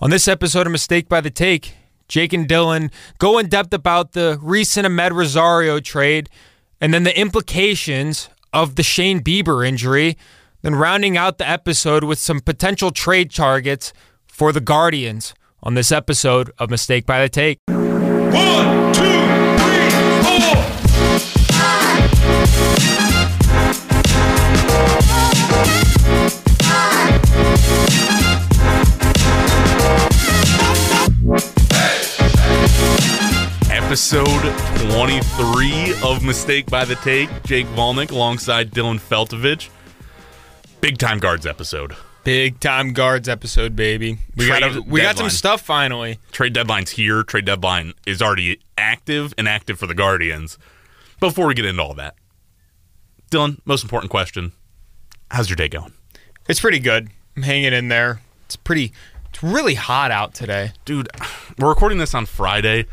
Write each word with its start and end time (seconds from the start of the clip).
On 0.00 0.10
this 0.10 0.28
episode 0.28 0.64
of 0.64 0.70
Mistake 0.70 1.08
by 1.08 1.20
the 1.20 1.28
Take, 1.30 1.74
Jake 2.06 2.32
and 2.32 2.46
Dylan 2.46 2.92
go 3.18 3.36
in 3.36 3.48
depth 3.48 3.74
about 3.74 4.12
the 4.12 4.38
recent 4.40 4.86
Amed 4.86 5.10
Rosario 5.10 5.80
trade 5.80 6.28
and 6.80 6.94
then 6.94 7.02
the 7.02 7.18
implications 7.18 8.28
of 8.52 8.76
the 8.76 8.84
Shane 8.84 9.20
Bieber 9.20 9.66
injury, 9.66 10.16
then 10.62 10.76
rounding 10.76 11.16
out 11.16 11.38
the 11.38 11.48
episode 11.48 12.04
with 12.04 12.20
some 12.20 12.38
potential 12.38 12.92
trade 12.92 13.32
targets 13.34 13.92
for 14.24 14.52
the 14.52 14.60
Guardians 14.60 15.34
on 15.64 15.74
this 15.74 15.90
episode 15.90 16.52
of 16.58 16.70
Mistake 16.70 17.04
by 17.04 17.20
the 17.20 17.28
Take. 17.28 17.58
One, 17.66 18.92
two, 18.92 19.02
three, 19.58 19.90
four. 20.22 20.54
Episode 33.88 34.26
23 34.92 35.94
of 36.04 36.22
Mistake 36.22 36.66
by 36.66 36.84
the 36.84 36.94
Take. 36.96 37.30
Jake 37.44 37.66
Volnick 37.68 38.10
alongside 38.10 38.70
Dylan 38.70 39.00
Feltovich. 39.00 39.70
Big 40.82 40.98
time 40.98 41.18
guards 41.18 41.46
episode. 41.46 41.96
Big 42.22 42.60
time 42.60 42.92
guards 42.92 43.30
episode, 43.30 43.74
baby. 43.74 44.18
We 44.36 44.44
Trade 44.44 44.60
got 44.60 44.76
a, 44.76 44.82
we 44.82 45.00
got 45.00 45.16
some 45.16 45.30
stuff 45.30 45.62
finally. 45.62 46.18
Trade 46.32 46.52
deadline's 46.52 46.90
here. 46.90 47.22
Trade 47.22 47.46
deadline 47.46 47.94
is 48.06 48.20
already 48.20 48.60
active 48.76 49.32
and 49.38 49.48
active 49.48 49.78
for 49.78 49.86
the 49.86 49.94
Guardians. 49.94 50.58
Before 51.18 51.46
we 51.46 51.54
get 51.54 51.64
into 51.64 51.82
all 51.82 51.94
that, 51.94 52.14
Dylan, 53.30 53.58
most 53.64 53.84
important 53.84 54.10
question 54.10 54.52
How's 55.30 55.48
your 55.48 55.56
day 55.56 55.70
going? 55.70 55.94
It's 56.46 56.60
pretty 56.60 56.78
good. 56.78 57.08
I'm 57.38 57.42
hanging 57.42 57.72
in 57.72 57.88
there. 57.88 58.20
It's 58.44 58.56
pretty. 58.56 58.92
It's 59.30 59.42
really 59.42 59.76
hot 59.76 60.10
out 60.10 60.34
today. 60.34 60.72
Dude, 60.84 61.08
we're 61.58 61.70
recording 61.70 61.96
this 61.96 62.14
on 62.14 62.26
Friday. 62.26 62.84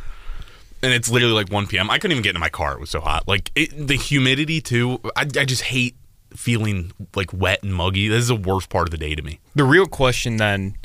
And 0.85 0.93
it's 0.93 1.09
literally 1.09 1.33
like 1.33 1.51
1 1.51 1.65
p.m. 1.65 1.89
I 1.89 1.97
couldn't 1.97 2.11
even 2.11 2.21
get 2.21 2.29
into 2.29 2.39
my 2.39 2.49
car. 2.49 2.73
It 2.73 2.79
was 2.79 2.91
so 2.91 3.01
hot. 3.01 3.27
Like 3.27 3.51
it, 3.55 3.87
the 3.87 3.95
humidity 3.95 4.61
too. 4.61 4.99
I, 5.15 5.21
I 5.21 5.45
just 5.45 5.63
hate 5.63 5.95
feeling 6.35 6.91
like 7.15 7.33
wet 7.33 7.63
and 7.63 7.73
muggy. 7.73 8.07
This 8.07 8.21
is 8.21 8.27
the 8.27 8.35
worst 8.35 8.69
part 8.69 8.87
of 8.87 8.91
the 8.91 8.97
day 8.97 9.15
to 9.15 9.21
me. 9.21 9.39
The 9.55 9.63
real 9.63 9.87
question 9.87 10.37
then, 10.37 10.77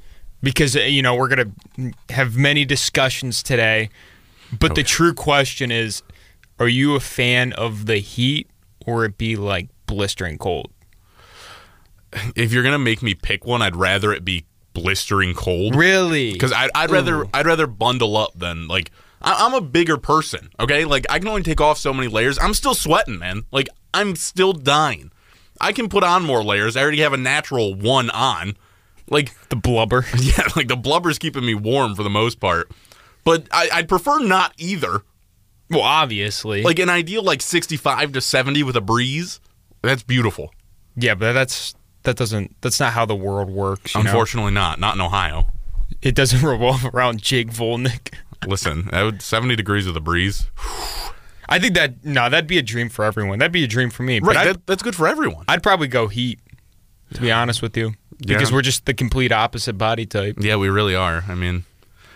because 0.43 0.75
uh, 0.75 0.81
you 0.81 1.03
know 1.03 1.15
we're 1.15 1.29
gonna 1.29 1.93
have 2.09 2.37
many 2.37 2.65
discussions 2.65 3.43
today, 3.43 3.91
but 4.59 4.75
the 4.75 4.83
true 4.83 5.13
question 5.13 5.71
is, 5.71 6.03
are 6.59 6.69
you 6.69 6.95
a 6.95 7.01
fan 7.01 7.53
of 7.53 7.87
the 7.87 7.99
heat 7.99 8.49
or 8.87 9.05
it 9.05 9.19
be 9.19 9.37
like 9.37 9.69
blistering 9.87 10.39
cold? 10.39 10.71
if 12.37 12.53
you're 12.53 12.63
gonna 12.63 12.79
make 12.79 13.03
me 13.03 13.15
pick 13.15 13.45
one, 13.45 13.63
I'd 13.63 13.77
rather 13.77 14.13
it 14.13 14.25
be 14.25 14.47
blistering 14.73 15.35
cold. 15.35 15.75
Really? 15.75 16.33
Because 16.33 16.53
I'd, 16.53 16.71
I'd 16.75 16.91
rather 16.91 17.27
I'd 17.35 17.47
rather 17.47 17.67
bundle 17.67 18.17
up 18.17 18.33
than 18.39 18.69
like 18.69 18.91
I, 19.21 19.47
I'm 19.47 19.55
a 19.55 19.61
bigger 19.61 19.97
person. 19.97 20.51
Okay, 20.59 20.85
like 20.85 21.07
I 21.11 21.19
can 21.19 21.29
only 21.29 21.43
take 21.43 21.61
off 21.61 21.79
so 21.79 21.93
many 21.93 22.09
layers. 22.09 22.39
I'm 22.39 22.55
still 22.55 22.75
sweating, 22.75 23.19
man. 23.19 23.45
Like 23.53 23.69
I'm 23.93 24.17
still 24.17 24.53
dying. 24.53 25.11
I 25.61 25.73
can 25.73 25.89
put 25.89 26.03
on 26.05 26.25
more 26.25 26.43
layers. 26.43 26.77
I 26.77 26.83
already 26.83 27.01
have 27.01 27.13
a 27.13 27.19
natural 27.19 27.75
one 27.75 28.11
on. 28.11 28.57
Like 29.09 29.33
the 29.49 29.57
blubber. 29.57 30.07
yeah, 30.19 30.49
like 30.57 30.69
the 30.69 30.77
blubber's 30.77 31.19
keeping 31.19 31.45
me 31.45 31.55
warm 31.55 31.95
for 31.95 32.03
the 32.03 32.11
most 32.11 32.41
part. 32.41 32.71
But 33.25 33.47
I, 33.53 33.69
I'd 33.73 33.89
prefer 33.89 34.19
not 34.21 34.55
either. 34.57 35.03
Well, 35.69 35.83
obviously. 35.83 36.63
Like 36.63 36.79
an 36.79 36.89
ideal 36.89 37.23
like 37.23 37.43
65 37.43 38.13
to 38.13 38.21
70 38.21 38.63
with 38.63 38.77
a 38.77 38.81
breeze. 38.81 39.41
That's 39.83 40.03
beautiful. 40.03 40.53
yeah, 40.97 41.15
but 41.15 41.33
that's 41.33 41.75
that 42.03 42.17
doesn't. 42.17 42.57
That's 42.61 42.81
not 42.81 42.93
how 42.93 43.05
the 43.07 43.15
world 43.15 43.51
works. 43.51 43.95
You 43.95 44.03
know? 44.03 44.11
Unfortunately, 44.11 44.53
not 44.53 44.81
not 44.81 44.95
in 44.95 45.01
Ohio. 45.01 45.49
it 46.03 46.15
doesn't 46.15 46.43
revolve 46.47 46.87
around 46.95 47.21
Jake 47.23 47.49
Volnick. 47.51 48.15
Listen, 48.47 48.89
that 48.93 49.03
would 49.03 49.23
70 49.23 49.57
degrees 49.57 49.87
with 49.87 49.97
a 49.97 50.01
breeze. 50.01 50.47
I 51.49 51.59
think 51.59 51.75
that 51.75 52.05
no, 52.05 52.29
that'd 52.29 52.47
be 52.47 52.59
a 52.59 52.63
dream 52.63 52.89
for 52.89 53.05
everyone. 53.05 53.39
That'd 53.41 53.53
be 53.53 53.65
a 53.65 53.69
dream 53.69 53.91
for 53.91 54.03
me. 54.03 54.21
But 54.21 54.37
Right, 54.37 54.45
that, 54.45 54.67
that's 54.67 54.83
good 54.83 54.95
for 54.95 55.07
everyone. 55.09 55.45
I'd 55.49 55.63
probably 55.63 55.89
go 55.89 56.09
Heat. 56.09 56.39
To 57.15 57.21
be 57.21 57.33
honest 57.33 57.61
with 57.61 57.77
you, 57.77 57.95
because 58.25 58.51
Yeah. 58.51 58.55
we're 58.55 58.63
just 58.63 58.87
the 58.87 58.95
complete 58.95 59.33
opposite 59.33 59.73
body 59.77 60.07
type. 60.07 60.37
Yeah, 60.41 60.55
we 60.55 60.69
really 60.69 60.95
are. 60.95 61.25
I 61.29 61.35
mean, 61.35 61.65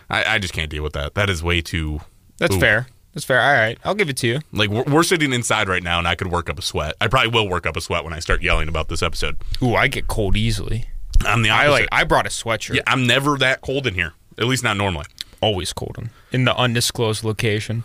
I, 0.08 0.34
I 0.36 0.38
just 0.38 0.54
can't 0.54 0.70
deal 0.70 0.84
with 0.84 0.92
that. 0.92 1.14
That 1.14 1.28
is 1.28 1.42
way 1.42 1.60
too. 1.62 2.00
That's 2.38 2.54
Ooh. 2.54 2.60
fair. 2.60 2.86
That's 3.12 3.24
fair. 3.24 3.40
All 3.40 3.52
right, 3.52 3.76
I'll 3.84 3.96
give 3.96 4.08
it 4.08 4.16
to 4.18 4.28
you. 4.28 4.40
Like 4.52 4.70
we're, 4.70 4.84
we're 4.84 5.02
sitting 5.02 5.32
inside 5.32 5.68
right 5.68 5.82
now, 5.82 5.98
and 5.98 6.06
I 6.06 6.14
could 6.14 6.28
work 6.28 6.48
up 6.48 6.60
a 6.60 6.62
sweat. 6.62 6.94
I 7.00 7.08
probably 7.08 7.30
will 7.30 7.48
work 7.48 7.66
up 7.66 7.76
a 7.76 7.80
sweat 7.80 8.04
when 8.04 8.12
I 8.12 8.20
start 8.20 8.40
yelling 8.40 8.68
about 8.68 8.88
this 8.88 9.02
episode. 9.02 9.36
Ooh, 9.60 9.74
I 9.74 9.88
get 9.88 10.06
cold 10.06 10.36
easily. 10.36 10.86
I'm 11.26 11.42
the 11.42 11.50
I 11.50 11.68
like. 11.68 11.88
I 11.90 12.04
brought 12.04 12.26
a 12.26 12.30
sweatshirt. 12.30 12.76
yeah, 12.76 12.82
I'm 12.86 13.04
never 13.08 13.36
that 13.38 13.62
cold 13.62 13.88
in 13.88 13.94
here. 13.94 14.12
At 14.38 14.44
least 14.46 14.62
not 14.62 14.76
normally. 14.76 15.06
Always 15.44 15.74
cold 15.74 15.96
in, 15.98 16.08
in 16.32 16.44
the 16.46 16.56
undisclosed 16.56 17.22
location. 17.22 17.84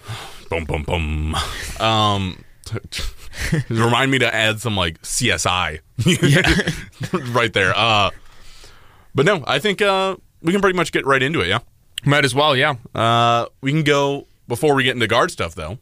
Boom, 0.49 0.63
boom, 0.63 0.83
boom. 0.83 1.35
Um, 1.77 2.45
remind 3.69 4.11
me 4.11 4.19
to 4.19 4.33
add 4.33 4.61
some 4.61 4.77
like 4.77 5.01
CSI. 5.01 5.79
right 7.35 7.51
there. 7.51 7.73
Uh, 7.75 8.11
but 9.13 9.25
no, 9.25 9.43
I 9.45 9.59
think 9.59 9.81
uh 9.81 10.15
we 10.41 10.53
can 10.53 10.61
pretty 10.61 10.77
much 10.77 10.93
get 10.93 11.05
right 11.05 11.21
into 11.21 11.41
it. 11.41 11.47
Yeah. 11.49 11.59
Might 12.05 12.23
as 12.23 12.33
well. 12.33 12.55
Yeah. 12.55 12.75
Uh, 12.95 13.47
we 13.59 13.71
can 13.71 13.83
go 13.83 14.25
before 14.47 14.73
we 14.73 14.85
get 14.85 14.93
into 14.95 15.07
guard 15.07 15.29
stuff 15.29 15.53
though. 15.53 15.79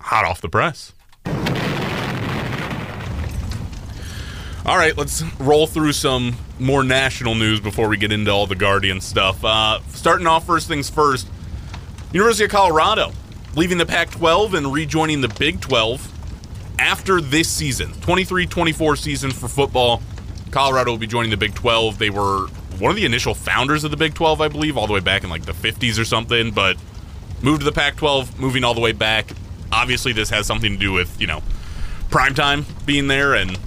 Hot 0.00 0.24
off 0.24 0.40
the 0.40 0.48
press. 0.48 0.94
All 4.66 4.76
right, 4.76 4.96
let's 4.96 5.22
roll 5.40 5.66
through 5.66 5.92
some 5.92 6.36
more 6.58 6.84
national 6.84 7.34
news 7.34 7.60
before 7.60 7.88
we 7.88 7.96
get 7.96 8.12
into 8.12 8.30
all 8.30 8.46
the 8.46 8.54
Guardian 8.54 9.00
stuff. 9.00 9.42
Uh, 9.42 9.80
starting 9.88 10.26
off, 10.26 10.46
first 10.46 10.68
things 10.68 10.90
first. 10.90 11.26
University 12.12 12.44
of 12.44 12.50
Colorado 12.50 13.12
leaving 13.56 13.78
the 13.78 13.86
Pac-12 13.86 14.54
and 14.54 14.72
rejoining 14.72 15.22
the 15.22 15.28
Big 15.28 15.60
12 15.60 16.76
after 16.78 17.20
this 17.20 17.48
season, 17.48 17.92
23-24 17.94 18.98
season 18.98 19.30
for 19.30 19.48
football. 19.48 20.02
Colorado 20.50 20.90
will 20.90 20.98
be 20.98 21.06
joining 21.06 21.30
the 21.30 21.36
Big 21.36 21.54
12. 21.54 21.98
They 21.98 22.10
were 22.10 22.46
one 22.78 22.90
of 22.90 22.96
the 22.96 23.04
initial 23.04 23.34
founders 23.34 23.84
of 23.84 23.90
the 23.90 23.96
Big 23.96 24.14
12, 24.14 24.40
I 24.40 24.48
believe, 24.48 24.76
all 24.76 24.86
the 24.86 24.92
way 24.92 25.00
back 25.00 25.24
in 25.24 25.30
like 25.30 25.44
the 25.46 25.52
50s 25.52 25.98
or 25.98 26.04
something, 26.04 26.50
but 26.50 26.76
moved 27.42 27.60
to 27.60 27.64
the 27.64 27.72
Pac 27.72 27.96
12, 27.96 28.38
moving 28.38 28.64
all 28.64 28.74
the 28.74 28.80
way 28.80 28.92
back. 28.92 29.30
Obviously, 29.72 30.12
this 30.12 30.30
has 30.30 30.46
something 30.46 30.72
to 30.72 30.78
do 30.78 30.92
with, 30.92 31.20
you 31.20 31.26
know, 31.26 31.42
primetime 32.10 32.64
being 32.86 33.06
there, 33.06 33.34
and 33.34 33.58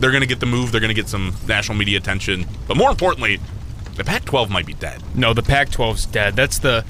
they're 0.00 0.10
going 0.10 0.22
to 0.22 0.26
get 0.26 0.40
the 0.40 0.46
move. 0.46 0.72
They're 0.72 0.80
going 0.80 0.94
to 0.94 1.00
get 1.00 1.08
some 1.08 1.34
national 1.46 1.78
media 1.78 1.98
attention. 1.98 2.46
But 2.66 2.76
more 2.76 2.90
importantly, 2.90 3.38
the 3.96 4.04
Pac 4.04 4.24
12 4.24 4.50
might 4.50 4.66
be 4.66 4.74
dead. 4.74 5.02
No, 5.14 5.34
the 5.34 5.42
Pac-12's 5.42 6.06
dead. 6.06 6.34
That's 6.34 6.58
the 6.58 6.84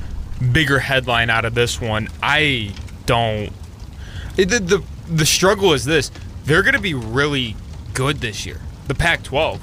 bigger 0.52 0.78
headline 0.78 1.28
out 1.30 1.44
of 1.44 1.54
this 1.54 1.80
one. 1.80 2.08
I 2.22 2.72
don't. 3.06 3.50
It, 4.36 4.48
the, 4.48 4.60
the 4.60 4.84
the 5.08 5.26
struggle 5.26 5.72
is 5.72 5.84
this: 5.84 6.10
they're 6.44 6.62
going 6.62 6.74
to 6.74 6.80
be 6.80 6.94
really 6.94 7.56
good 7.94 8.18
this 8.18 8.46
year. 8.46 8.60
The 8.86 8.94
Pac-12. 8.94 9.56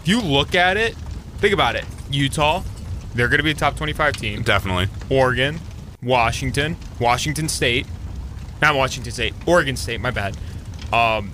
If 0.00 0.08
you 0.08 0.20
look 0.20 0.54
at 0.54 0.76
it, 0.76 0.94
think 1.38 1.54
about 1.54 1.76
it. 1.76 1.84
Utah, 2.10 2.62
they're 3.14 3.28
going 3.28 3.38
to 3.38 3.44
be 3.44 3.50
a 3.50 3.54
top 3.54 3.76
25 3.76 4.16
team. 4.16 4.42
Definitely. 4.42 4.88
Oregon, 5.10 5.60
Washington, 6.02 6.76
Washington 6.98 7.48
State, 7.48 7.86
not 8.60 8.74
Washington 8.74 9.12
State, 9.12 9.34
Oregon 9.46 9.76
State. 9.76 10.00
My 10.00 10.10
bad. 10.10 10.36
Um, 10.92 11.30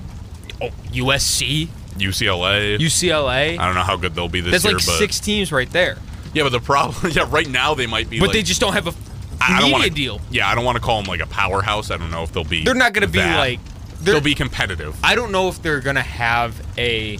oh, 0.61 0.69
USC, 0.93 1.69
UCLA. 1.99 2.78
UCLA. 2.78 3.59
I 3.59 3.67
don't 3.67 3.75
know 3.75 3.83
how 3.83 3.97
good 3.97 4.15
they'll 4.15 4.28
be 4.28 4.41
this 4.41 4.53
That's 4.53 4.65
year, 4.65 4.75
like 4.75 4.87
but 4.87 4.99
six 4.99 5.21
teams 5.21 5.53
right 5.53 5.71
there. 5.71 5.99
yeah, 6.34 6.43
but 6.43 6.50
the 6.53 6.61
problem, 6.61 7.12
yeah, 7.15 7.27
right 7.28 7.49
now 7.49 7.75
they 7.75 7.87
might 7.87 8.09
be, 8.11 8.19
But 8.21 8.27
like, 8.28 8.34
they 8.34 8.43
just 8.43 8.61
don't 8.61 8.72
have 8.75 8.87
a 8.87 8.94
I 9.41 9.56
I 9.56 9.61
don't 9.61 9.65
media 9.71 9.72
wanna, 9.72 9.91
deal. 9.91 10.21
Yeah, 10.31 10.49
I 10.49 10.55
don't 10.55 10.65
want 10.65 10.77
to 10.77 10.83
call 10.83 11.00
them 11.03 11.09
like 11.09 11.21
a 11.21 11.27
powerhouse. 11.27 11.91
I 11.91 11.97
don't 11.99 12.11
know 12.11 12.22
if 12.22 12.33
they'll 12.33 12.44
be. 12.44 12.65
They're 12.65 12.75
not 12.75 12.93
going 12.94 13.06
to 13.06 13.12
be 13.12 13.19
like. 13.19 13.61
They'll 14.00 14.21
be 14.21 14.34
competitive. 14.34 14.97
I 15.05 15.15
don't 15.15 15.33
know 15.33 15.49
if 15.49 15.61
they're 15.62 15.81
going 15.81 15.97
to 15.97 16.03
have 16.03 16.55
a 16.78 17.19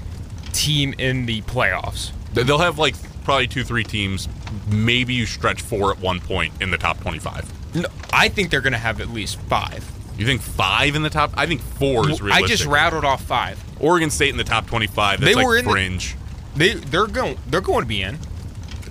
team 0.53 0.95
in 0.99 1.27
the 1.27 1.43
playoffs. 1.43 2.13
They- 2.35 2.43
They'll 2.43 2.59
have 2.59 2.79
like 2.79 2.95
probably 3.25 3.47
two, 3.49 3.65
three 3.65 3.85
teams. 3.85 4.29
Maybe 4.71 5.13
you 5.15 5.27
stretch 5.27 5.61
four 5.62 5.91
at 5.91 5.99
one 6.00 6.21
point 6.21 6.53
in 6.61 6.71
the 6.71 6.79
top 6.79 7.00
twenty-five. 7.00 7.75
No, 7.75 7.89
I 8.12 8.29
think 8.29 8.50
they're 8.50 8.61
going 8.62 8.73
to 8.73 8.79
have 8.79 9.00
at 9.00 9.11
least 9.11 9.39
five. 9.43 9.85
You 10.19 10.25
think 10.27 10.41
five 10.41 10.95
in 10.95 11.03
the 11.03 11.11
top? 11.11 11.33
I 11.37 11.47
think 11.47 11.61
four 11.61 12.09
is 12.11 12.21
realistic. 12.23 12.45
I 12.45 12.47
just 12.47 12.65
rattled 12.67 13.05
off 13.05 13.23
five. 13.23 13.63
Oregon 13.81 14.11
State 14.11 14.31
in 14.31 14.37
the 14.37 14.45
top 14.45 14.67
twenty-five. 14.67 15.21
That's 15.21 15.31
They 15.31 15.35
like 15.35 15.47
were 15.47 15.57
in 15.59 15.65
the- 15.65 15.71
fringe. 15.71 16.17
They 16.55 16.73
they're 16.75 17.07
going 17.07 17.37
they're 17.49 17.61
going 17.61 17.83
to 17.83 17.87
be 17.87 18.03
in. 18.03 18.19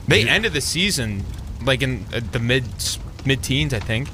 They 0.08 0.28
ended 0.28 0.54
the 0.54 0.62
season 0.62 1.24
like 1.64 1.82
in 1.82 2.06
uh, 2.14 2.22
the 2.32 2.38
mid 2.40 2.66
mid 3.26 3.42
teens, 3.42 3.74
I 3.74 3.80
think. 3.80 4.08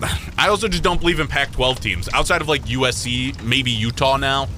I 0.38 0.48
also 0.48 0.68
just 0.68 0.84
don't 0.84 1.00
believe 1.00 1.18
in 1.18 1.26
Pac-12 1.26 1.80
teams 1.80 2.08
outside 2.14 2.40
of 2.40 2.48
like 2.48 2.64
USC, 2.66 3.42
maybe 3.42 3.72
Utah 3.72 4.16
now. 4.16 4.48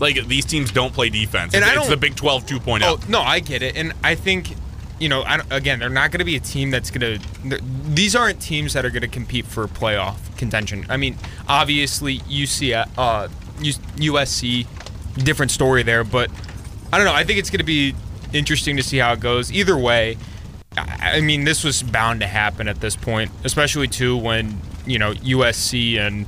Like 0.00 0.26
these 0.26 0.44
teams 0.46 0.72
don't 0.72 0.92
play 0.92 1.10
defense. 1.10 1.54
And 1.54 1.62
it's, 1.62 1.70
I 1.70 1.74
don't- 1.74 1.88
the 1.90 1.96
Big 1.98 2.16
12 2.16 2.46
2.0. 2.46 2.80
Oh 2.82 2.98
no, 3.08 3.20
I 3.20 3.40
get 3.40 3.62
it, 3.62 3.76
and 3.76 3.92
I 4.02 4.14
think 4.14 4.54
you 4.98 5.08
know, 5.08 5.24
again, 5.50 5.78
they're 5.78 5.90
not 5.90 6.10
going 6.10 6.20
to 6.20 6.24
be 6.24 6.36
a 6.36 6.40
team 6.40 6.70
that's 6.70 6.90
going 6.90 7.20
to. 7.20 7.60
These 7.88 8.16
aren't 8.16 8.40
teams 8.40 8.72
that 8.72 8.84
are 8.84 8.90
going 8.90 9.02
to 9.02 9.08
compete 9.08 9.46
for 9.46 9.66
playoff 9.66 10.16
contention. 10.38 10.86
I 10.88 10.96
mean, 10.96 11.18
obviously 11.48 12.20
UC, 12.20 12.74
uh, 12.96 13.28
USC, 13.58 14.66
different 15.24 15.50
story 15.50 15.82
there, 15.82 16.04
but 16.04 16.30
I 16.92 16.96
don't 16.96 17.06
know. 17.06 17.14
I 17.14 17.24
think 17.24 17.38
it's 17.38 17.50
going 17.50 17.58
to 17.58 17.64
be 17.64 17.94
interesting 18.32 18.76
to 18.76 18.82
see 18.82 18.98
how 18.98 19.12
it 19.12 19.20
goes. 19.20 19.52
Either 19.52 19.76
way, 19.76 20.16
I 20.76 21.20
mean, 21.20 21.44
this 21.44 21.64
was 21.64 21.82
bound 21.82 22.20
to 22.20 22.26
happen 22.26 22.68
at 22.68 22.80
this 22.80 22.96
point, 22.96 23.30
especially 23.44 23.88
too 23.88 24.16
when 24.16 24.60
you 24.86 24.98
know 24.98 25.12
USC 25.12 25.98
and 25.98 26.26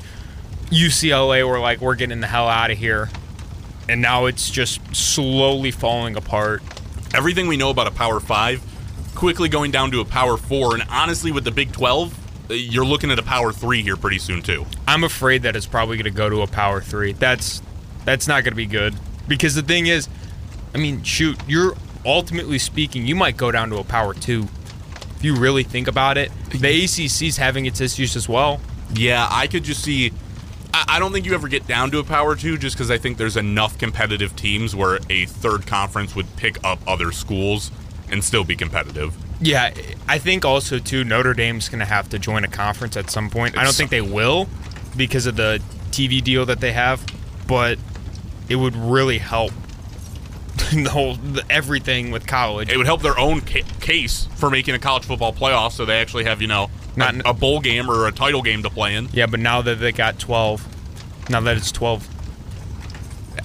UCLA 0.71 1.47
were 1.49 1.61
like, 1.61 1.81
"We're 1.81 1.95
getting 1.95 2.21
the 2.21 2.27
hell 2.27 2.49
out 2.49 2.71
of 2.71 2.79
here," 2.79 3.09
and 3.89 4.03
now 4.03 4.27
it's 4.27 4.51
just 4.51 4.95
slowly 4.95 5.71
falling 5.71 6.17
apart. 6.17 6.63
Everything 7.15 7.49
we 7.49 7.57
know 7.57 7.71
about 7.71 7.87
a 7.87 7.91
Power 7.91 8.21
Five, 8.21 8.63
quickly 9.15 9.49
going 9.49 9.71
down 9.71 9.91
to 9.93 10.01
a 10.01 10.05
Power 10.05 10.37
Four, 10.37 10.75
and 10.75 10.85
honestly, 10.91 11.33
with 11.33 11.45
the 11.45 11.51
Big 11.51 11.73
Twelve, 11.73 12.15
uh, 12.51 12.55
you're 12.55 12.85
looking 12.85 13.11
at 13.11 13.19
a 13.19 13.23
Power 13.23 13.53
Three 13.53 13.83
here 13.83 13.97
pretty 13.97 14.19
soon 14.19 14.43
too. 14.43 14.67
I'm 14.87 15.05
afraid 15.05 15.43
that 15.43 15.57
it's 15.57 15.67
probably 15.67 15.97
going 15.97 16.05
to 16.05 16.17
go 16.17 16.31
to 16.31 16.43
a 16.43 16.47
power 16.47 16.81
three. 16.81 17.13
That's 17.13 17.63
that's 18.05 18.27
not 18.27 18.45
going 18.45 18.53
to 18.53 18.57
be 18.57 18.67
good 18.67 18.95
because 19.27 19.55
the 19.55 19.63
thing 19.63 19.87
is, 19.87 20.09
I 20.75 20.79
mean, 20.79 21.03
shoot, 21.03 21.39
you're 21.47 21.75
ultimately 22.07 22.59
speaking, 22.59 23.07
you 23.07 23.15
might 23.15 23.37
go 23.37 23.51
down 23.53 23.71
to 23.71 23.77
a 23.77 23.85
power 23.85 24.15
two 24.15 24.49
if 25.19 25.25
you 25.25 25.35
really 25.35 25.65
think 25.65 25.89
about 25.89 26.17
it. 26.17 26.31
The 26.51 26.85
ACC's 26.85 27.37
having 27.37 27.67
its 27.67 27.81
issues 27.81 28.15
as 28.15 28.29
well. 28.29 28.61
Yeah, 28.95 29.27
I 29.31 29.49
could 29.49 29.65
just 29.65 29.83
see. 29.83 30.13
I 30.87 30.99
don't 30.99 31.13
think 31.13 31.27
you 31.27 31.35
ever 31.35 31.49
get 31.49 31.67
down 31.67 31.91
to 31.93 31.99
a 31.99 32.05
power 32.05 32.37
two 32.37 32.59
just 32.59 32.77
because 32.77 32.91
I 32.91 32.99
think 32.99 33.17
there's 33.17 33.37
enough 33.37 33.79
competitive 33.79 34.37
teams 34.37 34.77
where 34.77 34.99
a 35.09 35.27
third 35.27 35.67
conference 35.67 36.15
would 36.15 36.37
pick 36.37 36.63
up 36.65 36.79
other 36.87 37.13
schools 37.13 37.71
and 38.11 38.23
still 38.23 38.45
be 38.45 38.57
competitive. 38.57 39.17
Yeah, 39.41 39.73
I 40.09 40.19
think 40.19 40.45
also 40.45 40.79
too 40.79 41.05
Notre 41.05 41.35
Dame's 41.35 41.69
going 41.69 41.79
to 41.81 41.85
have 41.85 42.09
to 42.11 42.19
join 42.19 42.45
a 42.45 42.49
conference 42.49 42.97
at 42.97 43.11
some 43.11 43.31
point. 43.31 43.57
I 43.57 43.65
don't 43.65 43.75
think 43.75 43.91
they 43.91 44.01
will 44.01 44.49
because 44.97 45.27
of 45.27 45.37
the 45.37 45.63
TV 45.91 46.23
deal 46.23 46.45
that 46.47 46.61
they 46.61 46.73
have, 46.73 47.05
but 47.47 47.79
it 48.49 48.57
would 48.57 48.75
really 48.75 49.19
help 49.19 49.53
the 50.73 50.91
whole 50.91 51.15
the, 51.15 51.45
everything 51.49 52.11
with 52.11 52.27
college. 52.27 52.71
It 52.71 52.77
would 52.77 52.87
help 52.87 53.03
their 53.03 53.19
own 53.19 53.41
ca- 53.43 53.63
case 53.81 54.29
for 54.37 54.51
making 54.51 54.75
a 54.75 54.79
college 54.79 55.05
football 55.05 55.33
playoff 55.33 55.73
so 55.73 55.85
they 55.85 56.01
actually 56.01 56.25
have, 56.25 56.43
you 56.43 56.49
know, 56.49 56.69
Not- 56.99 57.17
a, 57.17 57.31
a 57.31 57.35
bowl 57.35 57.61
game 57.61 57.91
or 57.91 58.07
a 58.07 58.13
title 58.13 58.43
game 58.43 58.63
to 58.63 58.71
play 58.71 58.95
in. 58.95 59.09
Yeah, 59.13 59.27
but 59.27 59.41
now 59.41 59.63
that 59.63 59.77
they 59.77 59.93
got 59.93 60.19
12, 60.19 61.31
now 61.31 61.41
that 61.41 61.57
it's 61.57 61.73
12, 61.73 62.07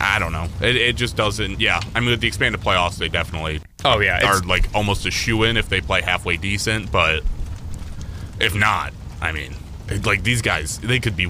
I 0.02 0.20
don't 0.20 0.32
know. 0.32 0.48
It, 0.62 0.76
it 0.76 0.96
just 0.96 1.16
doesn't. 1.16 1.60
Yeah, 1.62 1.80
I 1.96 2.00
mean, 2.00 2.10
with 2.10 2.22
the 2.22 2.28
expanded 2.28 2.62
playoffs, 2.62 2.98
they 2.98 3.08
definitely 3.10 3.62
Oh, 3.86 4.00
yeah, 4.00 4.26
are 4.26 4.40
like 4.42 4.70
almost 4.74 5.06
a 5.06 5.12
shoe 5.12 5.44
in 5.44 5.56
if 5.58 5.70
they 5.70 5.82
play 5.82 6.02
halfway 6.02 6.36
decent. 6.38 6.92
But 6.92 7.24
if 8.40 8.56
not, 8.56 8.94
I 9.22 9.32
mean, 9.32 9.54
like 10.04 10.24
these 10.24 10.42
guys, 10.42 10.80
they 10.80 11.00
could 11.00 11.16
be 11.16 11.30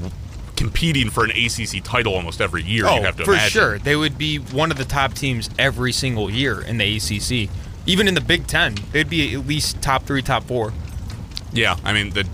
competing 0.55 1.09
for 1.09 1.23
an 1.25 1.31
ACC 1.31 1.83
title 1.83 2.13
almost 2.15 2.39
every 2.39 2.63
year. 2.63 2.85
oh, 2.87 2.97
you 2.97 3.01
have 3.03 3.17
to 3.17 3.25
for 3.25 3.33
imagine. 3.33 3.49
sure. 3.51 3.79
They 3.79 3.95
would 3.95 4.17
be 4.17 4.37
one 4.37 4.71
of 4.71 4.77
the 4.77 4.85
top 4.85 5.13
teams 5.13 5.49
every 5.59 5.91
single 5.91 6.29
year 6.29 6.61
in 6.61 6.77
the 6.77 6.97
ACC. 6.97 7.49
Even 7.85 8.07
in 8.07 8.13
the 8.13 8.21
Big 8.21 8.47
Ten, 8.47 8.75
they'd 8.91 9.09
be 9.09 9.33
at 9.35 9.45
least 9.45 9.81
top 9.81 10.03
three, 10.05 10.21
top 10.21 10.45
four. 10.45 10.71
Yeah, 11.53 11.77
I 11.83 11.93
mean, 11.93 12.09
the 12.11 12.27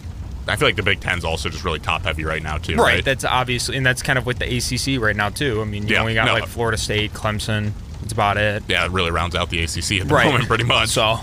I 0.47 0.55
feel 0.55 0.67
like 0.67 0.75
the 0.77 0.83
Big 0.83 0.99
Ten's 0.99 1.23
also 1.23 1.49
just 1.49 1.63
really 1.63 1.79
top 1.79 2.03
heavy 2.03 2.23
right 2.23 2.41
now 2.41 2.57
too. 2.57 2.75
Right. 2.75 3.05
That's 3.05 3.23
obviously, 3.23 3.77
and 3.77 3.85
that's 3.85 4.01
kind 4.01 4.17
of 4.17 4.25
with 4.25 4.39
the 4.39 4.45
ACC 4.45 4.99
right 4.99 5.15
now 5.15 5.29
too. 5.29 5.61
I 5.61 5.65
mean, 5.65 5.87
you 5.87 5.93
Yeah, 5.93 6.01
only 6.01 6.15
got 6.15 6.25
no. 6.25 6.33
like 6.33 6.47
Florida 6.47 6.77
State, 6.77 7.13
Clemson. 7.13 7.71
That's 8.01 8.13
about 8.13 8.37
it. 8.37 8.63
yeah, 8.67 8.85
it 8.85 8.91
really 8.91 9.11
rounds 9.11 9.35
out 9.35 9.49
the 9.51 9.59
ACC 9.63 9.99
at 10.01 10.07
the 10.07 10.13
Right. 10.15 10.25
moment, 10.25 10.47
pretty 10.47 10.63
much. 10.63 10.89
So, 10.89 11.19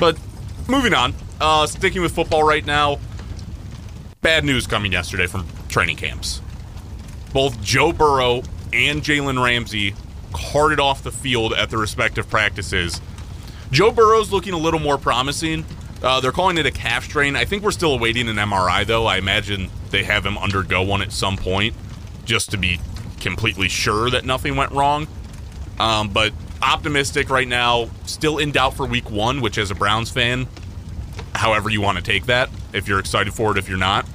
But 0.00 0.16
moving 0.66 0.92
on, 0.94 1.14
uh, 1.40 1.66
sticking 1.68 2.02
with 2.02 2.12
football 2.14 2.42
right 2.42 2.64
now, 2.66 2.98
bad 4.22 4.44
news 4.44 4.66
coming 4.66 4.90
yesterday 4.92 5.26
from 5.26 5.46
training 5.68 5.96
camps. 5.96 6.40
Both 7.32 7.62
Joe 7.62 7.92
Burrow 7.92 8.42
and 8.72 9.02
Jalen 9.02 9.42
Ramsey 9.42 9.94
carted 10.32 10.80
off 10.80 11.02
the 11.04 11.12
field 11.12 11.52
at 11.52 11.70
their 11.70 11.78
respective 11.78 12.28
practices. 12.28 13.00
Joe 13.70 13.90
Burrow's 13.92 14.32
looking 14.32 14.52
a 14.52 14.58
little 14.58 14.80
more 14.80 14.98
promising. 14.98 15.64
Uh, 16.02 16.20
they're 16.20 16.32
calling 16.32 16.58
it 16.58 16.66
a 16.66 16.70
calf 16.70 17.04
strain. 17.04 17.36
I 17.36 17.44
think 17.44 17.62
we're 17.62 17.70
still 17.70 17.94
awaiting 17.94 18.28
an 18.28 18.36
MRI, 18.36 18.86
though. 18.86 19.06
I 19.06 19.16
imagine 19.16 19.70
they 19.90 20.04
have 20.04 20.24
him 20.24 20.36
undergo 20.36 20.82
one 20.82 21.02
at 21.02 21.12
some 21.12 21.36
point 21.36 21.74
just 22.24 22.50
to 22.50 22.56
be 22.56 22.80
completely 23.20 23.68
sure 23.68 24.10
that 24.10 24.24
nothing 24.24 24.56
went 24.56 24.72
wrong. 24.72 25.08
Um, 25.78 26.08
but 26.08 26.32
optimistic 26.62 27.30
right 27.30 27.48
now, 27.48 27.88
still 28.04 28.38
in 28.38 28.52
doubt 28.52 28.74
for 28.74 28.86
week 28.86 29.10
one, 29.10 29.40
which 29.40 29.58
as 29.58 29.70
a 29.70 29.74
Browns 29.74 30.10
fan, 30.10 30.46
however 31.34 31.70
you 31.70 31.80
want 31.80 31.98
to 31.98 32.04
take 32.04 32.26
that, 32.26 32.50
if 32.72 32.88
you're 32.88 32.98
excited 32.98 33.32
for 33.32 33.52
it, 33.52 33.58
if 33.58 33.68
you're 33.68 33.78
not. 33.78 34.06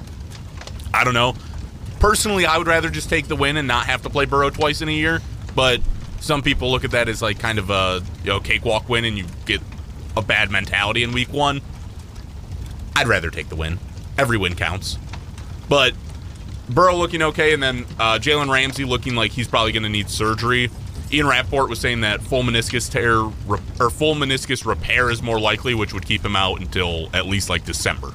I 0.94 1.04
don't 1.04 1.14
know. 1.14 1.34
Personally, 2.00 2.46
I 2.46 2.58
would 2.58 2.66
rather 2.66 2.90
just 2.90 3.08
take 3.08 3.28
the 3.28 3.36
win 3.36 3.56
and 3.56 3.68
not 3.68 3.86
have 3.86 4.02
to 4.02 4.10
play 4.10 4.24
Burrow 4.24 4.50
twice 4.50 4.82
in 4.82 4.88
a 4.88 4.92
year. 4.92 5.20
But 5.54 5.80
some 6.20 6.42
people 6.42 6.70
look 6.70 6.84
at 6.84 6.92
that 6.92 7.08
as 7.08 7.22
like 7.22 7.38
kind 7.38 7.58
of 7.58 7.70
a 7.70 8.02
you 8.22 8.30
know 8.30 8.40
cakewalk 8.40 8.88
win, 8.88 9.04
and 9.04 9.16
you 9.16 9.24
get 9.46 9.60
a 10.16 10.22
bad 10.22 10.50
mentality 10.50 11.02
in 11.02 11.12
week 11.12 11.32
one. 11.32 11.60
I'd 12.96 13.08
rather 13.08 13.30
take 13.30 13.48
the 13.48 13.56
win. 13.56 13.78
Every 14.18 14.36
win 14.36 14.54
counts. 14.54 14.98
But 15.68 15.94
Burrow 16.68 16.96
looking 16.96 17.22
okay, 17.22 17.54
and 17.54 17.62
then 17.62 17.86
uh, 17.98 18.18
Jalen 18.18 18.50
Ramsey 18.52 18.84
looking 18.84 19.14
like 19.14 19.30
he's 19.32 19.48
probably 19.48 19.72
going 19.72 19.82
to 19.84 19.88
need 19.88 20.10
surgery. 20.10 20.70
Ian 21.12 21.26
Rapoport 21.26 21.68
was 21.68 21.78
saying 21.80 22.00
that 22.02 22.22
full 22.22 22.42
meniscus 22.42 22.90
tear 22.90 23.18
or 23.80 23.90
full 23.90 24.14
meniscus 24.14 24.64
repair 24.64 25.10
is 25.10 25.22
more 25.22 25.38
likely, 25.40 25.74
which 25.74 25.92
would 25.92 26.06
keep 26.06 26.24
him 26.24 26.36
out 26.36 26.60
until 26.60 27.10
at 27.14 27.26
least 27.26 27.50
like 27.50 27.64
December. 27.64 28.12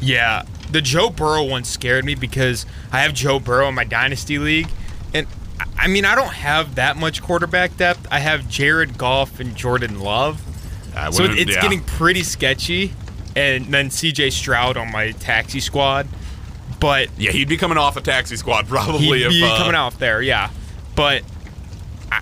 yeah, 0.00 0.42
the 0.70 0.80
Joe 0.82 1.08
Burrow 1.08 1.44
one 1.44 1.64
scared 1.64 2.04
me 2.04 2.14
because 2.14 2.66
I 2.92 3.00
have 3.00 3.14
Joe 3.14 3.38
Burrow 3.38 3.68
in 3.68 3.74
my 3.74 3.84
dynasty 3.84 4.38
league, 4.38 4.68
and 5.14 5.26
I- 5.78 5.86
mean 5.86 6.04
I 6.04 6.14
don't 6.14 6.32
have 6.34 6.74
that 6.74 6.96
much 6.96 7.22
quarterback 7.22 7.76
depth. 7.76 8.06
I 8.10 8.18
have 8.18 8.48
Jared 8.48 8.98
Goff 8.98 9.40
and 9.40 9.54
Jordan 9.56 10.00
Love, 10.00 10.42
so 11.10 11.24
it's 11.24 11.54
yeah. 11.54 11.62
getting 11.62 11.82
pretty 11.82 12.22
sketchy. 12.22 12.92
And 13.36 13.66
then 13.66 13.90
C.J. 13.90 14.30
Stroud 14.30 14.76
on 14.76 14.92
my 14.92 15.10
taxi 15.10 15.58
squad, 15.58 16.06
but 16.78 17.08
yeah, 17.18 17.32
he'd 17.32 17.48
be 17.48 17.56
coming 17.56 17.78
off 17.78 17.96
a 17.96 18.00
taxi 18.00 18.36
squad 18.36 18.68
probably 18.68 19.18
He'd 19.18 19.26
if 19.26 19.30
be 19.30 19.42
uh, 19.42 19.56
coming 19.58 19.74
off 19.74 19.98
there, 19.98 20.22
yeah. 20.22 20.50
But 20.94 21.24
I, 22.12 22.20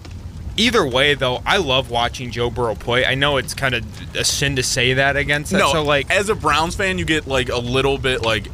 either 0.57 0.87
way, 0.87 1.15
though, 1.15 1.43
I 1.45 1.59
love 1.59 1.91
watching 1.91 2.31
Joe 2.31 2.49
Burrow 2.49 2.75
play. 2.75 3.05
I 3.05 3.15
know 3.15 3.37
it's 3.37 3.55
kind 3.55 3.75
of 3.75 4.17
a 4.17 4.25
sin 4.25 4.57
to 4.57 4.63
say 4.63 4.95
that 4.95 5.17
against 5.17 5.53
that. 5.53 5.59
No, 5.59 5.73
so 5.73 5.83
like, 5.83 6.11
as 6.11 6.29
a 6.29 6.35
Browns 6.35 6.77
fan, 6.77 6.97
you 6.97 7.05
get 7.05 7.27
like 7.27 7.49
a 7.49 7.59
little 7.59 7.99
bit 7.99 8.23
like. 8.23 8.47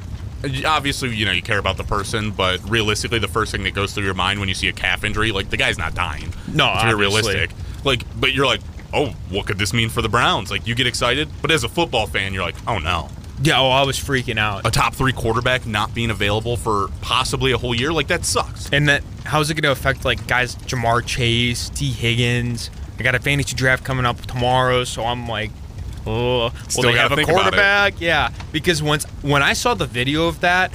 Obviously, 0.64 1.14
you 1.16 1.26
know 1.26 1.32
you 1.32 1.42
care 1.42 1.58
about 1.58 1.76
the 1.76 1.84
person, 1.84 2.30
but 2.30 2.60
realistically, 2.70 3.18
the 3.18 3.28
first 3.28 3.50
thing 3.50 3.64
that 3.64 3.74
goes 3.74 3.92
through 3.92 4.04
your 4.04 4.14
mind 4.14 4.38
when 4.38 4.48
you 4.48 4.54
see 4.54 4.68
a 4.68 4.72
calf 4.72 5.02
injury, 5.02 5.32
like 5.32 5.50
the 5.50 5.56
guy's 5.56 5.78
not 5.78 5.94
dying. 5.94 6.32
No, 6.46 6.74
be 6.84 6.94
realistic. 6.94 7.50
Like, 7.84 8.04
but 8.20 8.32
you're 8.32 8.46
like, 8.46 8.60
oh, 8.92 9.14
what 9.30 9.46
could 9.46 9.58
this 9.58 9.72
mean 9.72 9.88
for 9.88 10.02
the 10.02 10.08
Browns? 10.08 10.50
Like, 10.50 10.66
you 10.66 10.74
get 10.74 10.86
excited, 10.86 11.28
but 11.42 11.50
as 11.50 11.64
a 11.64 11.68
football 11.68 12.06
fan, 12.06 12.32
you're 12.34 12.42
like, 12.42 12.56
oh 12.66 12.78
no, 12.78 13.08
yeah, 13.42 13.60
oh, 13.60 13.68
I 13.68 13.82
was 13.84 13.98
freaking 13.98 14.38
out. 14.38 14.66
a 14.66 14.70
top 14.70 14.94
three 14.94 15.12
quarterback 15.12 15.66
not 15.66 15.94
being 15.94 16.10
available 16.10 16.56
for 16.56 16.88
possibly 17.00 17.52
a 17.52 17.58
whole 17.58 17.74
year, 17.74 17.92
like 17.92 18.08
that 18.08 18.24
sucks. 18.24 18.68
And 18.72 18.88
that 18.88 19.02
how's 19.24 19.50
it 19.50 19.54
going 19.54 19.62
to 19.62 19.70
affect 19.70 20.04
like 20.04 20.26
guys 20.26 20.56
Ja'Marr 20.56 21.06
Chase, 21.06 21.68
Tee 21.70 21.92
Higgins? 21.92 22.70
I 22.98 23.02
got 23.04 23.14
a 23.14 23.20
fantasy 23.20 23.54
draft 23.54 23.84
coming 23.84 24.04
up 24.04 24.20
tomorrow, 24.22 24.82
so 24.82 25.04
I'm 25.04 25.28
like, 25.28 25.52
oh, 26.04 26.38
will 26.38 26.52
Still 26.68 26.82
they 26.90 26.98
have 26.98 27.12
a 27.12 27.16
think 27.16 27.28
about 27.28 27.38
it. 27.38 27.42
quarterback? 27.42 28.00
Yeah, 28.00 28.30
because 28.50 28.82
once 28.82 29.04
when 29.22 29.42
I 29.42 29.52
saw 29.52 29.74
the 29.74 29.86
video 29.86 30.26
of 30.26 30.40
that, 30.40 30.72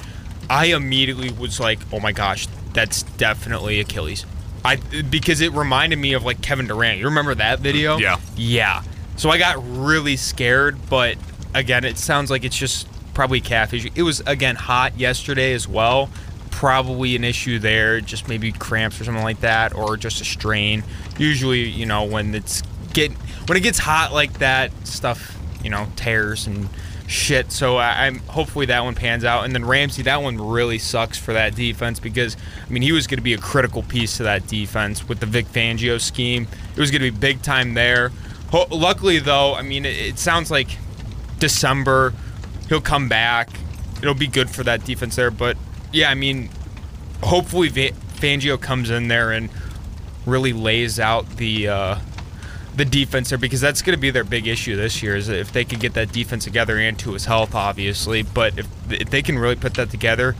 I 0.48 0.66
immediately 0.66 1.30
was 1.32 1.60
like, 1.60 1.80
oh 1.92 2.00
my 2.00 2.12
gosh, 2.12 2.46
that's 2.72 3.02
definitely 3.02 3.80
Achilles. 3.80 4.24
I 4.64 4.76
because 4.76 5.40
it 5.40 5.52
reminded 5.52 5.98
me 5.98 6.14
of 6.14 6.24
like 6.24 6.40
Kevin 6.40 6.66
Durant. 6.66 6.98
You 6.98 7.06
remember 7.06 7.34
that 7.34 7.60
video? 7.60 7.98
Mm, 7.98 8.00
yeah. 8.00 8.16
Yeah. 8.36 8.82
So 9.16 9.30
I 9.30 9.38
got 9.38 9.56
really 9.60 10.16
scared, 10.16 10.76
but 10.88 11.16
again, 11.54 11.84
it 11.84 11.98
sounds 11.98 12.30
like 12.30 12.44
it's 12.44 12.56
just 12.56 12.88
probably 13.14 13.40
calf 13.40 13.72
issue. 13.72 13.90
It 13.94 14.02
was 14.02 14.20
again 14.20 14.56
hot 14.56 14.98
yesterday 14.98 15.52
as 15.52 15.68
well. 15.68 16.10
Probably 16.50 17.14
an 17.14 17.24
issue 17.24 17.58
there, 17.58 18.00
just 18.00 18.28
maybe 18.28 18.52
cramps 18.52 19.00
or 19.00 19.04
something 19.04 19.22
like 19.22 19.40
that, 19.40 19.74
or 19.74 19.96
just 19.96 20.20
a 20.20 20.24
strain. 20.24 20.82
Usually, 21.18 21.62
you 21.68 21.84
know, 21.86 22.04
when 22.04 22.34
it's 22.34 22.62
get 22.92 23.12
when 23.46 23.58
it 23.58 23.62
gets 23.62 23.78
hot 23.78 24.12
like 24.12 24.38
that, 24.38 24.72
stuff 24.86 25.36
you 25.62 25.70
know 25.70 25.86
tears 25.96 26.46
and 26.46 26.68
shit. 27.14 27.52
So 27.52 27.76
I, 27.76 28.06
I'm 28.06 28.18
hopefully 28.20 28.66
that 28.66 28.84
one 28.84 28.94
pans 28.94 29.24
out. 29.24 29.44
And 29.44 29.54
then 29.54 29.64
Ramsey, 29.64 30.02
that 30.02 30.22
one 30.22 30.36
really 30.36 30.78
sucks 30.78 31.16
for 31.16 31.32
that 31.32 31.54
defense 31.54 32.00
because 32.00 32.36
I 32.66 32.70
mean 32.70 32.82
he 32.82 32.92
was 32.92 33.06
going 33.06 33.18
to 33.18 33.22
be 33.22 33.32
a 33.32 33.38
critical 33.38 33.82
piece 33.82 34.16
to 34.18 34.24
that 34.24 34.46
defense 34.46 35.08
with 35.08 35.20
the 35.20 35.26
Vic 35.26 35.46
Fangio 35.46 36.00
scheme. 36.00 36.46
It 36.76 36.80
was 36.80 36.90
going 36.90 37.02
to 37.02 37.10
be 37.10 37.16
big 37.16 37.40
time 37.42 37.74
there. 37.74 38.10
Ho- 38.50 38.66
luckily 38.70 39.18
though, 39.20 39.54
I 39.54 39.62
mean 39.62 39.84
it, 39.84 39.96
it 39.96 40.18
sounds 40.18 40.50
like 40.50 40.76
December 41.38 42.12
he'll 42.68 42.80
come 42.80 43.08
back. 43.08 43.48
It'll 43.98 44.14
be 44.14 44.26
good 44.26 44.50
for 44.50 44.64
that 44.64 44.84
defense 44.84 45.16
there. 45.16 45.30
But 45.30 45.56
yeah, 45.92 46.10
I 46.10 46.14
mean 46.14 46.50
hopefully 47.22 47.68
Va- 47.68 47.96
Fangio 48.16 48.60
comes 48.60 48.90
in 48.90 49.08
there 49.08 49.30
and 49.30 49.48
really 50.26 50.52
lays 50.52 50.98
out 50.98 51.36
the. 51.36 51.68
Uh, 51.68 51.98
the 52.76 52.84
defense 52.84 53.28
there 53.30 53.38
because 53.38 53.60
that's 53.60 53.82
going 53.82 53.96
to 53.96 54.00
be 54.00 54.10
their 54.10 54.24
big 54.24 54.46
issue 54.46 54.76
this 54.76 55.02
year 55.02 55.14
is 55.16 55.28
if 55.28 55.52
they 55.52 55.64
can 55.64 55.78
get 55.78 55.94
that 55.94 56.12
defense 56.12 56.44
together 56.44 56.78
and 56.78 56.98
to 56.98 57.12
his 57.12 57.24
health 57.26 57.54
obviously 57.54 58.22
but 58.22 58.58
if, 58.58 58.66
if 58.90 59.10
they 59.10 59.22
can 59.22 59.38
really 59.38 59.54
put 59.56 59.74
that 59.74 59.90
together 59.90 60.34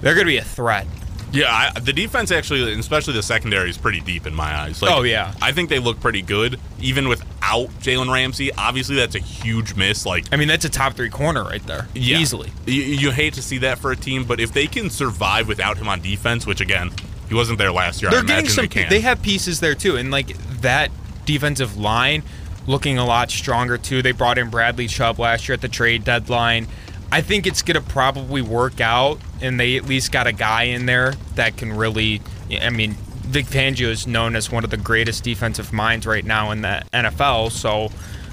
they're 0.00 0.14
going 0.14 0.26
to 0.26 0.30
be 0.32 0.36
a 0.38 0.44
threat 0.44 0.86
Yeah, 1.32 1.46
I, 1.74 1.80
the 1.80 1.94
defense 1.94 2.30
actually, 2.30 2.70
especially 2.78 3.14
the 3.14 3.22
secondary, 3.22 3.70
is 3.70 3.78
pretty 3.78 4.00
deep 4.02 4.26
in 4.26 4.34
my 4.34 4.54
eyes. 4.54 4.82
Like, 4.82 4.92
Oh, 4.94 5.00
yeah. 5.02 5.32
I 5.40 5.52
think 5.52 5.70
they 5.70 5.78
look 5.78 5.98
pretty 5.98 6.20
good, 6.20 6.60
even 6.78 7.08
without 7.08 7.68
Jalen 7.80 8.12
Ramsey. 8.12 8.52
Obviously, 8.52 8.96
that's 8.96 9.14
a 9.14 9.18
huge 9.18 9.74
miss. 9.74 10.04
Like, 10.04 10.26
I 10.30 10.36
mean, 10.36 10.48
that's 10.48 10.66
a 10.66 10.68
top 10.68 10.92
three 10.92 11.08
corner 11.08 11.42
right 11.42 11.66
there, 11.66 11.88
yeah, 11.94 12.18
easily. 12.18 12.52
You, 12.66 12.82
you 12.82 13.10
hate 13.12 13.32
to 13.34 13.42
see 13.42 13.56
that 13.58 13.78
for 13.78 13.90
a 13.92 13.96
team, 13.96 14.24
but 14.24 14.40
if 14.40 14.52
they 14.52 14.66
can 14.66 14.90
survive 14.90 15.48
without 15.48 15.78
him 15.78 15.88
on 15.88 16.02
defense, 16.02 16.46
which 16.46 16.60
again, 16.60 16.90
he 17.30 17.34
wasn't 17.34 17.56
there 17.56 17.72
last 17.72 18.02
year, 18.02 18.10
They're 18.10 18.20
getting 18.20 18.44
imagine 18.44 18.50
some. 18.50 18.64
they 18.64 18.68
can. 18.68 18.90
They 18.90 19.00
have 19.00 19.22
pieces 19.22 19.60
there 19.60 19.74
too, 19.74 19.96
and 19.96 20.10
like 20.10 20.36
that 20.60 20.90
defensive 21.24 21.76
line 21.76 22.22
looking 22.66 22.98
a 22.98 23.04
lot 23.04 23.30
stronger 23.30 23.78
too. 23.78 24.02
They 24.02 24.12
brought 24.12 24.38
in 24.38 24.50
Bradley 24.50 24.86
Chubb 24.86 25.18
last 25.18 25.48
year 25.48 25.54
at 25.54 25.60
the 25.60 25.68
trade 25.68 26.04
deadline. 26.04 26.66
I 27.10 27.20
think 27.20 27.46
it's 27.46 27.62
gonna 27.62 27.80
probably 27.80 28.40
work 28.40 28.80
out, 28.80 29.18
and 29.40 29.60
they 29.60 29.76
at 29.76 29.84
least 29.84 30.12
got 30.12 30.26
a 30.26 30.32
guy 30.32 30.64
in 30.64 30.86
there 30.86 31.14
that 31.34 31.56
can 31.56 31.72
really. 31.72 32.22
I 32.60 32.70
mean, 32.70 32.92
Vic 32.92 33.46
Fangio 33.46 33.88
is 33.88 34.06
known 34.06 34.36
as 34.36 34.50
one 34.50 34.64
of 34.64 34.70
the 34.70 34.76
greatest 34.76 35.24
defensive 35.24 35.72
minds 35.72 36.06
right 36.06 36.24
now 36.24 36.50
in 36.50 36.62
the 36.62 36.82
NFL, 36.92 37.50
so 37.50 37.90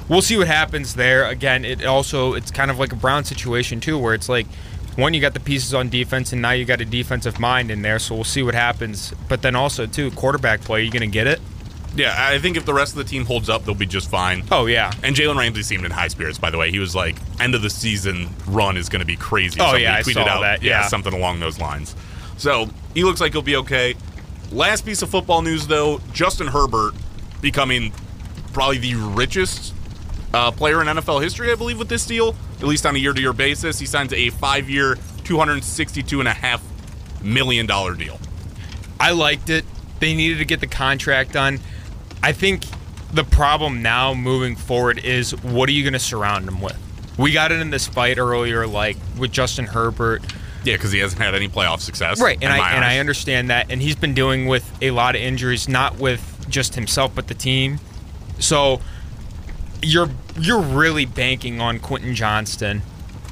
we'll 0.07 0.21
see 0.21 0.37
what 0.37 0.47
happens 0.47 0.95
there. 0.95 1.25
Again, 1.25 1.65
it 1.65 1.85
also 1.85 2.33
it's 2.33 2.51
kind 2.51 2.71
of 2.71 2.79
like 2.79 2.93
a 2.93 2.95
Brown 2.95 3.25
situation 3.25 3.79
too, 3.79 3.97
where 3.97 4.13
it's 4.13 4.29
like 4.29 4.47
one, 4.95 5.13
you 5.13 5.21
got 5.21 5.33
the 5.33 5.39
pieces 5.39 5.73
on 5.73 5.89
defense, 5.89 6.33
and 6.33 6.41
now 6.41 6.51
you 6.51 6.65
got 6.65 6.81
a 6.81 6.85
defensive 6.85 7.39
mind 7.39 7.71
in 7.71 7.81
there. 7.81 7.99
So 7.99 8.15
we'll 8.15 8.23
see 8.23 8.43
what 8.43 8.55
happens. 8.55 9.13
But 9.27 9.41
then 9.41 9.55
also 9.55 9.85
too, 9.85 10.11
quarterback 10.11 10.61
play. 10.61 10.83
You 10.83 10.91
gonna 10.91 11.07
get 11.07 11.27
it? 11.27 11.39
Yeah, 11.95 12.15
I 12.17 12.39
think 12.39 12.57
if 12.57 12.65
the 12.65 12.73
rest 12.73 12.93
of 12.93 12.97
the 12.97 13.03
team 13.03 13.25
holds 13.25 13.49
up, 13.49 13.65
they'll 13.65 13.75
be 13.75 13.85
just 13.85 14.09
fine. 14.09 14.43
Oh 14.51 14.65
yeah. 14.65 14.91
And 15.03 15.15
Jalen 15.15 15.37
Ramsey 15.37 15.63
seemed 15.63 15.85
in 15.85 15.91
high 15.91 16.07
spirits, 16.07 16.37
by 16.37 16.49
the 16.49 16.57
way. 16.57 16.71
He 16.71 16.79
was 16.79 16.95
like, 16.95 17.15
end 17.39 17.55
of 17.55 17.61
the 17.61 17.69
season 17.69 18.29
run 18.47 18.77
is 18.77 18.89
going 18.89 19.01
to 19.01 19.05
be 19.05 19.15
crazy. 19.15 19.59
Oh, 19.59 19.75
yeah, 19.75 19.95
I 19.95 20.01
tweeted 20.01 20.13
saw 20.13 20.27
out, 20.27 20.41
that, 20.41 20.63
yeah. 20.63 20.87
something 20.87 21.13
along 21.13 21.39
those 21.39 21.59
lines. 21.59 21.95
So 22.37 22.69
he 22.93 23.03
looks 23.03 23.19
like 23.19 23.33
he'll 23.33 23.41
be 23.41 23.57
okay. 23.57 23.95
Last 24.51 24.85
piece 24.85 25.01
of 25.01 25.09
football 25.09 25.41
news, 25.41 25.67
though 25.67 25.99
Justin 26.13 26.47
Herbert 26.47 26.93
becoming 27.41 27.91
probably 28.53 28.77
the 28.77 28.95
richest 28.95 29.73
uh, 30.33 30.51
player 30.51 30.81
in 30.81 30.87
NFL 30.87 31.21
history, 31.21 31.51
I 31.51 31.55
believe, 31.55 31.79
with 31.79 31.89
this 31.89 32.05
deal, 32.05 32.35
at 32.59 32.63
least 32.63 32.85
on 32.85 32.95
a 32.95 32.99
year 32.99 33.13
to 33.13 33.21
year 33.21 33.33
basis. 33.33 33.79
He 33.79 33.85
signs 33.85 34.13
a 34.13 34.29
five 34.29 34.69
year, 34.69 34.95
$262.5 35.23 36.61
million 37.21 37.65
deal. 37.65 38.19
I 38.99 39.11
liked 39.11 39.49
it. 39.49 39.65
They 39.99 40.15
needed 40.15 40.37
to 40.37 40.45
get 40.45 40.59
the 40.59 40.67
contract 40.67 41.33
done. 41.33 41.59
I 42.21 42.31
think 42.31 42.63
the 43.13 43.23
problem 43.23 43.81
now 43.81 44.13
moving 44.13 44.55
forward 44.55 44.99
is 44.99 45.31
what 45.43 45.69
are 45.69 45.71
you 45.71 45.83
going 45.83 45.93
to 45.93 45.99
surround 45.99 46.47
him 46.47 46.61
with? 46.61 46.77
We 47.17 47.31
got 47.33 47.51
it 47.51 47.59
in 47.59 47.69
this 47.69 47.87
fight 47.87 48.17
earlier, 48.17 48.65
like 48.67 48.97
with 49.17 49.31
Justin 49.31 49.65
Herbert. 49.65 50.21
Yeah, 50.63 50.75
because 50.75 50.91
he 50.91 50.99
hasn't 50.99 51.21
had 51.21 51.35
any 51.35 51.47
playoff 51.47 51.79
success. 51.79 52.21
Right, 52.21 52.37
and 52.41 52.51
I 52.51 52.73
and 52.73 52.83
I 52.83 52.99
understand 52.99 53.49
that, 53.49 53.71
and 53.71 53.81
he's 53.81 53.95
been 53.95 54.13
dealing 54.13 54.45
with 54.47 54.69
a 54.81 54.91
lot 54.91 55.15
of 55.15 55.21
injuries, 55.21 55.67
not 55.69 55.97
with 55.97 56.45
just 56.49 56.75
himself, 56.75 57.13
but 57.15 57.27
the 57.27 57.33
team. 57.33 57.79
So 58.39 58.81
you're 59.81 60.09
you're 60.37 60.61
really 60.61 61.05
banking 61.05 61.61
on 61.61 61.79
Quentin 61.79 62.13
Johnston 62.15 62.81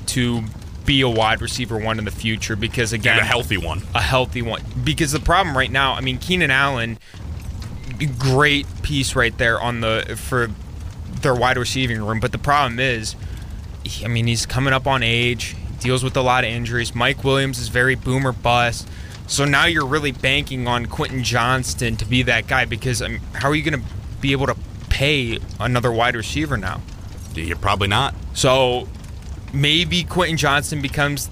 to 0.07 0.43
be 0.85 1.01
a 1.01 1.09
wide 1.09 1.41
receiver 1.41 1.77
one 1.77 1.99
in 1.99 2.05
the 2.05 2.11
future 2.11 2.55
because 2.55 2.93
again, 2.93 3.17
And 3.17 3.21
a 3.21 3.25
healthy 3.25 3.57
one. 3.57 3.83
a 3.93 4.01
healthy 4.01 4.41
one. 4.41 4.63
Because 4.85 5.11
the 5.11 5.19
problem 5.19 5.55
right 5.55 5.71
now, 5.71 5.93
I 5.93 6.01
mean, 6.01 6.17
Keenan 6.17 6.49
Allen, 6.49 6.97
great 8.05 8.65
piece 8.83 9.15
right 9.15 9.35
there 9.37 9.59
on 9.59 9.81
the 9.81 10.15
for 10.17 10.49
their 11.21 11.33
wide 11.35 11.57
receiving 11.57 12.01
room. 12.01 12.19
But 12.19 12.31
the 12.31 12.37
problem 12.37 12.79
is, 12.79 13.15
he- 13.83 14.05
I 14.05 14.07
mean, 14.07 14.27
he's 14.27 14.45
coming 14.45 14.73
up 14.73 14.85
on 14.87 15.01
age, 15.03 15.55
deals 15.79 16.03
with 16.03 16.15
a 16.15 16.21
lot 16.21 16.43
of 16.43 16.49
injuries. 16.49 16.93
Mike 16.93 17.23
Williams 17.23 17.59
is 17.59 17.69
very 17.69 17.95
boomer 17.95 18.31
bust. 18.31 18.87
So 19.27 19.43
now 19.43 19.65
you're 19.65 19.85
really 19.85 20.11
banking 20.11 20.67
on 20.67 20.85
Quentin 20.85 21.23
Johnston 21.23 21.97
to 21.97 22.05
be 22.05 22.21
that 22.23 22.47
guy 22.47 22.65
because 22.65 23.01
I 23.01 23.09
mean, 23.09 23.21
how 23.33 23.49
are 23.49 23.55
you 23.55 23.63
going 23.69 23.81
to 23.81 23.87
be 24.21 24.31
able 24.31 24.47
to 24.47 24.55
pay 24.89 25.39
another 25.59 25.91
wide 25.91 26.15
receiver 26.15 26.55
now? 26.55 26.81
You're 27.35 27.57
probably 27.57 27.87
not. 27.89 28.15
So 28.33 28.87
maybe 29.53 30.03
Quentin 30.03 30.37
Johnston 30.37 30.81
becomes 30.81 31.29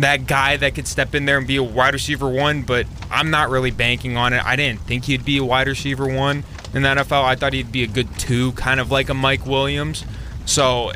that 0.00 0.26
guy 0.26 0.56
that 0.56 0.74
could 0.74 0.86
step 0.86 1.14
in 1.14 1.24
there 1.26 1.38
and 1.38 1.46
be 1.46 1.56
a 1.56 1.62
wide 1.62 1.94
receiver 1.94 2.28
one, 2.28 2.62
but 2.62 2.86
I'm 3.10 3.30
not 3.30 3.50
really 3.50 3.70
banking 3.70 4.16
on 4.16 4.32
it. 4.32 4.44
I 4.44 4.56
didn't 4.56 4.80
think 4.82 5.04
he'd 5.04 5.24
be 5.24 5.38
a 5.38 5.44
wide 5.44 5.66
receiver 5.68 6.06
one 6.06 6.44
in 6.74 6.82
the 6.82 6.88
NFL. 6.88 7.24
I 7.24 7.34
thought 7.34 7.52
he'd 7.52 7.72
be 7.72 7.82
a 7.82 7.86
good 7.86 8.08
two, 8.18 8.52
kind 8.52 8.78
of 8.80 8.90
like 8.90 9.08
a 9.08 9.14
Mike 9.14 9.46
Williams. 9.46 10.04
So 10.46 10.92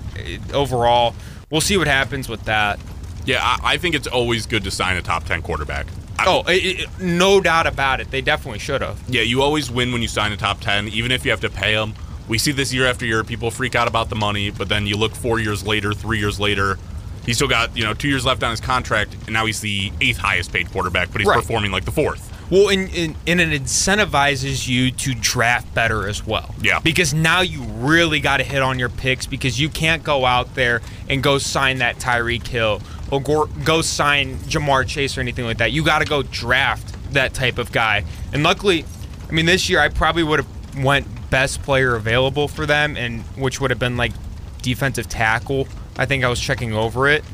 overall, 0.52 1.14
we'll 1.50 1.60
see 1.60 1.76
what 1.76 1.86
happens 1.86 2.28
with 2.28 2.44
that. 2.44 2.78
Yeah, 3.26 3.38
I, 3.42 3.74
I 3.74 3.76
think 3.78 3.94
it's 3.94 4.06
always 4.06 4.46
good 4.46 4.64
to 4.64 4.70
sign 4.70 4.96
a 4.96 5.02
top 5.02 5.24
10 5.24 5.42
quarterback. 5.42 5.86
I- 6.18 6.24
Oh, 6.26 6.42
it, 6.46 6.80
it- 6.80 7.00
no 7.00 7.40
doubt 7.40 7.66
about 7.66 8.00
it. 8.00 8.10
They 8.10 8.20
definitely 8.20 8.58
should 8.60 8.82
have. 8.82 9.00
Yeah, 9.08 9.22
you 9.22 9.42
always 9.42 9.70
win 9.70 9.92
when 9.92 10.02
you 10.02 10.08
sign 10.08 10.32
a 10.32 10.36
top 10.36 10.60
10, 10.60 10.88
even 10.88 11.10
if 11.10 11.24
you 11.24 11.30
have 11.30 11.40
to 11.40 11.50
pay 11.50 11.74
them. 11.74 11.94
We 12.28 12.38
see 12.38 12.52
this 12.52 12.72
year 12.72 12.86
after 12.86 13.04
year. 13.04 13.22
People 13.24 13.50
freak 13.50 13.74
out 13.74 13.86
about 13.88 14.08
the 14.08 14.14
money, 14.16 14.50
but 14.50 14.68
then 14.68 14.86
you 14.86 14.96
look 14.96 15.14
four 15.14 15.38
years 15.40 15.66
later, 15.66 15.92
three 15.92 16.18
years 16.18 16.40
later, 16.40 16.78
he's 17.26 17.36
still 17.36 17.48
got, 17.48 17.76
you 17.76 17.84
know, 17.84 17.94
two 17.94 18.08
years 18.08 18.24
left 18.24 18.42
on 18.42 18.50
his 18.50 18.60
contract, 18.60 19.14
and 19.26 19.32
now 19.32 19.46
he's 19.46 19.60
the 19.60 19.92
eighth 20.00 20.18
highest 20.18 20.52
paid 20.52 20.70
quarterback, 20.70 21.10
but 21.12 21.20
he's 21.20 21.28
Right. 21.28 21.36
performing 21.40 21.70
like 21.70 21.84
the 21.84 21.90
fourth. 21.92 22.30
Well, 22.50 22.68
and, 22.68 22.92
and, 22.94 23.16
and 23.26 23.40
it 23.40 23.62
incentivizes 23.62 24.68
you 24.68 24.90
to 24.90 25.14
draft 25.14 25.72
better 25.74 26.06
as 26.08 26.26
well. 26.26 26.54
Yeah. 26.60 26.78
Because 26.80 27.14
now 27.14 27.40
you 27.40 27.62
really 27.62 28.20
got 28.20 28.36
to 28.36 28.44
hit 28.44 28.60
on 28.62 28.78
your 28.78 28.90
picks 28.90 29.26
because 29.26 29.58
you 29.58 29.68
can't 29.70 30.02
go 30.02 30.26
out 30.26 30.54
there 30.54 30.82
and 31.08 31.22
go 31.22 31.38
sign 31.38 31.78
that 31.78 31.98
Tyreek 31.98 32.46
Hill 32.46 32.82
or 33.10 33.20
go, 33.20 33.46
go 33.64 33.80
sign 33.80 34.36
Ja'Marr 34.40 34.86
Chase 34.86 35.16
or 35.16 35.22
anything 35.22 35.46
like 35.46 35.58
that. 35.58 35.72
You 35.72 35.82
got 35.84 36.00
to 36.00 36.04
go 36.04 36.22
draft 36.22 36.94
that 37.14 37.32
type 37.32 37.56
of 37.58 37.72
guy. 37.72 38.04
And 38.32 38.42
luckily, 38.42 38.84
I 39.28 39.32
mean, 39.32 39.46
this 39.46 39.70
year 39.70 39.80
I 39.80 39.88
probably 39.88 40.22
would 40.22 40.40
have 40.40 40.84
went 40.84 41.06
best 41.30 41.62
player 41.62 41.94
available 41.94 42.46
for 42.48 42.66
them, 42.66 42.96
and 42.96 43.22
which 43.36 43.60
would 43.60 43.70
have 43.70 43.78
been 43.78 43.96
like 43.96 44.12
defensive 44.62 45.08
tackle. 45.08 45.66
I 45.96 46.06
think 46.06 46.24
I 46.24 46.28
was 46.28 46.40
checking 46.40 46.72
over 46.72 47.08
it 47.08 47.24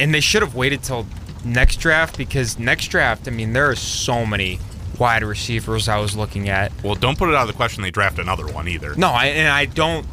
and 0.00 0.14
they 0.14 0.20
should 0.20 0.42
have 0.42 0.54
waited 0.54 0.82
till 0.82 1.06
next 1.44 1.76
draft 1.76 2.16
because 2.16 2.58
next 2.58 2.88
draft, 2.88 3.26
I 3.28 3.30
mean, 3.30 3.52
there 3.52 3.70
are 3.70 3.76
so 3.76 4.24
many 4.24 4.58
wide 4.98 5.22
receivers 5.22 5.88
I 5.88 5.98
was 5.98 6.16
looking 6.16 6.48
at. 6.48 6.72
Well, 6.82 6.94
don't 6.94 7.18
put 7.18 7.28
it 7.28 7.34
out 7.34 7.42
of 7.42 7.48
the 7.48 7.54
question 7.54 7.82
they 7.82 7.90
draft 7.90 8.18
another 8.18 8.46
one 8.46 8.68
either. 8.68 8.94
No, 8.94 9.08
I, 9.08 9.26
and 9.26 9.48
I 9.48 9.66
don't. 9.66 10.06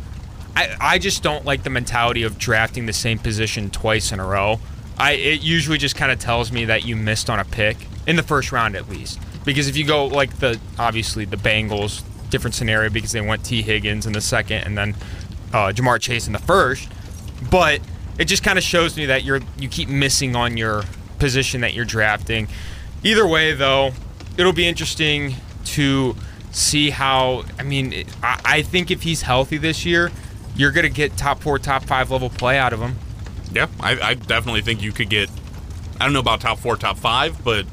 I, 0.55 0.75
I 0.79 1.00
just 1.00 1.22
don't 1.22 1.44
like 1.44 1.63
the 1.63 1.70
mentality 1.70 2.24
of 2.24 2.38
drafting 2.38 2.86
the 2.86 2.94
same 2.94 3.20
position 3.20 3.70
twice 3.70 4.12
in 4.12 4.20
a 4.20 4.25
row. 4.25 4.60
I 4.98 5.13
it 5.13 5.41
usually 5.41 5.77
just 5.77 5.96
kind 5.98 6.12
of 6.12 6.20
tells 6.20 6.51
me 6.51 6.65
that 6.65 6.86
you 6.86 6.96
missed 6.96 7.29
on 7.29 7.39
a 7.39 7.46
pick 7.46 7.88
in 8.08 8.15
the 8.15 8.24
first 8.24 8.51
round 8.51 8.75
at 8.75 8.88
least. 8.89 9.20
Because 9.44 9.67
if 9.67 9.75
you 9.75 9.86
go 9.86 10.08
like 10.08 10.38
the 10.39 10.60
obviously 10.79 11.25
the 11.25 11.36
Bengals, 11.36 12.03
different 12.29 12.55
scenario 12.55 12.89
because 12.89 13.12
they 13.12 13.22
went 13.22 13.44
Tee 13.44 13.62
Higgins 13.62 14.05
in 14.05 14.13
the 14.13 14.22
second 14.22 14.63
and 14.63 14.77
then 14.77 14.96
uh, 15.53 15.72
Ja'Marr 15.74 16.00
Chase 16.00 16.25
in 16.27 16.34
the 16.34 16.39
first, 16.39 16.89
but 17.50 17.82
it 18.18 18.25
just 18.25 18.44
kind 18.44 18.58
of 18.58 18.64
shows 18.64 18.98
me 18.98 19.06
that 19.08 19.24
you're 19.24 19.42
you 19.58 19.68
keep 19.70 19.90
missing 19.90 20.36
on 20.36 20.58
your 20.58 20.84
position 21.20 21.62
that 21.62 21.74
you're 21.74 21.86
drafting. 21.86 22.48
Either 23.04 23.28
way, 23.28 23.54
though, 23.54 23.92
it'll 24.38 24.54
be 24.54 24.68
interesting 24.68 25.36
to 25.66 26.16
see 26.52 26.90
how. 26.90 27.44
I 27.60 27.64
mean, 27.64 28.06
I, 28.24 28.42
I 28.46 28.62
think 28.62 28.92
if 28.92 29.04
he's 29.04 29.24
healthy 29.24 29.58
this 29.58 29.86
year, 29.86 30.12
you're 30.56 30.72
gonna 30.72 30.90
get 30.90 31.18
top 31.18 31.42
four, 31.42 31.60
top 31.60 31.84
five 31.84 32.12
level 32.12 32.30
play 32.30 32.58
out 32.58 32.74
of 32.74 32.80
him. 32.80 32.96
Yeah, 33.52 33.68
I, 33.80 34.00
I 34.00 34.14
definitely 34.16 34.62
think 34.62 34.82
you 34.82 34.92
could 34.92 35.10
get, 35.10 35.30
I 36.00 36.04
don't 36.04 36.12
know 36.12 36.20
about 36.20 36.42
top 36.42 36.60
four, 36.60 36.75
top 36.75 36.98
five, 36.98 37.42
but 37.42 37.66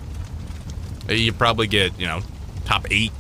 you 1.09 1.33
probably 1.33 1.67
get, 1.67 1.99
you 1.99 2.07
know, 2.07 2.21
top 2.65 2.87
eight 2.91 3.11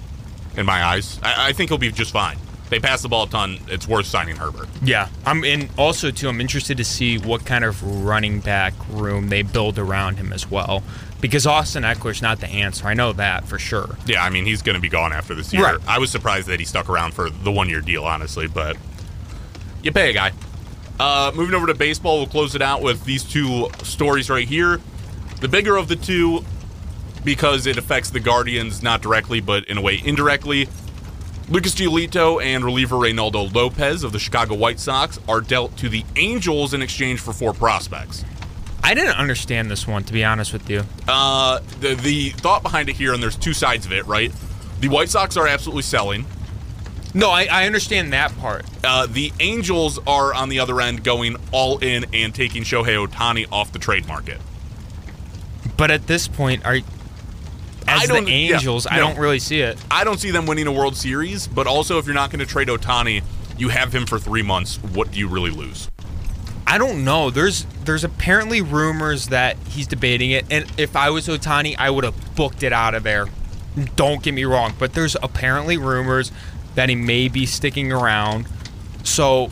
in 0.56 0.64
my 0.64 0.84
eyes. 0.84 1.18
I, 1.24 1.48
I 1.48 1.52
think 1.54 1.70
he'll 1.70 1.78
be 1.78 1.90
just 1.90 2.12
fine. 2.12 2.38
They 2.72 2.80
pass 2.80 3.02
the 3.02 3.08
ball 3.10 3.24
a 3.24 3.28
ton. 3.28 3.58
It's 3.68 3.86
worth 3.86 4.06
signing 4.06 4.36
Herbert. 4.36 4.66
Yeah, 4.82 5.10
I'm 5.26 5.44
and 5.44 5.68
also 5.76 6.10
too. 6.10 6.30
I'm 6.30 6.40
interested 6.40 6.78
to 6.78 6.84
see 6.84 7.18
what 7.18 7.44
kind 7.44 7.66
of 7.66 8.02
running 8.02 8.40
back 8.40 8.72
room 8.88 9.28
they 9.28 9.42
build 9.42 9.78
around 9.78 10.16
him 10.16 10.32
as 10.32 10.50
well, 10.50 10.82
because 11.20 11.46
Austin 11.46 11.82
Ekeler's 11.82 12.22
not 12.22 12.40
the 12.40 12.46
answer. 12.46 12.86
I 12.86 12.94
know 12.94 13.12
that 13.12 13.44
for 13.44 13.58
sure. 13.58 13.98
Yeah, 14.06 14.24
I 14.24 14.30
mean, 14.30 14.46
he's 14.46 14.62
going 14.62 14.76
to 14.76 14.80
be 14.80 14.88
gone 14.88 15.12
after 15.12 15.34
this 15.34 15.52
year. 15.52 15.62
Right. 15.62 15.78
I 15.86 15.98
was 15.98 16.10
surprised 16.10 16.48
that 16.48 16.60
he 16.60 16.64
stuck 16.64 16.88
around 16.88 17.12
for 17.12 17.28
the 17.28 17.52
one 17.52 17.68
year 17.68 17.82
deal, 17.82 18.04
honestly, 18.04 18.46
but 18.46 18.78
you 19.82 19.92
pay 19.92 20.08
a 20.08 20.14
guy. 20.14 20.32
Uh, 20.98 21.30
moving 21.34 21.54
over 21.54 21.66
to 21.66 21.74
baseball, 21.74 22.16
we'll 22.16 22.26
close 22.26 22.54
it 22.54 22.62
out 22.62 22.80
with 22.80 23.04
these 23.04 23.22
two 23.22 23.68
stories 23.82 24.30
right 24.30 24.48
here. 24.48 24.80
The 25.42 25.48
bigger 25.48 25.76
of 25.76 25.88
the 25.88 25.96
two, 25.96 26.42
because 27.22 27.66
it 27.66 27.76
affects 27.76 28.08
the 28.08 28.20
Guardians 28.20 28.82
not 28.82 29.02
directly, 29.02 29.42
but 29.42 29.66
in 29.66 29.76
a 29.76 29.82
way 29.82 30.00
indirectly. 30.02 30.70
Lucas 31.48 31.74
Giolito 31.74 32.42
and 32.42 32.64
reliever 32.64 32.96
Reynaldo 32.96 33.52
Lopez 33.52 34.04
of 34.04 34.12
the 34.12 34.18
Chicago 34.18 34.54
White 34.54 34.80
Sox 34.80 35.18
are 35.28 35.40
dealt 35.40 35.76
to 35.78 35.88
the 35.88 36.04
Angels 36.16 36.72
in 36.72 36.82
exchange 36.82 37.20
for 37.20 37.32
four 37.32 37.52
prospects. 37.52 38.24
I 38.82 38.94
didn't 38.94 39.16
understand 39.16 39.70
this 39.70 39.86
one 39.86 40.04
to 40.04 40.12
be 40.12 40.24
honest 40.24 40.52
with 40.52 40.68
you. 40.68 40.84
Uh, 41.06 41.60
the 41.80 41.94
the 41.94 42.30
thought 42.30 42.62
behind 42.62 42.88
it 42.88 42.96
here, 42.96 43.12
and 43.12 43.22
there's 43.22 43.36
two 43.36 43.52
sides 43.52 43.86
of 43.86 43.92
it, 43.92 44.06
right? 44.06 44.32
The 44.80 44.88
White 44.88 45.08
Sox 45.10 45.36
are 45.36 45.46
absolutely 45.46 45.82
selling. 45.82 46.26
No, 47.14 47.30
I, 47.30 47.44
I 47.44 47.66
understand 47.66 48.12
that 48.14 48.36
part. 48.38 48.64
Uh, 48.82 49.06
the 49.06 49.32
Angels 49.38 49.98
are 50.06 50.32
on 50.34 50.48
the 50.48 50.58
other 50.60 50.80
end 50.80 51.04
going 51.04 51.36
all 51.52 51.78
in 51.78 52.06
and 52.14 52.34
taking 52.34 52.62
Shohei 52.62 53.06
Ohtani 53.06 53.46
off 53.52 53.72
the 53.72 53.78
trade 53.78 54.08
market. 54.08 54.40
But 55.76 55.90
at 55.90 56.06
this 56.06 56.26
point, 56.26 56.64
are 56.64 56.78
as 57.92 58.02
I 58.02 58.06
don't- 58.06 58.24
the 58.24 58.30
yeah, 58.32 58.54
Angels, 58.56 58.86
I 58.90 58.96
no. 58.96 59.08
don't 59.08 59.18
really 59.18 59.38
see 59.38 59.60
it. 59.60 59.78
I 59.90 60.04
don't 60.04 60.18
see 60.20 60.30
them 60.30 60.46
winning 60.46 60.66
a 60.66 60.72
World 60.72 60.96
Series, 60.96 61.46
but 61.46 61.66
also 61.66 61.98
if 61.98 62.06
you're 62.06 62.14
not 62.14 62.30
going 62.30 62.40
to 62.40 62.46
trade 62.46 62.68
Ohtani, 62.68 63.22
you 63.58 63.68
have 63.68 63.94
him 63.94 64.06
for 64.06 64.18
three 64.18 64.42
months. 64.42 64.76
What 64.76 65.10
do 65.12 65.18
you 65.18 65.28
really 65.28 65.50
lose? 65.50 65.88
I 66.66 66.78
don't 66.78 67.04
know. 67.04 67.28
There's 67.30 67.66
there's 67.84 68.04
apparently 68.04 68.62
rumors 68.62 69.28
that 69.28 69.56
he's 69.68 69.86
debating 69.86 70.30
it, 70.30 70.46
and 70.50 70.64
if 70.78 70.96
I 70.96 71.10
was 71.10 71.28
Ohtani, 71.28 71.74
I 71.78 71.90
would 71.90 72.04
have 72.04 72.34
booked 72.34 72.62
it 72.62 72.72
out 72.72 72.94
of 72.94 73.02
there. 73.02 73.26
Don't 73.96 74.22
get 74.22 74.32
me 74.34 74.44
wrong, 74.44 74.74
but 74.78 74.94
there's 74.94 75.16
apparently 75.22 75.76
rumors 75.76 76.30
that 76.74 76.88
he 76.88 76.94
may 76.94 77.28
be 77.28 77.44
sticking 77.46 77.92
around. 77.92 78.46
So 79.04 79.50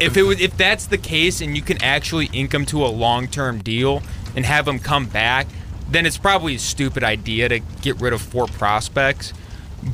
if 0.00 0.16
it 0.16 0.22
was, 0.22 0.40
if 0.40 0.56
that's 0.56 0.86
the 0.86 0.98
case, 0.98 1.40
and 1.40 1.54
you 1.56 1.62
can 1.62 1.80
actually 1.82 2.26
ink 2.32 2.52
him 2.52 2.66
to 2.66 2.84
a 2.84 2.88
long 2.88 3.28
term 3.28 3.58
deal 3.62 4.02
and 4.34 4.44
have 4.44 4.66
him 4.66 4.78
come 4.78 5.06
back, 5.06 5.46
then 5.88 6.06
it's 6.06 6.18
probably 6.18 6.56
a 6.56 6.58
stupid 6.58 7.04
idea 7.04 7.48
to 7.48 7.58
get 7.58 8.00
rid 8.00 8.12
of 8.12 8.20
four 8.20 8.46
prospects. 8.46 9.32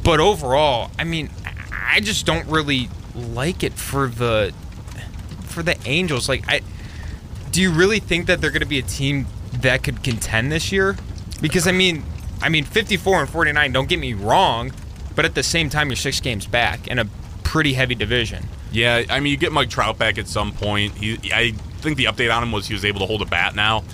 But 0.03 0.21
overall, 0.21 0.91
I 0.99 1.05
mean, 1.05 1.31
I 1.73 2.01
just 2.01 2.25
don't 2.25 2.47
really 2.47 2.89
like 3.15 3.63
it 3.63 3.75
for 3.75 4.09
the 4.09 4.55
for 5.43 5.63
the 5.63 5.77
Angels. 5.87 6.29
Like, 6.29 6.45
I 6.49 6.63
do 7.51 7.61
you 7.61 7.71
really 7.71 7.99
think 7.99 8.27
that 8.27 8.41
they're 8.41 8.51
going 8.51 8.61
to 8.61 8.67
be 8.67 8.79
a 8.79 8.83
team 8.83 9.27
that 9.53 9.83
could 9.83 10.03
contend 10.03 10.51
this 10.51 10.73
year? 10.73 10.97
Because 11.41 11.67
I 11.67 11.73
mean, 11.73 12.05
I 12.41 12.49
mean, 12.49 12.65
54 12.65 13.21
and 13.21 13.29
49. 13.31 13.73
Don't 13.73 13.89
get 13.89 13.99
me 13.99 14.15
wrong, 14.15 14.73
but 15.15 15.25
at 15.25 15.35
the 15.35 15.43
same 15.43 15.69
time, 15.69 15.89
you're 15.89 15.97
six 15.97 16.21
games 16.21 16.47
back 16.47 16.89
in 16.89 16.99
a 16.99 17.05
pretty 17.45 17.75
heavy 17.75 17.95
division. 17.95 18.49
Yeah, 18.73 19.05
I 19.11 19.21
mean, 19.21 19.31
you 19.31 19.37
get 19.37 19.53
Mike 19.53 19.69
Trout 19.69 19.99
back 19.99 20.17
at 20.17 20.27
some 20.27 20.53
point. 20.53 20.95
He, 20.95 21.19
I 21.33 21.53
think 21.81 21.99
the 21.99 22.07
update 22.07 22.35
on 22.35 22.43
him 22.43 22.53
was 22.53 22.67
he 22.67 22.75
was 22.75 22.87
able 22.87 23.01
to 23.01 23.07
hold 23.07 23.21
a 23.21 23.27
bat 23.27 23.55
now, 23.55 23.85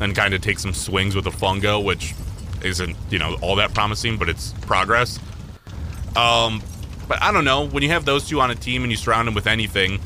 and 0.00 0.14
kind 0.14 0.34
of 0.34 0.40
take 0.40 0.58
some 0.58 0.72
swings 0.72 1.14
with 1.14 1.26
a 1.26 1.30
fungo, 1.30 1.82
which 1.82 2.14
isn't 2.62 2.96
you 3.10 3.18
know 3.18 3.36
all 3.40 3.56
that 3.56 3.74
promising, 3.74 4.16
but 4.16 4.28
it's 4.28 4.52
progress. 4.62 5.18
Um, 6.16 6.62
but 7.06 7.22
I 7.22 7.32
don't 7.32 7.44
know 7.44 7.66
when 7.66 7.82
you 7.82 7.90
have 7.90 8.04
those 8.04 8.28
two 8.28 8.40
on 8.40 8.50
a 8.50 8.54
team 8.54 8.82
and 8.82 8.90
you 8.90 8.96
surround 8.96 9.28
them 9.28 9.34
with 9.34 9.46
anything, 9.46 10.00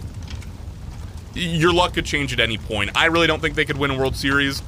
your 1.34 1.72
luck 1.72 1.94
could 1.94 2.04
change 2.04 2.32
at 2.32 2.40
any 2.40 2.58
point. 2.58 2.90
I 2.94 3.06
really 3.06 3.26
don't 3.26 3.40
think 3.40 3.54
they 3.54 3.64
could 3.64 3.78
win 3.78 3.90
a 3.90 3.98
World 3.98 4.16
Series. 4.16 4.62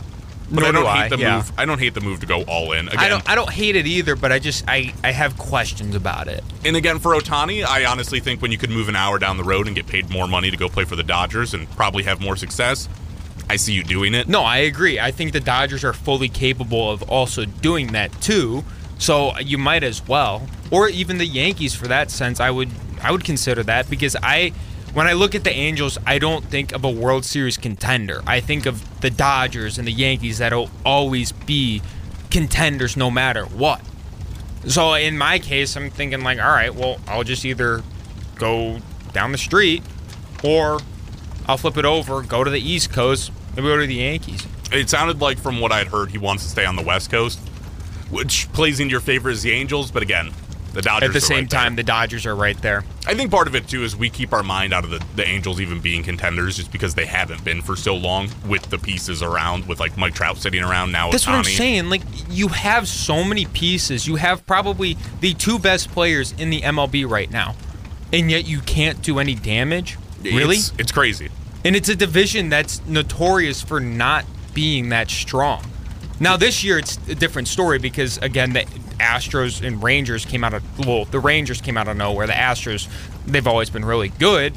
But 0.51 0.61
Nor 0.61 0.69
I 0.69 0.73
don't 0.73 0.83
do 0.83 0.89
hate 0.89 0.97
I, 0.97 1.09
the 1.09 1.19
yeah. 1.19 1.37
move. 1.37 1.53
I 1.57 1.65
don't 1.65 1.79
hate 1.79 1.95
the 1.95 2.01
move 2.03 2.21
to 2.21 2.27
go 2.27 2.43
all 2.43 2.73
in. 2.73 2.89
Again, 2.89 3.01
I 3.01 3.09
don't 3.09 3.31
I 3.31 3.35
don't 3.35 3.51
hate 3.51 3.77
it 3.77 3.87
either, 3.87 4.15
but 4.15 4.31
I 4.31 4.39
just 4.39 4.65
I 4.69 4.93
I 5.03 5.11
have 5.11 5.39
questions 5.39 5.95
about 5.95 6.29
it. 6.29 6.45
And 6.67 6.77
again, 6.77 6.99
for 6.99 7.15
Ohtani, 7.15 7.65
I 7.65 7.87
honestly 7.87 8.21
think 8.21 8.43
when 8.43 8.53
you 8.53 8.59
could 8.59 8.69
move 8.69 8.91
an 8.91 8.97
hour 8.97 9.19
down 9.19 9.39
the 9.39 9.45
road 9.45 9.67
and 9.67 9.75
get 9.75 9.87
paid 9.87 10.11
more 10.11 10.29
money 10.29 10.51
to 10.51 10.57
go 10.57 10.69
play 10.69 10.85
for 10.85 10.97
the 10.97 11.03
Dodgers 11.03 11.55
and 11.55 11.71
probably 11.71 12.03
have 12.03 12.21
more 12.21 12.37
success, 12.37 12.91
I 13.49 13.57
see 13.57 13.73
you 13.73 13.85
doing 13.85 14.15
it. 14.15 14.29
No, 14.29 14.43
I 14.43 14.59
agree. 14.59 14.99
I 14.99 15.11
think 15.11 15.33
the 15.33 15.41
Dodgers 15.41 15.85
are 15.85 15.93
fully 15.93 16.29
capable 16.29 16.91
of 16.91 17.03
also 17.05 17.45
doing 17.45 17.89
that 17.89 18.13
too. 18.21 18.65
So 18.99 19.39
you 19.39 19.59
might 19.59 19.83
as 19.83 20.07
well, 20.07 20.49
or 20.71 20.89
even 20.89 21.19
the 21.19 21.27
Yankees 21.27 21.75
for 21.75 21.87
that 21.89 22.11
sense. 22.11 22.41
I 22.41 22.51
would 22.51 22.71
I 23.03 23.13
would 23.13 23.25
consider 23.25 23.63
that 23.65 23.91
because 23.91 24.17
I 24.23 24.53
when 24.95 25.07
I 25.07 25.13
look 25.13 25.35
at 25.35 25.45
the 25.45 25.51
Angels, 25.51 25.99
I 26.07 26.19
don't 26.19 26.45
think 26.45 26.73
of 26.73 26.85
a 26.85 26.91
World 26.91 27.25
Series 27.25 27.57
contender. 27.57 28.23
I 28.27 28.41
think 28.41 28.65
of 28.65 29.01
the 29.01 29.11
Dodgers 29.11 29.77
and 29.77 29.87
the 29.87 29.93
Yankees 29.93 30.39
that'll 30.39 30.71
always 30.85 31.33
be 31.33 31.83
contenders 32.31 32.97
no 32.97 33.11
matter 33.11 33.45
what. 33.45 33.81
So 34.67 34.95
in 34.95 35.19
my 35.19 35.39
case, 35.39 35.77
I'm 35.77 35.91
thinking 35.91 36.23
like, 36.23 36.39
all 36.39 36.49
right, 36.49 36.75
well, 36.75 36.99
I'll 37.07 37.25
just 37.25 37.45
either 37.45 37.83
go 38.37 38.79
down 39.13 39.33
the 39.33 39.39
street 39.39 39.83
or 40.43 40.81
I'll 41.47 41.59
flip 41.59 41.77
it 41.77 41.85
over, 41.85 42.23
go 42.23 42.45
to 42.45 42.51
the 42.51 42.61
East 42.61 42.93
Coast, 42.93 43.31
maybe 43.55 43.69
go 43.69 43.79
to 43.79 43.87
the 43.87 43.95
Yankees. 43.95 44.47
It 44.73 44.89
sounded 44.89 45.21
like 45.21 45.39
from 45.39 45.61
what 45.61 45.73
I'd 45.73 45.89
heard, 45.89 46.11
he 46.11 46.19
wants 46.19 46.43
to 46.45 46.49
stay 46.49 46.65
on 46.65 46.77
the 46.77 46.83
West 46.83 47.11
Coast, 47.11 47.39
which 48.11 48.51
plays 48.53 48.81
into 48.81 48.93
your 48.93 49.01
favor 49.01 49.31
as 49.31 49.43
the 49.43 49.53
Angels. 49.53 49.91
But 49.91 50.03
again, 50.03 50.33
the 50.75 50.83
Dodgers 50.83 51.11
At 51.11 51.13
the 51.13 51.21
same 51.21 51.45
right 51.45 51.51
time, 51.51 51.77
the 51.77 51.85
Dodgers 51.85 52.27
are 52.27 52.35
right 52.35 52.61
there. 52.61 52.83
I 53.07 53.15
think 53.15 53.31
part 53.31 53.47
of 53.47 53.55
it 53.55 53.69
too 53.69 53.85
is 53.85 53.95
we 53.95 54.11
keep 54.11 54.33
our 54.33 54.43
mind 54.43 54.75
out 54.75 54.83
of 54.83 54.91
the, 54.91 55.05
the 55.15 55.25
Angels 55.25 55.61
even 55.61 55.81
being 55.81 56.03
contenders, 56.03 56.57
just 56.57 56.73
because 56.73 56.95
they 56.97 57.07
haven't 57.07 57.45
been 57.45 57.63
for 57.63 57.77
so 57.77 57.95
long 57.95 58.29
with 58.49 58.63
the 58.71 58.79
pieces 58.79 59.23
around, 59.23 59.69
with 59.69 59.79
like 59.79 59.97
Mike 59.97 60.15
Trout 60.15 60.37
sitting 60.39 60.65
around 60.65 60.91
now. 60.91 61.11
That's 61.11 61.27
what 61.27 61.37
I'm 61.37 61.45
saying. 61.45 61.91
Like 61.91 62.03
you 62.29 62.49
have 62.49 62.89
so 62.89 63.23
many 63.23 63.47
pieces. 63.47 64.09
You 64.09 64.17
have 64.17 64.45
probably 64.47 64.97
the 65.21 65.35
two 65.35 65.59
best 65.61 65.91
players 65.93 66.33
in 66.33 66.51
the 66.51 66.63
MLB 66.63 67.09
right 67.09 67.31
now, 67.31 67.55
and 68.13 68.31
yet 68.31 68.47
you 68.47 68.61
can't 68.61 69.01
do 69.01 69.21
any 69.21 69.37
damage. 69.37 69.97
Really? 70.23 70.57
It's, 70.57 70.73
it's 70.79 70.93
crazy. 70.93 71.29
And 71.65 71.75
it's 71.75 71.89
a 71.89 71.97
division 71.97 72.51
that's 72.51 72.85
notorious 72.87 73.63
for 73.63 73.81
not 73.81 74.25
being 74.53 74.91
that 74.91 75.11
strong. 75.11 75.65
Now 76.21 76.37
this 76.37 76.63
year 76.63 76.79
it's 76.79 76.97
a 77.09 77.15
different 77.15 77.49
story 77.49 77.79
because 77.79 78.19
again 78.19 78.53
the 78.53 78.61
Astros 79.01 79.67
and 79.67 79.83
Rangers 79.83 80.25
came 80.25 80.45
out 80.45 80.55
of 80.55 80.87
well 80.87 81.05
the 81.07 81.19
Rangers 81.19 81.61
came 81.61 81.77
out 81.77 81.89
of 81.89 81.97
nowhere. 81.97 82.27
The 82.27 82.35
Astros 82.35 82.89
they've 83.27 83.47
always 83.47 83.71
been 83.71 83.85
really 83.85 84.11
good, 84.11 84.57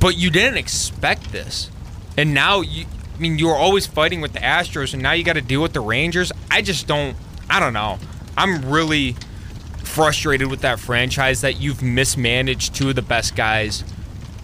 but 0.00 0.16
you 0.16 0.30
didn't 0.30 0.58
expect 0.58 1.30
this. 1.30 1.70
And 2.16 2.34
now 2.34 2.60
you 2.60 2.86
I 3.14 3.18
mean 3.18 3.38
you 3.38 3.46
were 3.48 3.54
always 3.54 3.86
fighting 3.86 4.20
with 4.20 4.32
the 4.32 4.40
Astros 4.40 4.94
and 4.94 5.02
now 5.02 5.12
you 5.12 5.22
got 5.22 5.34
to 5.34 5.40
deal 5.40 5.62
with 5.62 5.74
the 5.74 5.80
Rangers. 5.80 6.32
I 6.50 6.62
just 6.62 6.86
don't 6.88 7.16
I 7.48 7.60
don't 7.60 7.72
know. 7.72 7.98
I'm 8.36 8.68
really 8.68 9.16
frustrated 9.84 10.48
with 10.48 10.60
that 10.62 10.80
franchise 10.80 11.40
that 11.42 11.60
you've 11.60 11.82
mismanaged 11.82 12.74
two 12.74 12.90
of 12.90 12.96
the 12.96 13.02
best 13.02 13.36
guys 13.36 13.84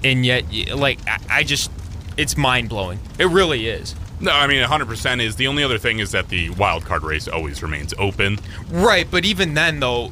and 0.05 0.25
yet 0.25 0.45
like 0.77 0.99
I, 1.29 1.43
just 1.43 1.71
it's 2.17 2.37
mind-blowing. 2.37 2.99
It 3.19 3.27
really 3.27 3.69
is. 3.69 3.95
No, 4.21 4.31
I 4.33 4.47
mean 4.47 4.63
100% 4.65 5.21
is 5.23 5.37
the 5.37 5.47
only 5.47 5.63
other 5.63 5.79
thing 5.79 5.99
is 5.99 6.13
that 6.13 6.29
the 6.31 6.51
wild 6.51 6.85
card 6.85 7.03
race 7.03 7.29
always 7.29 7.63
remains 7.63 7.93
open. 7.99 8.39
Right, 8.71 9.07
but 9.11 9.25
even 9.27 9.53
then 9.55 9.81
though, 9.81 10.11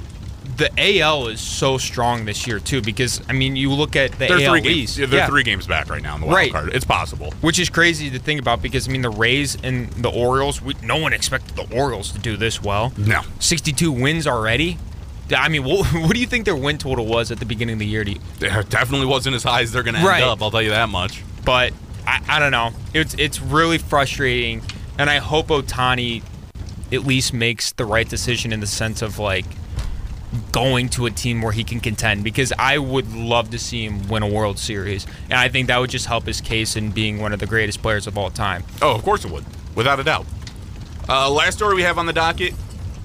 the 0.59 0.71
AL 1.01 1.29
is 1.29 1.40
so 1.40 1.79
strong 1.79 2.27
this 2.27 2.47
year 2.47 2.59
too 2.61 2.83
because 2.83 3.23
I 3.31 3.33
mean 3.33 3.57
you 3.57 3.73
look 3.73 3.97
at 3.97 4.12
the 4.12 4.27
They're 4.27 4.40
AL 4.47 4.51
three 4.53 4.61
games. 4.61 4.77
East, 4.77 4.97
they're 4.99 5.09
yeah, 5.21 5.27
three 5.27 5.43
games 5.43 5.67
back 5.67 5.88
right 5.88 6.03
now 6.03 6.14
in 6.17 6.21
the 6.21 6.27
wild 6.27 6.37
Right. 6.37 6.53
card. 6.53 6.75
It's 6.75 6.85
possible. 6.85 7.33
which 7.40 7.59
is 7.59 7.71
crazy 7.71 8.11
to 8.11 8.19
think 8.19 8.40
about 8.40 8.61
because 8.61 8.87
I 8.87 8.93
mean 8.93 9.01
the 9.01 9.09
Rays 9.11 9.57
and 9.64 9.90
the 9.95 10.11
Orioles, 10.11 10.61
we, 10.61 10.75
no 10.83 10.97
one 10.99 11.14
expected 11.14 11.57
the 11.57 11.75
Orioles 11.75 12.12
to 12.12 12.19
do 12.19 12.37
this 12.37 12.62
well. 12.62 12.93
No. 12.99 13.23
62 13.40 13.90
wins 13.90 14.27
already. 14.27 14.77
I 15.35 15.49
mean, 15.49 15.64
what, 15.64 15.87
what 15.95 16.12
do 16.12 16.21
you 16.21 16.27
think 16.27 16.45
their 16.45 16.55
win 16.57 16.77
total 16.77 17.07
was 17.07 17.33
at 17.33 17.38
the 17.38 17.47
beginning 17.47 17.73
of 17.73 17.79
the 17.79 17.87
year? 17.87 18.05
Do 18.05 18.12
you, 18.12 18.21
It 18.43 18.69
definitely 18.69 19.07
wasn't 19.07 19.35
as 19.37 19.43
high 19.45 19.62
as 19.62 19.73
they're 19.73 19.83
going 19.83 19.95
to 19.95 20.01
end 20.01 20.07
Right. 20.09 20.23
up. 20.23 20.43
I'll 20.43 20.51
tell 20.51 20.61
you 20.62 20.71
that 20.71 20.90
much. 20.90 21.23
but 21.47 21.73
I, 22.07 22.23
I 22.29 22.38
don't 22.38 22.53
know. 22.53 22.71
It's 22.93 23.14
it's 23.19 23.40
really 23.40 23.79
frustrating, 23.79 24.62
and 24.99 25.09
I 25.09 25.19
hope 25.19 25.49
Ohtani 25.49 26.23
at 26.93 27.05
least 27.05 27.33
makes 27.33 27.73
the 27.73 27.85
right 27.85 28.09
decision 28.09 28.53
in 28.53 28.61
the 28.61 28.67
sense 28.67 29.03
of 29.03 29.19
like 29.19 29.47
going 30.53 30.88
to 30.88 31.07
a 31.07 31.11
team 31.11 31.43
where 31.43 31.53
he 31.53 31.62
can 31.62 31.79
contend 31.81 32.25
because 32.25 32.53
I 32.59 32.79
would 32.79 33.14
love 33.14 33.51
to 33.51 33.59
see 33.59 33.85
him 33.85 34.09
win 34.09 34.23
a 34.23 34.29
World 34.29 34.59
Series, 34.59 35.07
and 35.25 35.35
I 35.35 35.49
think 35.49 35.69
that 35.69 35.79
would 35.79 35.90
just 35.90 36.07
help 36.07 36.27
his 36.27 36.40
case 36.40 36.77
in 36.77 36.90
being 36.90 37.21
one 37.21 37.33
of 37.33 37.40
the 37.40 37.47
greatest 37.47 37.83
players 37.83 38.07
of 38.07 38.19
all 38.19 38.31
time. 38.31 38.64
Oh, 38.83 38.95
of 38.95 39.03
course 39.03 39.25
it 39.25 39.31
would, 39.31 39.45
without 39.75 40.01
a 40.01 40.05
doubt. 40.05 40.27
Uh, 41.09 41.31
last 41.31 41.57
story 41.57 41.75
we 41.75 41.83
have 41.83 41.99
on 41.99 42.07
the 42.07 42.12
docket: 42.12 42.55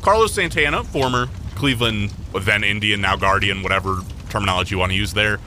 Carlos 0.02 0.34
Santana, 0.34 0.84
former 0.84 1.28
Cleveland, 1.56 2.12
then 2.42 2.64
Indian, 2.64 3.02
now 3.02 3.16
Guardian, 3.16 3.64
whatever 3.64 4.00
terminology 4.30 4.76
you 4.76 4.80
want 4.80 4.92
to 4.92 4.98
use 4.98 5.14
there. 5.14 5.40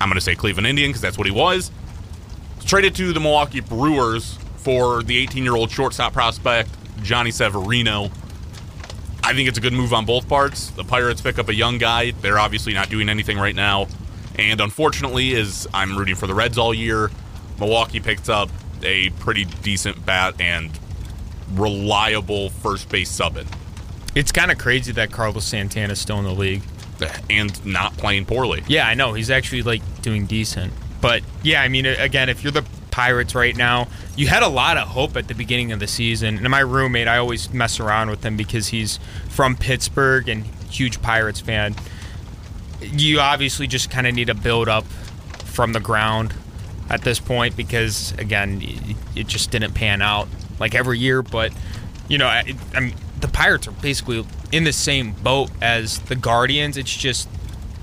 I'm 0.00 0.08
going 0.08 0.16
to 0.16 0.20
say 0.20 0.34
Cleveland 0.34 0.66
Indian 0.66 0.90
because 0.90 1.00
that's 1.00 1.16
what 1.16 1.26
he 1.26 1.32
was. 1.32 1.70
Traded 2.66 2.94
to 2.96 3.12
the 3.12 3.20
Milwaukee 3.20 3.60
Brewers 3.60 4.38
for 4.56 5.02
the 5.02 5.26
18-year-old 5.26 5.70
shortstop 5.70 6.14
prospect 6.14 6.70
Jhonny 7.00 7.32
Severino. 7.32 8.10
I 9.22 9.34
think 9.34 9.48
it's 9.48 9.58
a 9.58 9.60
good 9.60 9.72
move 9.74 9.92
on 9.92 10.06
both 10.06 10.26
parts. 10.28 10.70
The 10.70 10.84
Pirates 10.84 11.20
pick 11.20 11.38
up 11.38 11.48
a 11.48 11.54
young 11.54 11.78
guy. 11.78 12.12
They're 12.12 12.38
obviously 12.38 12.72
not 12.72 12.88
doing 12.88 13.08
anything 13.08 13.38
right 13.38 13.54
now. 13.54 13.88
And 14.38 14.60
unfortunately, 14.60 15.34
as 15.34 15.68
I'm 15.74 15.96
rooting 15.98 16.14
for 16.14 16.26
the 16.26 16.34
Reds 16.34 16.56
all 16.56 16.72
year, 16.72 17.10
Milwaukee 17.60 18.00
picked 18.00 18.30
up 18.30 18.48
a 18.82 19.10
pretty 19.10 19.44
decent 19.44 20.04
bat 20.06 20.40
and 20.40 20.70
reliable 21.52 22.48
first 22.50 22.88
base 22.88 23.10
subbing. 23.10 23.46
It's 24.14 24.32
kind 24.32 24.50
of 24.50 24.58
crazy 24.58 24.92
that 24.92 25.12
Carlos 25.12 25.44
Santana's 25.44 26.00
still 26.00 26.18
in 26.18 26.24
the 26.24 26.32
league. 26.32 26.62
And 27.28 27.66
not 27.66 27.96
playing 27.96 28.26
poorly. 28.26 28.62
Yeah, 28.68 28.86
I 28.86 28.94
know 28.94 29.12
he's 29.12 29.28
actually 29.28 29.62
like 29.62 29.82
doing 30.02 30.24
decent. 30.24 30.72
But 31.02 31.22
yeah, 31.42 31.60
I 31.60 31.68
mean, 31.68 31.84
again, 31.84 32.30
if 32.30 32.42
you're 32.42 32.52
the 32.52 32.64
Pirates 32.90 33.34
right 33.34 33.54
now, 33.56 33.88
you 34.16 34.28
had 34.28 34.42
a 34.42 34.48
lot 34.48 34.78
of 34.78 34.88
hope 34.88 35.16
at 35.16 35.28
the 35.28 35.34
beginning 35.34 35.72
of 35.72 35.80
the 35.80 35.86
season. 35.86 36.38
And 36.38 36.48
my 36.48 36.60
roommate, 36.60 37.08
I 37.08 37.18
always 37.18 37.52
mess 37.52 37.78
around 37.80 38.08
with 38.08 38.24
him 38.24 38.36
because 38.36 38.68
he's 38.68 38.98
from 39.28 39.56
Pittsburgh 39.56 40.28
and 40.28 40.44
huge 40.70 41.02
Pirates 41.02 41.40
fan. 41.40 41.74
You 42.80 43.20
obviously 43.20 43.66
just 43.66 43.90
kind 43.90 44.06
of 44.06 44.14
need 44.14 44.26
to 44.28 44.34
build 44.34 44.68
up 44.68 44.84
from 45.44 45.72
the 45.74 45.80
ground 45.80 46.34
at 46.88 47.02
this 47.02 47.18
point 47.18 47.56
because 47.56 48.12
again, 48.18 48.60
it- 49.14 49.26
just 49.26 49.50
didn't 49.50 49.72
pan 49.74 50.00
out 50.02 50.26
like 50.58 50.74
every 50.74 50.98
year. 50.98 51.22
But 51.22 51.52
you 52.08 52.18
know, 52.18 52.26
I, 52.26 52.54
I 52.74 52.92
the 53.20 53.28
Pirates 53.28 53.68
are 53.68 53.72
basically 53.72 54.26
in 54.50 54.64
the 54.64 54.72
same 54.72 55.12
boat 55.12 55.50
as 55.60 55.98
the 56.00 56.16
Guardians. 56.16 56.76
It's 56.76 56.94
just 56.94 57.28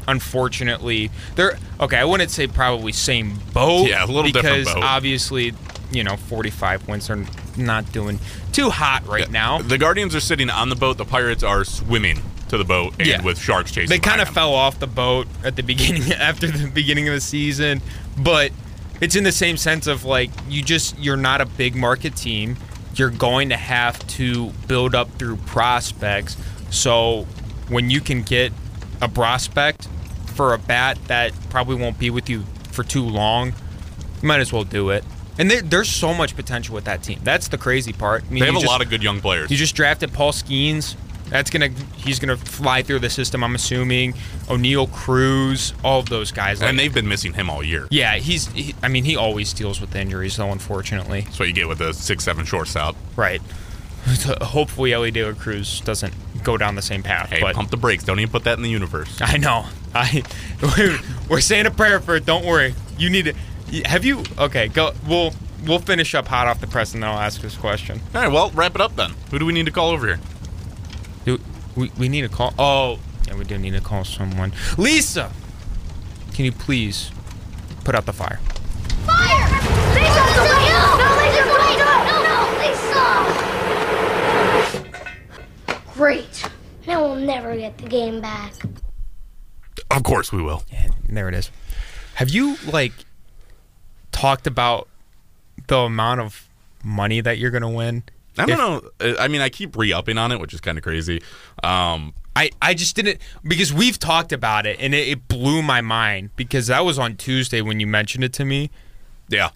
unfortunately 0.08 1.12
they're 1.36 1.58
okay. 1.80 1.98
I 1.98 2.06
wouldn't 2.06 2.32
say 2.32 2.48
probably 2.48 2.92
same 2.92 3.38
boat. 3.54 3.88
Yeah, 3.88 4.04
a 4.04 4.08
little 4.08 4.24
different 4.32 4.60
because 4.60 4.74
boat. 4.74 4.84
obviously, 4.84 5.54
you 5.92 6.04
know, 6.04 6.16
45 6.18 6.88
wins 6.88 7.10
are 7.10 7.24
not 7.58 7.92
doing 7.92 8.20
too 8.52 8.70
hot 8.70 9.06
right 9.08 9.30
now. 9.30 9.60
The 9.62 9.78
Guardians 9.78 10.16
are 10.16 10.20
sitting 10.20 10.50
on 10.50 10.70
the 10.70 10.76
boat. 10.76 10.98
The 10.98 11.06
Pirates 11.06 11.44
are 11.44 11.64
swimming 11.64 12.22
to 12.50 12.58
the 12.58 12.64
boat, 12.64 12.94
and 13.00 13.08
Yeah. 13.08 13.22
with 13.22 13.38
sharks 13.40 13.72
chasing. 13.72 13.90
They 13.90 14.00
kind 14.00 14.22
of 14.22 14.30
fell 14.30 14.54
off 14.54 14.80
the 14.80 14.88
boat 14.88 15.28
at 15.44 15.56
the 15.56 15.62
beginning 15.64 16.12
after 16.14 16.48
the 16.48 16.68
beginning 16.70 17.08
of 17.08 17.14
the 17.14 17.22
season, 17.22 17.82
but 18.18 18.52
it's 19.02 19.16
in 19.16 19.24
the 19.24 19.32
same 19.32 19.56
sense 19.56 19.86
of 19.88 20.04
like 20.04 20.30
you 20.50 20.62
just 20.64 20.98
you're 20.98 21.16
not 21.18 21.42
a 21.42 21.46
big 21.46 21.76
market 21.76 22.16
team. 22.16 22.58
You're 22.96 23.12
going 23.12 23.50
to 23.50 23.56
have 23.58 24.00
to 24.18 24.50
build 24.68 24.96
up 24.96 25.10
through 25.20 25.38
prospects. 25.38 26.36
So 26.72 27.28
when 27.70 27.90
you 27.92 28.02
can 28.02 28.24
get 28.24 28.52
a 29.02 29.08
prospect 29.08 29.88
for 30.36 30.54
a 30.54 30.58
bat 30.58 30.98
that 31.08 31.32
probably 31.50 31.76
won't 31.76 32.00
be 32.00 32.10
with 32.10 32.30
you 32.30 32.44
for 32.72 32.84
too 32.84 33.04
long, 33.04 33.54
you 34.22 34.28
might 34.28 34.40
as 34.40 34.52
well 34.54 34.64
do 34.64 34.90
it. 34.90 35.04
And 35.38 35.50
there, 35.50 35.62
there's 35.62 35.90
so 35.90 36.14
much 36.14 36.36
potential 36.36 36.76
with 36.76 36.86
that 36.86 37.02
team. 37.04 37.20
That's 37.24 37.48
the 37.48 37.58
crazy 37.58 37.94
part. 37.94 38.24
I 38.28 38.30
mean, 38.32 38.40
They 38.42 38.46
have 38.48 38.56
a 38.56 38.60
just- 38.60 38.70
lot 38.72 38.82
of 38.82 38.90
good 38.90 39.02
young 39.04 39.22
players. 39.22 39.50
you 39.50 39.58
just 39.58 39.76
drafted 39.76 40.12
Paul 40.14 40.32
Skenes. 40.34 40.96
That's 41.30 41.52
gonna 41.52 41.70
he's 41.98 42.18
gonna 42.20 42.38
fly 42.38 42.82
through 42.82 43.00
the 43.00 43.10
system. 43.10 43.44
I'm 43.44 43.54
assuming 43.54 44.14
Oneil 44.48 44.92
Cruz, 44.92 45.74
all 45.84 46.00
of 46.00 46.10
those 46.10 46.32
guys. 46.32 46.60
Like, 46.60 46.72
and 46.72 46.80
they've 46.80 46.94
been 46.94 47.08
missing 47.08 47.34
him 47.34 47.52
all 47.52 47.64
year. 47.64 47.88
yeah, 47.92 48.16
he's. 48.16 48.48
He, 48.48 48.74
I 48.82 48.88
mean, 48.88 49.04
he 49.04 49.16
always 49.16 49.54
deals 49.54 49.80
with 49.80 49.96
injuries, 49.96 50.38
though. 50.38 50.52
Unfortunately, 50.52 51.22
That's 51.22 51.38
what 51.38 51.48
you 51.48 51.54
get 51.54 51.68
with 51.68 51.82
a 51.82 51.94
six-seven 51.94 52.46
shortstop. 52.46 52.96
right. 53.16 53.42
Hopefully, 54.42 54.92
Elly 54.92 55.12
De 55.12 55.24
La 55.24 55.34
Cruz 55.34 55.82
doesn't 55.82 56.14
go 56.44 56.58
down 56.58 56.76
the 56.76 56.82
same 56.82 57.04
path. 57.04 57.30
Hey, 57.30 57.42
but 57.42 57.56
pump 57.56 57.70
the 57.70 57.78
brakes. 57.78 58.04
Don't 58.04 58.20
even 58.20 58.32
put 58.32 58.44
that 58.46 58.58
in 58.58 58.64
the 58.64 58.70
universe. 58.70 59.20
I 59.22 59.38
know. 59.38 59.66
I 59.94 60.24
we're 61.30 61.42
saying 61.42 61.66
a 61.66 61.72
prayer 61.72 62.00
for 62.00 62.16
it. 62.16 62.26
Don't 62.26 62.46
worry. 62.46 62.76
You 62.98 63.10
need 63.10 63.26
to. 63.26 63.34
Have 63.86 64.06
you? 64.06 64.24
Okay, 64.38 64.68
go. 64.68 64.94
We'll 65.08 65.34
we'll 65.66 65.80
finish 65.80 66.16
up 66.16 66.28
hot 66.28 66.48
off 66.48 66.60
the 66.62 66.68
press, 66.68 66.94
and 66.94 67.04
then 67.04 67.10
I'll 67.10 67.20
ask 67.20 67.42
this 67.42 67.56
question. 67.56 68.02
All 68.14 68.22
right, 68.22 68.32
well, 68.32 68.52
wrap 68.52 68.76
it 68.76 68.82
up 68.82 68.96
then. 68.96 69.14
Who 69.32 69.40
do 69.40 69.46
we 69.46 69.54
need 69.54 69.66
to 69.66 69.72
call 69.72 69.90
over 69.90 70.06
here? 70.08 70.20
Do 71.26 71.40
we, 71.76 71.92
we 71.98 72.10
need 72.10 72.22
to 72.22 72.30
call? 72.30 72.54
Oh, 72.58 73.00
yeah, 73.28 73.36
we 73.36 73.44
do 73.44 73.58
need 73.58 73.74
to 73.74 73.82
call 73.82 74.04
someone. 74.04 74.54
Lisa, 74.78 75.32
can 76.34 76.46
you 76.46 76.52
please 76.52 77.12
put 77.84 77.96
out 77.96 78.06
the 78.06 78.14
fire? 78.14 78.40
Fire! 79.06 79.50
Lisa, 79.96 80.24
no! 80.36 80.44
No, 80.98 81.10
Lisa, 81.20 81.44
no, 81.46 81.90
no, 82.06 82.16
no, 82.24 82.38
Lisa! 82.60 83.04
Great. 85.94 86.29
Now 86.90 87.04
we'll 87.04 87.16
never 87.18 87.56
get 87.56 87.78
the 87.78 87.88
game 87.88 88.20
back. 88.20 88.52
Of 89.92 90.02
course 90.04 90.34
we 90.34 90.42
will. 90.42 90.64
Yeah, 90.72 90.88
there 91.08 91.30
it 91.30 91.36
is. 91.36 91.52
Have 92.16 92.30
you 92.32 92.58
like 92.66 92.94
talked 94.12 94.48
about 94.48 94.88
the 95.68 95.78
amount 95.78 96.22
of 96.22 96.50
money 96.84 97.22
that 97.22 97.38
you're 97.38 97.52
gonna 97.52 97.70
win? 97.70 98.02
I 98.40 98.46
don't 98.48 98.84
If- 99.00 99.06
know. 99.08 99.16
I 99.20 99.28
mean, 99.28 99.42
I 99.42 99.50
keep 99.50 99.78
re-upping 99.78 100.18
on 100.18 100.32
it, 100.32 100.40
which 100.40 100.52
is 100.54 100.62
kind 100.62 100.80
of 100.80 100.84
crazy. 100.84 101.22
Um, 101.64 102.16
I, 102.36 102.50
I 102.60 102.74
just 102.74 102.96
didn't 102.96 103.20
because 103.44 103.72
we've 103.72 104.00
talked 104.00 104.32
about 104.32 104.66
it 104.66 104.78
and 104.80 104.96
it, 104.96 105.08
it 105.10 105.28
blew 105.28 105.62
my 105.62 105.82
mind 105.82 106.32
because 106.36 106.68
that 106.68 106.84
was 106.86 106.98
on 106.98 107.18
Tuesday 107.18 107.62
when 107.62 107.80
you 107.80 107.86
mentioned 107.86 108.24
it 108.24 108.34
to 108.34 108.46
me. 108.46 108.72
yeah. 109.30 109.50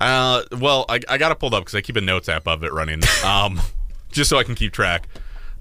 Uh, 0.00 0.42
well, 0.58 0.86
I, 0.88 0.98
I 1.08 1.18
got 1.18 1.30
it 1.30 1.38
pulled 1.38 1.52
up 1.54 1.62
because 1.62 1.74
I 1.76 1.82
keep 1.82 1.94
a 1.96 2.00
notes 2.00 2.28
app 2.28 2.48
of 2.48 2.64
it 2.64 2.72
running, 2.72 3.00
um, 3.24 3.60
just 4.10 4.30
so 4.30 4.38
I 4.38 4.44
can 4.44 4.54
keep 4.54 4.72
track. 4.72 5.06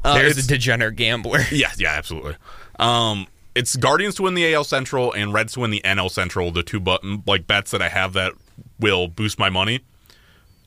Uh, 0.04 0.14
There's 0.16 0.38
a 0.38 0.48
degenerate 0.48 0.96
gambler. 0.96 1.40
Yeah, 1.52 1.72
yeah, 1.78 1.92
absolutely. 1.94 2.36
Um, 2.80 3.28
it's 3.56 3.76
Guardians 3.76 4.16
to 4.16 4.24
win 4.24 4.34
the 4.36 4.54
AL 4.54 4.64
Central 4.64 5.12
and 5.12 5.34
Reds 5.34 5.54
to 5.54 5.60
win 5.62 5.72
the 5.72 5.82
NL 5.84 6.10
Central. 6.10 6.52
The 6.52 6.64
two 6.64 6.80
button 6.80 7.24
like 7.26 7.48
bets 7.48 7.72
that 7.72 7.82
I 7.82 7.90
have 7.90 8.14
that 8.14 8.34
will 8.80 9.08
boost 9.08 9.38
my 9.40 9.50
money. 9.50 9.82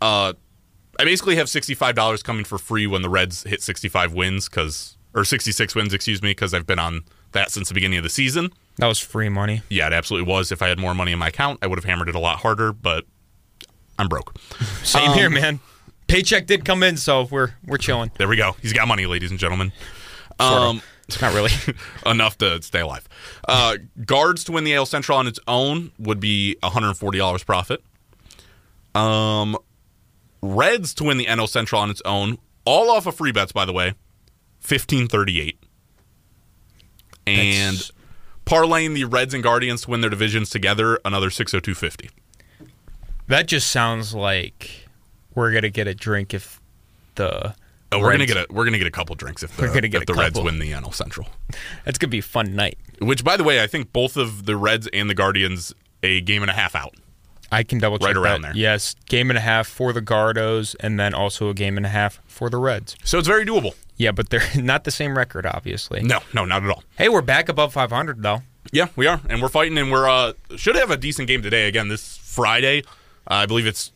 Uh, 0.01 0.35
I 0.99 1.05
basically 1.05 1.37
have 1.37 1.49
sixty 1.49 1.75
five 1.75 1.95
dollars 1.95 2.23
coming 2.23 2.45
for 2.45 2.59
free 2.59 2.87
when 2.87 3.01
the 3.03 3.09
Reds 3.09 3.45
hit 3.45 3.63
sixty 3.63 3.89
five 3.89 4.13
wins 4.13 4.49
because 4.49 4.97
or 5.15 5.25
sixty 5.25 5.53
six 5.53 5.75
wins, 5.75 5.95
excuse 5.95 6.23
me, 6.23 6.31
because 6.31 6.53
I've 6.53 6.67
been 6.67 6.79
on 6.79 7.03
that 7.33 7.51
since 7.51 7.69
the 7.69 7.75
beginning 7.75 7.99
of 7.99 8.03
the 8.03 8.11
season. 8.11 8.51
That 8.77 8.87
was 8.89 8.99
free 8.99 9.29
money. 9.31 9.63
Yeah, 9.71 9.87
it 9.87 9.93
absolutely 9.95 10.31
was. 10.31 10.53
If 10.53 10.61
I 10.61 10.69
had 10.69 10.79
more 10.79 10.95
money 10.95 11.13
in 11.13 11.19
my 11.19 11.29
account, 11.29 11.61
I 11.63 11.67
would 11.67 11.79
have 11.79 11.85
hammered 11.85 12.09
it 12.09 12.15
a 12.15 12.19
lot 12.19 12.39
harder, 12.41 12.73
but 12.73 13.05
I'm 13.99 14.09
broke. 14.09 14.35
Same 14.83 15.11
Um, 15.11 15.17
here, 15.17 15.31
man. 15.31 15.61
Paycheck 16.13 16.47
did 16.47 16.67
come 16.67 16.83
in, 16.83 16.99
so 16.99 17.27
we're 17.31 17.53
we're 17.65 17.79
chilling. 17.79 18.11
There 18.19 18.29
we 18.29 18.37
go. 18.37 18.55
He's 18.61 18.75
got 18.75 18.87
money, 18.87 19.07
ladies 19.07 19.31
and 19.31 19.41
gentlemen. 19.41 19.73
Sort 20.39 20.53
of. 20.53 20.63
Um, 20.63 20.83
Not 21.23 21.33
really. 21.35 21.51
enough 22.07 22.37
to 22.39 22.61
stay 22.61 22.81
alive. 22.81 23.09
Uh, 23.49 23.79
guards 24.05 24.45
to 24.45 24.53
win 24.53 24.65
the 24.65 24.75
AL 24.75 24.85
Central 24.87 25.17
on 25.17 25.27
its 25.27 25.41
own 25.49 25.91
would 25.99 26.21
be 26.21 26.57
$140 26.63 27.47
profit. 27.47 27.83
Um, 28.95 29.57
Reds 30.43 30.93
to 30.95 31.05
win 31.05 31.17
the 31.17 31.25
NL 31.25 31.49
Central 31.49 31.81
on 31.81 31.89
its 31.89 32.03
own, 32.05 32.37
all 32.67 32.91
off 32.91 33.07
of 33.07 33.15
free 33.15 33.33
bets, 33.33 33.53
by 33.53 33.65
the 33.65 33.73
way, 33.73 33.95
1538. 34.61 35.59
And 37.27 37.77
That's- 37.77 37.91
parlaying 38.45 38.95
the 38.95 39.05
Reds 39.05 39.33
and 39.33 39.43
Guardians 39.43 39.83
to 39.83 39.91
win 39.91 40.03
their 40.03 40.11
divisions 40.11 40.51
together, 40.51 40.99
another 41.07 41.31
60250. 41.31 42.11
that 43.29 43.47
just 43.49 43.69
sounds 43.69 44.15
like 44.15 44.82
we're 45.35 45.53
gonna 45.53 45.71
get 45.71 45.87
a 45.87 45.95
drink 45.95 46.35
if 46.35 46.61
the 47.17 47.55
Oh, 47.91 47.99
we're 48.01 48.13
gonna 48.13 48.25
get 48.27 48.37
a 48.39 48.47
we're 48.51 48.65
gonna 48.65 48.79
get 48.79 48.87
a 48.87 48.91
couple 48.91 49.15
drinks 49.17 49.43
if 49.43 49.55
the, 49.57 49.63
We're 49.63 49.75
gonna 49.75 49.89
get 49.89 50.03
if 50.03 50.07
the 50.07 50.15
Reds 50.15 50.41
win 50.41 50.59
the 50.59 50.73
NL 50.73 50.95
Central. 50.95 51.29
That's 51.85 51.99
gonna 51.99 52.11
be 52.11 52.21
a 52.21 52.23
fun 52.23 52.55
night. 52.57 52.79
Which, 53.01 53.23
by 53.23 53.37
the 53.37 53.45
way, 53.45 53.63
I 53.63 53.67
think 53.67 53.93
both 53.93 54.17
of 54.17 54.47
the 54.47 54.57
Reds 54.57 54.87
and 54.95 55.11
the 55.11 55.15
Guardians 55.15 55.75
a 56.03 56.21
game 56.23 56.43
and 56.43 56.51
a 56.51 56.55
half 56.55 56.75
out. 56.75 56.95
I 57.51 57.65
can 57.65 57.79
double 57.79 57.99
check 57.99 58.07
Right 58.07 58.17
around 58.17 58.43
that. 58.43 58.55
there. 58.55 58.63
Yes, 58.63 58.97
game 59.11 59.29
and 59.31 59.37
a 59.37 59.43
half 59.43 59.67
for 59.67 59.93
the 59.93 60.01
Gardos, 60.01 60.75
and 60.81 60.99
then 60.99 61.13
also 61.13 61.51
a 61.51 61.55
game 61.55 61.77
and 61.77 61.85
a 61.85 61.91
half 61.91 62.19
for 62.27 62.49
the 62.49 62.57
Reds. 62.57 62.97
So 63.05 63.19
it's 63.19 63.29
very 63.29 63.45
doable. 63.45 63.75
Yeah, 63.99 64.13
but 64.13 64.31
they're 64.31 64.43
not 64.57 64.85
the 64.85 64.91
same 64.91 65.19
record, 65.19 65.45
obviously. 65.45 66.03
No, 66.03 66.21
no, 66.33 66.47
not 66.47 66.65
at 66.65 66.71
all. 66.71 66.83
Hey, 66.97 67.11
we're 67.11 67.21
back 67.21 67.51
above 67.51 67.75
500 67.75 68.23
though. 68.23 68.41
Yeah, 68.73 68.87
we 68.97 69.07
are, 69.07 69.21
and 69.29 69.43
we're 69.43 69.49
fighting, 69.51 69.77
and 69.77 69.93
we're 69.93 70.09
uh 70.09 70.33
should 70.57 70.77
have 70.77 70.91
a 70.91 70.97
decent 70.97 71.29
game 71.29 71.43
today. 71.43 71.69
Again, 71.69 71.89
this 71.89 72.17
Friday, 72.17 72.85
uh, 73.31 73.35
I 73.35 73.47
believe 73.47 73.67
it's 73.67 73.93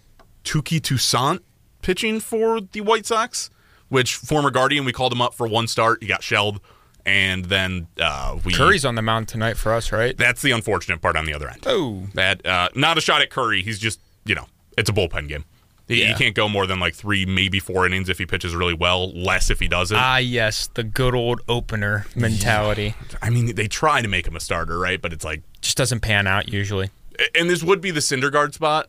Touki 0.47 0.81
Toussaint 0.81 1.41
pitching 1.83 2.21
for 2.21 2.61
the 2.61 2.81
White 2.81 3.05
Sox, 3.05 3.51
which 3.89 4.15
former 4.15 4.51
Guardian 4.51 4.85
we 4.85 4.93
called 4.93 5.13
him 5.13 5.21
up 5.21 5.35
for 5.35 5.47
one 5.47 5.67
start, 5.67 6.03
he 6.03 6.09
got 6.09 6.23
shelled, 6.23 6.61
and 7.05 7.45
then 7.47 7.87
uh, 8.01 8.39
we 8.45 8.53
Curry's 8.55 8.85
on 8.85 8.95
the 8.95 9.03
mound 9.03 9.29
tonight 9.29 9.57
for 9.57 9.73
us, 9.75 9.93
right? 9.93 10.17
That's 10.17 10.43
the 10.43 10.53
unfortunate 10.53 11.03
part 11.03 11.17
on 11.17 11.27
the 11.27 11.35
other 11.35 11.49
end. 11.49 11.63
Oh, 11.67 12.05
That 12.15 12.47
uh, 12.47 12.69
not 12.75 12.97
a 12.97 13.01
shot 13.01 13.21
at 13.23 13.31
Curry. 13.31 13.63
He's 13.63 13.79
just 13.79 14.01
you 14.25 14.35
know 14.35 14.47
it's 14.79 14.89
a 14.89 14.93
bullpen 14.93 15.29
game. 15.29 15.45
He, 15.89 16.05
he 16.05 16.15
can't 16.15 16.35
go 16.35 16.49
more 16.49 16.67
than 16.67 16.81
like 16.81 16.97
three, 16.97 17.25
maybe 17.27 17.61
four 17.61 17.87
innings 17.87 18.09
if 18.09 18.19
he 18.19 18.27
pitches 18.27 18.57
really 18.57 18.75
well. 18.75 19.13
Less 19.13 19.51
if 19.51 19.61
he 19.61 19.69
doesn't. 19.69 19.97
ah, 19.97 20.17
yes, 20.17 20.69
the 20.75 20.83
good 20.83 21.15
old 21.15 21.43
opener 21.49 22.07
mentality 22.17 22.97
I 23.23 23.31
mean, 23.31 23.55
they 23.55 23.69
try 23.69 24.03
to 24.03 24.09
make 24.09 24.27
him 24.27 24.35
a 24.35 24.41
starter, 24.41 24.81
right? 24.81 25.01
But 25.01 25.13
it's 25.13 25.25
like 25.25 25.43
just 25.61 25.77
doesn't 25.77 26.01
pan 26.01 26.27
out 26.27 26.49
usually. 26.53 26.91
and 27.39 27.49
this 27.49 27.63
would 27.63 27.81
be 27.81 27.93
the 27.93 28.01
Syndergaard 28.01 28.53
spot, 28.53 28.89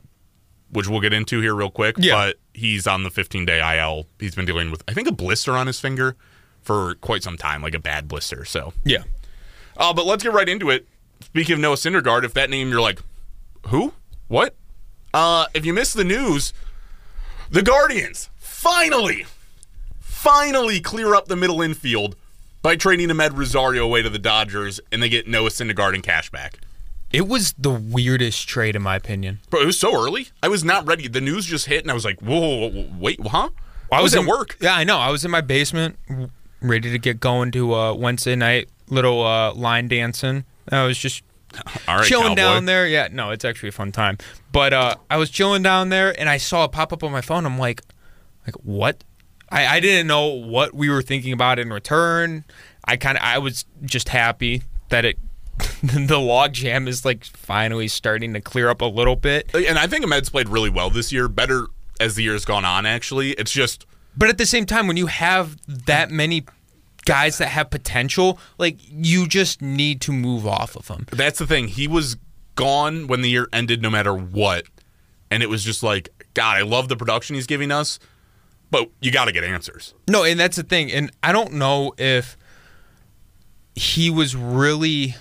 which 0.72 0.88
we'll 0.88 1.02
get 1.02 1.14
into 1.14 1.42
here 1.42 1.56
real 1.56 1.70
quick. 1.72 1.96
Yeah. 1.98 2.14
But 2.14 2.38
he's 2.54 2.88
on 2.88 3.04
the 3.04 3.10
15 3.10 3.46
day 3.46 3.78
IL. 3.80 4.08
He's 4.20 4.36
been 4.36 4.46
dealing 4.46 4.72
with, 4.72 4.84
I 4.88 4.94
think, 4.94 5.08
a 5.08 5.12
blister 5.12 5.54
on 5.58 5.68
his 5.68 5.80
finger 5.80 6.16
for 6.62 6.96
quite 6.96 7.24
some 7.24 7.38
time, 7.38 7.62
like 7.62 7.74
a 7.74 7.80
bad 7.80 8.08
blister. 8.08 8.44
So, 8.46 8.74
Yeah. 8.84 9.04
uh, 9.78 9.94
but 9.94 10.06
let's 10.06 10.24
get 10.24 10.34
right 10.34 10.50
into 10.50 10.70
it. 10.70 10.88
Speaking 11.22 11.54
of 11.54 11.60
Noah 11.60 11.76
Syndergaard, 11.78 12.24
if 12.24 12.34
that 12.34 12.50
name 12.50 12.70
you're 12.70 12.82
like, 12.82 13.00
who? 13.68 13.94
What? 14.28 14.56
Uh, 15.14 15.46
if 15.54 15.66
you 15.66 15.74
missed 15.74 15.96
the 15.96 16.04
news, 16.04 16.54
the 17.50 17.62
Guardians 17.64 18.30
finally, 18.38 19.26
finally 20.00 20.80
clear 20.80 21.16
up 21.16 21.28
the 21.28 21.36
middle 21.36 21.62
infield 21.62 22.16
by 22.62 22.76
trading 22.76 23.08
Amed 23.10 23.38
Rosario 23.38 23.84
away 23.86 24.02
to 24.02 24.10
the 24.10 24.20
Dodgers, 24.20 24.80
and 24.92 25.02
they 25.02 25.10
get 25.10 25.28
Noah 25.28 25.50
Syndergaard 25.50 25.96
in 25.96 26.02
cash 26.02 26.30
back. 26.30 26.60
It 27.12 27.28
was 27.28 27.54
the 27.58 27.72
weirdest 27.72 28.48
trade 28.48 28.76
in 28.76 28.82
my 28.82 28.96
opinion. 28.96 29.40
Bro, 29.50 29.62
it 29.62 29.66
was 29.66 29.80
so 29.80 29.96
early. 29.96 30.28
I 30.44 30.50
was 30.50 30.64
not 30.64 30.86
ready. 30.86 31.08
The 31.08 31.22
news 31.22 31.46
just 31.46 31.68
hit, 31.68 31.84
and 31.84 31.92
I 31.92 31.94
was 31.94 32.04
like, 32.04 32.20
"Whoa, 32.20 32.40
whoa, 32.40 32.70
whoa, 32.70 32.90
wait, 33.00 33.20
huh?" 33.26 33.50
I 33.92 34.02
was, 34.02 34.14
in 34.14 34.24
at 34.24 34.28
work. 34.28 34.58
Yeah, 34.60 34.76
I 34.76 34.84
know. 34.84 34.98
I 34.98 35.10
was 35.10 35.24
in 35.24 35.32
my 35.32 35.40
basement, 35.40 35.98
ready 36.62 36.92
to 36.92 37.00
get 37.00 37.22
going 37.22 37.52
to 37.52 37.74
uh, 37.74 37.94
Wednesday 37.94 38.36
night 38.36 38.70
little 38.90 39.24
uh, 39.24 39.54
line 39.54 39.88
dancing. 39.88 40.44
I 40.70 40.84
was 40.84 40.98
just 40.98 41.24
right, 41.88 42.06
chilling 42.06 42.36
cowboy. 42.36 42.36
down 42.36 42.66
there. 42.66 42.88
Yeah, 42.88 43.08
no, 43.12 43.32
it's 43.32 43.46
actually 43.46 43.70
a 43.70 43.74
fun 43.74 43.92
time. 43.92 44.18
But 44.52 44.74
uh, 44.74 44.96
I 45.10 45.18
was 45.18 45.30
chilling 45.30 45.64
down 45.64 45.90
there, 45.90 46.18
and 46.20 46.30
I 46.30 46.38
saw 46.38 46.66
it 46.66 46.72
pop 46.72 46.92
up 46.92 47.04
on 47.04 47.12
my 47.12 47.22
phone. 47.22 47.46
I'm 47.46 47.58
like, 47.58 47.82
like 48.46 48.56
what? 48.56 49.04
I, 49.50 49.78
I 49.78 49.80
didn't 49.80 50.08
know 50.08 50.28
what 50.28 50.74
we 50.74 50.90
were 50.90 51.02
thinking 51.02 51.32
about 51.32 51.60
in 51.60 51.72
return. 51.72 52.44
I 52.84 52.98
kind 52.98 53.18
of 53.18 53.24
I 53.24 53.38
was 53.38 53.66
just 53.84 54.10
happy 54.10 54.64
that 54.90 55.06
it 55.06 55.18
the 55.84 56.20
log 56.20 56.54
jam 56.54 56.88
is 56.88 57.06
like 57.06 57.26
finally 57.26 57.88
starting 57.88 58.34
to 58.34 58.42
clear 58.42 58.70
up 58.70 58.82
a 58.82 58.86
little 58.86 59.16
bit. 59.16 59.50
Uh, 59.54 59.60
and 59.60 59.78
I 59.78 59.88
think 59.88 60.04
Amed's 60.04 60.30
played 60.30 60.50
really 60.50 60.70
well 60.70 60.90
this 60.90 61.12
year, 61.12 61.28
better 61.28 61.68
as 62.00 62.16
the 62.16 62.24
year's 62.24 62.46
gone 62.46 62.66
on. 62.66 62.86
Actually, 62.86 63.32
it's 63.32 63.52
just 63.52 63.86
But 64.16 64.30
at 64.30 64.38
the 64.38 64.46
same 64.46 64.66
time, 64.66 64.88
when 64.88 64.98
you 64.98 65.08
have 65.08 65.58
that 65.86 66.12
many 66.12 66.46
guys 67.06 67.38
that 67.38 67.48
have 67.48 67.70
potential, 67.70 68.40
like 68.58 68.78
you 68.90 69.28
just 69.28 69.62
need 69.62 70.02
to 70.02 70.12
move 70.12 70.46
off 70.46 70.76
of 70.76 70.88
them. 70.88 71.06
that's 71.12 71.40
the 71.40 71.48
thing. 71.48 71.70
He 71.70 71.88
was 71.88 72.18
gone 72.56 73.08
when 73.08 73.22
the 73.22 73.30
year 73.30 73.48
ended, 73.54 73.82
no 73.82 73.90
matter 73.90 74.14
what, 74.14 74.66
and 75.32 75.42
it 75.42 75.50
was 75.50 75.64
just 75.64 75.84
like, 75.84 76.10
God, 76.34 76.58
I 76.58 76.62
love 76.64 76.90
the 76.90 76.96
production 76.96 77.36
he's 77.36 77.48
giving 77.48 77.72
us, 77.72 78.00
but 78.70 78.90
you 79.02 79.12
got 79.12 79.26
to 79.26 79.32
get 79.32 79.44
answers. 79.44 79.94
No, 80.08 80.24
and 80.24 80.40
that's 80.40 80.58
the 80.58 80.64
thing. 80.64 80.92
And 80.92 81.12
I 81.24 81.32
don't 81.32 81.54
know 81.54 81.94
if 81.98 82.38
he 83.76 84.10
was 84.10 84.36
really. 84.36 85.16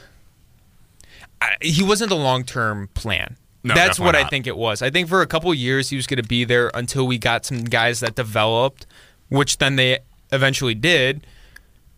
I, 1.40 1.56
he 1.60 1.82
wasn't 1.82 2.10
the 2.10 2.16
long 2.16 2.44
term 2.44 2.88
plan. 2.94 3.36
No, 3.62 3.74
that's 3.74 3.98
what 3.98 4.12
definitely 4.12 4.26
I 4.26 4.30
think 4.30 4.46
it 4.46 4.56
was. 4.56 4.80
I 4.80 4.90
think 4.90 5.08
for 5.08 5.22
a 5.22 5.26
couple 5.26 5.52
years 5.52 5.90
he 5.90 5.96
was 5.96 6.06
going 6.06 6.22
to 6.22 6.28
be 6.28 6.44
there 6.44 6.70
until 6.74 7.06
we 7.06 7.18
got 7.18 7.44
some 7.44 7.64
guys 7.64 8.00
that 8.00 8.14
developed, 8.14 8.86
which 9.28 9.58
then 9.58 9.76
they 9.76 9.98
eventually 10.32 10.74
did. 10.74 11.26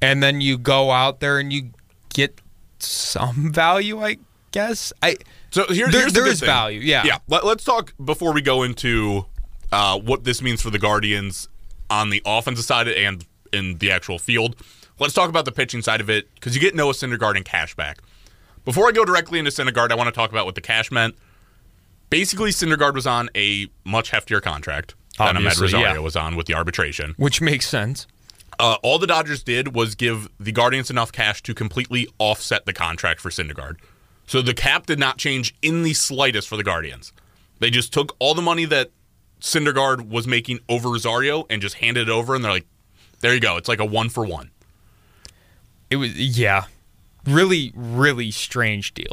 And 0.01 0.22
then 0.22 0.40
you 0.40 0.57
go 0.57 0.90
out 0.90 1.20
there 1.20 1.38
and 1.38 1.53
you 1.53 1.70
get 2.14 2.40
some 2.79 3.53
value, 3.53 4.01
I 4.03 4.16
guess. 4.51 4.92
I 5.03 5.16
So 5.51 5.64
here, 5.66 5.88
There- 5.90 6.03
here's 6.03 6.12
there 6.14 6.27
is 6.27 6.40
thing. 6.40 6.46
value, 6.46 6.81
yeah. 6.81 7.05
Yeah. 7.05 7.18
Let, 7.29 7.44
us 7.44 7.64
talk 7.64 7.92
before 8.03 8.33
we 8.33 8.40
go 8.40 8.62
into 8.62 9.27
uh, 9.70 9.98
what 9.98 10.24
this 10.24 10.40
means 10.40 10.62
for 10.62 10.70
the 10.70 10.79
Guardians 10.79 11.48
on 11.90 12.11
the 12.11 12.22
offensive 12.24 12.64
side 12.64 12.88
and 12.88 13.27
in 13.53 13.79
the 13.79 13.90
actual 13.90 14.18
field. 14.18 14.57
Let's 14.98 15.14
talk 15.14 15.29
about 15.29 15.44
the 15.44 15.53
pitching 15.53 15.83
side 15.83 16.01
of 16.01 16.09
it 16.11 16.33
because 16.35 16.55
you 16.55 16.61
get 16.61 16.74
Noah 16.74 16.92
Syndergaard 16.92 17.37
and 17.37 17.44
cash 17.44 17.74
back. 17.74 17.98
Before 18.68 18.87
I 18.87 18.92
go 18.92 19.07
directly 19.07 19.38
into 19.38 19.50
Syndergaard, 19.50 19.90
I 19.90 19.94
want 19.94 20.09
to 20.09 20.12
talk 20.12 20.31
about 20.31 20.44
what 20.44 20.54
the 20.54 20.61
cash 20.61 20.90
meant. 20.90 21.14
Basically, 22.11 22.50
Syndergaard 22.50 22.92
was 22.92 23.07
on 23.07 23.31
a 23.35 23.66
much 23.83 24.11
heftier 24.11 24.42
contract 24.42 24.94
than 25.16 25.28
Amed 25.28 25.37
Obviously, 25.37 25.62
Rosario 25.62 25.94
yeah. 25.94 25.98
was 26.00 26.16
on 26.16 26.37
with 26.37 26.48
the 26.48 26.52
arbitration. 26.52 27.14
which 27.16 27.40
makes 27.40 27.66
sense. 27.66 28.07
Uh, 28.59 28.76
all 28.83 28.98
the 28.98 29.07
Dodgers 29.07 29.42
did 29.42 29.74
was 29.74 29.94
give 29.94 30.28
the 30.38 30.52
Guardians 30.52 30.90
enough 30.90 31.11
cash 31.11 31.42
to 31.44 31.54
completely 31.54 32.09
offset 32.18 32.66
the 32.66 32.74
contract 32.74 33.22
for 33.22 33.31
Syndergaard. 33.31 33.76
So 34.26 34.42
the 34.42 34.52
cap 34.52 34.85
did 34.85 34.98
not 34.98 35.16
change 35.16 35.54
in 35.62 35.83
the 35.83 35.94
slightest 35.94 36.46
for 36.46 36.59
the 36.59 36.62
Guardians. 36.62 37.14
They 37.61 37.70
just 37.70 37.90
took 37.90 38.16
all 38.18 38.35
the 38.35 38.42
money 38.42 38.66
that 38.66 38.90
Syndergaard 39.40 40.11
was 40.11 40.26
making 40.26 40.59
over 40.68 40.90
Rosario 40.90 41.46
and 41.48 41.62
just 41.62 41.76
handed 41.76 42.11
it 42.11 42.12
over, 42.12 42.35
and 42.35 42.44
they're 42.44 42.52
like, 42.52 42.66
"There 43.20 43.33
you 43.33 43.40
go. 43.40 43.57
It's 43.57 43.66
like 43.66 43.81
a 43.81 43.87
one 43.87 44.11
for 44.11 44.26
one." 44.26 44.50
It 45.88 45.96
was 45.96 46.14
yeah. 46.14 46.66
Really, 47.28 47.72
really 47.74 48.30
strange 48.30 48.94
deal. 48.94 49.12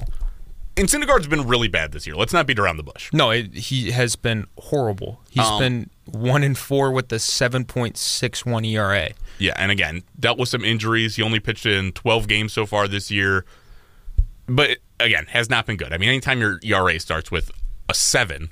And 0.77 0.89
Syndergaard's 0.89 1.27
been 1.27 1.47
really 1.47 1.69
bad 1.69 1.93
this 1.93 2.05
year. 2.05 2.15
Let's 2.17 2.33
not 2.33 2.45
beat 2.47 2.59
around 2.59 2.77
the 2.77 2.83
bush. 2.83 3.09
No, 3.13 3.29
it, 3.31 3.53
he 3.53 3.91
has 3.91 4.15
been 4.17 4.45
horrible. 4.57 5.21
He's 5.29 5.45
Um, 5.45 5.59
been 5.61 5.89
one 6.05 6.43
in 6.43 6.53
four 6.53 6.91
with 6.91 7.07
the 7.07 7.17
seven 7.19 7.63
point 7.63 7.95
six 7.97 8.45
one 8.45 8.65
ERA. 8.65 9.09
Yeah, 9.39 9.53
and 9.57 9.71
again, 9.71 10.03
dealt 10.19 10.37
with 10.37 10.49
some 10.49 10.65
injuries. 10.65 11.15
He 11.15 11.21
only 11.21 11.39
pitched 11.39 11.65
in 11.65 11.93
12 11.93 12.27
games 12.27 12.51
so 12.51 12.65
far 12.65 12.87
this 12.89 13.09
year. 13.09 13.45
But 14.47 14.79
again, 14.99 15.25
has 15.29 15.49
not 15.49 15.65
been 15.65 15.77
good. 15.77 15.93
I 15.93 15.97
mean, 15.97 16.09
anytime 16.09 16.39
your 16.39 16.59
ERA 16.61 16.99
starts 16.99 17.31
with 17.31 17.51
a 17.87 17.93
7, 17.93 18.49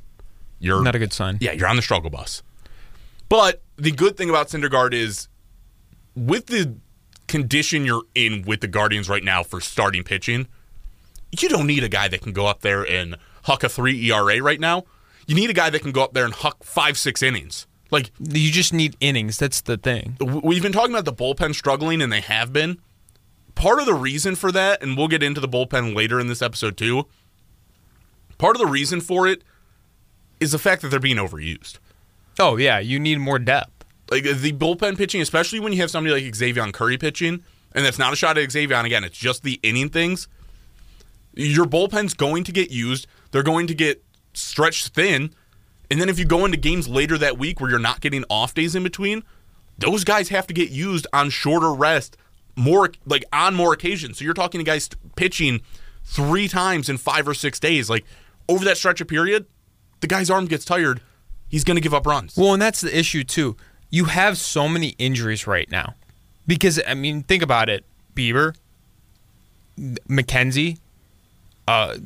you're 0.59 0.81
Not 0.81 0.95
a 0.95 0.99
good 0.99 1.13
sign. 1.13 1.37
Yeah, 1.41 1.51
you're 1.51 1.67
on 1.67 1.75
the 1.75 1.81
struggle 1.81 2.09
bus. 2.09 2.41
But 3.27 3.61
the 3.75 3.91
good 3.91 4.15
thing 4.15 4.29
about 4.29 4.47
Syndergaard 4.47 4.93
is 4.93 5.27
with 6.15 6.47
the 6.47 6.75
condition 7.27 7.85
you're 7.85 8.03
in 8.15 8.43
with 8.43 8.61
the 8.61 8.67
Guardians 8.67 9.09
right 9.09 9.23
now 9.23 9.43
for 9.43 9.61
starting 9.61 10.03
pitching, 10.03 10.47
you 11.31 11.49
don't 11.49 11.67
need 11.67 11.83
a 11.83 11.89
guy 11.89 12.07
that 12.07 12.21
can 12.21 12.33
go 12.33 12.45
up 12.47 12.61
there 12.61 12.83
and 12.83 13.17
huck 13.43 13.63
a 13.63 13.69
3 13.69 14.11
ERA 14.11 14.41
right 14.41 14.59
now. 14.59 14.83
You 15.27 15.35
need 15.35 15.49
a 15.49 15.53
guy 15.53 15.69
that 15.69 15.81
can 15.81 15.91
go 15.91 16.03
up 16.03 16.13
there 16.13 16.25
and 16.25 16.33
huck 16.33 16.63
5 16.63 16.97
6 16.97 17.23
innings. 17.23 17.67
Like 17.91 18.11
You 18.19 18.51
just 18.51 18.73
need 18.73 18.97
innings. 18.99 19.37
That's 19.37 19.61
the 19.61 19.77
thing. 19.77 20.17
we've 20.19 20.63
been 20.63 20.71
talking 20.71 20.93
about 20.93 21.05
the 21.05 21.13
bullpen 21.13 21.53
struggling, 21.53 22.01
and 22.01 22.11
they 22.11 22.21
have 22.21 22.51
been. 22.51 22.79
Part 23.55 23.79
of 23.79 23.85
the 23.85 23.93
reason 23.93 24.35
for 24.35 24.51
that, 24.51 24.81
and 24.81 24.97
we'll 24.97 25.07
get 25.07 25.21
into 25.21 25.39
the 25.39 25.47
bullpen 25.47 25.95
later 25.95 26.19
in 26.19 26.25
this 26.25 26.41
episode 26.41 26.75
too. 26.75 27.05
Part 28.39 28.55
of 28.55 28.59
the 28.59 28.67
reason 28.67 28.99
for 28.99 29.27
it 29.27 29.43
is 30.39 30.51
the 30.51 30.59
fact 30.59 30.81
that 30.81 30.89
they're 30.89 30.99
being 30.99 31.17
overused. 31.17 31.77
Oh 32.39 32.57
yeah, 32.57 32.79
you 32.79 32.99
need 32.99 33.19
more 33.19 33.37
depth. 33.37 33.71
Like 34.11 34.23
the 34.23 34.53
bullpen 34.53 34.97
pitching, 34.97 35.21
especially 35.21 35.59
when 35.59 35.73
you 35.73 35.79
have 35.79 35.89
somebody 35.89 36.13
like 36.13 36.33
Xzavion 36.33 36.73
Curry 36.73 36.97
pitching, 36.97 37.43
and 37.73 37.85
that's 37.85 37.97
not 37.97 38.13
a 38.13 38.15
shot 38.15 38.37
at 38.37 38.47
Xzavion. 38.49 38.85
Again, 38.85 39.03
it's 39.03 39.17
just 39.17 39.43
the 39.43 39.59
inning 39.63 39.89
things. 39.89 40.27
Your 41.33 41.65
bullpen's 41.65 42.13
going 42.13 42.43
to 42.43 42.51
get 42.51 42.69
used. 42.69 43.07
They're 43.31 43.43
going 43.43 43.67
to 43.67 43.73
get 43.73 44.03
stretched 44.33 44.89
thin. 44.89 45.33
And 45.89 45.99
then 45.99 46.09
if 46.09 46.19
you 46.19 46.25
go 46.25 46.45
into 46.45 46.57
games 46.57 46.87
later 46.87 47.17
that 47.17 47.37
week 47.37 47.59
where 47.59 47.69
you're 47.69 47.79
not 47.79 48.01
getting 48.01 48.23
off 48.29 48.53
days 48.53 48.75
in 48.75 48.83
between, 48.83 49.23
those 49.77 50.03
guys 50.03 50.29
have 50.29 50.47
to 50.47 50.53
get 50.53 50.69
used 50.69 51.07
on 51.13 51.29
shorter 51.29 51.73
rest, 51.73 52.17
more 52.55 52.91
like 53.05 53.23
on 53.33 53.55
more 53.55 53.73
occasions. 53.73 54.19
So 54.19 54.25
you're 54.25 54.33
talking 54.33 54.59
to 54.59 54.65
guys 54.65 54.89
pitching 55.15 55.61
three 56.03 56.47
times 56.47 56.89
in 56.89 56.97
five 56.97 57.27
or 57.27 57.33
six 57.33 57.59
days. 57.59 57.89
Like 57.89 58.05
over 58.47 58.63
that 58.65 58.77
stretch 58.77 59.01
of 59.01 59.07
period, 59.07 59.45
the 60.01 60.07
guy's 60.07 60.29
arm 60.29 60.45
gets 60.45 60.65
tired. 60.65 61.01
He's 61.47 61.63
going 61.63 61.75
to 61.75 61.81
give 61.81 61.93
up 61.93 62.05
runs. 62.05 62.35
Well, 62.35 62.53
and 62.53 62.61
that's 62.61 62.81
the 62.81 62.95
issue 62.97 63.23
too. 63.23 63.55
You 63.93 64.05
have 64.05 64.39
so 64.39 64.67
many 64.67 64.95
injuries 64.97 65.45
right 65.45 65.69
now. 65.69 65.93
Because 66.47 66.81
I 66.87 66.95
mean, 66.95 67.21
think 67.21 67.43
about 67.43 67.69
it. 67.69 67.85
Bieber, 68.15 68.55
McKenzie, 69.77 70.79
uh 71.67 71.97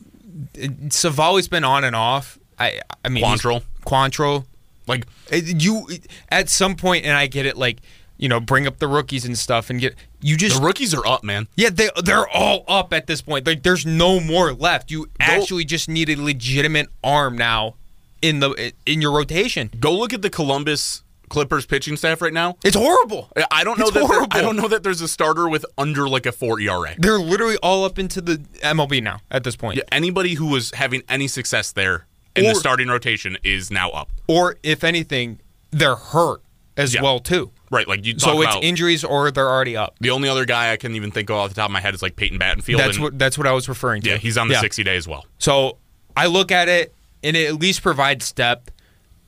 Civale's 0.89 1.47
been 1.47 1.63
on 1.63 1.85
and 1.85 1.95
off. 1.95 2.37
I 2.59 2.81
I 3.05 3.07
mean 3.07 3.23
Quantrill. 3.23 3.63
Quantrill. 3.85 4.43
Like 4.85 5.05
you 5.31 5.87
at 6.27 6.49
some 6.49 6.75
point 6.75 7.05
and 7.05 7.15
I 7.15 7.27
get 7.27 7.45
it 7.45 7.55
like, 7.55 7.77
you 8.17 8.27
know, 8.27 8.41
bring 8.41 8.67
up 8.67 8.79
the 8.79 8.87
rookies 8.89 9.23
and 9.23 9.37
stuff 9.37 9.69
and 9.69 9.79
get 9.79 9.95
you 10.19 10.35
just 10.35 10.59
the 10.59 10.65
rookies 10.65 10.93
are 10.93 11.07
up, 11.07 11.23
man. 11.23 11.47
Yeah, 11.55 11.69
they 11.69 11.89
they're 12.03 12.27
all 12.27 12.65
up 12.67 12.91
at 12.91 13.07
this 13.07 13.21
point. 13.21 13.47
Like 13.47 13.63
there's 13.63 13.85
no 13.85 14.19
more 14.19 14.51
left. 14.51 14.91
You 14.91 15.07
actually 15.21 15.63
just 15.63 15.87
need 15.87 16.09
a 16.09 16.21
legitimate 16.21 16.89
arm 17.01 17.37
now 17.37 17.75
in 18.21 18.41
the 18.41 18.73
in 18.85 19.01
your 19.01 19.13
rotation. 19.13 19.69
Go 19.79 19.93
look 19.93 20.11
at 20.11 20.21
the 20.21 20.29
Columbus 20.29 21.03
Clippers 21.29 21.65
pitching 21.65 21.97
staff 21.97 22.21
right 22.21 22.31
now. 22.33 22.55
It's 22.63 22.75
horrible. 22.75 23.29
I- 23.51 23.63
don't 23.63 23.77
know 23.77 23.85
It's 23.87 23.93
that 23.95 24.05
horrible. 24.05 24.27
I 24.37 24.41
don't 24.41 24.55
know 24.55 24.67
that 24.69 24.83
there's 24.83 25.01
a 25.01 25.07
starter 25.07 25.49
with 25.49 25.65
under 25.77 26.07
like 26.07 26.25
a 26.25 26.31
four 26.31 26.59
ERA. 26.59 26.95
They're 26.97 27.19
literally 27.19 27.57
all 27.57 27.83
up 27.83 27.99
into 27.99 28.21
the 28.21 28.37
MLB 28.63 29.01
now 29.03 29.19
at 29.29 29.43
this 29.43 29.55
point. 29.55 29.77
Yeah, 29.77 29.83
anybody 29.91 30.35
who 30.35 30.45
was 30.47 30.71
having 30.75 31.03
any 31.09 31.27
success 31.27 31.71
there 31.73 32.05
in 32.35 32.45
Or- 32.45 32.53
the 32.53 32.59
starting 32.59 32.87
rotation 32.87 33.37
is 33.43 33.69
now 33.69 33.89
up. 33.91 34.09
Or 34.27 34.57
if 34.63 34.83
anything, 34.83 35.39
they're 35.71 35.95
hurt 35.95 36.41
as 36.77 36.93
Yeah. 36.93 37.01
well 37.01 37.19
too. 37.19 37.51
Right, 37.69 37.85
like 37.87 38.05
you 38.05 38.17
So 38.17 38.41
it's 38.41 38.51
about 38.51 38.63
injuries 38.63 39.03
or 39.03 39.29
they're 39.31 39.49
already 39.49 39.75
up. 39.75 39.95
the 39.99 40.11
only 40.11 40.29
other 40.29 40.45
guy 40.45 40.71
I 40.71 40.77
can 40.77 40.95
even 40.95 41.11
think 41.11 41.29
of 41.29 41.35
off 41.35 41.49
the 41.49 41.55
top 41.55 41.65
of 41.65 41.71
my 41.73 41.81
head 41.81 41.93
is 41.93 42.01
like 42.01 42.15
Peyton 42.15 42.39
Battenfield. 42.39 42.77
That's 42.77 42.95
and- 42.95 43.03
what 43.03 43.19
that's 43.19 43.37
what 43.37 43.45
I 43.47 43.51
was 43.51 43.67
referring 43.67 44.01
to. 44.03 44.11
yeah, 44.11 44.17
he's 44.17 44.37
on 44.37 44.47
the 44.47 44.55
60 44.57 44.83
day 44.85 44.95
as 44.95 45.05
well. 45.07 45.25
So 45.39 45.77
I 46.15 46.27
look 46.27 46.49
at 46.53 46.69
it 46.69 46.93
and 47.23 47.35
it 47.35 47.47
at 47.47 47.55
least 47.59 47.81
provides 47.81 48.31
depth. 48.31 48.71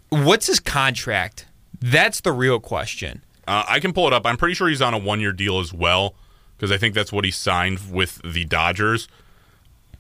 What's 0.10 0.48
his 0.48 0.60
contract? 0.62 1.46
That's 1.82 2.22
the 2.22 2.32
real 2.32 2.60
question. 2.60 3.24
Uh, 3.48 3.64
I 3.68 3.80
can 3.80 3.94
pull 3.94 4.08
it 4.08 4.14
up. 4.14 4.26
I'm 4.26 4.38
pretty 4.38 4.54
sure 4.56 4.68
he's 4.70 4.82
on 4.82 4.94
a 4.94 4.98
one 4.98 5.20
year 5.20 5.32
deal 5.32 5.60
as 5.60 5.74
well 5.74 6.14
because 6.58 6.72
I 6.72 6.78
think 6.78 6.94
that's 6.94 7.12
what 7.12 7.26
he 7.26 7.32
signed 7.32 7.80
with 7.92 8.22
the 8.24 8.46
Dodgers. 8.46 9.08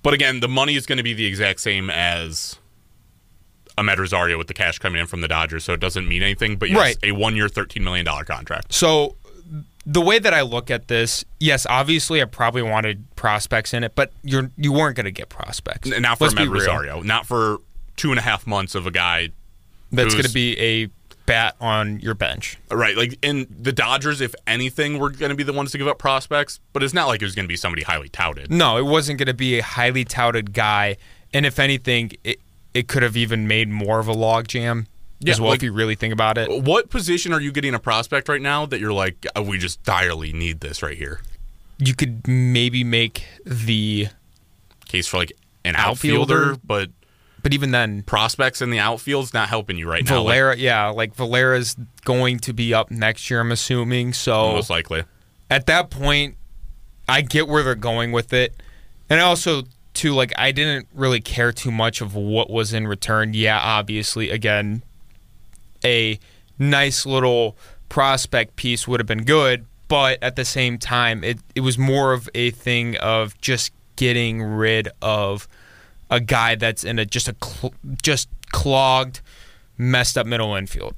But 0.04 0.14
again, 0.14 0.40
the 0.40 0.48
money 0.48 0.76
is 0.76 0.86
going 0.86 0.98
to 0.98 1.04
be 1.04 1.14
the 1.14 1.26
exact 1.26 1.60
same 1.60 1.90
as 1.90 2.58
Amed 3.78 3.98
Rosario 3.98 4.38
with 4.38 4.48
the 4.48 4.54
cash 4.54 4.78
coming 4.80 5.00
in 5.02 5.08
from 5.08 5.22
the 5.22 5.28
Dodgers, 5.28 5.64
so 5.64 5.74
it 5.74 5.80
doesn't 5.80 6.08
mean 6.08 6.22
anything. 6.22 6.58
But 6.58 6.70
yes, 6.70 6.78
Right. 6.78 6.98
a 7.04 7.12
one 7.14 7.36
year, 7.36 7.48
$13 7.48 7.82
million 7.82 8.06
contract. 8.26 8.74
So 8.74 9.16
the 9.86 10.02
way 10.02 10.20
that 10.20 10.34
I 10.34 10.42
look 10.42 10.70
at 10.70 10.88
this, 10.90 11.24
yes, 11.40 11.66
obviously 11.70 12.22
I 12.22 12.26
probably 12.26 12.62
wanted 12.62 13.04
prospects 13.16 13.74
in 13.74 13.84
it, 13.84 13.96
but 13.96 14.12
you're 14.24 14.52
you 14.58 14.72
weren't 14.74 14.96
going 14.96 15.06
to 15.06 15.12
get 15.12 15.30
prospects. 15.30 15.92
N- 15.92 16.02
Not 16.02 16.18
for 16.18 16.26
Let's 16.26 16.36
Amed 16.36 16.44
real. 16.52 16.54
Rosario, 16.54 17.02
not 17.02 17.26
for 17.26 17.58
two 17.96 18.12
and 18.12 18.20
a 18.20 18.22
half 18.22 18.46
months 18.46 18.76
of 18.76 18.86
a 18.86 18.92
guy. 18.92 19.30
That's 19.92 20.14
going 20.14 20.26
to 20.26 20.32
be 20.34 20.58
a 20.60 20.90
bat 21.30 21.56
on 21.62 22.00
your 22.00 22.14
bench. 22.16 22.58
Right, 22.72 22.98
like 22.98 23.18
in 23.22 23.48
the 23.62 23.72
Dodgers, 23.72 24.20
if 24.20 24.34
anything, 24.48 24.98
were 25.00 25.10
going 25.10 25.30
to 25.30 25.36
be 25.36 25.44
the 25.44 25.54
ones 25.54 25.72
to 25.72 25.78
give 25.78 25.88
up 25.88 25.98
prospects, 26.00 26.60
but 26.74 26.84
it's 26.84 26.94
not 26.94 27.08
like 27.08 27.22
it 27.22 27.26
was 27.26 27.36
going 27.36 27.46
to 27.46 27.50
be 27.50 27.56
somebody 27.56 27.84
highly 27.84 28.10
touted. 28.10 28.52
No, 28.52 28.78
it 28.78 28.86
wasn't 28.86 29.20
going 29.20 29.28
to 29.28 29.34
be 29.34 29.60
a 29.60 29.64
highly 29.64 30.04
touted 30.04 30.54
guy, 30.54 30.98
and 31.34 31.46
if 31.46 31.60
anything, 31.60 32.12
it 32.24 32.40
it 32.74 32.88
could 32.88 33.02
have 33.04 33.16
even 33.18 33.48
made 33.48 33.68
more 33.70 34.00
of 34.00 34.08
a 34.08 34.14
logjam 34.14 34.86
Yeah, 35.20 35.32
as 35.32 35.42
well 35.42 35.50
like- 35.52 35.60
if 35.60 35.64
you 35.64 35.74
really 35.74 35.96
think 35.96 36.14
about 36.14 36.38
it. 36.38 36.50
What 36.64 36.90
position 36.90 37.34
are 37.34 37.42
you 37.42 37.52
getting 37.52 37.74
a 37.74 37.80
prospect 37.80 38.30
right 38.30 38.42
now 38.42 38.66
that 38.68 38.80
you're 38.80 38.94
like, 38.94 39.26
oh, 39.36 39.42
we 39.42 39.58
just 39.58 39.82
direly 39.84 40.34
need 40.34 40.60
this 40.60 40.84
right 40.84 40.98
here? 40.98 41.20
You 41.80 41.96
could 41.96 42.28
maybe 42.28 42.84
make 42.84 43.24
the, 43.46 44.08
Case 44.88 45.08
for 45.08 45.18
like 45.18 45.32
an 45.66 45.76
Outfielder? 45.76 46.52
outfielder, 46.52 46.62
but 46.64 46.90
but 47.50 47.56
even 47.56 47.72
then, 47.72 48.04
prospects 48.04 48.62
in 48.62 48.70
the 48.70 48.78
outfield's 48.78 49.34
not 49.34 49.50
helping 49.50 49.76
you 49.76 49.90
right 49.90 50.06
now. 50.06 50.18
like, 50.18 50.24
Valera, 50.24 50.56
yeah, 50.56 50.90
like 50.90 51.16
Valera's 51.16 51.76
going 52.06 52.38
to 52.42 52.54
be 52.54 52.76
up 52.76 52.92
next 52.92 53.28
year, 53.32 53.40
I'm 53.40 53.52
assuming. 53.52 54.14
So 54.14 54.52
most 54.52 54.70
likely. 54.70 55.04
at 55.50 55.66
that 55.66 55.90
point, 55.90 56.38
I 57.08 57.22
get 57.22 57.48
where 57.48 57.64
they're 57.64 57.74
going 57.74 58.12
with 58.12 58.34
it. 58.34 58.54
And 59.10 59.20
also, 59.20 59.64
too, 59.96 60.14
like, 60.14 60.32
I 60.38 60.52
didn't 60.52 60.90
really 60.94 61.22
care 61.22 61.52
too 61.52 61.72
much 61.72 62.02
of 62.02 62.14
what 62.14 62.52
was 62.52 62.72
in 62.72 62.88
return. 62.88 63.34
Yeah, 63.34 63.60
obviously, 63.60 64.30
again, 64.30 64.84
a 65.84 66.20
nice 66.60 67.04
little 67.08 67.58
prospect 67.90 68.58
piece 68.58 68.88
would 68.88 69.00
have 69.00 69.08
been 69.08 69.24
good. 69.24 69.66
But 69.88 70.22
at 70.22 70.36
the 70.36 70.46
same 70.46 70.78
time, 70.78 71.24
it, 71.24 71.40
it 71.56 71.62
was 71.62 71.80
more 71.80 72.14
of 72.14 72.30
a 72.36 72.52
thing 72.52 72.96
of 72.98 73.36
just 73.42 73.72
getting 73.96 74.44
rid 74.44 74.90
of 75.02 75.48
a 76.10 76.20
guy 76.20 76.56
that's 76.56 76.84
in 76.84 77.00
a 77.00 77.06
just 77.06 77.28
a 77.28 77.36
cl- 77.44 77.74
just 78.02 78.30
clogged 78.52 79.22
messed 79.78 80.18
up 80.18 80.26
middle 80.28 80.56
infield. 80.56 80.96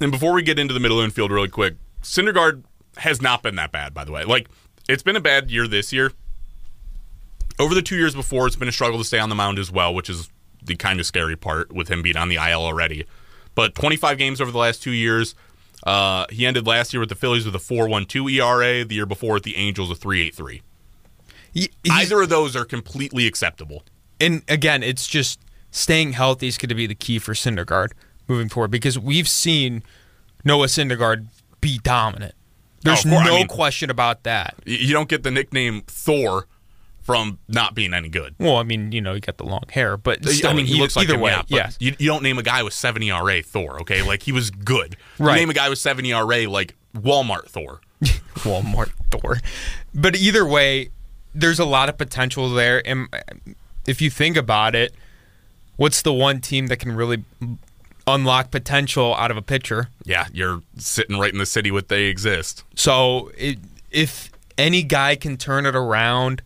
And 0.00 0.10
before 0.12 0.32
we 0.32 0.42
get 0.42 0.58
into 0.58 0.74
the 0.74 0.80
middle 0.80 1.00
infield 1.00 1.30
really 1.30 1.48
quick, 1.48 1.74
Syndergaard 2.02 2.62
has 2.98 3.20
not 3.20 3.42
been 3.42 3.56
that 3.56 3.72
bad, 3.72 3.92
by 3.94 4.04
the 4.04 4.12
way. 4.12 4.24
Like, 4.24 4.48
it's 4.88 5.02
been 5.02 5.16
a 5.16 5.20
bad 5.20 5.50
year 5.50 5.66
this 5.68 5.92
year. 5.92 6.12
Over 7.58 7.74
the 7.74 7.82
two 7.82 7.96
years 7.96 8.14
before, 8.14 8.46
it's 8.46 8.56
been 8.56 8.68
a 8.68 8.72
struggle 8.72 8.98
to 8.98 9.04
stay 9.04 9.18
on 9.18 9.28
the 9.28 9.34
mound 9.34 9.58
as 9.58 9.70
well, 9.70 9.92
which 9.92 10.08
is 10.08 10.30
the 10.62 10.76
kind 10.76 11.00
of 11.00 11.06
scary 11.06 11.36
part 11.36 11.72
with 11.72 11.88
him 11.88 12.02
being 12.02 12.16
on 12.16 12.28
the 12.28 12.36
IL 12.36 12.60
already. 12.62 13.04
But 13.54 13.74
25 13.74 14.16
games 14.18 14.40
over 14.40 14.50
the 14.52 14.58
last 14.58 14.82
two 14.82 14.92
years. 14.92 15.34
Uh, 15.84 16.26
he 16.30 16.46
ended 16.46 16.66
last 16.66 16.92
year 16.92 17.00
with 17.00 17.08
the 17.08 17.14
Phillies 17.14 17.44
with 17.44 17.54
a 17.54 17.58
4.12 17.58 18.32
ERA. 18.32 18.84
The 18.84 18.94
year 18.94 19.06
before 19.06 19.34
with 19.34 19.42
the 19.44 19.56
Angels 19.56 19.90
a 19.90 19.94
3.83. 19.94 20.62
He- 21.52 21.60
he's- 21.60 21.70
Either 21.90 22.22
of 22.22 22.28
those 22.28 22.54
are 22.54 22.64
completely 22.64 23.26
acceptable. 23.26 23.84
And 24.20 24.42
again, 24.48 24.82
it's 24.82 25.06
just 25.06 25.40
staying 25.70 26.12
healthy 26.12 26.48
is 26.48 26.58
going 26.58 26.68
to 26.70 26.74
be 26.74 26.86
the 26.86 26.94
key 26.94 27.18
for 27.18 27.34
Syndergaard 27.34 27.92
moving 28.26 28.48
forward 28.48 28.70
because 28.70 28.98
we've 28.98 29.28
seen 29.28 29.82
Noah 30.44 30.66
Syndergaard 30.66 31.26
be 31.60 31.78
dominant. 31.78 32.34
There's 32.82 33.02
course, 33.02 33.14
I 33.14 33.24
no 33.24 33.34
mean- 33.36 33.48
question 33.48 33.90
about 33.90 34.22
that. 34.22 34.54
You 34.64 34.92
don't 34.92 35.08
get 35.08 35.22
the 35.22 35.30
nickname 35.30 35.82
Thor 35.86 36.46
from 37.02 37.38
not 37.48 37.74
being 37.74 37.94
any 37.94 38.08
good. 38.08 38.34
Well, 38.38 38.56
I 38.56 38.62
mean, 38.64 38.92
you 38.92 39.00
know, 39.00 39.14
you 39.14 39.20
got 39.20 39.38
the 39.38 39.44
long 39.46 39.64
hair, 39.70 39.96
but 39.96 40.22
still, 40.26 40.50
I 40.50 40.52
mean, 40.52 40.66
he 40.66 40.74
either, 40.74 40.82
looks 40.82 40.94
like 40.94 41.04
either 41.04 41.14
him, 41.14 41.20
way. 41.22 41.30
yeah, 41.30 41.42
yes. 41.48 41.76
You, 41.80 41.94
you 41.98 42.06
don't 42.06 42.22
name 42.22 42.38
a 42.38 42.42
guy 42.42 42.62
with 42.62 42.74
7 42.74 43.02
ERA 43.02 43.42
Thor, 43.42 43.80
okay? 43.80 44.02
Like, 44.02 44.22
he 44.22 44.32
was 44.32 44.50
good. 44.50 44.96
Right. 45.18 45.34
You 45.34 45.40
name 45.40 45.50
a 45.50 45.54
guy 45.54 45.70
with 45.70 45.78
7 45.78 46.04
ERA 46.04 46.48
like 46.50 46.76
Walmart 46.94 47.46
Thor. 47.48 47.80
Walmart 48.40 48.90
Thor. 49.10 49.38
But 49.94 50.16
either 50.16 50.46
way, 50.46 50.90
there's 51.34 51.58
a 51.58 51.64
lot 51.64 51.88
of 51.88 51.96
potential 51.96 52.50
there. 52.50 52.86
And 52.86 53.08
if 53.88 54.02
you 54.02 54.10
think 54.10 54.36
about 54.36 54.74
it, 54.74 54.94
what's 55.76 56.02
the 56.02 56.12
one 56.12 56.40
team 56.40 56.66
that 56.66 56.78
can 56.78 56.92
really 56.92 57.24
unlock 58.06 58.50
potential 58.50 59.14
out 59.16 59.30
of 59.30 59.36
a 59.36 59.42
pitcher? 59.42 59.88
Yeah, 60.04 60.26
you're 60.32 60.62
sitting 60.76 61.18
right 61.18 61.32
in 61.32 61.38
the 61.38 61.46
city 61.46 61.70
with 61.70 61.88
they 61.88 62.04
exist. 62.04 62.64
So 62.74 63.30
it, 63.36 63.58
if 63.90 64.30
any 64.56 64.82
guy 64.82 65.16
can 65.16 65.36
turn 65.36 65.66
it 65.66 65.74
around 65.74 66.42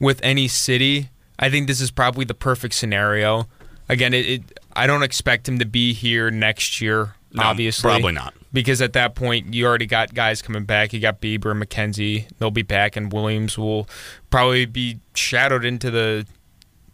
with 0.00 0.20
any 0.22 0.48
city, 0.48 1.10
I 1.38 1.48
think 1.48 1.68
this 1.68 1.80
is 1.80 1.90
probably 1.90 2.24
the 2.24 2.34
perfect 2.34 2.74
scenario. 2.74 3.46
Again, 3.88 4.12
it, 4.14 4.26
it 4.26 4.60
I 4.74 4.86
don't 4.86 5.02
expect 5.02 5.48
him 5.48 5.58
to 5.58 5.66
be 5.66 5.92
here 5.92 6.30
next 6.30 6.80
year. 6.80 7.14
No, 7.32 7.44
obviously, 7.44 7.88
probably 7.88 8.12
not. 8.12 8.34
because 8.52 8.82
at 8.82 8.92
that 8.94 9.14
point 9.14 9.54
you 9.54 9.64
already 9.64 9.86
got 9.86 10.14
guys 10.14 10.42
coming 10.42 10.64
back. 10.64 10.92
You 10.92 10.98
got 10.98 11.20
Bieber, 11.20 11.60
McKenzie, 11.60 12.26
they'll 12.38 12.50
be 12.50 12.62
back, 12.62 12.96
and 12.96 13.12
Williams 13.12 13.56
will 13.56 13.88
probably 14.30 14.66
be 14.66 14.98
shadowed 15.14 15.64
into 15.64 15.92
the 15.92 16.26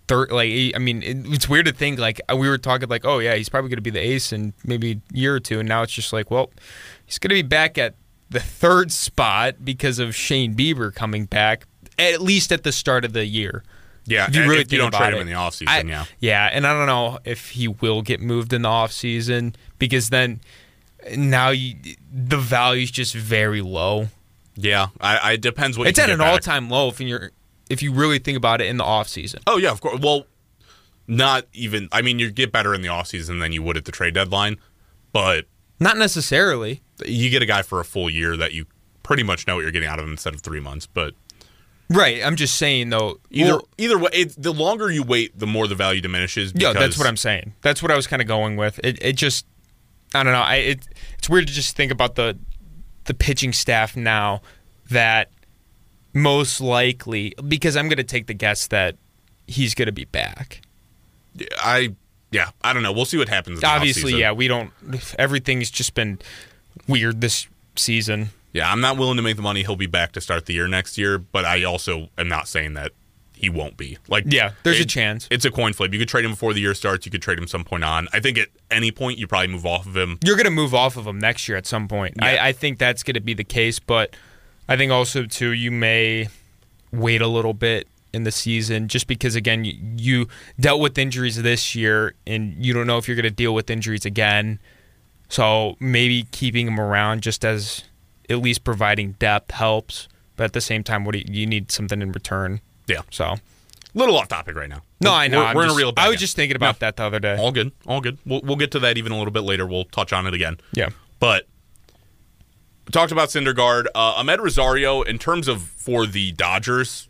third. 0.09 0.31
Like, 0.33 0.51
I 0.75 0.79
mean, 0.79 1.03
it, 1.03 1.19
it's 1.27 1.49
weird 1.49 1.67
to 1.67 1.73
think 1.73 1.99
like 1.99 2.21
uh, 2.31 2.37
we 2.37 2.49
were 2.49 2.59
talking 2.59 2.89
like, 2.89 3.05
oh 3.05 3.19
yeah, 3.19 3.35
he's 3.35 3.49
probably 3.49 3.69
going 3.71 3.79
to 3.79 3.83
be 3.83 3.91
the 3.91 4.01
ace 4.01 4.33
in 4.33 4.53
maybe 4.65 4.93
a 4.93 5.17
year 5.17 5.35
or 5.35 5.41
two, 5.41 5.59
and 5.61 5.69
now 5.69 5.83
it's 5.83 5.93
just 5.93 6.13
like, 6.13 6.31
well, 6.31 6.51
he's 7.05 7.19
going 7.19 7.31
to 7.31 7.35
be 7.35 7.43
back 7.43 7.79
at 7.79 7.95
the 8.31 8.41
third 8.41 8.91
spot 8.93 9.65
because 9.65 9.99
of 9.99 10.15
Shane 10.15 10.55
Bieber 10.55 10.93
coming 10.95 11.27
back 11.27 11.67
at 11.99 12.21
least 12.21 12.53
at 12.53 12.63
the 12.63 12.73
start 12.73 13.05
of 13.05 13.13
the 13.13 13.25
year. 13.25 13.63
Yeah, 14.09 14.27
If 14.29 14.37
you 14.37 14.43
really 14.43 14.61
if 14.61 14.71
you 14.73 14.79
don't 14.79 14.93
trade 14.95 15.15
him 15.15 15.19
it. 15.19 15.23
in 15.23 15.27
the 15.27 15.33
offseason, 15.33 15.69
I- 15.69 15.81
yeah. 15.81 16.05
Yeah, 16.21 16.51
and 16.53 16.67
I 16.67 16.73
don't 16.73 16.87
know 16.87 17.19
if 17.25 17.51
he 17.51 17.67
will 17.69 18.03
get 18.03 18.21
moved 18.21 18.53
in 18.53 18.63
the 18.63 18.69
offseason 18.69 19.55
because 19.81 20.11
then 20.11 20.41
now 21.17 21.51
you, 21.51 21.75
the 22.13 22.37
value's 22.37 22.91
just 22.91 23.15
very 23.15 23.63
low. 23.63 24.09
Yeah, 24.55 24.89
I, 25.01 25.17
I 25.17 25.33
it 25.33 25.41
depends 25.41 25.77
what 25.77 25.89
It's 25.89 25.99
at 25.99 26.09
an 26.11 26.21
all-time 26.21 26.71
low 26.71 26.89
if 26.89 27.01
you're 27.01 27.31
if 27.71 27.83
you 27.83 27.93
really 27.93 28.19
think 28.19 28.37
about 28.37 28.61
it 28.61 28.67
in 28.69 28.77
the 28.77 28.85
offseason. 28.85 29.43
Oh 29.47 29.57
yeah, 29.59 29.71
of 29.71 29.81
course. 29.81 30.01
Well, 30.01 30.27
not 31.07 31.47
even. 31.53 31.89
I 31.93 32.03
mean, 32.03 32.19
you 32.19 32.31
get 32.31 32.53
better 32.53 32.75
in 32.75 32.83
the 32.83 32.89
offseason 32.89 33.41
than 33.41 33.53
you 33.53 33.63
would 33.63 33.77
at 33.77 33.85
the 33.85 33.93
trade 33.93 34.15
deadline, 34.15 34.57
but 35.13 35.47
Not 35.81 35.97
necessarily. 35.97 36.83
you 37.05 37.31
get 37.31 37.43
a 37.43 37.47
guy 37.47 37.63
for 37.63 37.81
a 37.81 37.85
full 37.85 38.11
year 38.11 38.37
that 38.37 38.53
you 38.53 38.67
pretty 39.03 39.23
much 39.23 39.47
know 39.47 39.55
what 39.57 39.63
you're 39.63 39.71
getting 39.71 39.89
out 39.89 39.99
of 39.99 40.05
him 40.05 40.13
instead 40.13 40.35
of 40.35 40.41
three 40.41 40.61
months. 40.61 40.87
But 40.87 41.15
Right. 41.89 42.21
I'm 42.25 42.35
just 42.35 42.57
saying 42.57 42.91
though. 42.91 43.21
either 43.31 43.53
well, 43.53 43.69
either 43.79 43.99
way, 43.99 44.11
it, 44.13 44.35
the 44.43 44.53
longer 44.53 44.91
you 44.91 45.05
wait, 45.05 45.39
the 45.39 45.47
more 45.47 45.69
the 45.69 45.77
value 45.77 46.01
diminishes. 46.01 46.53
yeah, 46.57 46.73
that's 46.73 46.99
what 46.99 47.07
I'm 47.07 47.17
saying. 47.17 47.55
That's 47.63 47.81
what 47.83 47.93
I 47.93 47.97
was 47.97 48.09
kind 48.09 48.21
of 48.21 48.27
going 48.27 48.57
with. 48.57 48.81
It 48.83 48.99
it 49.01 49.13
just 49.17 49.47
I 50.15 50.25
don't 50.25 50.33
know. 50.33 50.41
I 50.41 50.57
it 50.57 50.89
it's 51.19 51.29
weird 51.29 51.47
to 51.47 51.53
just 51.53 51.77
think 51.77 51.93
about 51.93 52.17
the 52.17 52.37
the 53.05 53.15
pitching 53.15 53.53
staff 53.53 53.95
now 53.95 54.43
that 54.91 55.31
most 56.17 56.61
likely 56.61 57.35
because 57.47 57.77
I'm 57.77 57.89
going 57.89 57.99
to 57.99 58.05
take 58.05 58.27
the 58.27 58.35
guess 58.35 58.67
that 58.69 58.97
he's 59.47 59.75
going 59.75 59.87
to 59.87 59.93
be 59.93 60.07
back. 60.07 60.63
I 61.59 61.95
yeah, 62.31 62.51
I 62.63 62.73
don't 62.73 62.83
know. 62.83 62.93
We'll 62.93 63.05
see 63.05 63.19
what 63.19 63.29
happens. 63.29 63.61
In 63.61 63.65
Obviously, 63.65 64.19
yeah, 64.19 64.33
we 64.33 64.49
don't 64.49 64.73
everything's 65.19 65.71
just 65.71 65.95
been 65.95 66.19
weird 66.89 67.21
this 67.21 67.47
season. 67.77 68.31
Yeah, 68.53 68.73
I'm 68.73 68.81
not 68.81 68.97
willing 68.97 69.19
to 69.19 69.23
make 69.23 69.37
the 69.37 69.43
money. 69.43 69.63
He'll 69.63 69.77
be 69.77 69.87
back 69.87 70.13
to 70.13 70.21
start 70.21 70.47
the 70.47 70.55
year 70.55 70.67
next 70.67 70.97
year, 70.97 71.19
but 71.19 71.45
I 71.45 71.65
also 71.65 72.09
am 72.17 72.29
not 72.29 72.49
saying 72.49 72.73
that 72.75 72.93
he 73.35 73.51
won't 73.51 73.77
be. 73.77 73.99
Like, 74.09 74.25
Yeah, 74.27 74.53
there's 74.63 74.81
a 74.81 74.87
chance. 74.87 75.29
It's 75.31 75.45
a 75.45 75.51
coin 75.51 75.75
flip. 75.75 75.93
You 75.93 75.99
could 75.99 76.09
trade 76.09 76.25
him 76.25 76.31
before 76.31 76.55
the 76.55 76.61
year 76.61 76.73
starts. 76.73 77.05
You 77.05 77.13
could 77.13 77.21
trade 77.21 77.39
him 77.39 77.47
some 77.47 77.65
point 77.65 77.85
on. 77.85 78.09
I 78.15 78.21
think 78.21 78.39
at 78.39 78.49
any 78.71 78.91
point 78.91 79.19
you 79.19 79.27
probably 79.27 79.49
move 79.49 79.67
off 79.67 79.85
of 79.85 79.95
him. 79.95 80.19
You're 80.25 80.37
going 80.37 80.47
to 80.47 80.51
move 80.51 80.75
off 80.75 80.97
of 80.97 81.07
him 81.07 81.19
next 81.19 81.47
year 81.49 81.59
at 81.59 81.67
some 81.67 81.87
point. 81.87 82.15
Yeah. 82.19 82.25
I, 82.27 82.49
I 82.49 82.53
think 82.53 82.79
that's 82.79 83.03
going 83.03 83.15
to 83.15 83.21
be 83.21 83.35
the 83.35 83.45
case, 83.45 83.79
but 83.79 84.17
I 84.69 84.77
think 84.77 84.91
also 84.93 85.25
too 85.27 85.51
you 85.51 85.71
may 85.71 86.29
wait 86.93 87.21
a 87.23 87.29
little 87.29 87.55
bit 87.55 87.89
in 88.13 88.23
the 88.25 88.31
season 88.31 88.89
just 88.89 89.07
because 89.07 89.35
again 89.37 89.65
you, 89.65 89.75
you 89.97 90.29
dealt 90.59 90.81
with 90.81 90.97
injuries 90.97 91.41
this 91.43 91.75
year 91.75 92.15
and 92.27 92.55
you 92.65 92.73
don't 92.73 92.87
know 92.87 92.97
if 92.99 93.07
you're 93.09 93.17
going 93.17 93.25
to 93.25 93.31
deal 93.31 93.55
with 93.55 93.69
injuries 93.71 94.05
again. 94.07 94.59
So 95.29 95.77
maybe 95.81 96.25
keeping 96.31 96.67
him 96.69 96.79
around 96.81 97.23
just 97.23 97.45
as 97.45 97.85
at 98.31 98.39
least 98.39 98.65
providing 98.65 99.13
depth 99.13 99.51
helps, 99.53 100.09
but 100.37 100.45
at 100.45 100.53
the 100.53 100.61
same 100.61 100.83
time, 100.85 101.05
what 101.05 101.13
do 101.13 101.19
you, 101.19 101.25
you 101.29 101.47
need 101.47 101.71
something 101.73 102.01
in 102.01 102.13
return. 102.13 102.61
Yeah, 102.87 103.03
So 103.11 103.35
little 103.95 104.17
off 104.17 104.29
topic 104.29 104.55
right 104.57 104.69
now. 104.69 104.83
no, 105.01 105.13
I 105.13 105.27
know. 105.29 105.41
We're, 105.47 105.55
we're 105.55 105.65
in 105.65 105.71
a 105.71 105.75
real. 105.75 105.93
I 105.97 106.09
was 106.09 106.17
bag. 106.17 106.21
just 106.21 106.37
thinking 106.37 106.55
about 106.57 106.77
No, 106.77 106.87
that 106.87 106.97
the 106.97 107.03
other 107.05 107.19
day. 107.19 107.37
All 107.37 107.51
good. 107.51 107.73
All 107.87 108.01
good. 108.01 108.19
We'll, 108.25 108.41
we'll 108.45 108.57
get 108.57 108.71
to 108.73 108.79
that 108.81 108.97
even 108.99 109.11
a 109.13 109.19
little 109.19 109.33
bit 109.33 109.43
later. 109.43 109.67
We'll 109.67 109.85
touch 109.87 110.13
on 110.13 110.27
it 110.27 110.35
again. 110.35 110.59
Yeah. 110.73 110.91
But 111.19 111.47
talked 112.93 113.13
about 113.13 113.31
Syndergaard. 113.31 113.87
Uh, 113.95 114.23
Amed 114.23 114.39
Rosario, 114.39 115.03
in 115.03 115.19
terms 115.19 115.49
of 115.49 115.63
for 115.63 116.07
the 116.07 116.33
Dodgers, 116.33 117.09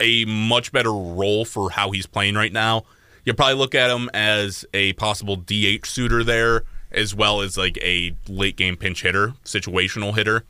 a 0.00 0.24
much 0.24 0.72
better 0.72 0.92
role 0.92 1.44
for 1.44 1.70
how 1.70 1.90
he's 1.90 2.06
playing 2.06 2.34
right 2.34 2.52
now. 2.52 2.84
You'll 3.24 3.36
probably 3.36 3.54
look 3.54 3.74
at 3.74 3.90
him 3.90 4.10
as 4.12 4.64
a 4.74 4.94
possible 4.94 5.36
DH 5.36 5.86
suitor 5.86 6.24
there, 6.24 6.64
as 6.90 7.14
well 7.14 7.40
as 7.40 7.56
like 7.56 7.78
a 7.78 8.14
late 8.28 8.56
game 8.56 8.76
pinch 8.76 9.02
hitter, 9.02 9.34
situational 9.44 10.14
hitter. 10.14 10.44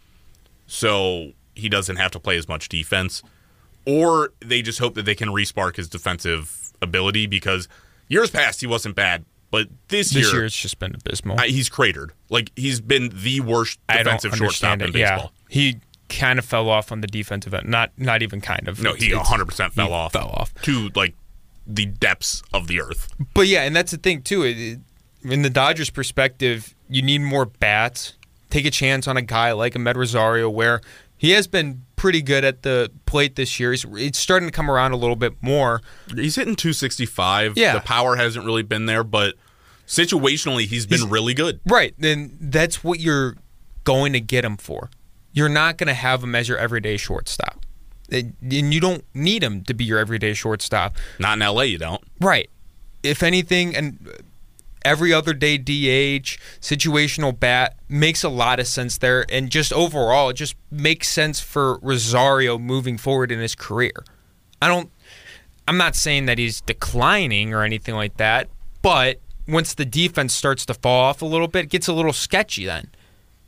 So 0.67 1.33
he 1.55 1.69
doesn't 1.69 1.97
have 1.97 2.11
to 2.13 2.19
play 2.19 2.39
as 2.39 2.49
much 2.49 2.69
defense. 2.69 3.23
Or 3.87 4.33
they 4.41 4.63
just 4.63 4.79
hope 4.79 4.95
that 4.95 5.05
they 5.05 5.15
can 5.15 5.29
respark 5.29 5.77
his 5.77 5.89
defensive 5.89 6.73
ability 6.81 7.27
because 7.27 7.69
years 8.09 8.31
past 8.31 8.61
he 8.61 8.67
wasn't 8.67 8.95
bad, 8.95 9.25
but 9.53 9.69
this, 9.89 10.11
This 10.11 10.25
year 10.25 10.35
year 10.41 10.45
it's 10.47 10.57
just 10.61 10.81
been 10.81 10.97
abysmal. 10.97 11.39
I, 11.39 11.47
he's 11.47 11.69
cratered. 11.69 12.11
Like 12.31 12.51
he's 12.57 12.81
been 12.81 13.11
the 13.15 13.39
worst 13.41 13.79
defensive 13.87 14.35
shortstop 14.35 14.73
understand 14.73 14.83
in 14.83 14.89
it. 14.89 14.93
baseball. 14.93 15.33
Yeah, 15.49 15.55
he 15.55 15.77
kind 16.09 16.39
of 16.41 16.45
fell 16.45 16.69
off 16.69 16.91
on 16.91 17.01
the 17.03 17.07
defensive 17.07 17.55
end. 17.55 17.69
Not 17.69 17.93
not 17.97 18.23
even 18.23 18.41
kind 18.41 18.67
of. 18.67 18.83
No, 18.83 18.95
he 18.95 19.15
100 19.15 19.45
percent 19.47 19.75
fell 19.75 19.87
he 19.87 19.93
off. 19.93 20.13
Fell 20.13 20.31
off. 20.31 20.53
to 20.63 20.91
like 20.97 21.15
the 21.67 21.87
depths 21.87 22.43
of 22.53 22.67
the 22.67 22.81
earth. 22.81 23.09
But 23.35 23.47
yeah, 23.47 23.63
and 23.63 23.77
that's 23.77 23.93
the 23.93 23.99
thing 23.99 24.23
too. 24.23 24.43
It, 24.43 24.59
it- 24.59 24.81
in 25.25 25.43
the 25.43 25.51
Dodgers' 25.51 25.89
perspective, 25.89 26.75
you 26.89 27.01
need 27.01 27.21
more 27.21 27.47
bats. 27.47 28.15
Take 28.51 28.67
a 28.67 28.73
chance 28.73 29.07
on 29.07 29.17
a 29.17 29.23
guy 29.23 29.53
like 29.53 29.75
Amed 29.75 29.95
Rosario, 29.95 30.51
where 30.51 30.81
he 31.23 31.31
has 31.31 31.47
been 31.47 31.83
pretty 31.95 32.21
good 32.21 32.43
at 32.45 32.63
the 32.63 32.91
plate 33.07 33.37
this 33.37 33.61
year. 33.61 33.71
He's, 33.71 33.87
it's 33.93 34.19
starting 34.19 34.49
to 34.49 34.53
come 34.53 34.69
around 34.69 34.91
a 34.91 34.97
little 34.97 35.15
bit 35.15 35.41
more. 35.41 35.81
He's 36.13 36.35
hitting 36.35 36.57
265. 36.57 37.57
Yeah. 37.57 37.75
the 37.75 37.81
power 37.81 38.17
hasn't 38.17 38.45
really 38.45 38.65
been 38.65 38.87
there, 38.87 39.05
but 39.05 39.37
situationally 39.87 40.67
he's 40.67 40.85
been 40.85 41.09
really 41.09 41.33
good. 41.33 41.61
Right. 41.65 41.95
Then 41.97 42.37
that's 42.41 42.83
what 42.83 42.99
you're 42.99 43.37
going 43.85 44.15
to 44.15 44.21
get 44.21 44.45
him 44.45 44.57
for. 44.57 44.91
You're 45.33 45.49
not 45.49 45.79
going 45.79 45.87
to 45.87 45.95
have 45.95 46.25
him 46.25 46.35
as 46.35 46.49
your 46.49 46.59
everyday 46.59 46.97
shortstop. 46.97 47.65
And 48.11 48.35
you 48.41 48.81
don't 48.81 49.05
need 49.15 49.45
him 49.45 49.63
to 49.63 49.75
be 49.75 49.85
your 49.85 50.01
everyday 50.01 50.35
shortstop. 50.35 50.97
Not 51.21 51.41
in 51.41 51.47
LA, 51.47 51.63
you 51.63 51.79
don't. 51.79 52.03
Right. 52.21 52.51
If 53.05 53.23
anything, 53.23 53.77
and 53.77 54.11
every 54.85 55.13
other 55.13 55.33
day 55.33 55.59
DH, 55.59 56.39
situational 56.61 57.39
bat 57.39 57.77
makes 57.89 58.23
a 58.23 58.29
lot 58.29 58.61
of 58.61 58.67
sense 58.67 58.99
there. 58.99 59.25
And 59.31 59.51
just 59.51 59.73
overall, 59.73 60.31
it 60.31 60.35
just 60.35 60.57
makes 60.71 61.09
sense 61.09 61.41
for 61.41 61.79
Rosario 61.81 62.59
moving 62.59 62.99
forward 62.99 63.33
in 63.33 63.39
his 63.39 63.55
career. 63.55 64.05
I 64.61 64.69
don't, 64.69 64.91
I'm 65.67 65.77
not 65.77 65.97
saying 65.97 66.27
that 66.27 66.39
he's 66.39 66.61
declining 66.61 67.53
or 67.53 67.63
anything 67.63 67.95
like 67.95 68.17
that, 68.17 68.49
but 68.83 69.21
once 69.49 69.75
the 69.75 69.85
defense 69.85 70.35
starts 70.35 70.65
to 70.67 70.75
fall 70.75 71.05
off 71.05 71.23
a 71.23 71.27
little 71.27 71.49
bit, 71.49 71.65
it 71.65 71.71
gets 71.71 71.89
a 71.89 71.93
little 71.93 72.13
sketchy 72.13 72.65
then. 72.65 72.91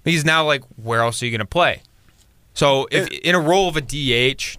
He's 0.04 0.24
now 0.24 0.44
like, 0.44 0.62
where 0.76 1.00
else 1.00 1.22
are 1.22 1.26
you 1.26 1.30
going 1.30 1.38
to 1.38 1.46
play? 1.46 1.82
So 2.52 2.86
if 2.90 3.08
in 3.10 3.34
a 3.34 3.40
role 3.40 3.68
of 3.68 3.76
a 3.76 3.80
DH, 3.80 4.56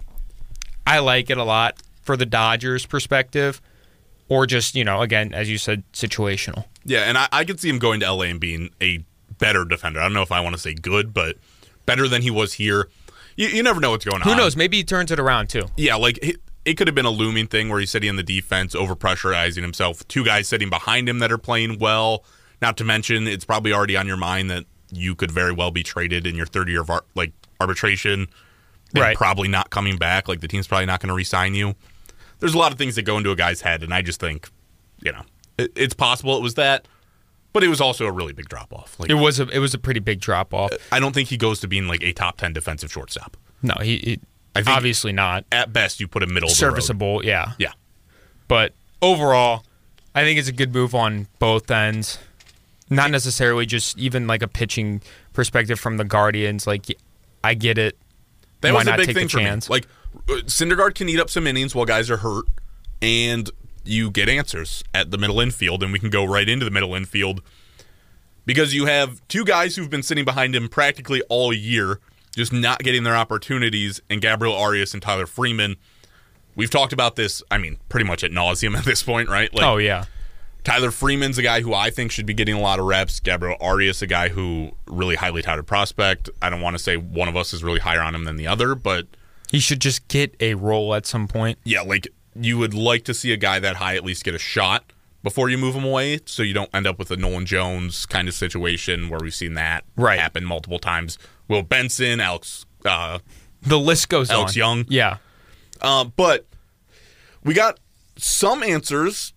I 0.86 0.98
like 0.98 1.30
it 1.30 1.38
a 1.38 1.44
lot 1.44 1.82
for 2.02 2.16
the 2.16 2.26
Dodgers 2.26 2.84
perspective 2.86 3.60
or 4.28 4.46
just 4.46 4.74
you 4.74 4.84
know 4.84 5.00
again 5.02 5.32
as 5.34 5.50
you 5.50 5.58
said 5.58 5.82
situational. 5.92 6.64
Yeah, 6.84 7.00
and 7.00 7.18
I, 7.18 7.28
I 7.32 7.44
could 7.44 7.60
see 7.60 7.68
him 7.68 7.78
going 7.78 8.00
to 8.00 8.12
LA 8.12 8.24
and 8.24 8.40
being 8.40 8.70
a 8.80 9.04
better 9.38 9.64
defender. 9.64 10.00
I 10.00 10.04
don't 10.04 10.12
know 10.14 10.22
if 10.22 10.32
I 10.32 10.40
want 10.40 10.54
to 10.54 10.60
say 10.60 10.74
good, 10.74 11.12
but 11.12 11.36
better 11.84 12.08
than 12.08 12.22
he 12.22 12.30
was 12.30 12.54
here. 12.54 12.88
You, 13.36 13.48
you 13.48 13.62
never 13.62 13.80
know 13.80 13.90
what's 13.90 14.04
going 14.04 14.22
on. 14.22 14.28
Who 14.28 14.34
knows? 14.36 14.56
Maybe 14.56 14.78
he 14.78 14.84
turns 14.84 15.10
it 15.10 15.18
around 15.20 15.48
too. 15.48 15.64
Yeah, 15.76 15.96
like 15.96 16.18
it, 16.22 16.36
it 16.64 16.74
could 16.74 16.86
have 16.88 16.94
been 16.94 17.04
a 17.06 17.10
looming 17.10 17.46
thing 17.48 17.68
where 17.68 17.78
he's 17.80 17.90
sitting 17.90 18.08
in 18.08 18.16
the 18.16 18.22
defense, 18.22 18.74
over 18.74 18.96
pressurizing 18.96 19.62
himself. 19.62 20.06
Two 20.08 20.24
guys 20.24 20.48
sitting 20.48 20.70
behind 20.70 21.08
him 21.08 21.18
that 21.18 21.30
are 21.30 21.38
playing 21.38 21.78
well. 21.78 22.24
Not 22.62 22.76
to 22.78 22.84
mention, 22.84 23.26
it's 23.28 23.44
probably 23.44 23.72
already 23.72 23.96
on 23.96 24.06
your 24.06 24.16
mind 24.16 24.50
that 24.50 24.64
you 24.90 25.14
could 25.14 25.30
very 25.30 25.52
well 25.52 25.70
be 25.70 25.82
traded 25.82 26.26
in 26.26 26.34
your 26.34 26.46
third 26.46 26.68
year 26.68 26.80
of 26.80 26.88
ar- 26.88 27.04
like 27.14 27.32
arbitration, 27.60 28.28
and 28.94 29.02
Right. 29.02 29.16
probably 29.16 29.48
not 29.48 29.68
coming 29.70 29.98
back. 29.98 30.28
Like 30.28 30.40
the 30.40 30.48
team's 30.48 30.66
probably 30.66 30.86
not 30.86 31.00
going 31.00 31.08
to 31.08 31.14
re-sign 31.14 31.54
you. 31.54 31.74
There's 32.40 32.54
a 32.54 32.58
lot 32.58 32.72
of 32.72 32.78
things 32.78 32.94
that 32.96 33.02
go 33.02 33.16
into 33.16 33.30
a 33.30 33.36
guy's 33.36 33.60
head, 33.62 33.82
and 33.82 33.92
I 33.94 34.02
just 34.02 34.20
think, 34.20 34.50
you 35.00 35.12
know, 35.12 35.22
it, 35.58 35.72
it's 35.76 35.94
possible 35.94 36.36
it 36.36 36.42
was 36.42 36.54
that, 36.54 36.86
but 37.52 37.64
it 37.64 37.68
was 37.68 37.80
also 37.80 38.04
a 38.06 38.12
really 38.12 38.32
big 38.32 38.48
drop 38.48 38.72
off. 38.74 38.98
Like 39.00 39.08
It 39.10 39.14
was 39.14 39.40
a 39.40 39.48
it 39.48 39.58
was 39.58 39.72
a 39.74 39.78
pretty 39.78 40.00
big 40.00 40.20
drop 40.20 40.52
off. 40.52 40.70
I 40.92 41.00
don't 41.00 41.14
think 41.14 41.28
he 41.28 41.36
goes 41.36 41.60
to 41.60 41.68
being 41.68 41.88
like 41.88 42.02
a 42.02 42.12
top 42.12 42.36
ten 42.38 42.52
defensive 42.52 42.92
shortstop. 42.92 43.36
No, 43.62 43.74
he, 43.82 43.96
he 43.98 44.20
obviously 44.66 45.12
not 45.12 45.44
At 45.50 45.72
best, 45.72 45.98
you 46.00 46.08
put 46.08 46.22
him 46.22 46.34
middle 46.34 46.50
of 46.50 46.56
the 46.58 46.66
road. 46.66 46.72
serviceable. 46.72 47.24
Yeah, 47.24 47.52
Yeah. 47.58 47.72
but 48.48 48.72
overall, 49.00 49.64
I 50.14 50.22
think 50.24 50.38
it's 50.38 50.48
a 50.48 50.52
good 50.52 50.72
move 50.74 50.94
on 50.94 51.26
both 51.38 51.70
ends. 51.70 52.18
Not 52.88 53.10
necessarily 53.10 53.66
just 53.66 53.98
even 53.98 54.26
like 54.26 54.42
a 54.42 54.48
pitching 54.48 55.00
perspective 55.32 55.80
from 55.80 55.96
the 55.96 56.04
Guardians. 56.04 56.66
Like, 56.66 56.86
I 57.42 57.54
get 57.54 57.78
it. 57.78 57.98
That 58.60 58.72
Why 58.72 58.78
was 58.78 58.86
a 58.86 58.90
not 58.90 58.96
big 58.98 59.06
take 59.08 59.16
thing 59.16 59.26
the 59.26 59.30
for 59.30 59.38
chance? 59.40 59.68
me. 59.68 59.74
Like 59.74 59.88
Syndergaard 60.26 60.94
can 60.94 61.08
eat 61.08 61.20
up 61.20 61.30
some 61.30 61.46
innings 61.46 61.74
while 61.74 61.84
guys 61.84 62.10
are 62.10 62.18
hurt, 62.18 62.44
and 63.00 63.50
you 63.84 64.10
get 64.10 64.28
answers 64.28 64.82
at 64.92 65.10
the 65.10 65.18
middle 65.18 65.40
infield, 65.40 65.82
and 65.82 65.92
we 65.92 65.98
can 65.98 66.10
go 66.10 66.24
right 66.24 66.48
into 66.48 66.64
the 66.64 66.70
middle 66.70 66.94
infield 66.94 67.42
because 68.44 68.74
you 68.74 68.86
have 68.86 69.26
two 69.28 69.44
guys 69.44 69.76
who've 69.76 69.90
been 69.90 70.02
sitting 70.02 70.24
behind 70.24 70.54
him 70.54 70.68
practically 70.68 71.22
all 71.28 71.52
year, 71.52 72.00
just 72.34 72.52
not 72.52 72.80
getting 72.80 73.02
their 73.04 73.16
opportunities, 73.16 74.00
and 74.08 74.20
Gabriel 74.20 74.54
Arias 74.54 74.94
and 74.94 75.02
Tyler 75.02 75.26
Freeman. 75.26 75.76
We've 76.54 76.70
talked 76.70 76.92
about 76.92 77.16
this, 77.16 77.42
I 77.50 77.58
mean, 77.58 77.78
pretty 77.88 78.06
much 78.06 78.24
at 78.24 78.30
nauseum 78.30 78.76
at 78.76 78.84
this 78.84 79.02
point, 79.02 79.28
right? 79.28 79.52
Like, 79.52 79.64
oh 79.64 79.76
yeah, 79.76 80.06
Tyler 80.64 80.90
Freeman's 80.90 81.38
a 81.38 81.42
guy 81.42 81.60
who 81.60 81.74
I 81.74 81.90
think 81.90 82.10
should 82.10 82.26
be 82.26 82.34
getting 82.34 82.54
a 82.54 82.60
lot 82.60 82.80
of 82.80 82.86
reps. 82.86 83.20
Gabriel 83.20 83.56
Arias, 83.60 84.02
a 84.02 84.06
guy 84.06 84.30
who 84.30 84.72
really 84.86 85.16
highly 85.16 85.42
touted 85.42 85.66
prospect. 85.66 86.30
I 86.40 86.50
don't 86.50 86.60
want 86.60 86.76
to 86.76 86.82
say 86.82 86.96
one 86.96 87.28
of 87.28 87.36
us 87.36 87.52
is 87.52 87.62
really 87.62 87.80
higher 87.80 88.00
on 88.00 88.14
him 88.14 88.24
than 88.24 88.36
the 88.36 88.46
other, 88.46 88.74
but 88.74 89.06
he 89.50 89.58
should 89.60 89.80
just 89.80 90.06
get 90.08 90.34
a 90.40 90.54
role 90.54 90.94
at 90.94 91.06
some 91.06 91.28
point. 91.28 91.58
yeah, 91.64 91.80
like 91.82 92.08
you 92.34 92.58
would 92.58 92.74
like 92.74 93.04
to 93.04 93.14
see 93.14 93.32
a 93.32 93.36
guy 93.36 93.58
that 93.58 93.76
high 93.76 93.96
at 93.96 94.04
least 94.04 94.24
get 94.24 94.34
a 94.34 94.38
shot 94.38 94.92
before 95.22 95.48
you 95.48 95.56
move 95.58 95.74
him 95.74 95.84
away, 95.84 96.20
so 96.26 96.42
you 96.42 96.52
don't 96.54 96.70
end 96.74 96.86
up 96.86 96.98
with 96.98 97.10
a 97.10 97.16
Nolan 97.16 97.46
Jones 97.46 98.06
kind 98.06 98.28
of 98.28 98.34
situation 98.34 99.08
where 99.08 99.18
we've 99.20 99.34
seen 99.34 99.54
that 99.54 99.84
Right. 99.96 100.20
happen 100.20 100.44
multiple 100.44 100.78
times. 100.78 101.18
Will 101.48 101.62
Benson, 101.62 102.20
Alex, 102.20 102.66
uh, 102.84 103.18
The 103.62 103.78
list 103.78 104.08
goes 104.08 104.30
Alex 104.30 104.52
on. 104.52 104.56
Young. 104.58 104.84
Yeah, 104.88 105.16
uh, 105.80 106.04
but 106.04 106.46
we 107.42 107.54
got 107.54 107.80
some 108.16 108.62
answers 108.62 109.32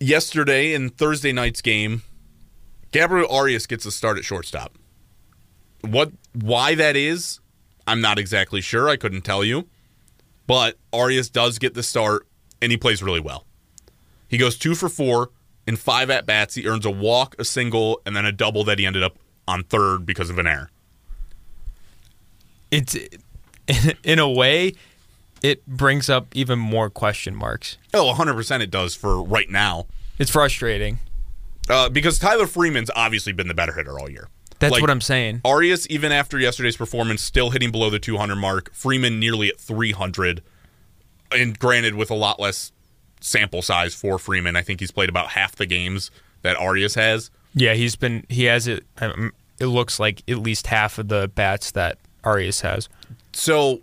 yesterday 0.00 0.72
in 0.74 0.90
Thursday 0.90 1.32
night's 1.32 1.60
game. 1.60 2.02
Gabriel 2.92 3.28
Arias 3.30 3.66
gets 3.66 3.84
a 3.86 3.90
start 3.92 4.18
at 4.18 4.24
shortstop. 4.24 4.76
What 5.82 6.12
why 6.32 6.74
that 6.74 6.96
is, 6.96 7.40
I'm 7.90 8.00
not 8.00 8.18
exactly 8.18 8.60
sure. 8.60 8.88
I 8.88 8.96
couldn't 8.96 9.22
tell 9.22 9.44
you. 9.44 9.66
But 10.46 10.78
Arias 10.92 11.28
does 11.28 11.58
get 11.58 11.74
the 11.74 11.82
start 11.82 12.26
and 12.62 12.70
he 12.70 12.78
plays 12.78 13.02
really 13.02 13.20
well. 13.20 13.46
He 14.28 14.38
goes 14.38 14.56
2 14.56 14.74
for 14.74 14.88
4 14.88 15.30
in 15.66 15.76
5 15.76 16.10
at 16.10 16.24
bats. 16.24 16.54
He 16.54 16.66
earns 16.66 16.86
a 16.86 16.90
walk, 16.90 17.34
a 17.38 17.44
single, 17.44 18.00
and 18.06 18.14
then 18.14 18.24
a 18.24 18.32
double 18.32 18.62
that 18.64 18.78
he 18.78 18.86
ended 18.86 19.02
up 19.02 19.18
on 19.48 19.64
third 19.64 20.06
because 20.06 20.30
of 20.30 20.38
an 20.38 20.46
error. 20.46 20.70
it's 22.70 22.96
in 24.04 24.18
a 24.20 24.30
way, 24.30 24.74
it 25.42 25.66
brings 25.66 26.08
up 26.08 26.28
even 26.34 26.58
more 26.58 26.90
question 26.90 27.34
marks. 27.34 27.76
Oh, 27.92 28.14
100% 28.16 28.60
it 28.60 28.70
does 28.70 28.94
for 28.94 29.22
right 29.22 29.50
now. 29.50 29.86
It's 30.18 30.30
frustrating. 30.30 31.00
Uh, 31.68 31.88
because 31.88 32.18
Tyler 32.18 32.46
Freeman's 32.46 32.90
obviously 32.94 33.32
been 33.32 33.48
the 33.48 33.54
better 33.54 33.72
hitter 33.72 33.98
all 33.98 34.10
year. 34.10 34.28
That's 34.60 34.72
Like, 34.72 34.82
what 34.82 34.90
I'm 34.90 35.00
saying. 35.00 35.40
Arias, 35.44 35.88
even 35.88 36.12
after 36.12 36.38
yesterday's 36.38 36.76
performance, 36.76 37.22
still 37.22 37.50
hitting 37.50 37.72
below 37.72 37.90
the 37.90 37.98
200 37.98 38.36
mark. 38.36 38.72
Freeman 38.72 39.18
nearly 39.18 39.48
at 39.48 39.58
300. 39.58 40.42
And 41.32 41.58
granted, 41.58 41.94
with 41.94 42.10
a 42.10 42.14
lot 42.14 42.38
less 42.38 42.70
sample 43.20 43.62
size 43.62 43.94
for 43.94 44.18
Freeman, 44.18 44.56
I 44.56 44.62
think 44.62 44.80
he's 44.80 44.90
played 44.90 45.08
about 45.08 45.28
half 45.30 45.56
the 45.56 45.66
games 45.66 46.10
that 46.42 46.56
Arias 46.56 46.94
has. 46.94 47.30
Yeah, 47.54 47.74
he's 47.74 47.96
been 47.96 48.24
he 48.28 48.44
has 48.44 48.68
it. 48.68 48.84
Um, 48.98 49.32
it 49.58 49.66
looks 49.66 49.98
like 49.98 50.22
at 50.28 50.38
least 50.38 50.68
half 50.68 50.98
of 50.98 51.08
the 51.08 51.28
bats 51.34 51.70
that 51.72 51.98
Arias 52.22 52.60
has. 52.60 52.88
So 53.32 53.80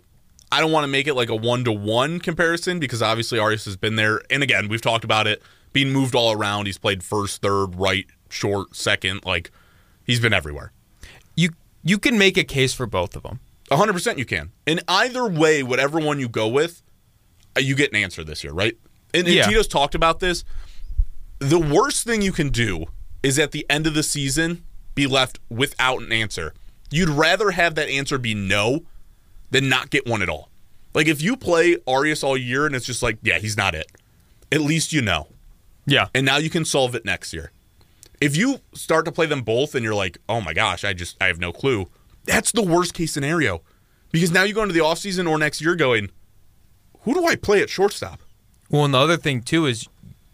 I 0.50 0.60
don't 0.60 0.72
want 0.72 0.84
to 0.84 0.88
make 0.88 1.06
it 1.06 1.14
like 1.14 1.28
a 1.28 1.36
one 1.36 1.64
to 1.64 1.72
one 1.72 2.20
comparison 2.20 2.78
because 2.78 3.02
obviously 3.02 3.38
Arias 3.38 3.64
has 3.66 3.76
been 3.76 3.96
there. 3.96 4.22
And 4.30 4.42
again, 4.42 4.68
we've 4.68 4.80
talked 4.80 5.04
about 5.04 5.26
it 5.26 5.42
being 5.72 5.90
moved 5.90 6.14
all 6.14 6.32
around. 6.32 6.66
He's 6.66 6.78
played 6.78 7.02
first, 7.02 7.42
third, 7.42 7.74
right, 7.76 8.06
short, 8.28 8.74
second. 8.74 9.24
Like 9.24 9.50
he's 10.08 10.18
been 10.18 10.32
everywhere. 10.32 10.72
You 11.36 11.50
you 11.84 11.98
can 11.98 12.18
make 12.18 12.36
a 12.36 12.42
case 12.42 12.74
for 12.74 12.86
both 12.86 13.14
of 13.14 13.22
them. 13.22 13.38
100% 13.70 14.18
you 14.18 14.24
can. 14.24 14.50
In 14.66 14.80
either 14.88 15.28
way, 15.28 15.62
whatever 15.62 16.00
one 16.00 16.18
you 16.18 16.28
go 16.28 16.48
with, 16.48 16.82
uh, 17.56 17.60
you 17.60 17.74
get 17.76 17.90
an 17.90 17.96
answer 17.96 18.24
this 18.24 18.42
year, 18.42 18.52
right? 18.52 18.76
And, 19.14 19.26
and 19.26 19.36
Yeah. 19.36 19.46
Tito's 19.46 19.68
talked 19.68 19.94
about 19.94 20.20
this. 20.20 20.42
The 21.38 21.58
worst 21.58 22.04
thing 22.04 22.22
you 22.22 22.32
can 22.32 22.48
do 22.48 22.86
is 23.22 23.38
at 23.38 23.52
the 23.52 23.64
end 23.70 23.86
of 23.86 23.94
the 23.94 24.02
season 24.02 24.64
be 24.94 25.06
left 25.06 25.38
without 25.50 26.00
an 26.02 26.10
answer. 26.12 26.54
You'd 26.90 27.10
rather 27.10 27.50
have 27.52 27.74
that 27.76 27.88
answer 27.88 28.18
be 28.18 28.34
no 28.34 28.84
than 29.50 29.68
not 29.68 29.90
get 29.90 30.06
one 30.06 30.22
at 30.22 30.28
all. 30.28 30.48
Like 30.94 31.06
if 31.06 31.20
you 31.22 31.36
play 31.36 31.76
Arias 31.86 32.24
all 32.24 32.36
year 32.36 32.66
and 32.66 32.74
it's 32.74 32.86
just 32.86 33.02
like, 33.02 33.18
yeah, 33.22 33.38
he's 33.38 33.56
not 33.56 33.74
it. 33.74 33.92
At 34.50 34.62
least 34.62 34.92
you 34.92 35.02
know. 35.02 35.28
Yeah, 35.86 36.08
And 36.14 36.26
now 36.26 36.36
you 36.36 36.50
can 36.50 36.66
solve 36.66 36.94
it 36.94 37.04
next 37.06 37.32
year. 37.32 37.50
If 38.20 38.36
you 38.36 38.60
start 38.74 39.04
to 39.04 39.12
play 39.12 39.26
them 39.26 39.42
both 39.42 39.74
and 39.74 39.84
you're 39.84 39.94
like, 39.94 40.18
oh 40.28 40.40
my 40.40 40.52
gosh, 40.52 40.84
I 40.84 40.92
just 40.92 41.16
I 41.20 41.26
have 41.26 41.38
no 41.38 41.52
clue, 41.52 41.88
that's 42.24 42.52
the 42.52 42.62
worst 42.62 42.94
case 42.94 43.12
scenario. 43.12 43.62
Because 44.10 44.30
now 44.32 44.42
you 44.42 44.54
go 44.54 44.62
into 44.62 44.74
the 44.74 44.80
offseason 44.80 45.28
or 45.28 45.38
next 45.38 45.60
year 45.60 45.76
going, 45.76 46.10
who 47.00 47.14
do 47.14 47.26
I 47.26 47.36
play 47.36 47.62
at 47.62 47.70
shortstop? 47.70 48.20
Well, 48.70 48.84
and 48.84 48.94
the 48.94 48.98
other 48.98 49.16
thing 49.16 49.42
too 49.42 49.66
is 49.66 49.88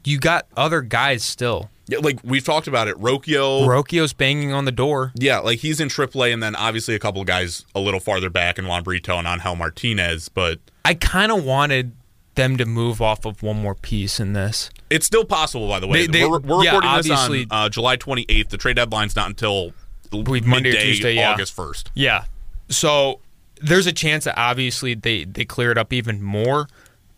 you 0.05 0.19
got 0.19 0.47
other 0.57 0.81
guys 0.81 1.25
still. 1.25 1.71
Yeah, 1.87 1.99
like 1.99 2.19
we've 2.25 2.45
talked 2.45 2.67
about 2.67 2.89
it. 2.89 2.97
Rocchio. 2.99 3.67
Rocchio's 3.67 4.15
banging 4.15 4.53
on 4.53 4.65
the 4.65 4.73
door. 4.73 5.13
yeah, 5.17 5.39
like 5.39 5.59
he's 5.59 5.81
in 5.81 5.89
AAA, 5.89 6.33
and 6.33 6.43
then 6.43 6.57
obviously 6.57 6.95
a 6.95 6.99
couple 6.99 7.21
of 7.21 7.27
guys 7.27 7.67
a 7.75 7.81
little 7.81 8.01
farther 8.01 8.31
back 8.31 8.59
in 8.59 8.67
Juan 8.67 8.83
Brito 8.83 9.19
and 9.19 9.27
Angel 9.29 9.55
Martinez. 9.55 10.31
But 10.31 10.61
I 10.85 10.95
kind 10.95 11.31
of 11.31 11.45
wanted 11.45 11.93
them 12.37 12.57
to 12.57 12.65
move 12.65 13.03
off 13.03 13.27
of 13.27 13.43
one 13.43 13.61
more 13.61 13.75
piece 13.75 14.19
in 14.19 14.33
this. 14.33 14.71
It's 14.91 15.07
still 15.07 15.25
possible, 15.25 15.69
by 15.69 15.81
the 15.81 15.87
way. 15.87 16.07
They- 16.07 16.21
they- 16.21 16.27
we're 16.27 16.41
we're 16.41 16.65
yeah, 16.65 16.77
recording 16.77 16.97
this 16.97 17.11
on 17.11 17.47
uh, 17.51 17.69
July 17.69 17.97
28th. 17.97 18.49
The 18.49 18.57
trade 18.59 18.77
deadline's 18.77 19.17
not 19.17 19.29
until 19.29 19.73
Monday 20.13 20.41
or 20.41 20.43
midday, 20.47 20.85
Tuesday, 20.85 21.15
yeah. 21.15 21.33
August 21.33 21.57
1st. 21.57 21.89
Yeah. 21.95 22.25
So 22.69 23.21
there's 23.61 23.87
a 23.87 23.93
chance 23.93 24.25
that 24.25 24.39
obviously 24.39 24.95
they 24.95 25.25
they 25.25 25.45
clear 25.45 25.71
it 25.71 25.79
up 25.79 25.93
even 25.93 26.23
more, 26.23 26.69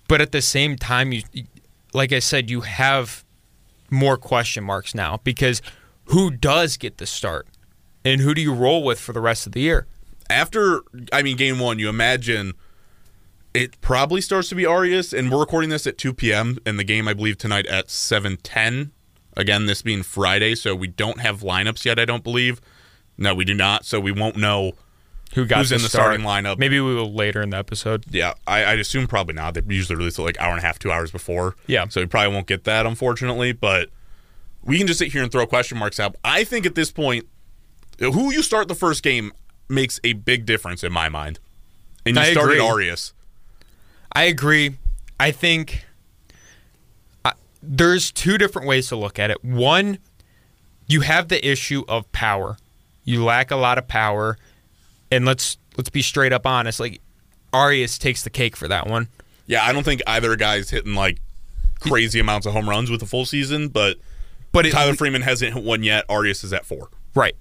but 0.08 0.20
at 0.20 0.32
the 0.32 0.42
same 0.42 0.76
time, 0.76 1.12
you 1.12 1.22
like 1.92 2.12
I 2.12 2.18
said, 2.18 2.50
you 2.50 2.62
have 2.62 3.24
more 3.90 4.16
question 4.16 4.64
marks 4.64 4.94
now 4.94 5.20
because 5.24 5.62
who 6.06 6.30
does 6.30 6.76
get 6.76 6.98
the 6.98 7.06
start, 7.06 7.46
and 8.04 8.20
who 8.20 8.34
do 8.34 8.40
you 8.40 8.52
roll 8.54 8.82
with 8.84 8.98
for 9.00 9.12
the 9.12 9.20
rest 9.20 9.46
of 9.46 9.52
the 9.52 9.60
year? 9.60 9.86
after 10.28 10.82
I 11.12 11.22
mean 11.22 11.36
game 11.36 11.60
one, 11.60 11.78
you 11.78 11.88
imagine 11.88 12.52
it 13.56 13.80
probably 13.80 14.20
starts 14.20 14.48
to 14.50 14.54
be 14.54 14.66
Arias, 14.66 15.12
and 15.12 15.30
we're 15.30 15.40
recording 15.40 15.70
this 15.70 15.86
at 15.86 15.98
2 15.98 16.12
p.m. 16.14 16.58
and 16.66 16.78
the 16.78 16.84
game 16.84 17.08
I 17.08 17.14
believe 17.14 17.38
tonight 17.38 17.66
at 17.66 17.88
7:10. 17.88 18.90
Again, 19.36 19.66
this 19.66 19.82
being 19.82 20.02
Friday, 20.02 20.54
so 20.54 20.74
we 20.74 20.86
don't 20.88 21.20
have 21.20 21.40
lineups 21.40 21.84
yet. 21.84 21.98
I 21.98 22.04
don't 22.04 22.24
believe. 22.24 22.60
No, 23.18 23.34
we 23.34 23.44
do 23.44 23.54
not. 23.54 23.84
So 23.84 24.00
we 24.00 24.12
won't 24.12 24.36
know. 24.36 24.72
Who 25.34 25.44
got 25.44 25.58
Who's 25.58 25.68
the 25.70 25.76
in 25.76 25.82
the 25.82 25.88
start. 25.88 26.04
starting 26.20 26.24
lineup? 26.26 26.58
Maybe 26.58 26.80
we 26.80 26.94
will 26.94 27.12
later 27.12 27.42
in 27.42 27.50
the 27.50 27.58
episode. 27.58 28.04
Yeah, 28.08 28.34
I, 28.46 28.64
I'd 28.64 28.78
assume 28.78 29.06
probably 29.06 29.34
not. 29.34 29.54
They 29.54 29.62
usually 29.68 29.96
release 29.96 30.18
it 30.18 30.22
like 30.22 30.38
hour 30.40 30.50
and 30.50 30.60
a 30.60 30.62
half, 30.62 30.78
two 30.78 30.90
hours 30.90 31.10
before. 31.10 31.56
Yeah. 31.66 31.86
So 31.88 32.00
we 32.00 32.06
probably 32.06 32.32
won't 32.32 32.46
get 32.46 32.64
that, 32.64 32.86
unfortunately. 32.86 33.52
But 33.52 33.90
we 34.62 34.78
can 34.78 34.86
just 34.86 34.98
sit 34.98 35.12
here 35.12 35.22
and 35.22 35.30
throw 35.30 35.46
question 35.46 35.76
marks 35.78 36.00
out. 36.00 36.16
I 36.24 36.44
think 36.44 36.64
at 36.64 36.74
this 36.74 36.90
point, 36.90 37.26
who 37.98 38.32
you 38.32 38.42
start 38.42 38.68
the 38.68 38.74
first 38.74 39.02
game 39.02 39.32
makes 39.68 40.00
a 40.04 40.14
big 40.14 40.46
difference 40.46 40.82
in 40.84 40.92
my 40.92 41.08
mind. 41.08 41.38
And 42.06 42.16
you 42.16 42.22
I 42.22 42.32
started 42.32 42.54
agree. 42.58 42.66
Arias. 42.66 43.12
I 44.16 44.22
agree. 44.22 44.78
I 45.20 45.30
think 45.30 45.84
I, 47.22 47.34
there's 47.62 48.10
two 48.10 48.38
different 48.38 48.66
ways 48.66 48.88
to 48.88 48.96
look 48.96 49.18
at 49.18 49.30
it. 49.30 49.44
One, 49.44 49.98
you 50.86 51.02
have 51.02 51.28
the 51.28 51.46
issue 51.46 51.84
of 51.86 52.10
power. 52.12 52.56
You 53.04 53.22
lack 53.22 53.50
a 53.50 53.56
lot 53.56 53.76
of 53.76 53.86
power, 53.88 54.38
and 55.12 55.26
let's 55.26 55.58
let's 55.76 55.90
be 55.90 56.00
straight 56.00 56.32
up 56.32 56.46
honest. 56.46 56.80
Like 56.80 57.02
Arias 57.52 57.98
takes 57.98 58.22
the 58.22 58.30
cake 58.30 58.56
for 58.56 58.66
that 58.68 58.86
one. 58.86 59.08
Yeah, 59.46 59.62
I 59.62 59.74
don't 59.74 59.82
think 59.82 60.00
either 60.06 60.34
guy's 60.34 60.70
hitting 60.70 60.94
like 60.94 61.18
crazy 61.78 62.18
amounts 62.18 62.46
of 62.46 62.54
home 62.54 62.70
runs 62.70 62.90
with 62.90 63.02
a 63.02 63.06
full 63.06 63.26
season, 63.26 63.68
but 63.68 63.98
but 64.50 64.64
it, 64.64 64.70
Tyler 64.70 64.94
Freeman 64.94 65.20
hasn't 65.20 65.52
hit 65.52 65.62
one 65.62 65.82
yet. 65.82 66.06
Arias 66.08 66.42
is 66.42 66.54
at 66.54 66.64
four. 66.64 66.88
Right. 67.14 67.36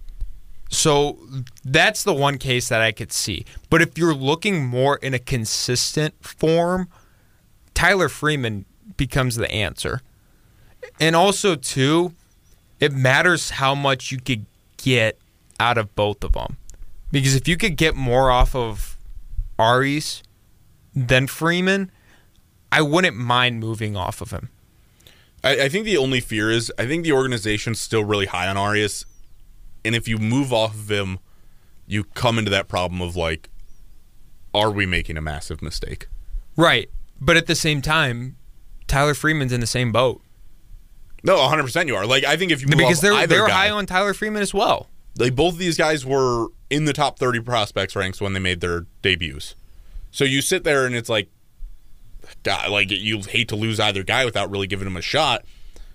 So 0.69 1.19
that's 1.63 2.03
the 2.03 2.13
one 2.13 2.37
case 2.37 2.69
that 2.69 2.81
I 2.81 2.91
could 2.91 3.11
see. 3.11 3.45
But 3.69 3.81
if 3.81 3.97
you're 3.97 4.15
looking 4.15 4.65
more 4.65 4.97
in 4.97 5.13
a 5.13 5.19
consistent 5.19 6.15
form, 6.23 6.89
Tyler 7.73 8.09
Freeman 8.09 8.65
becomes 8.97 9.35
the 9.35 9.49
answer. 9.51 10.01
And 10.99 11.15
also, 11.15 11.55
too, 11.55 12.13
it 12.79 12.93
matters 12.93 13.51
how 13.51 13.75
much 13.75 14.11
you 14.11 14.19
could 14.19 14.45
get 14.77 15.19
out 15.59 15.77
of 15.77 15.93
both 15.95 16.23
of 16.23 16.33
them. 16.33 16.57
Because 17.11 17.35
if 17.35 17.47
you 17.47 17.57
could 17.57 17.77
get 17.77 17.95
more 17.95 18.29
off 18.29 18.55
of 18.55 18.97
Arias 19.57 20.21
than 20.93 21.27
Freeman, 21.27 21.91
I 22.71 22.81
wouldn't 22.81 23.15
mind 23.15 23.59
moving 23.59 23.95
off 23.95 24.21
of 24.21 24.31
him. 24.31 24.49
I, 25.43 25.63
I 25.63 25.69
think 25.69 25.85
the 25.85 25.97
only 25.97 26.19
fear 26.19 26.51
is 26.51 26.71
I 26.77 26.85
think 26.85 27.03
the 27.03 27.13
organization's 27.13 27.79
still 27.79 28.03
really 28.03 28.25
high 28.25 28.47
on 28.47 28.57
Arias, 28.57 29.05
and 29.85 29.95
if 29.95 30.07
you 30.07 30.17
move 30.17 30.51
off 30.51 30.73
of 30.73 30.91
him, 30.91 31.19
you 31.87 32.03
come 32.03 32.37
into 32.39 32.51
that 32.51 32.67
problem 32.67 33.01
of 33.01 33.15
like, 33.15 33.49
are 34.53 34.71
we 34.71 34.85
making 34.85 35.15
a 35.15 35.21
massive 35.21 35.61
mistake? 35.61 36.07
Right. 36.57 36.89
But 37.21 37.37
at 37.37 37.47
the 37.47 37.55
same 37.55 37.81
time, 37.81 38.37
Tyler 38.87 39.13
Freeman's 39.13 39.53
in 39.53 39.61
the 39.61 39.67
same 39.67 39.91
boat. 39.91 40.21
No, 41.23 41.37
100 41.37 41.63
percent 41.63 41.87
you 41.87 41.95
are. 41.95 42.05
Like 42.05 42.23
I 42.23 42.35
think 42.37 42.51
if 42.51 42.61
you 42.61 42.67
move 42.67 42.77
because 42.77 42.97
off 42.97 43.01
they're 43.01 43.27
they're 43.27 43.47
guy, 43.47 43.67
high 43.67 43.69
on 43.69 43.85
Tyler 43.85 44.13
Freeman 44.13 44.41
as 44.41 44.53
well. 44.53 44.89
like 45.17 45.35
both 45.35 45.53
of 45.53 45.59
these 45.59 45.77
guys 45.77 46.05
were 46.05 46.47
in 46.69 46.85
the 46.85 46.93
top 46.93 47.17
30 47.19 47.39
prospects 47.41 47.95
ranks 47.95 48.19
when 48.21 48.33
they 48.33 48.39
made 48.39 48.61
their 48.61 48.85
debuts. 49.01 49.55
So 50.11 50.23
you 50.23 50.41
sit 50.41 50.63
there 50.63 50.85
and 50.85 50.95
it's 50.95 51.09
like, 51.09 51.29
God, 52.43 52.69
like 52.69 52.91
you 52.91 53.21
hate 53.21 53.49
to 53.49 53.55
lose 53.55 53.79
either 53.79 54.03
guy 54.03 54.23
without 54.25 54.49
really 54.49 54.67
giving 54.67 54.87
him 54.87 54.97
a 54.97 55.01
shot. 55.01 55.45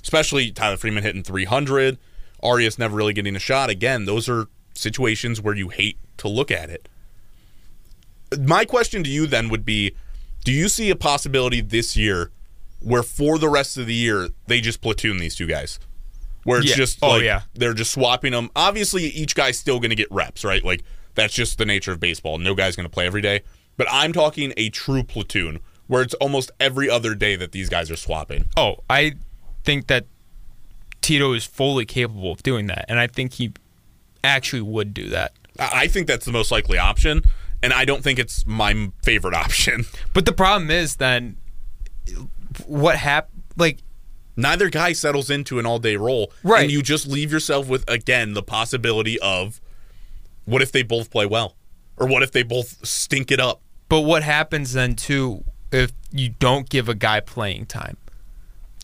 Especially 0.02 0.50
Tyler 0.50 0.76
Freeman 0.76 1.02
hitting 1.02 1.22
300, 1.22 1.98
Arias 2.42 2.78
never 2.78 2.96
really 2.96 3.12
getting 3.12 3.36
a 3.36 3.40
shot. 3.40 3.70
Again, 3.70 4.04
those 4.04 4.28
are 4.28 4.46
situations 4.74 5.40
where 5.40 5.54
you 5.54 5.68
hate 5.68 5.98
to 6.18 6.28
look 6.28 6.50
at 6.50 6.70
it. 6.70 6.88
My 8.38 8.64
question 8.64 9.02
to 9.04 9.10
you 9.10 9.26
then 9.26 9.48
would 9.48 9.64
be, 9.64 9.94
do 10.44 10.52
you 10.52 10.68
see 10.68 10.90
a 10.90 10.96
possibility 10.96 11.60
this 11.60 11.96
year 11.96 12.30
where 12.80 13.02
for 13.02 13.38
the 13.38 13.48
rest 13.48 13.76
of 13.76 13.86
the 13.86 13.94
year 13.94 14.28
they 14.46 14.60
just 14.60 14.80
platoon 14.80 15.18
these 15.18 15.34
two 15.34 15.46
guys? 15.46 15.78
Where 16.44 16.60
it's 16.60 16.70
Yeah. 16.70 16.76
just 16.76 16.98
Oh, 17.02 17.16
yeah. 17.18 17.42
they're 17.54 17.74
just 17.74 17.90
swapping 17.92 18.32
them. 18.32 18.50
Obviously, 18.56 19.04
each 19.04 19.34
guy's 19.34 19.58
still 19.58 19.78
going 19.80 19.90
to 19.90 19.96
get 19.96 20.10
reps, 20.10 20.44
right? 20.44 20.64
Like 20.64 20.82
that's 21.14 21.34
just 21.34 21.58
the 21.58 21.66
nature 21.66 21.92
of 21.92 22.00
baseball. 22.00 22.38
No 22.38 22.54
guy's 22.54 22.76
going 22.76 22.86
to 22.86 22.90
play 22.90 23.06
every 23.06 23.20
day. 23.20 23.42
But 23.76 23.88
I'm 23.90 24.12
talking 24.12 24.54
a 24.56 24.70
true 24.70 25.02
platoon 25.02 25.60
where 25.86 26.02
it's 26.02 26.14
almost 26.14 26.50
every 26.60 26.88
other 26.88 27.14
day 27.14 27.34
that 27.36 27.52
these 27.52 27.68
guys 27.68 27.90
are 27.90 27.96
swapping. 27.96 28.46
Oh, 28.56 28.76
I 28.88 29.14
think 29.64 29.88
that 29.88 30.06
Tito 31.00 31.32
is 31.32 31.44
fully 31.44 31.84
capable 31.84 32.32
of 32.32 32.42
doing 32.42 32.66
that, 32.66 32.84
and 32.88 32.98
I 32.98 33.06
think 33.06 33.34
he 33.34 33.52
actually 34.22 34.62
would 34.62 34.92
do 34.94 35.08
that. 35.08 35.32
I 35.58 35.88
think 35.88 36.06
that's 36.06 36.24
the 36.26 36.32
most 36.32 36.50
likely 36.50 36.78
option, 36.78 37.22
and 37.62 37.72
I 37.72 37.84
don't 37.84 38.02
think 38.02 38.18
it's 38.18 38.46
my 38.46 38.90
favorite 39.02 39.34
option. 39.44 39.84
But 40.14 40.26
the 40.26 40.32
problem 40.32 40.70
is 40.70 40.96
then 40.96 41.36
what 42.66 42.96
hap 42.96 43.30
like 43.56 43.78
Neither 44.36 44.70
guy 44.70 44.92
settles 44.94 45.28
into 45.28 45.58
an 45.58 45.66
all-day 45.66 45.96
role, 45.96 46.32
Right. 46.42 46.62
And 46.62 46.70
you 46.72 46.82
just 46.82 47.06
leave 47.06 47.30
yourself 47.30 47.68
with 47.68 47.86
again 47.90 48.32
the 48.32 48.42
possibility 48.42 49.18
of 49.20 49.60
what 50.46 50.62
if 50.62 50.72
they 50.72 50.82
both 50.82 51.10
play 51.10 51.26
well, 51.26 51.56
or 51.98 52.06
what 52.06 52.22
if 52.22 52.32
they 52.32 52.42
both 52.42 52.86
stink 52.86 53.30
it 53.30 53.40
up? 53.40 53.60
but 53.88 54.02
what 54.02 54.22
happens 54.22 54.72
then 54.72 54.94
too 54.94 55.44
if 55.72 55.92
you 56.12 56.28
don't 56.38 56.70
give 56.70 56.88
a 56.88 56.94
guy 56.94 57.20
playing 57.20 57.66
time? 57.66 57.96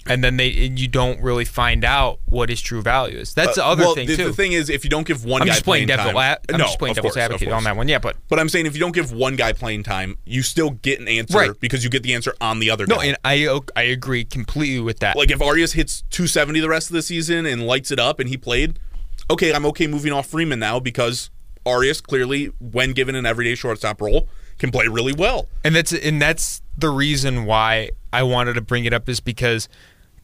And 0.08 0.22
then 0.22 0.36
they 0.36 0.66
and 0.66 0.78
you 0.78 0.88
don't 0.88 1.20
really 1.20 1.44
find 1.44 1.84
out 1.84 2.20
what 2.26 2.48
his 2.48 2.60
true 2.60 2.80
value 2.82 3.18
is. 3.18 3.34
That's 3.34 3.56
the 3.56 3.64
other 3.64 3.82
Uh, 3.82 3.86
well, 3.86 3.94
thing 3.94 4.06
the, 4.06 4.16
too. 4.16 4.24
the 4.26 4.32
thing 4.32 4.52
is, 4.52 4.70
if 4.70 4.84
you 4.84 4.90
don't 4.90 5.06
give 5.06 5.24
one 5.24 5.42
I'm 5.42 5.48
guy 5.48 5.54
just 5.54 5.64
playing 5.64 5.86
playing 5.88 5.98
devil. 5.98 6.12
time, 6.20 6.36
I'm 6.48 6.58
no, 6.58 6.64
just 6.64 6.78
playing 6.78 6.94
devil's 6.94 7.14
course, 7.14 7.24
advocate 7.24 7.48
on 7.52 7.64
that 7.64 7.76
one. 7.76 7.88
Yeah, 7.88 7.98
but 7.98 8.16
But 8.28 8.38
I'm 8.38 8.48
saying 8.48 8.66
if 8.66 8.74
you 8.74 8.80
don't 8.80 8.94
give 8.94 9.12
one 9.12 9.36
guy 9.36 9.52
playing 9.52 9.82
time, 9.82 10.16
you 10.24 10.42
still 10.42 10.70
get 10.70 11.00
an 11.00 11.08
answer 11.08 11.36
Right. 11.38 11.50
because 11.60 11.82
you 11.84 11.90
get 11.90 12.02
the 12.02 12.14
answer 12.14 12.34
on 12.40 12.60
the 12.60 12.70
other 12.70 12.86
no, 12.86 12.96
guy. 12.96 13.06
and 13.06 13.16
I 13.24 13.58
I 13.74 13.82
agree 13.82 14.24
completely 14.24 14.80
with 14.80 15.00
that. 15.00 15.16
like 15.16 15.30
if 15.30 15.42
Arias 15.42 15.72
hits 15.72 16.02
270 16.10 16.60
the 16.60 16.68
rest 16.68 16.88
of 16.90 16.94
the 16.94 17.02
season 17.02 17.44
and 17.46 17.66
lights 17.66 17.90
it 17.90 17.98
up 17.98 18.20
and 18.20 18.28
he 18.28 18.36
played, 18.36 18.78
okay, 19.30 19.52
I'm 19.52 19.66
okay 19.66 19.86
moving 19.86 20.12
off 20.12 20.26
Freeman 20.28 20.58
now 20.60 20.78
because 20.80 21.30
Arias 21.66 22.00
clearly, 22.00 22.46
when 22.60 22.92
given 22.92 23.16
an 23.16 23.26
everyday 23.26 23.56
shortstop 23.56 24.00
role, 24.00 24.28
can 24.58 24.70
play 24.70 24.86
really 24.86 25.12
well. 25.12 25.48
And 25.64 25.74
that's 25.74 25.92
and 25.92 26.22
that's 26.22 26.62
the 26.78 26.88
reason 26.90 27.44
why 27.44 27.90
I 28.12 28.22
wanted 28.22 28.54
to 28.54 28.60
bring 28.60 28.84
it 28.84 28.92
up 28.94 29.08
is 29.08 29.18
because 29.20 29.68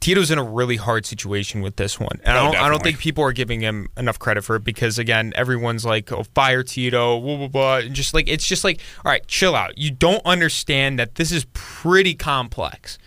Tito's 0.03 0.31
in 0.31 0.39
a 0.39 0.43
really 0.45 0.77
hard 0.77 1.07
situation 1.07 1.63
with 1.63 1.77
this 1.77 1.99
one. 1.99 2.21
And 2.25 2.37
I 2.37 2.41
Oh, 2.41 2.53
don't 2.53 2.61
I 2.63 2.69
don't 2.69 2.83
think 2.83 2.99
people 2.99 3.25
are 3.25 3.33
giving 3.33 3.61
him 3.61 3.89
enough 3.97 4.19
credit 4.19 4.43
for 4.45 4.57
it 4.57 4.65
because 4.65 4.99
again, 4.99 5.33
everyone's 5.37 5.85
like, 5.85 6.13
"Oh, 6.13 6.25
fire 6.35 6.63
Tito," 6.63 7.19
blah 7.21 7.37
blah 7.39 7.49
blah. 7.49 7.77
And 7.79 7.95
just 7.95 8.13
like 8.13 8.29
it's 8.29 8.47
just 8.47 8.65
like, 8.65 8.81
"All 9.05 9.11
right, 9.13 9.27
chill 9.27 9.55
out. 9.55 9.79
You 9.79 9.91
don't 9.91 10.21
understand 10.27 10.99
that 10.99 11.15
this 11.15 11.33
is 11.33 11.47
pretty 11.55 12.15
complex 12.15 12.99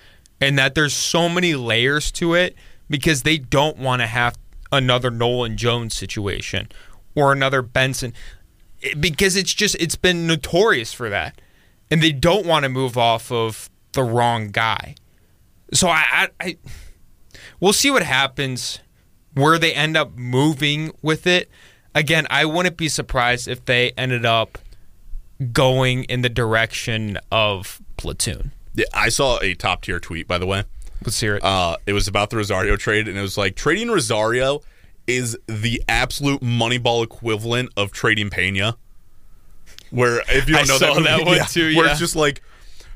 and 0.41 0.57
that 0.57 0.73
there's 0.73 0.93
so 0.93 1.29
many 1.29 1.53
layers 1.53 2.11
to 2.13 2.33
it 2.33 2.55
because 2.89 3.23
they 3.23 3.37
don't 3.37 3.77
want 3.77 4.01
to 4.01 4.07
have 4.07 4.37
another 4.71 5.11
Nolan 5.11 5.57
Jones 5.57 5.95
situation 5.95 6.69
or 7.13 7.31
another 7.31 7.61
Benson 7.61 8.13
because 8.99 9.35
it's 9.35 9.53
just 9.53 9.75
it's 9.79 9.95
been 9.95 10.27
notorious 10.27 10.93
for 10.93 11.09
that 11.09 11.41
and 11.91 12.01
they 12.01 12.11
don't 12.11 12.45
want 12.45 12.63
to 12.63 12.69
move 12.69 12.97
off 12.97 13.31
of 13.31 13.69
the 13.93 14.03
wrong 14.03 14.49
guy. 14.49 14.95
So 15.73 15.87
I, 15.87 16.03
I, 16.11 16.29
I 16.39 16.57
we'll 17.59 17.73
see 17.73 17.91
what 17.91 18.03
happens 18.03 18.79
where 19.33 19.59
they 19.59 19.73
end 19.73 19.97
up 19.97 20.15
moving 20.15 20.91
with 21.01 21.27
it. 21.27 21.49
Again, 21.93 22.27
I 22.29 22.45
wouldn't 22.45 22.77
be 22.77 22.89
surprised 22.89 23.47
if 23.47 23.65
they 23.65 23.91
ended 23.97 24.25
up 24.25 24.57
going 25.51 26.05
in 26.05 26.21
the 26.21 26.29
direction 26.29 27.17
of 27.31 27.81
platoon. 27.97 28.51
Yeah, 28.73 28.85
I 28.93 29.09
saw 29.09 29.39
a 29.41 29.53
top 29.53 29.81
tier 29.81 29.99
tweet, 29.99 30.27
by 30.27 30.37
the 30.37 30.45
way. 30.45 30.63
Let's 31.03 31.19
hear 31.19 31.35
it. 31.35 31.43
Uh, 31.43 31.77
it 31.85 31.93
was 31.93 32.07
about 32.07 32.29
the 32.29 32.37
Rosario 32.37 32.75
trade, 32.75 33.07
and 33.07 33.17
it 33.17 33.21
was 33.21 33.37
like 33.37 33.55
trading 33.55 33.89
Rosario 33.89 34.61
is 35.07 35.37
the 35.47 35.83
absolute 35.87 36.41
Moneyball 36.41 37.03
equivalent 37.03 37.71
of 37.77 37.91
trading 37.91 38.29
Pena. 38.29 38.77
Where 39.91 40.21
if 40.29 40.49
you 40.49 40.55
don't 40.55 40.63
I 40.63 40.67
know 40.67 40.79
that, 40.79 41.03
that 41.03 41.25
one 41.25 41.45
too, 41.47 41.75
Where 41.75 41.89
it's 41.89 41.99
just 41.99 42.15
like 42.15 42.41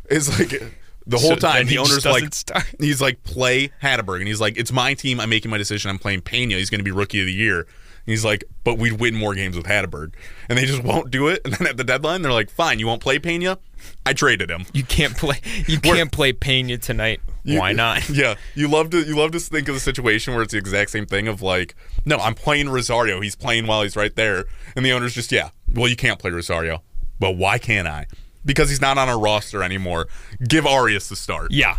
it's 0.10 0.40
like 0.40 0.62
the 1.10 1.18
whole 1.18 1.32
So 1.32 1.36
time 1.36 1.68
the 1.68 1.78
owner's 1.78 2.06
like 2.06 2.34
start. 2.34 2.64
he's 2.80 3.02
like 3.02 3.24
play 3.24 3.72
Hatteberg, 3.82 4.20
and 4.20 4.28
he's 4.28 4.40
like 4.42 4.58
it's 4.58 4.72
my 4.72 4.94
team. 4.94 5.20
I'm 5.20 5.30
making 5.30 5.52
my 5.52 5.58
decision. 5.58 5.90
I'm 5.90 6.00
playing 6.00 6.22
Pena. 6.22 6.56
He's 6.56 6.70
going 6.70 6.80
to 6.80 6.84
be 6.86 6.92
rookie 6.92 7.20
of 7.20 7.26
the 7.26 7.34
year. 7.34 7.60
And 8.06 8.14
he's 8.14 8.24
like, 8.26 8.44
but 8.64 8.78
we'd 8.78 8.94
win 9.00 9.14
more 9.14 9.36
games 9.36 9.56
with 9.58 9.66
Hatteberg, 9.66 10.14
and 10.48 10.58
they 10.58 10.66
just 10.66 10.84
won't 10.90 11.12
do 11.12 11.28
it. 11.28 11.42
And 11.46 11.54
then 11.54 11.68
at 11.68 11.78
the 11.78 11.84
deadline, 11.84 12.22
they're 12.22 12.32
like, 12.32 12.50
fine, 12.50 12.80
you 12.80 12.88
won't 12.88 13.02
play 13.02 13.20
Pena. 13.20 13.60
I 14.06 14.14
traded 14.14 14.50
him. 14.50 14.66
you 14.74 14.84
can't 14.84 15.16
play 15.16 15.40
you 15.68 15.80
can't 15.80 16.12
play 16.12 16.34
Pena 16.34 16.78
tonight. 16.78 17.22
You- 17.44 17.60
Why 17.60 17.72
not? 17.74 18.10
Yeah, 18.10 18.36
you 18.56 18.68
love 18.68 18.90
to 18.92 19.02
you 19.02 19.16
love 19.16 19.32
to 19.32 19.40
think 19.40 19.68
of 19.68 19.74
the 19.76 19.80
situation 19.82 20.34
where 20.34 20.44
it's 20.44 20.52
the 20.54 20.58
exact 20.58 20.92
same 20.92 21.06
thing 21.06 21.28
of 21.28 21.42
like, 21.42 21.76
no, 22.06 22.18
I'm 22.18 22.36
playing 22.36 22.70
Rosario. 22.70 23.22
He's 23.22 23.36
playing 23.36 23.68
while 23.68 23.82
he's 23.84 23.96
right 23.96 24.16
there, 24.16 24.46
and 24.76 24.86
the 24.86 24.92
owner's 24.94 25.14
just, 25.14 25.32
yeah, 25.32 25.50
well, 25.74 25.88
you 25.88 25.96
can't 25.96 26.20
play 26.20 26.32
Rosario, 26.32 26.84
but 27.20 27.32
why 27.38 27.58
can't 27.58 27.88
I? 27.88 28.08
Because 28.46 28.70
he's 28.70 28.82
not 28.82 28.98
on 28.98 29.10
our 29.10 29.20
roster 29.20 29.62
anymore. 29.64 30.08
Give 30.48 30.66
Arias 30.66 31.10
the 31.10 31.16
start. 31.16 31.52
Yeah. 31.52 31.78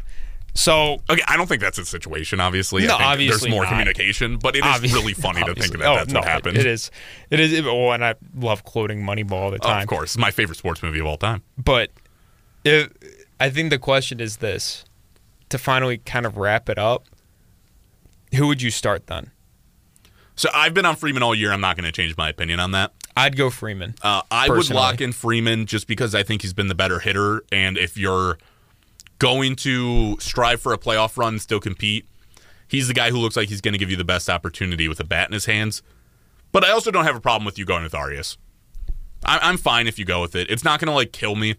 So 0.54 0.98
Okay, 1.08 1.22
I 1.28 1.36
don't 1.36 1.46
think 1.46 1.60
that's 1.62 1.78
a 1.78 1.84
situation. 1.86 2.40
Obviously, 2.40 2.86
No, 2.86 2.94
I 2.94 2.98
think 2.98 3.08
obviously 3.08 3.40
there's 3.48 3.50
more 3.54 3.62
not. 3.62 3.70
communication, 3.70 4.36
but 4.36 4.56
it 4.56 4.64
is 4.64 4.64
obvi- 4.64 4.92
really 4.92 5.14
funny 5.14 5.42
to 5.44 5.54
think 5.54 5.72
that 5.78 5.82
oh, 5.86 5.94
that's 5.94 6.12
no, 6.12 6.20
what 6.20 6.28
happened. 6.28 6.58
It 6.58 6.66
is. 6.66 6.90
It 7.30 7.40
is. 7.40 7.64
Oh, 7.66 7.90
and 7.92 8.04
I 8.04 8.14
love 8.36 8.64
quoting 8.64 9.00
Moneyball 9.02 9.32
all 9.32 9.50
the 9.50 9.58
Oh, 9.62 9.68
time. 9.68 9.82
of 9.82 9.88
course, 9.88 10.10
it's 10.10 10.18
my 10.18 10.30
favorite 10.32 10.58
sports 10.58 10.82
movie 10.82 10.98
of 10.98 11.06
all 11.06 11.16
time. 11.16 11.42
But 11.56 11.90
if, 12.64 12.90
I 13.38 13.48
think 13.48 13.70
the 13.70 13.78
question 13.78 14.20
is 14.20 14.38
this 14.38 14.84
to 15.50 15.56
finally 15.58 15.98
kind 15.98 16.26
of 16.26 16.36
wrap 16.36 16.68
it 16.68 16.78
up, 16.78 17.04
who 18.34 18.46
would 18.48 18.60
you 18.60 18.70
start 18.70 19.06
then? 19.06 19.30
So 20.36 20.48
I've 20.54 20.74
been 20.74 20.84
on 20.86 20.96
Freeman 20.96 21.22
all 21.22 21.34
year. 21.34 21.52
I'm 21.52 21.60
not 21.60 21.76
going 21.76 21.84
to 21.84 21.92
change 21.92 22.16
my 22.16 22.28
opinion 22.28 22.60
on 22.60 22.72
that. 22.72 22.92
I'd 23.20 23.36
go 23.36 23.50
Freeman. 23.50 23.94
Uh, 24.02 24.22
I 24.30 24.48
would 24.48 24.70
lock 24.70 25.00
in 25.00 25.12
Freeman 25.12 25.66
just 25.66 25.86
because 25.86 26.14
I 26.14 26.22
think 26.22 26.42
he's 26.42 26.52
been 26.52 26.68
the 26.68 26.74
better 26.74 26.98
hitter. 27.00 27.42
And 27.52 27.76
if 27.78 27.96
you're 27.96 28.38
going 29.18 29.56
to 29.56 30.18
strive 30.20 30.60
for 30.60 30.72
a 30.72 30.78
playoff 30.78 31.16
run 31.16 31.34
and 31.34 31.42
still 31.42 31.60
compete, 31.60 32.06
he's 32.68 32.88
the 32.88 32.94
guy 32.94 33.10
who 33.10 33.18
looks 33.18 33.36
like 33.36 33.48
he's 33.48 33.60
going 33.60 33.72
to 33.72 33.78
give 33.78 33.90
you 33.90 33.96
the 33.96 34.04
best 34.04 34.28
opportunity 34.30 34.88
with 34.88 35.00
a 35.00 35.04
bat 35.04 35.28
in 35.28 35.32
his 35.32 35.46
hands. 35.46 35.82
But 36.52 36.64
I 36.64 36.70
also 36.70 36.90
don't 36.90 37.04
have 37.04 37.16
a 37.16 37.20
problem 37.20 37.44
with 37.44 37.58
you 37.58 37.64
going 37.64 37.82
with 37.82 37.94
Arias. 37.94 38.38
I- 39.24 39.38
I'm 39.42 39.56
fine 39.58 39.86
if 39.86 39.98
you 39.98 40.04
go 40.04 40.20
with 40.22 40.34
it. 40.34 40.50
It's 40.50 40.64
not 40.64 40.80
going 40.80 40.88
to 40.88 40.94
like 40.94 41.12
kill 41.12 41.36
me 41.36 41.56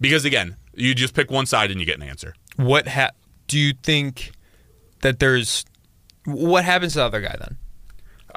because 0.00 0.24
again, 0.24 0.56
you 0.74 0.94
just 0.94 1.14
pick 1.14 1.30
one 1.30 1.46
side 1.46 1.70
and 1.70 1.80
you 1.80 1.86
get 1.86 1.96
an 1.96 2.02
answer. 2.02 2.34
What 2.56 2.86
ha- 2.88 3.12
do 3.48 3.58
you 3.58 3.72
think 3.82 4.32
that 5.00 5.18
there's 5.18 5.64
what 6.24 6.64
happens 6.64 6.92
to 6.92 6.98
the 6.98 7.04
other 7.04 7.20
guy 7.20 7.36
then? 7.38 7.56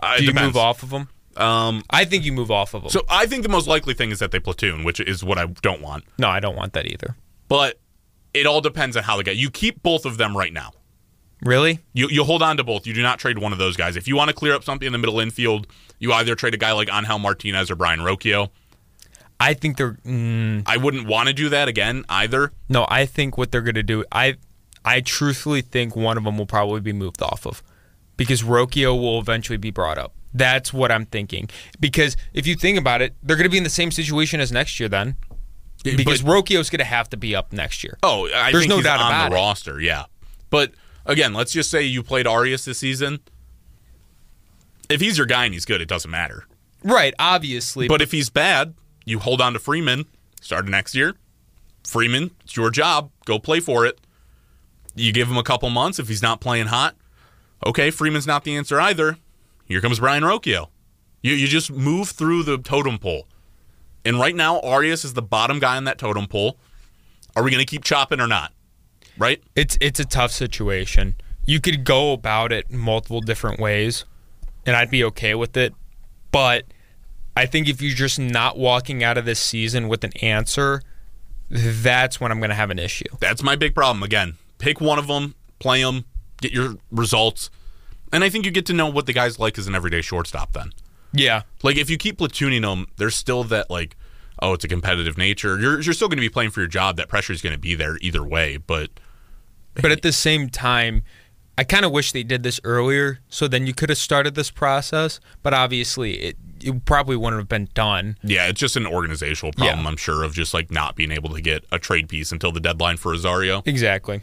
Uh, 0.01 0.17
Do 0.17 0.23
you 0.23 0.29
depends. 0.31 0.47
move 0.53 0.57
off 0.57 0.83
of 0.83 0.91
him? 0.91 1.09
Um, 1.39 1.83
I 1.89 2.05
think 2.05 2.25
you 2.25 2.31
move 2.33 2.51
off 2.51 2.73
of 2.73 2.81
them. 2.83 2.89
so 2.91 3.01
I 3.09 3.25
think 3.25 3.43
the 3.43 3.49
most 3.49 3.67
likely 3.67 3.93
thing 3.93 4.11
is 4.11 4.19
that 4.19 4.31
they 4.31 4.39
platoon, 4.39 4.83
which 4.83 4.99
is 4.99 5.23
what 5.23 5.37
I 5.37 5.45
don't 5.45 5.81
want. 5.81 6.03
no, 6.17 6.27
I 6.27 6.39
don't 6.39 6.55
want 6.55 6.73
that 6.73 6.85
either. 6.85 7.15
But 7.47 7.79
It 8.33 8.45
all 8.45 8.61
depends 8.61 8.95
on 8.97 9.03
how 9.03 9.17
they 9.17 9.23
get. 9.23 9.37
You 9.37 9.49
keep 9.49 9.81
both 9.81 10.05
of 10.05 10.17
them 10.17 10.35
right 10.37 10.53
now. 10.53 10.71
Really? 11.41 11.79
You 11.93 12.09
you 12.09 12.23
hold 12.25 12.43
on 12.43 12.57
to 12.57 12.63
both. 12.65 12.85
You 12.85 12.93
do 12.93 13.01
not 13.01 13.17
trade 13.17 13.37
one 13.39 13.53
of 13.53 13.57
those 13.59 13.77
guys. 13.77 13.95
If 13.95 14.07
you 14.09 14.15
want 14.17 14.27
to 14.29 14.35
clear 14.35 14.53
up 14.53 14.63
something 14.65 14.85
in 14.85 14.91
the 14.91 14.97
middle 14.99 15.19
infield, 15.21 15.67
you 15.97 16.11
either 16.11 16.35
trade 16.35 16.53
a 16.53 16.57
guy 16.57 16.73
like 16.73 16.89
Angel 16.93 17.17
Martinez 17.17 17.71
or 17.71 17.75
Brayan 17.77 17.99
Rocchio. 18.01 18.49
I 19.39 19.53
think 19.53 19.77
they're 19.77 19.93
mm, 20.05 20.63
I 20.65 20.75
wouldn't 20.75 21.07
want 21.07 21.27
to 21.29 21.33
do 21.33 21.47
that 21.49 21.69
again 21.69 22.03
either. 22.09 22.51
no. 22.67 22.85
I 22.89 23.05
think 23.05 23.37
what 23.37 23.51
they're 23.53 23.61
gonna 23.61 23.83
do. 23.83 24.03
I 24.11 24.35
I 24.83 24.99
truthfully 24.99 25.61
think 25.61 25.95
one 25.95 26.17
of 26.17 26.25
them 26.25 26.37
will 26.37 26.45
probably 26.45 26.81
be 26.81 26.91
moved 26.93 27.21
off 27.21 27.47
of 27.47 27.63
because 28.19 28.43
Rocchio 28.43 28.95
will 28.99 29.19
eventually 29.19 29.57
be 29.57 29.71
brought 29.71 29.97
up. 29.97 30.13
That's 30.31 30.71
what 30.71 30.91
I'm 30.91 31.07
thinking. 31.07 31.49
Because 31.79 32.15
if 32.33 32.45
you 32.45 32.53
think 32.55 32.77
about 32.77 33.01
it, 33.01 33.15
they're 33.23 33.35
gonna 33.35 33.49
be 33.49 33.57
in 33.57 33.63
the 33.63 33.69
same 33.71 33.89
situation 33.91 34.39
as 34.39 34.51
next 34.51 34.79
year 34.79 34.87
then. 34.87 35.15
Because 35.83 36.21
But- 36.21 36.31
Rocchio's 36.45 36.69
gonna 36.69 36.83
have 36.83 37.09
to 37.09 37.17
be 37.17 37.35
up 37.35 37.51
next 37.51 37.83
year. 37.83 37.97
Oh, 38.03 38.27
I 38.31 38.51
There's 38.51 38.63
think 38.63 38.69
no 38.69 38.75
he's 38.75 38.85
doubt 38.85 38.99
on 38.99 39.07
about 39.11 39.29
the 39.29 39.35
it. 39.35 39.39
roster. 39.39 39.81
Yeah, 39.81 40.03
but 40.51 40.71
again, 41.07 41.33
let's 41.33 41.51
just 41.51 41.71
say 41.71 41.81
you 41.83 42.03
played 42.03 42.27
Arias 42.27 42.65
this 42.65 42.77
season. 42.77 43.21
If 44.89 45.01
he's 45.01 45.17
your 45.17 45.27
guy 45.27 45.45
and 45.45 45.53
he's 45.53 45.65
good, 45.65 45.81
it 45.81 45.87
doesn't 45.87 46.11
matter. 46.11 46.45
Right, 46.83 47.13
obviously. 47.19 47.87
But 47.87 48.01
if 48.01 48.11
he's 48.11 48.29
bad, 48.29 48.73
you 49.05 49.19
hold 49.19 49.41
on 49.41 49.53
to 49.53 49.59
Freeman. 49.59 50.05
Start 50.41 50.65
of 50.65 50.69
next 50.69 50.95
year. 50.95 51.15
Freeman, 51.85 52.31
it's 52.43 52.55
your 52.55 52.69
job. 52.71 53.11
Go 53.25 53.39
play 53.39 53.59
for 53.59 53.85
it. 53.85 53.99
You 54.95 55.11
give 55.11 55.27
him 55.29 55.37
a 55.37 55.43
couple 55.43 55.69
months. 55.69 55.99
If 55.99 56.07
he's 56.07 56.21
not 56.21 56.41
playing 56.41 56.67
hot, 56.67 56.95
okay, 57.65 57.91
Freeman's 57.91 58.27
not 58.27 58.43
the 58.43 58.55
answer 58.55 58.79
either. 58.79 59.17
Here 59.65 59.81
comes 59.81 59.99
Brayan 59.99 60.23
Rocchio. 60.23 60.67
You 61.21 61.33
you 61.33 61.47
just 61.47 61.71
move 61.71 62.09
through 62.09 62.43
the 62.43 62.57
totem 62.57 62.97
pole. 62.97 63.27
And 64.05 64.19
right 64.19 64.35
now, 64.35 64.59
Arias 64.61 65.03
is 65.03 65.13
the 65.13 65.21
bottom 65.21 65.59
guy 65.59 65.77
on 65.77 65.83
that 65.83 65.97
totem 65.97 66.27
pole. 66.27 66.57
Are 67.35 67.43
we 67.43 67.51
going 67.51 67.63
to 67.63 67.69
keep 67.69 67.83
chopping 67.83 68.19
or 68.19 68.27
not? 68.27 68.53
Right? 69.17 69.43
It's 69.55 69.77
it's 69.81 69.99
a 69.99 70.05
tough 70.05 70.31
situation. 70.31 71.15
You 71.45 71.59
could 71.59 71.83
go 71.83 72.13
about 72.13 72.51
it 72.51 72.71
multiple 72.71 73.21
different 73.21 73.59
ways, 73.59 74.05
and 74.65 74.75
I'd 74.75 74.91
be 74.91 75.03
okay 75.05 75.35
with 75.35 75.57
it. 75.57 75.73
But 76.31 76.65
I 77.35 77.45
think 77.45 77.67
if 77.67 77.81
you're 77.81 77.95
just 77.95 78.19
not 78.19 78.57
walking 78.57 79.03
out 79.03 79.17
of 79.17 79.25
this 79.25 79.39
season 79.39 79.87
with 79.87 80.03
an 80.03 80.11
answer, 80.21 80.81
that's 81.49 82.19
when 82.19 82.31
I'm 82.31 82.39
going 82.39 82.49
to 82.49 82.55
have 82.55 82.69
an 82.69 82.79
issue. 82.79 83.05
That's 83.19 83.41
my 83.41 83.55
big 83.55 83.73
problem. 83.73 84.03
Again, 84.03 84.35
pick 84.57 84.79
one 84.79 84.99
of 84.99 85.07
them, 85.07 85.35
play 85.59 85.83
them, 85.83 86.05
get 86.41 86.51
your 86.51 86.75
results. 86.91 87.49
And 88.11 88.23
I 88.23 88.29
think 88.29 88.45
you 88.45 88.51
get 88.51 88.65
to 88.67 88.73
know 88.73 88.87
what 88.89 89.05
the 89.05 89.13
guy's 89.13 89.39
like 89.39 89.57
as 89.57 89.67
an 89.67 89.75
everyday 89.75 90.01
shortstop 90.01 90.53
then. 90.53 90.71
Yeah, 91.11 91.41
Like 91.63 91.77
if 91.77 91.89
you 91.89 91.97
keep 91.97 92.17
platooning 92.17 92.61
them, 92.61 92.85
there's 92.97 93.15
still 93.15 93.43
that 93.45 93.69
like, 93.69 93.95
oh, 94.41 94.53
it's 94.53 94.63
a 94.63 94.67
competitive 94.67 95.17
nature. 95.17 95.59
You're 95.59 95.79
you're 95.81 95.93
still 95.93 96.07
going 96.07 96.17
to 96.17 96.21
be 96.21 96.29
playing 96.29 96.51
for 96.51 96.59
your 96.61 96.67
job. 96.67 96.97
That 96.97 97.09
pressure 97.09 97.33
is 97.33 97.41
going 97.41 97.53
to 97.53 97.59
be 97.59 97.73
there 97.75 97.97
either 98.01 98.23
way. 98.23 98.57
But 98.57 98.91
but 99.73 99.91
at 99.91 100.01
the 100.03 100.11
same 100.11 100.49
time, 100.49 101.03
I 101.57 101.63
kind 101.63 101.83
of 101.83 101.91
wish 101.91 102.11
they 102.11 102.23
did 102.23 102.43
this 102.43 102.59
earlier, 102.63 103.19
so 103.27 103.47
then 103.47 103.65
you 103.65 103.73
could 103.73 103.89
have 103.89 103.97
started 103.97 104.35
this 104.35 104.51
process. 104.51 105.19
But 105.41 105.53
obviously, 105.55 106.13
it 106.19 106.37
it 106.61 106.85
probably 106.85 107.15
wouldn't 107.15 107.39
have 107.39 107.49
been 107.49 107.69
done. 107.73 108.17
yeah, 108.21 108.47
it's 108.47 108.59
just 108.59 108.75
an 108.75 108.85
organizational 108.85 109.53
problem. 109.53 109.79
Yeah. 109.81 109.87
I'm 109.87 109.97
sure 109.97 110.23
of 110.23 110.33
just 110.33 110.53
like 110.53 110.69
not 110.69 110.95
being 110.95 111.11
able 111.11 111.29
to 111.31 111.41
get 111.41 111.63
a 111.71 111.79
trade 111.79 112.07
piece 112.07 112.31
until 112.31 112.51
the 112.51 112.59
deadline 112.59 112.97
for 112.97 113.11
Rosario. 113.13 113.63
Exactly. 113.65 114.21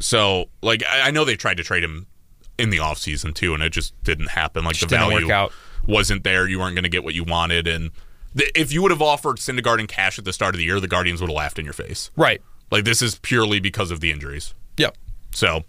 So 0.00 0.46
like 0.62 0.82
I, 0.84 1.08
I 1.08 1.10
know 1.10 1.24
they 1.24 1.36
tried 1.36 1.56
to 1.58 1.64
trade 1.64 1.84
him 1.84 2.06
in 2.58 2.70
the 2.70 2.78
offseason 2.78 3.34
too, 3.34 3.54
and 3.54 3.62
it 3.62 3.70
just 3.70 4.00
didn't 4.02 4.30
happen. 4.30 4.64
Like 4.64 4.76
Just 4.76 4.90
the 4.90 4.96
value 4.96 5.48
wasn't 5.86 6.24
there. 6.24 6.48
You 6.48 6.58
weren't 6.58 6.74
going 6.74 6.84
to 6.84 6.88
get 6.90 7.04
what 7.04 7.14
you 7.14 7.24
wanted, 7.24 7.66
and 7.66 7.90
th- 8.36 8.50
if 8.54 8.72
you 8.72 8.82
would 8.82 8.90
have 8.90 9.02
offered 9.02 9.36
Syndergaard 9.36 9.78
and 9.78 9.88
cash 9.88 10.18
at 10.18 10.24
the 10.24 10.32
start 10.32 10.54
of 10.54 10.58
the 10.58 10.64
year, 10.64 10.80
the 10.80 10.88
Guardians 10.88 11.20
would 11.20 11.30
have 11.30 11.36
laughed 11.36 11.58
in 11.58 11.64
your 11.64 11.74
face. 11.74 12.10
Right. 12.16 12.40
Like 12.70 12.84
this 12.84 13.02
is 13.02 13.18
purely 13.18 13.60
because 13.60 13.90
of 13.90 14.00
the 14.00 14.10
injuries. 14.10 14.54
Yep. 14.76 14.96
So, 15.32 15.64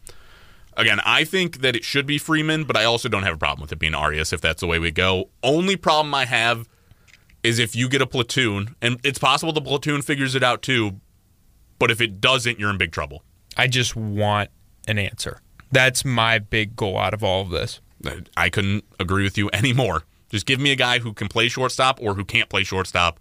again, 0.76 1.00
I 1.06 1.24
think 1.24 1.62
that 1.62 1.76
it 1.76 1.84
should 1.84 2.06
be 2.06 2.18
Freeman, 2.18 2.64
but 2.64 2.76
I 2.78 2.86
also 2.86 3.10
don't 3.10 3.24
have 3.24 3.36
a 3.36 3.38
problem 3.38 3.62
with 3.62 3.72
it 3.72 3.80
being 3.80 3.94
Arias 3.94 4.34
if 4.34 4.42
that's 4.42 4.62
the 4.62 4.68
way 4.68 4.80
we 4.80 4.92
go. 4.92 5.30
Only 5.44 5.76
problem 5.76 6.14
I 6.16 6.26
have 6.26 6.68
is 7.44 7.60
if 7.60 7.76
you 7.76 7.88
get 7.88 8.02
a 8.02 8.08
platoon, 8.08 8.76
and 8.82 9.00
it's 9.04 9.20
possible 9.20 9.54
the 9.54 9.62
platoon 9.62 10.02
figures 10.02 10.36
it 10.36 10.44
out 10.44 10.62
too, 10.62 11.00
but 11.80 11.92
if 11.92 12.02
it 12.02 12.20
doesn't, 12.20 12.60
you're 12.60 12.70
in 12.70 12.78
big 12.78 12.92
trouble. 12.92 13.24
I 13.60 13.66
just 13.66 13.96
want 13.96 14.52
an 14.88 15.00
answer. 15.00 15.42
That's 15.72 16.06
my 16.06 16.38
big 16.38 16.76
goal 16.76 16.98
out 17.00 17.16
of 17.16 17.24
all 17.24 17.42
of 17.42 17.50
this. 17.50 17.82
I 18.38 18.50
couldn't 18.50 18.86
agree 19.00 19.24
with 19.24 19.36
you 19.36 19.50
anymore. 19.52 20.04
Just 20.30 20.46
give 20.46 20.60
me 20.60 20.72
a 20.72 20.76
guy 20.76 21.00
who 21.00 21.12
can 21.12 21.28
play 21.28 21.48
shortstop 21.48 22.00
or 22.00 22.14
who 22.14 22.24
can't 22.24 22.50
play 22.50 22.64
shortstop, 22.64 23.20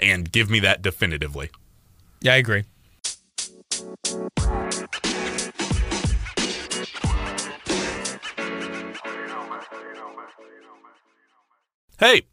and 0.00 0.30
give 0.32 0.50
me 0.50 0.58
that 0.60 0.82
definitively. 0.82 1.50
Yeah, 2.20 2.34
I 2.34 2.36
agree. 2.36 2.64
Hey, 11.98 12.26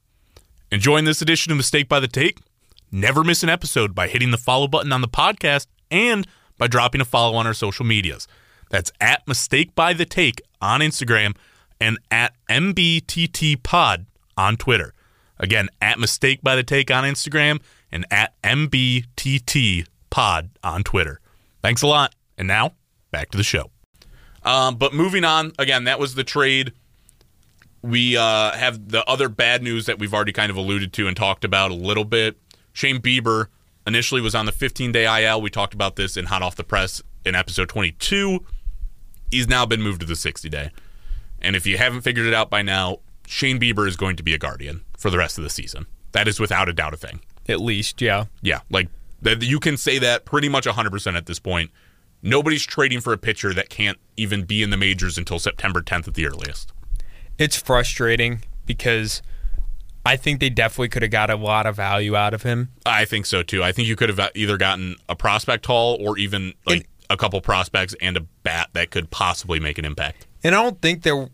enjoying 0.72 1.06
this 1.06 1.22
edition 1.22 1.51
of 1.51 1.58
Mistake 1.58 1.88
by 1.88 1.99
the 1.99 2.08
Take? 2.08 2.39
Never 2.91 3.24
miss 3.24 3.43
an 3.43 3.49
episode 3.49 3.93
by 3.93 4.08
hitting 4.08 4.32
the 4.32 4.38
follow 4.38 4.68
button 4.68 4.91
on 4.91 5.01
the 5.01 5.08
podcast 5.08 5.68
and 5.91 6.28
by 6.64 6.68
dropping 6.68 7.01
a 7.01 7.05
follow 7.05 7.36
on 7.36 7.45
our 7.45 7.53
social 7.53 7.86
medias. 7.86 8.26
That's 8.70 8.89
at 9.01 9.28
Mistake 9.28 9.76
by 9.76 9.91
the 9.91 10.05
Take 10.05 10.41
on 10.61 10.80
Instagram 10.80 11.36
and 11.78 11.99
at 12.09 12.36
MBTT 12.49 13.61
Pod 13.64 14.05
on 14.38 14.55
Twitter. 14.55 14.93
Again, 15.38 15.68
at 15.82 15.99
Mistake 15.99 16.41
by 16.41 16.55
the 16.55 16.64
Take 16.64 16.89
on 16.89 17.03
Instagram 17.03 17.59
and 17.91 18.05
at 18.09 18.41
MBTT 18.43 19.88
Pod 20.09 20.51
on 20.64 20.84
Twitter. 20.84 21.20
Thanks 21.61 21.82
a 21.82 21.88
lot. 21.88 22.16
And 22.38 22.47
now, 22.47 22.72
back 23.11 23.30
to 23.32 23.38
the 23.38 23.43
show. 23.43 23.70
Um, 24.43 24.78
but 24.78 24.93
moving 24.93 25.26
on, 25.26 25.51
again, 25.59 25.84
that 25.84 25.99
was 25.99 26.16
the 26.16 26.24
trade 26.24 26.72
we 27.82 28.16
uh, 28.16 28.53
have 28.53 28.88
the 28.88 29.03
other 29.03 29.28
bad 29.28 29.64
news 29.64 29.88
that 29.88 29.99
we've 29.99 30.14
already 30.14 30.32
kind 30.32 30.49
of 30.49 30.55
alluded 30.55 30.93
to 30.93 31.09
and 31.09 31.18
talked 31.18 31.43
about 31.43 31.72
a 31.72 31.76
little 31.76 32.05
bit. 32.05 32.38
Shane 32.72 33.01
Bieber 33.01 33.47
initially 33.86 34.21
was 34.21 34.36
on 34.36 34.45
the 34.45 34.51
15 34.51 34.91
day 34.91 35.25
IL. 35.25 35.41
We 35.41 35.49
talked 35.49 35.73
about 35.73 35.95
this 35.95 36.17
in 36.17 36.25
Hot 36.25 36.41
Off 36.41 36.55
the 36.55 36.63
Press 36.63 37.01
in 37.25 37.36
episode 37.36 37.69
22. 37.69 38.45
He's 39.31 39.47
now 39.47 39.65
been 39.65 39.81
moved 39.81 40.01
to 40.01 40.05
the 40.05 40.15
60 40.15 40.49
day. 40.49 40.71
And 41.41 41.55
if 41.55 41.65
you 41.65 41.77
haven't 41.77 42.01
figured 42.01 42.25
it 42.25 42.34
out 42.34 42.49
by 42.49 42.61
now, 42.61 42.99
Shane 43.27 43.59
Bieber 43.59 43.88
is 43.88 43.95
going 43.95 44.15
to 44.15 44.23
be 44.23 44.34
a 44.34 44.38
Guardian 44.38 44.84
for 44.97 45.09
the 45.09 45.17
rest 45.17 45.38
of 45.38 45.43
the 45.43 45.49
season. 45.49 45.86
That 46.11 46.27
is 46.27 46.39
without 46.39 46.69
a 46.69 46.73
doubt 46.73 46.93
a 46.93 46.97
thing. 46.97 47.21
At 47.49 47.59
least, 47.59 48.01
yeah. 48.01 48.25
Yeah, 48.41 48.61
like 48.69 48.88
that 49.21 49.43
you 49.43 49.59
can 49.59 49.77
say 49.77 49.97
that 49.99 50.25
pretty 50.25 50.49
much 50.49 50.65
100% 50.65 51.17
at 51.17 51.25
this 51.25 51.39
point. 51.39 51.71
Nobody's 52.21 52.65
trading 52.65 53.01
for 53.01 53.11
a 53.11 53.17
pitcher 53.17 53.53
that 53.53 53.69
can't 53.69 53.97
even 54.15 54.43
be 54.43 54.63
in 54.63 54.69
the 54.69 54.77
majors 54.77 55.17
until 55.17 55.39
September 55.39 55.81
10th 55.81 56.07
at 56.07 56.13
the 56.13 56.25
earliest. 56.25 56.71
It's 57.38 57.57
frustrating 57.57 58.43
because 58.65 59.21
I 60.06 60.18
think 60.18 60.39
they 60.39 60.49
definitely 60.49 60.89
could 60.89 61.01
have 61.01 61.12
got 61.12 61.30
a 61.30 61.36
lot 61.36 61.66
of 61.66 61.76
value 61.76 62.16
out 62.16 62.34
of 62.34 62.43
him. 62.43 62.70
I 62.86 63.06
think 63.06 63.26
so 63.26 63.41
too. 63.41 63.64
I 63.64 63.72
think 63.72 63.88
you 63.88 63.95
could 63.95 64.10
have 64.10 64.32
either 64.36 64.58
gotten 64.58 64.95
a 65.08 65.16
prospect 65.16 65.66
haul 65.66 65.97
or 66.01 66.18
even 66.18 66.54
like 66.66 66.89
a 67.10 67.16
couple 67.16 67.39
prospects 67.41 67.95
and 68.01 68.18
a 68.18 68.22
bat 68.43 68.70
that 68.74 68.91
could 68.91 69.10
possibly 69.12 69.60
make 69.60 69.78
an 69.78 69.86
impact. 69.86 70.28
And 70.43 70.56
I 70.56 70.62
don't 70.62 70.82
think 70.82 71.04
there 71.04 71.30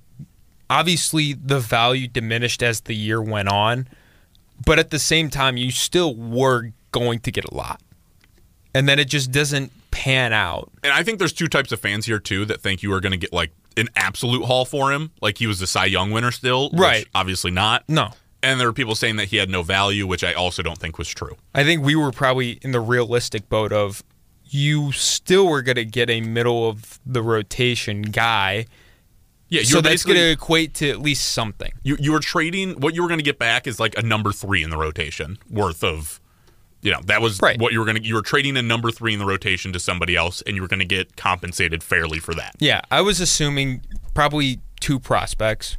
obviously 0.69 1.33
the 1.33 1.59
value 1.59 2.07
diminished 2.07 2.61
as 2.61 2.81
the 2.81 2.95
year 2.95 3.21
went 3.21 3.49
on, 3.49 3.87
but 4.65 4.77
at 4.77 4.91
the 4.91 4.99
same 4.99 5.29
time 5.29 5.57
you 5.57 5.71
still 5.71 6.15
were 6.15 6.71
going 6.91 7.19
to 7.21 7.31
get 7.31 7.45
a 7.45 7.53
lot. 7.53 7.81
And 8.75 8.87
then 8.87 8.99
it 8.99 9.05
just 9.05 9.31
doesn't 9.31 9.71
pan 9.89 10.31
out. 10.31 10.71
And 10.83 10.93
I 10.93 11.01
think 11.01 11.17
there's 11.17 11.33
two 11.33 11.47
types 11.47 11.71
of 11.71 11.79
fans 11.79 12.05
here 12.05 12.19
too 12.19 12.45
that 12.45 12.61
think 12.61 12.83
you 12.83 12.93
are 12.93 12.99
going 12.99 13.13
to 13.13 13.17
get 13.17 13.33
like 13.33 13.51
an 13.77 13.89
absolute 13.95 14.45
haul 14.45 14.65
for 14.65 14.91
him, 14.91 15.11
like 15.21 15.39
he 15.39 15.47
was 15.47 15.59
the 15.59 15.65
Cy 15.65 15.85
Young 15.85 16.11
winner 16.11 16.31
still, 16.31 16.69
which 16.69 16.79
Right. 16.79 17.07
Obviously 17.15 17.49
not. 17.49 17.83
No. 17.89 18.11
And 18.41 18.59
there 18.59 18.67
were 18.67 18.73
people 18.73 18.95
saying 18.95 19.17
that 19.17 19.25
he 19.29 19.37
had 19.37 19.49
no 19.49 19.63
value, 19.63 20.07
which 20.07 20.23
I 20.23 20.33
also 20.33 20.61
don't 20.63 20.77
think 20.77 20.97
was 20.97 21.09
true. 21.09 21.35
I 21.53 21.63
think 21.63 21.83
we 21.83 21.95
were 21.95 22.11
probably 22.11 22.59
in 22.61 22.71
the 22.71 22.79
realistic 22.79 23.49
boat 23.49 23.73
of 23.73 24.03
you 24.45 24.91
still 24.93 25.47
were 25.47 25.61
going 25.61 25.75
to 25.75 25.85
get 25.85 26.09
a 26.09 26.21
middle 26.21 26.67
of 26.69 26.99
the 27.05 27.21
rotation 27.21 28.01
guy. 28.03 28.65
Yeah, 29.49 29.63
So 29.63 29.81
that's 29.81 30.03
going 30.03 30.17
to 30.17 30.31
equate 30.31 30.73
to 30.75 30.89
at 30.89 30.99
least 31.01 31.31
something. 31.31 31.71
you 31.83 31.97
you 31.99 32.11
were 32.11 32.19
trading 32.19 32.79
what 32.79 32.93
you 32.95 33.01
were 33.01 33.07
going 33.07 33.19
to 33.19 33.23
get 33.25 33.39
back 33.39 33.67
is 33.67 33.79
like 33.79 33.97
a 33.97 34.01
number 34.01 34.31
three 34.31 34.63
in 34.63 34.69
the 34.69 34.77
rotation 34.77 35.37
worth 35.49 35.83
of. 35.83 36.19
You 36.81 36.91
know 36.91 37.01
that 37.07 37.21
was 37.21 37.41
Right. 37.41 37.59
what 37.59 37.73
you 37.73 37.79
were 37.79 37.85
going 37.85 37.97
to. 37.97 38.03
You 38.07 38.15
were 38.15 38.21
trading 38.21 38.55
a 38.55 38.61
number 38.61 38.89
three 38.89 39.11
in 39.11 39.19
the 39.19 39.25
rotation 39.25 39.73
to 39.73 39.79
somebody 39.79 40.15
else, 40.15 40.41
and 40.43 40.55
you 40.55 40.61
were 40.61 40.67
going 40.69 40.79
to 40.79 40.85
get 40.85 41.17
compensated 41.17 41.83
fairly 41.83 42.19
for 42.19 42.33
that. 42.35 42.55
Yeah, 42.59 42.81
I 42.89 43.01
was 43.01 43.19
assuming 43.19 43.81
probably 44.13 44.59
two 44.79 44.97
prospects. 44.97 45.77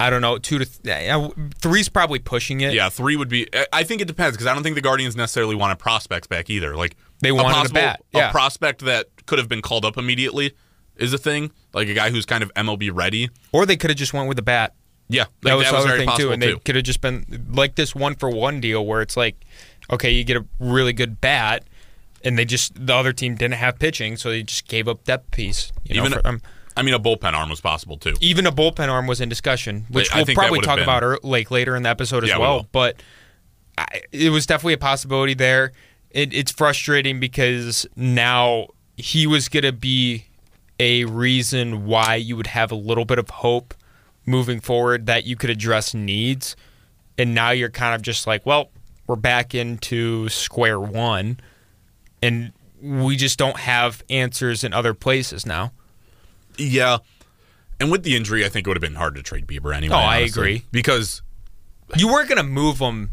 I 0.00 0.10
don't 0.10 0.22
know, 0.22 0.38
two 0.38 0.58
to 0.58 0.64
th- 0.64 1.32
three's 1.58 1.88
probably 1.88 2.18
pushing 2.20 2.60
it. 2.60 2.72
Yeah, 2.72 2.88
three 2.88 3.16
would 3.16 3.28
be. 3.28 3.48
I- 3.72 3.82
think 3.84 4.00
it 4.00 4.06
depends 4.06 4.36
because 4.36 4.46
I 4.46 4.54
don't 4.54 4.62
think 4.62 4.76
the 4.76 4.80
Guardians 4.82 5.16
necessarily 5.16 5.56
wanted 5.56 5.78
prospects 5.78 6.26
back 6.26 6.50
either. 6.50 6.76
Like 6.76 6.96
They 7.20 7.32
wanted 7.32 7.50
a 7.50 7.54
possible- 7.54 7.74
bat, 7.74 8.02
yeah. 8.12 8.28
a 8.28 8.30
prospect 8.30 8.84
that 8.84 9.06
could 9.26 9.38
have 9.38 9.48
been 9.48 9.62
called 9.62 9.84
up 9.84 9.96
immediately 9.98 10.54
is 10.96 11.12
a 11.12 11.18
thing. 11.18 11.50
Like 11.72 11.88
a 11.88 11.94
guy 11.94 12.10
who's 12.10 12.26
kind 12.26 12.42
of 12.42 12.52
MLB 12.54 12.90
ready. 12.92 13.28
Or 13.52 13.66
they 13.66 13.76
could 13.76 13.90
have 13.90 13.96
just 13.98 14.12
went 14.14 14.28
with 14.28 14.36
the 14.36 14.42
bat. 14.42 14.74
Yeah, 15.08 15.24
That 15.42 15.54
like, 15.54 15.58
was 15.58 15.70
the 15.70 15.76
other 15.78 15.86
very 15.86 15.98
thing 16.00 16.08
possible 16.08 16.28
too, 16.28 16.32
and 16.34 16.42
they 16.42 16.54
could 16.56 16.74
have 16.74 16.84
just 16.84 17.00
been 17.00 17.46
like 17.52 17.76
this 17.76 17.94
one 17.94 18.14
for 18.14 18.28
one 18.28 18.60
deal 18.60 18.84
where 18.84 19.00
it's 19.00 19.16
like, 19.16 19.42
okay, 19.90 20.10
you 20.10 20.22
get 20.22 20.36
a 20.36 20.44
really 20.60 20.92
good 20.92 21.18
bat, 21.20 21.64
and 22.22 22.38
they 22.38 22.44
just 22.44 22.74
the 22.86 22.94
other 22.94 23.14
team 23.14 23.34
didn't 23.34 23.54
have 23.54 23.78
pitching, 23.78 24.18
so 24.18 24.28
they 24.28 24.42
just 24.42 24.68
gave 24.68 24.86
up 24.86 25.04
depth 25.04 25.30
piece. 25.30 25.72
You 25.84 25.94
know, 25.96 26.02
Even 26.02 26.12
for 26.12 26.22
them. 26.22 26.42
I 26.78 26.82
mean, 26.82 26.94
a 26.94 27.00
bullpen 27.00 27.32
arm 27.34 27.50
was 27.50 27.60
possible 27.60 27.96
too. 27.98 28.14
even 28.20 28.46
a 28.46 28.52
bullpen 28.52 28.88
arm 28.88 29.06
was 29.06 29.20
in 29.20 29.28
discussion, 29.28 29.84
which 29.90 30.12
I 30.12 30.22
we'll 30.22 30.34
probably 30.34 30.60
talk 30.60 30.76
been- 30.76 30.84
about 30.84 31.02
er, 31.02 31.18
like 31.22 31.50
later 31.50 31.76
in 31.76 31.82
the 31.82 31.88
episode 31.88 32.24
as 32.24 32.30
Yeah, 32.30 32.38
well. 32.38 32.56
will. 32.58 32.68
But 32.72 33.02
I, 33.76 34.02
it 34.12 34.30
was 34.30 34.46
definitely 34.46 34.74
a 34.74 34.78
possibility 34.78 35.34
there. 35.34 35.72
It, 36.10 36.32
it's 36.32 36.50
frustrating 36.52 37.20
because 37.20 37.86
now 37.96 38.68
he 38.96 39.26
was 39.26 39.48
going 39.48 39.64
to 39.64 39.72
be 39.72 40.24
a 40.80 41.04
reason 41.04 41.84
why 41.86 42.14
you 42.14 42.36
would 42.36 42.46
have 42.48 42.70
a 42.72 42.74
little 42.76 43.04
bit 43.04 43.18
of 43.18 43.28
hope 43.28 43.74
moving 44.24 44.60
forward 44.60 45.06
that 45.06 45.24
you 45.26 45.36
could 45.36 45.50
address 45.50 45.92
needs, 45.94 46.54
and 47.18 47.34
now 47.34 47.50
you're 47.50 47.70
kind 47.70 47.94
of 47.94 48.02
just 48.02 48.26
like, 48.26 48.44
well, 48.46 48.70
we're 49.06 49.16
back 49.16 49.54
into 49.54 50.28
square 50.28 50.78
one, 50.78 51.38
and 52.22 52.52
we 52.80 53.16
just 53.16 53.38
don't 53.38 53.56
have 53.58 54.02
answers 54.08 54.62
in 54.64 54.72
other 54.72 54.94
places 54.94 55.44
now. 55.46 55.72
Yeah. 56.58 56.98
And 57.80 57.90
with 57.90 58.02
the 58.02 58.16
injury, 58.16 58.44
I 58.44 58.48
think 58.48 58.66
it 58.66 58.70
would 58.70 58.76
have 58.76 58.82
been 58.82 58.96
hard 58.96 59.14
to 59.14 59.22
trade 59.22 59.46
Bieber 59.46 59.74
anyway. 59.74 59.94
Oh, 59.94 59.98
I 59.98 60.18
honestly. 60.22 60.40
agree. 60.40 60.64
Because 60.72 61.22
you 61.96 62.08
weren't 62.08 62.28
going 62.28 62.38
to 62.38 62.42
move 62.48 62.78
him 62.80 63.12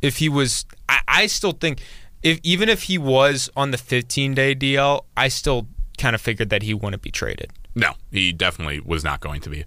if 0.00 0.16
he 0.16 0.28
was. 0.28 0.64
I, 0.88 1.00
I 1.06 1.26
still 1.26 1.52
think 1.52 1.82
if 2.22 2.40
even 2.42 2.68
if 2.68 2.84
he 2.84 2.96
was 2.98 3.50
on 3.54 3.70
the 3.70 3.78
15 3.78 4.34
day 4.34 4.54
DL, 4.54 5.04
I 5.16 5.28
still 5.28 5.66
kind 5.98 6.14
of 6.14 6.20
figured 6.20 6.48
that 6.50 6.62
he 6.62 6.72
wouldn't 6.74 7.02
be 7.02 7.10
traded. 7.10 7.52
no, 7.74 7.92
he 8.10 8.32
definitely 8.32 8.80
was 8.80 9.04
not 9.04 9.20
going 9.20 9.40
to 9.42 9.50
be. 9.50 9.64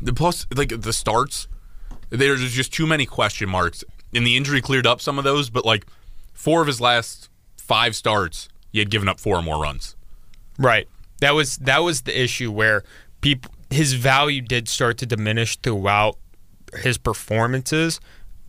The 0.00 0.12
plus, 0.12 0.46
like 0.54 0.80
the 0.80 0.92
starts, 0.92 1.48
there's 2.10 2.52
just 2.52 2.72
too 2.72 2.86
many 2.86 3.06
question 3.06 3.48
marks. 3.48 3.82
And 4.14 4.26
the 4.26 4.36
injury 4.36 4.60
cleared 4.60 4.86
up 4.86 5.00
some 5.00 5.18
of 5.18 5.24
those, 5.24 5.50
but 5.50 5.64
like 5.64 5.86
four 6.34 6.60
of 6.60 6.66
his 6.66 6.80
last 6.80 7.28
five 7.56 7.96
starts, 7.96 8.48
he 8.70 8.78
had 8.78 8.90
given 8.90 9.08
up 9.08 9.18
four 9.20 9.36
or 9.36 9.42
more 9.42 9.60
runs. 9.62 9.96
Right. 10.58 10.88
That 11.20 11.34
was 11.34 11.56
that 11.58 11.78
was 11.78 12.02
the 12.02 12.20
issue 12.20 12.50
where 12.50 12.82
people 13.20 13.52
his 13.70 13.92
value 13.94 14.40
did 14.40 14.68
start 14.68 14.98
to 14.98 15.06
diminish 15.06 15.56
throughout 15.56 16.16
his 16.74 16.96
performances, 16.98 18.00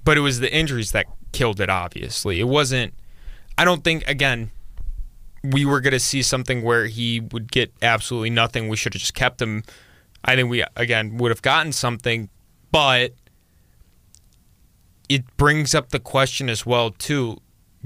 but 0.03 0.17
it 0.17 0.21
was 0.21 0.39
the 0.39 0.53
injuries 0.53 0.91
that 0.91 1.05
killed 1.31 1.59
it 1.59 1.69
obviously. 1.69 2.39
It 2.39 2.47
wasn't 2.47 2.93
I 3.57 3.65
don't 3.65 3.83
think 3.83 4.07
again 4.07 4.51
we 5.43 5.65
were 5.65 5.81
going 5.81 5.93
to 5.93 5.99
see 5.99 6.21
something 6.21 6.63
where 6.63 6.87
he 6.87 7.21
would 7.21 7.51
get 7.51 7.73
absolutely 7.81 8.29
nothing. 8.29 8.67
We 8.67 8.75
should 8.75 8.93
have 8.93 8.99
just 8.99 9.13
kept 9.13 9.41
him. 9.41 9.63
I 10.23 10.35
think 10.35 10.49
we 10.49 10.63
again 10.75 11.17
would 11.17 11.31
have 11.31 11.41
gotten 11.41 11.71
something, 11.71 12.29
but 12.71 13.13
it 15.07 15.25
brings 15.37 15.73
up 15.73 15.89
the 15.89 15.99
question 15.99 16.49
as 16.49 16.65
well 16.65 16.91
too. 16.91 17.37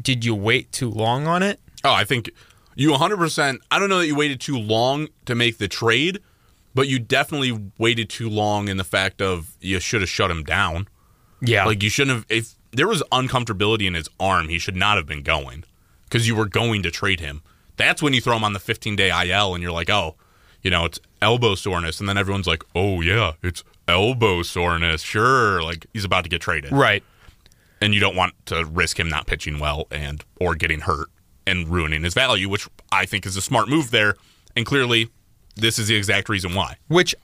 Did 0.01 0.25
you 0.25 0.35
wait 0.35 0.71
too 0.71 0.89
long 0.89 1.27
on 1.27 1.43
it? 1.43 1.59
Oh, 1.83 1.93
I 1.93 2.03
think 2.03 2.31
you 2.75 2.91
100%. 2.91 3.59
I 3.71 3.79
don't 3.79 3.89
know 3.89 3.99
that 3.99 4.07
you 4.07 4.15
waited 4.15 4.39
too 4.39 4.57
long 4.57 5.07
to 5.25 5.35
make 5.35 5.57
the 5.57 5.67
trade, 5.67 6.19
but 6.73 6.87
you 6.87 6.99
definitely 6.99 7.71
waited 7.77 8.09
too 8.09 8.29
long 8.29 8.67
in 8.67 8.77
the 8.77 8.83
fact 8.83 9.21
of 9.21 9.55
you 9.59 9.79
should 9.79 10.01
have 10.01 10.09
shut 10.09 10.31
him 10.31 10.43
down. 10.43 10.87
Yeah. 11.41 11.65
Like 11.65 11.83
you 11.83 11.89
shouldn't 11.89 12.15
have. 12.15 12.25
If 12.29 12.55
there 12.71 12.87
was 12.87 13.03
uncomfortability 13.11 13.85
in 13.85 13.93
his 13.93 14.09
arm, 14.19 14.49
he 14.49 14.59
should 14.59 14.75
not 14.75 14.97
have 14.97 15.05
been 15.05 15.23
going 15.23 15.63
because 16.05 16.27
you 16.27 16.35
were 16.35 16.47
going 16.47 16.83
to 16.83 16.91
trade 16.91 17.19
him. 17.19 17.41
That's 17.75 18.01
when 18.01 18.13
you 18.13 18.21
throw 18.21 18.35
him 18.37 18.43
on 18.43 18.53
the 18.53 18.59
15 18.59 18.95
day 18.95 19.09
IL 19.09 19.53
and 19.53 19.61
you're 19.61 19.71
like, 19.71 19.89
oh, 19.89 20.15
you 20.61 20.71
know, 20.71 20.85
it's 20.85 20.99
elbow 21.21 21.55
soreness, 21.55 21.99
and 21.99 22.07
then 22.07 22.17
everyone's 22.17 22.47
like, 22.47 22.63
oh 22.73 23.01
yeah, 23.01 23.33
it's 23.43 23.63
elbow 23.87 24.41
soreness. 24.43 25.01
Sure, 25.01 25.61
like 25.61 25.85
he's 25.93 26.05
about 26.05 26.23
to 26.23 26.29
get 26.29 26.41
traded, 26.41 26.71
right. 26.71 27.03
and 27.81 27.93
you 27.93 27.99
don't 27.99 28.15
want 28.15 28.33
to 28.45 28.65
risk 28.65 28.99
him 28.99 29.09
not 29.09 29.27
pitching 29.27 29.59
well 29.59 29.87
and 29.91 30.23
or 30.39 30.55
getting 30.55 30.79
hurt 30.81 31.09
and 31.45 31.67
ruining 31.67 32.03
his 32.03 32.13
value, 32.13 32.49
which 32.49 32.67
I 32.91 33.05
think 33.05 33.25
is 33.25 33.35
a 33.35 33.41
smart 33.41 33.69
move 33.69 33.91
there. 33.91 34.15
And 34.55 34.65
clearly, 34.65 35.09
this 35.55 35.79
is 35.79 35.87
the 35.87 35.95
exact 35.95 36.29
reason 36.29 36.53
why. 36.53 36.77
Which 36.87 37.15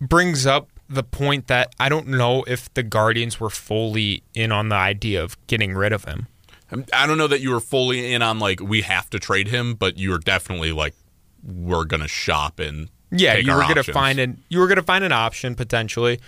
brings 0.00 0.46
up 0.46 0.70
the 0.88 1.02
point 1.02 1.48
that 1.48 1.74
I 1.78 1.88
don't 1.88 2.08
know 2.08 2.44
if 2.44 2.72
the 2.74 2.82
Guardians 2.82 3.38
were 3.38 3.50
fully 3.50 4.22
in 4.34 4.52
on 4.52 4.68
the 4.68 4.76
idea 4.76 5.22
of 5.22 5.36
getting 5.46 5.74
rid 5.74 5.92
of 5.92 6.04
him. 6.04 6.26
Um, 6.70 6.84
I 6.92 7.06
don't 7.06 7.18
know 7.18 7.26
that 7.26 7.40
you 7.40 7.50
were 7.50 7.60
fully 7.60 8.12
in 8.12 8.22
on 8.22 8.38
like 8.38 8.60
we 8.60 8.82
have 8.82 9.10
to 9.10 9.18
trade 9.18 9.48
him, 9.48 9.74
but 9.74 9.98
you 9.98 10.10
were 10.10 10.18
definitely 10.18 10.72
like 10.72 10.94
we're 11.42 11.84
gonna 11.84 12.08
shop 12.08 12.58
and 12.58 12.88
Yeah, 13.10 13.36
you 13.36 13.54
were 13.54 13.62
gonna 13.62 13.84
find 13.84 14.18
an 14.18 14.42
you 14.48 14.58
were 14.60 14.66
gonna 14.66 14.82
find 14.82 15.04
an 15.04 15.12
option 15.12 15.54
potentially, 15.54 16.20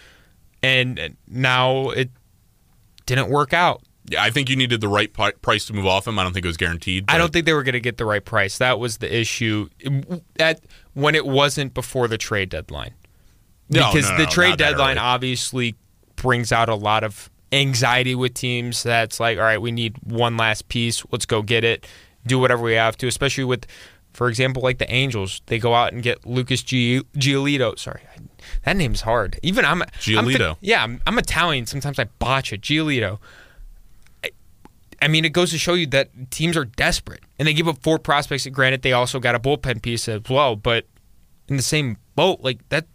and 0.62 0.98
uh, 0.98 1.08
now 1.26 1.90
it 1.90 2.10
didn't 3.06 3.28
work 3.28 3.52
out. 3.52 3.82
Yeah, 4.10 4.22
I 4.22 4.30
think 4.30 4.50
you 4.50 4.56
needed 4.56 4.80
the 4.80 4.88
right 4.88 5.12
price 5.12 5.66
to 5.66 5.72
move 5.72 5.86
off 5.86 6.06
him. 6.06 6.18
I 6.18 6.24
don't 6.24 6.32
think 6.32 6.44
it 6.44 6.48
was 6.48 6.56
guaranteed. 6.56 7.04
I 7.08 7.16
don't 7.16 7.32
think 7.32 7.46
they 7.46 7.54
were 7.54 7.62
gonna 7.62 7.80
get 7.80 7.96
the 7.96 8.04
right 8.04 8.24
price. 8.24 8.58
That 8.58 8.80
was 8.80 8.98
the 8.98 9.14
issue 9.14 9.68
at 10.38 10.60
when 10.94 11.14
it 11.14 11.24
wasn't 11.24 11.74
before 11.74 12.08
the 12.08 12.18
trade 12.18 12.48
deadline. 12.50 12.94
No, 13.68 13.88
because 13.92 14.10
no, 14.10 14.16
the 14.16 14.24
no, 14.24 14.30
trade 14.30 14.58
deadline 14.58 14.98
obviously 14.98 15.76
brings 16.16 16.50
out 16.50 16.68
a 16.68 16.74
lot 16.74 17.04
of 17.04 17.30
anxiety 17.52 18.14
with 18.14 18.34
teams 18.34 18.82
that's 18.82 19.18
like 19.18 19.36
all 19.36 19.42
right 19.44 19.60
we 19.60 19.72
need 19.72 19.96
one 20.04 20.36
last 20.36 20.68
piece 20.68 21.02
let's 21.10 21.26
go 21.26 21.42
get 21.42 21.64
it 21.64 21.84
do 22.26 22.38
whatever 22.38 22.62
we 22.62 22.74
have 22.74 22.96
to 22.96 23.08
especially 23.08 23.42
with 23.42 23.66
for 24.12 24.28
example 24.28 24.62
like 24.62 24.78
the 24.78 24.88
angels 24.92 25.42
they 25.46 25.58
go 25.58 25.74
out 25.74 25.92
and 25.92 26.02
get 26.04 26.24
lucas 26.24 26.62
Gi- 26.62 27.02
giolito 27.16 27.76
sorry 27.76 28.02
that 28.64 28.76
name's 28.76 29.00
hard 29.00 29.40
even 29.42 29.64
i'm 29.64 29.82
I'm 29.82 29.88
Giolito. 29.98 30.58
yeah 30.60 30.84
I'm, 30.84 31.00
I'm 31.08 31.18
italian 31.18 31.66
sometimes 31.66 31.98
i 31.98 32.04
botch 32.20 32.52
it 32.52 32.60
giolito 32.60 33.18
I 35.02 35.08
mean, 35.08 35.24
it 35.24 35.32
goes 35.32 35.50
to 35.52 35.58
show 35.58 35.74
you 35.74 35.86
that 35.88 36.30
teams 36.30 36.56
are 36.56 36.64
desperate, 36.64 37.22
and 37.38 37.48
they 37.48 37.54
give 37.54 37.68
up 37.68 37.82
four 37.82 37.98
prospects. 37.98 38.46
Granted, 38.46 38.82
they 38.82 38.92
also 38.92 39.18
got 39.18 39.34
a 39.34 39.38
bullpen 39.40 39.80
piece 39.82 40.08
as 40.08 40.22
well, 40.28 40.56
but 40.56 40.86
in 41.48 41.56
the 41.56 41.62
same 41.62 41.96
boat, 42.16 42.40
like 42.42 42.60
that's 42.68 42.86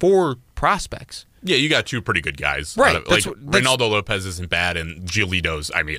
four 0.00 0.36
prospects. 0.54 1.26
Yeah, 1.44 1.56
you 1.56 1.68
got 1.68 1.86
two 1.86 2.00
pretty 2.02 2.20
good 2.20 2.36
guys. 2.36 2.76
Right, 2.76 2.96
of- 2.96 3.06
like 3.08 3.24
what- 3.24 3.44
Reynaldo 3.46 3.90
Lopez 3.90 4.26
isn't 4.26 4.48
bad, 4.50 4.76
and 4.76 5.02
Giolito's. 5.08 5.70
I 5.74 5.82
mean, 5.82 5.98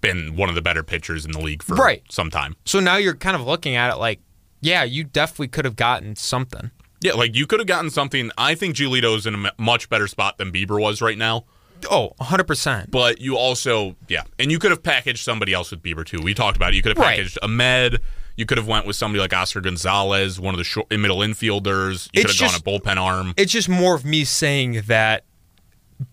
been 0.00 0.34
one 0.36 0.48
of 0.48 0.54
the 0.54 0.62
better 0.62 0.82
pitchers 0.82 1.24
in 1.24 1.32
the 1.32 1.40
league 1.40 1.62
for 1.62 1.74
Right. 1.74 2.02
some 2.10 2.30
time. 2.30 2.56
So 2.64 2.80
now 2.80 2.96
you're 2.96 3.14
kind 3.14 3.36
of 3.36 3.42
looking 3.42 3.76
at 3.76 3.92
it 3.92 3.96
like, 3.98 4.20
yeah, 4.62 4.82
you 4.84 5.04
definitely 5.04 5.48
could 5.48 5.64
have 5.64 5.76
gotten 5.76 6.16
something. 6.16 6.70
Yeah, 7.02 7.12
like 7.12 7.34
you 7.34 7.46
could 7.46 7.60
have 7.60 7.66
gotten 7.66 7.90
something. 7.90 8.30
I 8.38 8.54
think 8.54 8.76
Giolito's 8.76 9.26
in 9.26 9.46
a 9.46 9.52
much 9.58 9.88
better 9.88 10.06
spot 10.06 10.38
than 10.38 10.52
Bieber 10.52 10.80
was 10.80 11.00
right 11.02 11.16
now. 11.18 11.44
Oh, 11.90 12.12
100%. 12.20 12.90
But 12.90 13.20
you 13.20 13.36
also, 13.36 13.96
yeah, 14.08 14.22
and 14.38 14.50
you 14.50 14.58
could 14.58 14.70
have 14.70 14.82
packaged 14.82 15.24
somebody 15.24 15.52
else 15.52 15.70
with 15.70 15.82
Bieber 15.82 16.04
too. 16.04 16.20
We 16.20 16.34
talked 16.34 16.56
about 16.56 16.72
it. 16.72 16.76
You 16.76 16.82
could 16.82 16.96
have 16.96 16.98
Right. 16.98 17.16
packaged 17.18 17.38
Amed. 17.42 17.98
You 18.36 18.46
could 18.46 18.58
have 18.58 18.66
went 18.66 18.86
with 18.86 18.96
somebody 18.96 19.20
like 19.20 19.32
Oscar 19.34 19.60
Gonzalez, 19.60 20.40
one 20.40 20.54
of 20.54 20.58
the 20.58 20.64
short, 20.64 20.90
middle 20.90 21.18
infielders. 21.18 22.08
You 22.12 22.22
It's 22.22 22.22
could 22.22 22.26
have 22.30 22.36
just- 22.36 22.64
gone 22.64 22.76
a 22.76 22.80
bullpen 22.80 22.96
arm. 22.96 23.34
It's 23.36 23.52
just 23.52 23.68
more 23.68 23.94
of 23.94 24.04
me 24.04 24.24
saying 24.24 24.82
that 24.86 25.24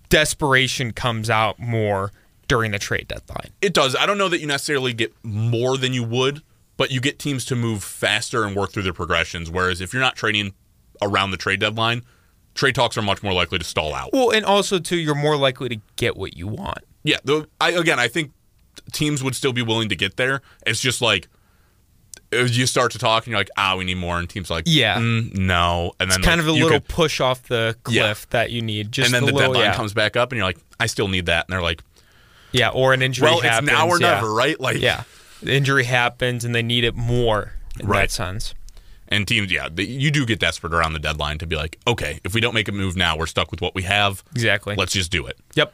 desperation 0.09 0.91
comes 0.93 1.29
out 1.29 1.59
more 1.59 2.11
during 2.47 2.71
the 2.71 2.79
trade 2.79 3.07
deadline. 3.07 3.51
It 3.61 3.73
does. 3.73 3.95
I 3.95 4.05
don't 4.05 4.17
know 4.17 4.29
that 4.29 4.39
you 4.39 4.47
necessarily 4.47 4.93
get 4.93 5.13
more 5.23 5.77
than 5.77 5.93
you 5.93 6.03
would, 6.03 6.41
but 6.77 6.91
you 6.91 6.99
get 7.01 7.19
teams 7.19 7.43
to 7.45 7.55
move 7.55 7.83
faster 7.83 8.43
and 8.45 8.55
work 8.55 8.71
through 8.71 8.83
their 8.83 8.93
progressions. 8.93 9.49
Whereas 9.49 9.81
if 9.81 9.93
you're 9.93 10.01
not 10.01 10.15
trading 10.15 10.53
around 11.01 11.31
the 11.31 11.37
trade 11.37 11.59
deadline, 11.59 12.03
trade 12.57 12.75
talks 12.75 12.97
are 12.97 13.01
much 13.01 13.23
more 13.23 13.31
likely 13.33 13.57
to 13.59 13.63
stall 13.63 13.93
out. 13.93 14.09
Well, 14.11 14.31
and 14.31 14.45
also, 14.45 14.79
too, 14.79 14.97
you're 14.97 15.15
more 15.15 15.37
likely 15.37 15.69
to 15.69 15.77
get 15.95 16.17
what 16.17 16.35
you 16.35 16.47
want. 16.47 16.79
Yeah, 17.03 17.17
the, 17.23 17.47
I 17.61 17.71
again, 17.71 17.99
I 17.99 18.09
think 18.09 18.31
teams 18.91 19.23
would 19.23 19.35
still 19.35 19.53
be 19.53 19.61
willing 19.61 19.87
to 19.89 19.95
get 19.95 20.17
there. 20.17 20.41
It's 20.65 20.81
just 20.81 21.01
like 21.01 21.29
if 22.31 22.57
you 22.57 22.65
start 22.65 22.91
to 22.91 22.99
talk 22.99 23.23
and 23.25 23.31
you're 23.31 23.39
like, 23.39 23.49
ah, 23.57 23.75
we 23.77 23.85
need 23.85 23.95
more, 23.95 24.19
and 24.19 24.29
teams 24.29 24.49
like, 24.49 24.65
Yeah. 24.67 24.97
mm, 24.97 25.33
no, 25.37 25.93
and 25.99 26.11
then 26.11 26.19
It's 26.19 26.27
kind 26.27 26.41
like, 26.41 26.49
of 26.49 26.55
a 26.55 26.59
little 26.59 26.79
could- 26.81 26.87
push 26.89 27.21
off 27.21 27.43
the 27.43 27.77
Yeah. 27.87 28.01
cliff 28.07 28.29
that 28.31 28.51
you 28.51 28.61
need. 28.61 28.91
Just 28.91 29.07
and 29.07 29.13
then 29.15 29.25
the 29.25 29.31
little, 29.33 29.53
deadline 29.53 29.71
yeah. 29.71 29.75
comes 29.77 29.93
back 29.93 30.17
up, 30.17 30.31
and 30.33 30.37
you're 30.37 30.45
like, 30.45 30.57
I 30.79 30.87
still 30.87 31.07
need 31.07 31.27
that, 31.27 31.45
and 31.47 31.53
they're 31.53 31.61
like, 31.61 31.81
Yeah, 32.51 32.69
or 32.69 32.93
an 32.93 33.01
injury 33.01 33.25
well, 33.29 33.39
happens. 33.39 33.69
it's 33.69 33.77
now 33.77 33.87
or 33.87 33.99
yeah. 34.01 34.15
never, 34.15 34.33
right? 34.33 34.59
Like, 34.59 34.79
Yeah. 34.81 35.03
The 35.41 35.53
injury 35.53 35.83
happens 35.85 36.43
and 36.43 36.53
they 36.55 36.63
need 36.63 36.83
it 36.83 36.95
more 36.95 37.53
in 37.79 37.87
Right. 37.87 38.01
that 38.01 38.11
sense. 38.11 38.55
And 39.09 39.27
teams, 39.27 39.51
yeah, 39.51 39.69
they, 39.71 39.83
you 39.83 40.11
do 40.11 40.25
get 40.25 40.39
desperate 40.39 40.73
around 40.73 40.93
the 40.93 40.99
deadline 40.99 41.37
to 41.39 41.47
be 41.47 41.55
like, 41.55 41.79
okay, 41.87 42.19
if 42.23 42.33
we 42.33 42.41
don't 42.41 42.53
make 42.53 42.67
a 42.67 42.71
move 42.71 42.95
now, 42.95 43.17
we're 43.17 43.25
stuck 43.25 43.51
with 43.51 43.61
what 43.61 43.73
we 43.73 43.83
have. 43.83 44.23
Exactly. 44.31 44.75
Let's 44.75 44.93
just 44.93 45.11
do 45.11 45.25
it. 45.27 45.37
Yep. 45.55 45.73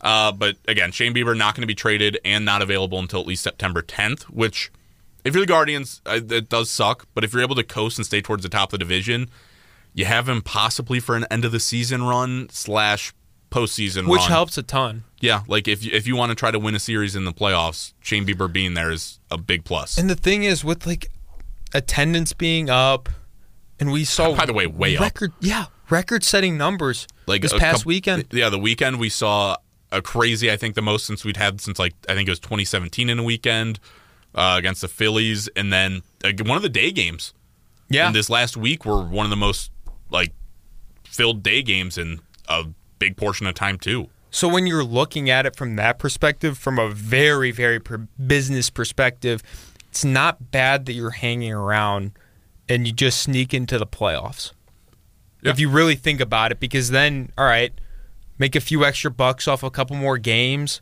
Uh, 0.00 0.32
but 0.32 0.56
again, 0.68 0.92
Shane 0.92 1.14
Bieber 1.14 1.36
not 1.36 1.54
going 1.54 1.62
to 1.62 1.66
be 1.66 1.74
traded 1.74 2.18
and 2.24 2.44
not 2.44 2.62
available 2.62 2.98
until 2.98 3.20
at 3.20 3.26
least 3.26 3.42
September 3.42 3.82
10th. 3.82 4.24
Which, 4.24 4.70
if 5.24 5.34
you're 5.34 5.42
the 5.42 5.46
Guardians, 5.46 6.00
uh, 6.06 6.20
it 6.28 6.48
does 6.48 6.70
suck. 6.70 7.06
But 7.14 7.24
if 7.24 7.32
you're 7.32 7.42
able 7.42 7.56
to 7.56 7.64
coast 7.64 7.98
and 7.98 8.06
stay 8.06 8.20
towards 8.20 8.42
the 8.42 8.48
top 8.48 8.72
of 8.72 8.78
the 8.78 8.84
division, 8.84 9.28
you 9.94 10.04
have 10.04 10.28
him 10.28 10.42
possibly 10.42 11.00
for 11.00 11.16
an 11.16 11.26
end 11.30 11.44
of 11.44 11.52
the 11.52 11.60
season 11.60 12.02
run 12.02 12.48
slash 12.50 13.12
postseason 13.50 14.08
Which 14.08 14.22
run. 14.22 14.30
helps 14.30 14.58
a 14.58 14.62
ton. 14.62 15.04
Yeah, 15.20 15.42
like 15.46 15.68
if 15.68 15.84
you, 15.84 15.92
if 15.94 16.06
you 16.06 16.16
want 16.16 16.30
to 16.30 16.34
try 16.34 16.50
to 16.50 16.58
win 16.58 16.74
a 16.74 16.80
series 16.80 17.14
in 17.14 17.24
the 17.24 17.32
playoffs, 17.32 17.92
Shane 18.00 18.26
Bieber 18.26 18.52
being 18.52 18.74
there 18.74 18.90
is 18.90 19.20
a 19.30 19.38
big 19.38 19.64
plus. 19.64 19.96
And 19.96 20.10
the 20.10 20.16
thing 20.16 20.42
is, 20.42 20.64
with 20.64 20.86
like 20.86 21.08
attendance 21.74 22.32
being 22.32 22.70
up, 22.70 23.08
and 23.78 23.90
we 23.92 24.04
saw 24.04 24.34
By 24.34 24.46
the 24.46 24.52
way, 24.54 24.66
way 24.66 24.96
up. 24.96 25.02
record, 25.02 25.32
yeah, 25.40 25.66
record-setting 25.90 26.56
numbers 26.56 27.06
like 27.26 27.42
this 27.42 27.52
past 27.52 27.82
coup- 27.84 27.88
weekend. 27.88 28.26
Yeah, 28.32 28.48
the 28.48 28.58
weekend 28.58 28.98
we 28.98 29.08
saw 29.08 29.56
a 29.92 30.00
crazy. 30.00 30.50
I 30.50 30.56
think 30.56 30.74
the 30.76 30.82
most 30.82 31.04
since 31.06 31.24
we'd 31.24 31.36
had 31.36 31.60
since 31.60 31.78
like 31.78 31.94
I 32.08 32.14
think 32.14 32.28
it 32.28 32.32
was 32.32 32.40
2017 32.40 33.10
in 33.10 33.18
a 33.18 33.22
weekend. 33.22 33.80
uh, 34.36 34.56
against 34.58 34.80
the 34.80 34.88
Phillies, 34.88 35.46
and 35.54 35.72
then 35.72 36.02
uh, 36.24 36.32
one 36.44 36.56
of 36.56 36.62
the 36.62 36.68
day 36.68 36.90
games. 36.90 37.32
Yeah. 37.88 38.06
And 38.06 38.16
this 38.16 38.28
last 38.28 38.56
week 38.56 38.84
were 38.84 39.00
one 39.04 39.24
of 39.26 39.30
the 39.30 39.36
most 39.36 39.70
like 40.10 40.32
filled 41.04 41.44
day 41.44 41.62
games 41.62 41.96
in 41.96 42.20
a 42.48 42.64
big 42.98 43.16
portion 43.16 43.46
of 43.46 43.54
time 43.54 43.78
too. 43.78 44.08
So 44.32 44.48
when 44.48 44.66
you're 44.66 44.82
looking 44.82 45.30
at 45.30 45.46
it 45.46 45.54
from 45.54 45.76
that 45.76 46.00
perspective, 46.00 46.58
from 46.58 46.80
a 46.80 46.88
very, 46.90 47.52
very 47.52 47.78
per- 47.78 48.08
business 48.26 48.70
perspective, 48.70 49.40
it's 49.94 50.04
not 50.04 50.50
bad 50.50 50.86
that 50.86 50.92
you're 50.94 51.10
hanging 51.10 51.52
around 51.52 52.10
and 52.68 52.84
you 52.84 52.92
just 52.92 53.20
sneak 53.22 53.54
into 53.54 53.78
the 53.78 53.86
playoffs. 53.86 54.50
Yeah. 55.40 55.52
If 55.52 55.60
you 55.60 55.68
really 55.68 55.94
think 55.94 56.18
about 56.20 56.50
it, 56.50 56.58
because 56.58 56.90
then, 56.90 57.30
all 57.38 57.44
right, 57.44 57.72
make 58.36 58.56
a 58.56 58.60
few 58.60 58.84
extra 58.84 59.08
bucks 59.08 59.46
off 59.46 59.62
a 59.62 59.70
couple 59.70 59.94
more 59.94 60.18
games. 60.18 60.80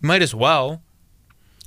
Might 0.00 0.22
as 0.22 0.36
well. 0.36 0.82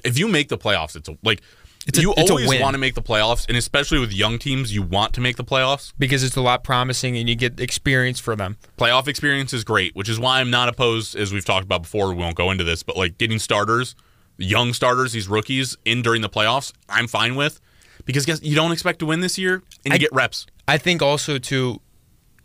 If 0.05 0.17
you 0.17 0.29
make 0.29 0.47
the 0.47 0.57
playoffs, 0.57 0.95
it's 0.95 1.09
a, 1.09 1.17
like 1.23 1.41
It's 1.85 1.97
a- 1.99 2.01
you 2.03 2.13
it's 2.15 2.31
always 2.31 2.57
want 2.61 2.73
to 2.75 2.77
make 2.77 2.95
the 2.95 3.01
playoffs, 3.01 3.45
and 3.49 3.57
especially 3.57 3.99
with 3.99 4.13
young 4.13 4.39
teams, 4.39 4.73
you 4.73 4.81
want 4.81 5.13
to 5.15 5.19
make 5.19 5.35
the 5.35 5.43
playoffs. 5.43 5.91
because 5.99 6.23
it's 6.23 6.37
a 6.37 6.41
lot 6.41 6.63
promising 6.63 7.17
and 7.17 7.27
you 7.27 7.35
get 7.35 7.59
experience 7.59 8.21
for 8.21 8.33
them. 8.37 8.55
Playoff 8.77 9.09
experience 9.09 9.51
is 9.51 9.65
great, 9.65 9.93
which 9.93 10.07
is 10.07 10.21
why 10.21 10.39
I'm 10.39 10.49
not 10.51 10.69
opposed, 10.69 11.17
as 11.17 11.33
we've 11.33 11.43
talked 11.43 11.65
about 11.65 11.81
before. 11.81 12.07
We 12.07 12.15
won't 12.15 12.37
go 12.37 12.49
into 12.49 12.63
this, 12.63 12.81
but 12.81 12.95
like 12.95 13.17
getting 13.17 13.39
starters, 13.39 13.93
young 14.37 14.73
starters, 14.73 15.13
these 15.13 15.27
rookies 15.27 15.75
in 15.85 16.01
during 16.01 16.21
the 16.21 16.29
playoffs, 16.29 16.71
I'm 16.89 17.07
fine 17.07 17.35
with 17.35 17.59
because 18.05 18.25
guess 18.25 18.41
you 18.41 18.55
don't 18.55 18.71
expect 18.71 18.99
to 18.99 19.05
win 19.05 19.19
this 19.21 19.37
year, 19.37 19.55
and 19.85 19.93
you 19.93 19.93
I- 19.93 19.97
get 19.97 20.13
reps. 20.13 20.45
I 20.67 20.77
think 20.77 21.01
also 21.01 21.37
too, 21.37 21.81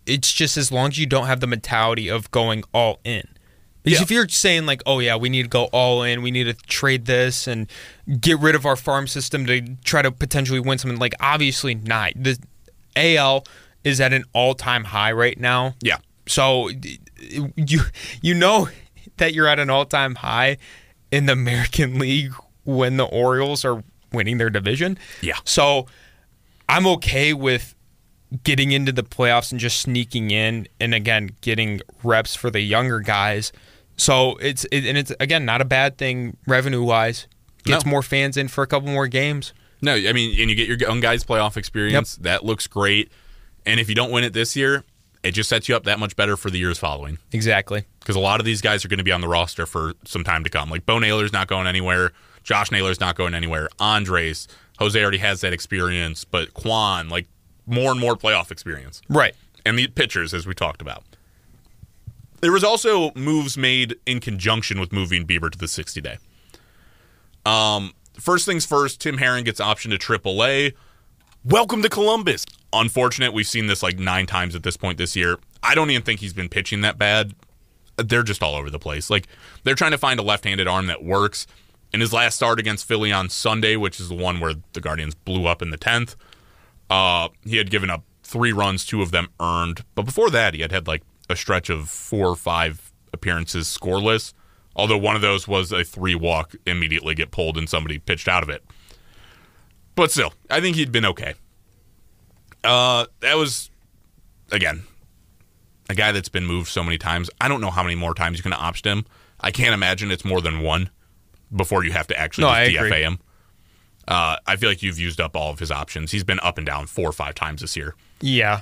it's 0.07 0.33
just 0.33 0.57
as 0.57 0.71
long 0.73 0.89
as 0.89 0.99
you 0.99 1.07
don't 1.07 1.27
have 1.27 1.41
the 1.41 1.47
mentality 1.47 2.09
of 2.09 2.31
going 2.31 2.65
all 2.73 3.01
in. 3.05 3.23
Because 3.83 3.99
Yeah. 3.99 4.03
if 4.05 4.11
you're 4.13 4.29
saying 4.29 4.65
like, 4.67 4.81
oh 4.87 5.01
yeah, 5.01 5.17
we 5.17 5.29
need 5.29 5.43
to 5.43 5.49
go 5.49 5.65
all 5.67 6.05
in, 6.05 6.23
we 6.23 6.31
need 6.31 6.45
to 6.45 6.55
trade 6.55 7.07
this 7.07 7.47
and 7.49 7.69
get 8.21 8.39
rid 8.39 8.55
of 8.55 8.65
our 8.65 8.77
farm 8.77 9.09
system 9.09 9.45
to 9.47 9.61
try 9.85 10.03
to 10.03 10.13
potentially 10.13 10.61
win 10.61 10.79
something, 10.79 10.99
like 11.01 11.15
obviously 11.21 11.75
not. 11.75 12.13
The 12.17 12.39
AL 12.97 13.45
is 13.83 14.01
at 14.01 14.13
an 14.13 14.25
all 14.33 14.55
time 14.55 14.85
high 14.85 15.11
right 15.11 15.39
now. 15.39 15.75
Yeah, 15.83 15.97
So 16.27 16.71
you 17.57 17.81
you 18.21 18.35
know 18.35 18.69
that 19.17 19.35
you're 19.35 19.49
at 19.49 19.59
an 19.59 19.69
all 19.71 19.85
time 19.85 20.15
high 20.17 20.59
in 21.13 21.27
the 21.27 21.33
American 21.35 21.99
League 22.01 22.33
when 22.65 22.97
the 22.97 23.05
Orioles 23.05 23.65
are 23.65 23.85
winning 24.13 24.39
their 24.39 24.51
division. 24.51 24.99
Yeah. 25.21 25.37
So 25.45 25.87
I'm 26.69 26.87
okay 26.89 27.33
with 27.33 27.75
getting 28.45 28.73
into 28.73 28.91
the 28.93 29.03
playoffs 29.03 29.51
and 29.53 29.61
just 29.61 29.81
sneaking 29.81 30.31
in 30.31 30.67
and 30.81 30.95
again 30.95 31.31
getting 31.43 31.81
reps 32.03 32.35
for 32.35 32.51
the 32.51 32.61
younger 32.61 33.01
guys. 33.01 33.53
So 33.97 34.37
it's 34.37 34.65
it, 34.73 34.87
and 34.87 34.97
it's 34.97 35.13
again 35.21 35.45
not 35.45 35.61
a 35.61 35.65
bad 35.67 35.99
thing 35.99 36.37
revenue 36.47 36.83
wise. 36.83 37.27
Gets 37.65 37.85
No. 37.85 37.91
more 37.91 38.03
fans 38.03 38.37
in 38.37 38.49
for 38.49 38.65
a 38.65 38.67
couple 38.67 38.89
more 38.89 39.07
games. 39.07 39.53
no, 39.83 39.95
I 39.95 40.13
mean, 40.13 40.41
and 40.41 40.49
you 40.51 40.57
get 40.57 40.67
your 40.69 40.79
own 40.91 41.01
guys 41.01 41.25
playoff 41.25 41.57
experience. 41.57 42.17
That 42.17 42.45
looks 42.45 42.67
great, 42.67 43.13
and 43.67 43.79
if 43.79 43.89
you 43.89 43.95
don't 43.95 44.11
win 44.11 44.25
it 44.25 44.33
this 44.33 44.57
year, 44.57 44.83
it 45.23 45.33
just 45.33 45.49
sets 45.49 45.69
you 45.69 45.77
up 45.77 45.85
that 45.85 45.99
much 45.99 46.17
better 46.17 46.37
for 46.37 46.51
the 46.51 46.59
years 46.59 46.79
following. 46.79 47.19
Exactly. 47.33 47.85
because 48.01 48.17
a 48.17 48.21
lot 48.21 48.41
of 48.41 48.47
these 48.47 48.61
guys 48.61 48.85
are 48.85 48.89
going 48.89 48.99
to 48.99 49.05
be 49.05 49.13
on 49.13 49.21
the 49.21 49.29
roster 49.29 49.67
for 49.67 49.95
some 50.05 50.25
time 50.25 50.43
to 50.45 50.51
come. 50.51 50.69
Like 50.71 50.85
Bo 50.87 50.99
Naylor's 50.99 51.33
not 51.33 51.47
going 51.49 51.67
anywhere. 51.67 52.13
Josh 52.43 52.73
Naylor's 52.73 52.99
not 53.01 53.15
going 53.17 53.35
anywhere. 53.35 53.69
Andres, 53.79 54.49
Jose 54.79 55.01
already 55.01 55.19
has 55.19 55.41
that 55.43 55.53
experience, 55.53 56.25
but 56.25 56.55
Kwan, 56.55 57.09
like 57.09 57.27
more 57.67 57.93
and 57.93 58.01
more 58.01 58.17
playoff 58.17 58.51
experience. 58.51 59.01
Right. 59.09 59.35
And 59.65 59.79
the 59.79 59.87
pitchers, 59.87 60.35
as 60.35 60.47
we 60.47 60.55
talked 60.55 60.81
about. 60.83 61.05
There 62.41 62.51
was 62.51 62.65
also 62.65 63.13
moves 63.15 63.57
made 63.57 63.95
in 64.05 64.19
conjunction 64.19 64.81
with 64.81 64.93
moving 64.93 65.25
Bieber 65.25 65.49
to 65.49 65.57
the 65.57 65.69
60 65.69 66.01
day. 66.01 66.19
Um, 67.47 67.93
first 68.19 68.45
things 68.47 68.67
first, 68.67 69.01
Tim 69.01 69.19
Herrin 69.19 69.45
gets 69.45 69.61
option 69.61 69.93
to 69.93 69.99
AAA. 69.99 70.73
Welcome 71.45 71.83
to 71.83 71.89
Columbus. 71.89 72.45
Unfortunate, 72.73 73.33
we've 73.33 73.47
seen 73.47 73.67
this 73.67 73.83
like 73.83 73.99
nine 73.99 74.27
times 74.27 74.55
at 74.55 74.63
this 74.63 74.77
point 74.77 74.99
this 74.99 75.15
year. 75.15 75.39
I 75.63 75.75
don't 75.75 75.91
even 75.91 76.03
think 76.03 76.21
he's 76.21 76.33
been 76.33 76.49
pitching 76.49 76.81
that 76.81 76.99
bad. 76.99 77.35
They're 77.97 78.23
just 78.23 78.43
all 78.43 78.55
over 78.55 78.71
the 78.71 78.79
place. 78.79 79.11
Like 79.11 79.27
they're 79.65 79.75
trying 79.75 79.91
to 79.91 79.99
find 79.99 80.19
a 80.19 80.23
left-handed 80.23 80.67
arm 80.67 80.87
that 80.87 81.05
works. 81.05 81.47
In 81.93 82.01
his 82.01 82.13
last 82.13 82.37
start 82.37 82.59
against 82.59 82.87
Philly 82.87 83.13
on 83.13 83.29
Sunday, 83.29 83.77
which 83.77 84.01
is 84.01 84.09
the 84.09 84.15
one 84.15 84.41
where 84.41 84.55
the 84.73 84.81
Guardians 84.81 85.15
blew 85.15 85.47
up 85.47 85.61
in 85.61 85.71
the 85.71 85.77
tenth, 85.77 86.17
uh, 86.89 87.29
he 87.45 87.59
had 87.59 87.71
given 87.71 87.91
up 87.91 88.03
three 88.23 88.53
runs, 88.53 88.87
two 88.87 89.03
of 89.03 89.11
them 89.11 89.29
earned. 89.39 89.85
But 89.95 90.05
before 90.05 90.31
that, 90.31 90.55
he 90.55 90.63
had 90.63 90.73
had 90.73 90.87
like 90.87 91.03
a 91.29 91.37
stretch 91.37 91.69
of 91.69 91.91
four 91.91 92.29
or 92.29 92.37
five 92.37 92.93
appearances 93.13 93.67
scoreless. 93.67 94.33
Although 94.75 94.97
one 94.99 95.17
of 95.17 95.23
those 95.23 95.47
was 95.47 95.71
a 95.71 95.85
three 95.85 96.15
walk, 96.15 96.55
immediately 96.67 97.15
get 97.15 97.31
pulled 97.31 97.59
and 97.59 97.69
somebody 97.69 97.99
pitched 97.99 98.27
out 98.27 98.43
of 98.43 98.49
it. 98.49 98.65
But 99.95 100.11
still, 100.11 100.33
I 100.49 100.61
think 100.63 100.77
he'd 100.77 100.93
been 100.93 101.05
okay. 101.05 101.35
Uh, 102.65 103.07
that 103.21 103.37
was 103.37 103.71
again 104.51 104.83
a 105.91 105.95
guy 105.95 106.13
that's 106.13 106.29
been 106.29 106.47
moved 106.47 106.69
so 106.69 106.83
many 106.83 106.99
times. 106.99 107.29
I 107.41 107.49
don't 107.49 107.61
know 107.61 107.71
how 107.71 107.83
many 107.83 107.97
more 107.97 108.15
times 108.15 108.39
you 108.39 108.43
can 108.43 108.53
option 108.53 108.91
him. 108.99 109.07
I 109.41 109.51
can't 109.51 109.75
imagine 109.75 110.11
it's 110.11 110.25
more 110.25 110.41
than 110.41 110.61
one 110.61 110.91
before 111.55 111.85
you 111.85 111.93
have 111.93 112.07
to 112.09 112.19
actually 112.19 112.45
No, 112.45 112.51
DFA 112.51 112.87
agree. 112.87 113.03
him. 113.03 113.19
Uh, 114.09 114.37
I 114.47 114.57
feel 114.57 114.69
like 114.69 114.83
you've 114.83 114.99
used 114.99 115.21
up 115.21 115.37
all 115.37 115.51
of 115.53 115.59
his 115.59 115.71
options. 115.71 116.11
He's 116.13 116.25
been 116.25 116.41
up 116.41 116.57
and 116.59 116.67
down 116.67 116.87
four 116.87 117.09
or 117.09 117.13
five 117.13 117.35
times 117.35 117.61
this 117.61 117.77
year. 117.77 117.95
Yeah. 118.21 118.61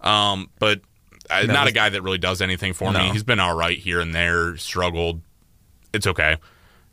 Um, 0.00 0.50
but 0.58 0.80
uh, 1.30 1.42
No, 1.46 1.52
not 1.52 1.66
a 1.68 1.72
guy 1.72 1.88
that 1.90 2.02
really 2.02 2.18
does 2.18 2.40
anything 2.42 2.72
for 2.72 2.90
me. 2.92 3.10
He's 3.10 3.22
been 3.22 3.38
all 3.40 3.54
right 3.54 3.78
here 3.78 4.00
and 4.00 4.14
there, 4.14 4.56
struggled. 4.56 5.20
It's 5.92 6.06
okay. 6.06 6.36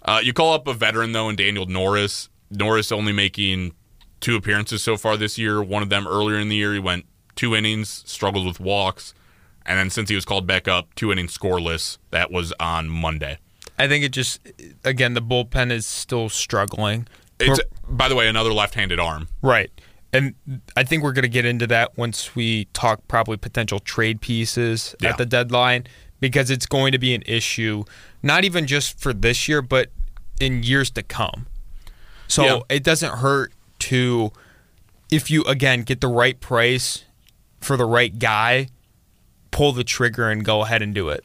Uh, 0.04 0.22
you 0.24 0.34
call 0.34 0.54
up 0.54 0.68
a 0.68 0.74
veteran 0.74 1.14
though, 1.14 1.30
and 1.30 1.38
Daniel 1.38 1.66
Norris. 1.66 2.30
Norris 2.52 2.92
only 2.92 3.12
making 3.14 3.74
two 4.20 4.36
appearances 4.36 4.84
so 4.84 4.98
far 4.98 5.18
this 5.18 5.38
year. 5.38 5.62
One 5.62 5.84
of 5.84 5.90
them 5.90 6.08
earlier 6.08 6.38
in 6.40 6.50
the 6.50 6.56
year, 6.56 6.74
he 6.74 6.80
went 6.80 7.06
two 7.36 7.56
innings, 7.56 8.04
struggled 8.06 8.46
with 8.46 8.60
walks, 8.60 9.14
and 9.66 9.78
then 9.80 9.90
since 9.90 10.10
he 10.10 10.16
was 10.16 10.26
called 10.26 10.46
back 10.48 10.68
up, 10.68 10.94
two 10.96 11.12
innings 11.12 11.38
scoreless. 11.38 11.98
That 12.12 12.32
was 12.32 12.54
on 12.60 12.90
Monday. 12.90 13.38
I 13.78 13.88
think 13.88 14.04
it 14.04 14.10
just 14.10 14.40
again 14.84 15.14
the 15.14 15.22
bullpen 15.22 15.72
is 15.72 15.86
still 15.86 16.28
struggling. 16.30 17.08
It's 17.40 17.60
by 17.88 18.10
the 18.10 18.16
way 18.16 18.28
another 18.28 18.52
left-handed 18.54 19.00
arm. 19.00 19.30
right. 19.42 19.72
And 20.12 20.34
I 20.76 20.84
think 20.84 21.04
we're 21.04 21.12
going 21.14 21.22
to 21.22 21.30
get 21.30 21.46
into 21.46 21.68
that 21.68 21.96
once 21.96 22.36
we 22.36 22.66
talk 22.74 23.08
probably 23.08 23.38
potential 23.38 23.78
trade 23.80 24.22
pieces 24.22 24.96
Yeah. 25.00 25.10
at 25.10 25.18
the 25.20 25.26
deadline 25.26 25.86
because 26.20 26.50
it's 26.50 26.66
going 26.66 26.92
to 26.94 26.98
be 26.98 27.14
an 27.14 27.22
issue 27.28 27.84
not 28.24 28.44
even 28.44 28.66
just 28.66 29.00
for 29.00 29.14
this 29.14 29.48
year 29.48 29.62
but 29.62 29.90
in 30.42 30.64
years 30.64 30.90
to 30.92 31.04
come. 31.04 31.46
So 32.28 32.44
Yeah. 32.44 32.60
it 32.76 32.84
doesn't 32.84 33.20
hurt 33.20 33.54
to 33.80 34.32
if 35.12 35.30
you 35.32 35.44
again 35.44 35.82
get 35.84 36.02
the 36.02 36.08
right 36.08 36.40
price 36.40 37.06
for 37.60 37.76
the 37.78 37.86
right 37.86 38.18
guy, 38.20 38.68
pull 39.52 39.72
the 39.72 39.84
trigger 39.84 40.30
and 40.30 40.46
go 40.46 40.62
ahead 40.62 40.82
and 40.82 40.94
do 40.94 41.10
it. 41.10 41.24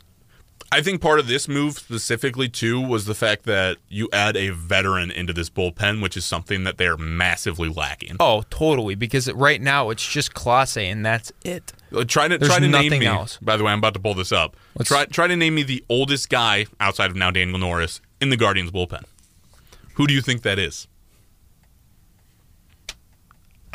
I 0.72 0.80
think 0.82 1.00
part 1.00 1.20
of 1.20 1.28
this 1.28 1.46
move 1.46 1.74
specifically 1.78 2.48
too 2.48 2.80
was 2.80 3.04
the 3.04 3.14
fact 3.14 3.44
that 3.44 3.76
you 3.88 4.08
add 4.12 4.36
a 4.36 4.48
veteran 4.48 5.12
into 5.12 5.32
this 5.32 5.48
bullpen, 5.48 6.02
which 6.02 6.16
is 6.16 6.24
something 6.24 6.64
that 6.64 6.78
they're 6.78 6.96
massively 6.96 7.68
lacking. 7.68 8.16
Oh, 8.18 8.42
totally. 8.50 8.96
Because 8.96 9.30
right 9.32 9.60
now 9.60 9.90
it's 9.90 10.04
just 10.04 10.34
Clase, 10.34 10.76
and 10.90 11.06
that's 11.06 11.30
it. 11.44 11.72
Uh, 11.94 12.02
Try 12.02 12.26
to 12.26 12.38
There's 12.38 12.50
try 12.50 12.58
to 12.58 12.66
name 12.66 12.90
me. 12.90 13.06
else. 13.06 13.38
By 13.40 13.56
the 13.56 13.62
way, 13.62 13.70
I'm 13.70 13.78
about 13.78 13.94
to 13.94 14.00
pull 14.00 14.14
this 14.14 14.32
up. 14.32 14.56
Let's- 14.76 14.88
Try 14.88 15.04
try 15.04 15.28
to 15.28 15.36
name 15.36 15.54
me 15.54 15.62
the 15.62 15.84
oldest 15.88 16.28
guy 16.28 16.66
outside 16.80 17.10
of 17.10 17.14
now 17.16 17.30
Daniel 17.30 17.58
Norris 17.58 18.00
in 18.20 18.30
the 18.30 18.36
Guardians 18.36 18.72
bullpen. 18.72 19.04
Who 19.94 20.08
do 20.08 20.14
you 20.14 20.22
think 20.22 20.42
that 20.42 20.58
is? 20.58 20.88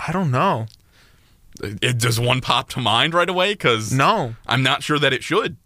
I 0.08 0.12
don't 0.12 0.32
know. 0.32 0.68
It, 1.62 1.98
does 1.98 2.20
one 2.20 2.40
pop 2.42 2.70
to 2.70 2.80
mind 2.80 3.14
right 3.14 3.30
away? 3.30 3.54
Because 3.54 3.92
No. 3.92 4.36
I'm 4.48 4.64
not 4.64 4.82
sure 4.84 4.98
that 5.00 5.12
it 5.12 5.24
should. 5.24 5.58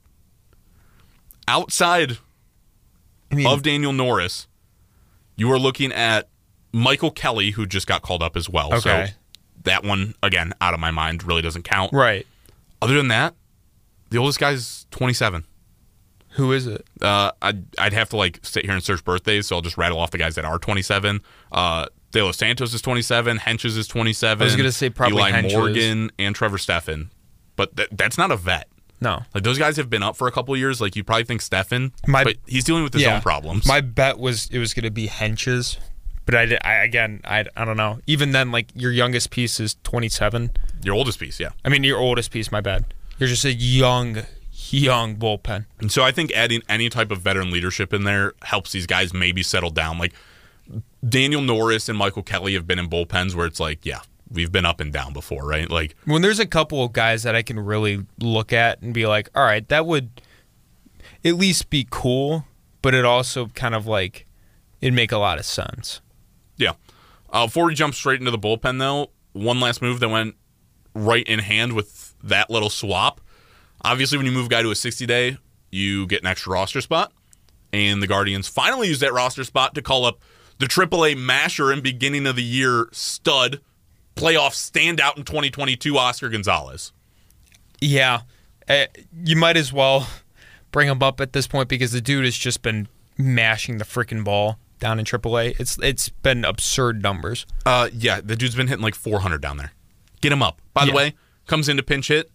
Outside 1.47 2.17
I 3.31 3.35
mean, 3.35 3.47
of 3.47 3.61
Daniel 3.63 3.93
Norris, 3.93 4.47
you 5.35 5.51
are 5.51 5.59
looking 5.59 5.91
at 5.91 6.29
Michael 6.71 7.11
Kelly, 7.11 7.51
who 7.51 7.65
just 7.65 7.85
got 7.85 8.01
called 8.01 8.23
up 8.23 8.35
as 8.35 8.49
well. 8.49 8.73
Okay. 8.73 9.07
So 9.07 9.13
that 9.63 9.83
one, 9.83 10.15
again, 10.23 10.53
out 10.61 10.73
of 10.73 10.79
my 10.79 10.91
mind, 10.91 11.23
really 11.23 11.41
doesn't 11.41 11.63
count. 11.63 11.93
right. 11.93 12.25
Other 12.81 12.95
than 12.95 13.07
that, 13.07 13.33
the 14.09 14.17
oldest 14.17 14.37
guy's 14.39 14.85
27. 14.91 15.45
Who 16.31 16.51
is 16.51 16.67
it? 16.67 16.85
Uh, 17.01 17.31
I'd, 17.41 17.63
I'd 17.77 17.93
have 17.93 18.09
to 18.09 18.17
like 18.17 18.39
sit 18.41 18.65
here 18.65 18.73
and 18.73 18.83
search 18.83 19.05
birthdays, 19.05 19.47
so 19.47 19.55
I'll 19.55 19.61
just 19.61 19.77
rattle 19.77 19.99
off 19.99 20.11
the 20.11 20.17
guys 20.17 20.35
that 20.35 20.43
are 20.43 20.57
27. 20.59 21.21
Uh, 21.51 21.85
De 22.13 22.23
Los 22.23 22.37
Santos 22.37 22.73
is 22.73 22.81
27. 22.81 23.39
Hentges 23.39 23.75
is 23.75 23.87
27. 23.87 24.41
I 24.41 24.45
was 24.45 24.55
gonna 24.55 24.71
say 24.71 24.89
probably 24.89 25.17
Eli 25.17 25.31
Hentges. 25.31 25.53
Morgan 25.53 26.11
and 26.17 26.33
Trevor 26.33 26.57
Stephan. 26.59 27.11
But 27.55 27.75
th- 27.75 27.89
that's 27.91 28.17
not 28.17 28.31
a 28.31 28.37
vet. 28.37 28.69
No. 29.01 29.23
Like 29.33 29.43
those 29.43 29.57
guys 29.57 29.75
have 29.77 29.89
been 29.89 30.03
up 30.03 30.15
for 30.15 30.27
a 30.27 30.31
couple 30.31 30.55
years. 30.55 30.79
Like 30.79 30.95
you 30.95 31.03
probably 31.03 31.25
think 31.25 31.41
Stephan, 31.41 31.91
My- 32.07 32.23
but 32.23 32.37
he's 32.47 32.63
dealing 32.63 32.83
with 32.83 32.93
his 32.93 33.01
yeah. 33.01 33.15
own 33.15 33.21
problems. 33.21 33.67
My 33.67 33.81
bet 33.81 34.17
was 34.17 34.47
it 34.51 34.59
was 34.59 34.73
going 34.73 34.85
to 34.85 34.91
be 34.91 35.07
Hentges, 35.07 35.77
but 36.25 36.35
I, 36.35 36.45
did, 36.45 36.59
I 36.63 36.75
again 36.83 37.19
I, 37.25 37.45
I 37.57 37.65
don't 37.65 37.77
know. 37.77 37.99
Even 38.07 38.31
then, 38.31 38.51
like 38.51 38.67
your 38.75 38.91
youngest 38.91 39.31
piece 39.31 39.59
is 39.59 39.75
27. 39.83 40.51
Your 40.83 40.95
oldest 40.95 41.19
piece, 41.19 41.39
yeah. 41.39 41.49
I 41.65 41.69
mean 41.69 41.83
your 41.83 41.97
oldest 41.97 42.31
piece. 42.31 42.51
My 42.51 42.61
bad. 42.61 42.85
You're 43.17 43.29
just 43.29 43.45
a 43.45 43.53
young, 43.53 44.23
young 44.69 45.15
bullpen. 45.17 45.65
And 45.79 45.91
so 45.91 46.03
I 46.03 46.11
think 46.11 46.31
adding 46.31 46.61
any 46.69 46.89
type 46.89 47.11
of 47.11 47.21
veteran 47.21 47.51
leadership 47.51 47.91
in 47.91 48.03
there 48.03 48.33
helps 48.43 48.71
these 48.71 48.85
guys 48.87 49.13
maybe 49.13 49.43
settle 49.43 49.69
down. 49.69 49.97
Like 49.97 50.13
Daniel 51.07 51.41
Norris 51.41 51.89
and 51.89 51.97
Michael 51.97 52.23
Kelly 52.23 52.53
have 52.53 52.65
been 52.65 52.79
in 52.79 52.89
bullpens 52.89 53.35
where 53.35 53.45
it's 53.45 53.59
like, 53.59 53.85
yeah, 53.85 53.99
we've 54.31 54.51
been 54.51 54.65
up 54.65 54.79
and 54.79 54.91
down 54.93 55.13
before, 55.13 55.45
right? 55.45 55.69
Like, 55.69 55.95
when 56.05 56.21
there's 56.21 56.39
a 56.39 56.45
couple 56.45 56.83
of 56.83 56.93
guys 56.93 57.23
that 57.23 57.35
I 57.35 57.41
can 57.41 57.59
really 57.59 58.05
look 58.19 58.53
at 58.53 58.81
and 58.81 58.93
be 58.93 59.05
like, 59.05 59.29
all 59.35 59.43
right, 59.43 59.67
that 59.69 59.85
would 59.85 60.21
at 61.25 61.35
least 61.35 61.69
be 61.69 61.87
cool, 61.89 62.45
but 62.81 62.93
it 62.93 63.05
also 63.05 63.47
kind 63.47 63.75
of 63.75 63.85
like 63.87 64.25
it'd 64.81 64.93
make 64.93 65.11
a 65.11 65.17
lot 65.17 65.39
of 65.39 65.45
sense. 65.45 66.01
yeah. 66.57 66.73
Uh, 67.29 67.47
before 67.47 67.65
we 67.65 67.73
jump 67.73 67.95
straight 67.95 68.19
into 68.19 68.29
the 68.29 68.37
bullpen, 68.37 68.77
though, 68.77 69.09
one 69.31 69.59
last 69.59 69.81
move 69.81 69.99
that 69.99 70.09
went 70.09 70.35
right 70.93 71.27
in 71.27 71.39
hand 71.39 71.73
with 71.73 72.13
that 72.23 72.51
little 72.51 72.69
swap. 72.69 73.19
Obviously, 73.81 74.17
when 74.19 74.27
you 74.27 74.31
move 74.31 74.45
a 74.45 74.49
guy 74.49 74.61
to 74.61 74.69
a 74.69 74.75
60 74.75 75.05
day, 75.07 75.37
you 75.71 76.05
get 76.05 76.21
an 76.21 76.27
extra 76.27 76.53
roster 76.53 76.79
spot. 76.79 77.11
And 77.71 78.03
the 78.03 78.07
Guardians 78.07 78.47
finally 78.47 78.87
used 78.87 79.01
that 79.01 79.13
roster 79.13 79.43
spot 79.43 79.73
to 79.73 79.81
call 79.81 80.05
up 80.05 80.19
the 80.63 80.69
AAA 80.69 81.17
masher 81.17 81.71
and 81.71 81.83
beginning 81.83 82.25
of 82.25 82.35
the 82.35 82.43
year 82.43 82.87
stud 82.91 83.59
playoff 84.15 84.51
standout 84.53 85.17
in 85.17 85.23
2022, 85.23 85.97
Oscar 85.97 86.29
Gonzalez. 86.29 86.91
Yeah, 87.81 88.21
uh, 88.69 88.85
you 89.23 89.35
might 89.35 89.57
as 89.57 89.73
well 89.73 90.07
bring 90.71 90.87
him 90.87 91.03
up 91.03 91.19
at 91.19 91.33
this 91.33 91.47
point 91.47 91.67
because 91.67 91.91
the 91.91 91.99
dude 92.01 92.23
has 92.25 92.37
just 92.37 92.61
been 92.61 92.87
mashing 93.17 93.77
the 93.77 93.83
freaking 93.85 94.23
ball 94.23 94.57
down 94.79 94.99
in 94.99 95.05
AAA. 95.05 95.59
It's 95.59 95.77
it's 95.81 96.09
been 96.09 96.45
absurd 96.45 97.03
numbers. 97.03 97.45
Uh, 97.65 97.89
yeah, 97.93 98.21
the 98.21 98.35
dude's 98.35 98.55
been 98.55 98.67
hitting 98.67 98.83
like 98.83 98.95
400 98.95 99.41
down 99.41 99.57
there. 99.57 99.73
Get 100.21 100.31
him 100.31 100.41
up. 100.41 100.61
By 100.73 100.85
the 100.85 100.91
Yeah. 100.91 100.95
way, 100.97 101.13
comes 101.47 101.67
into 101.67 101.83
pinch 101.83 102.07
hit. 102.07 102.31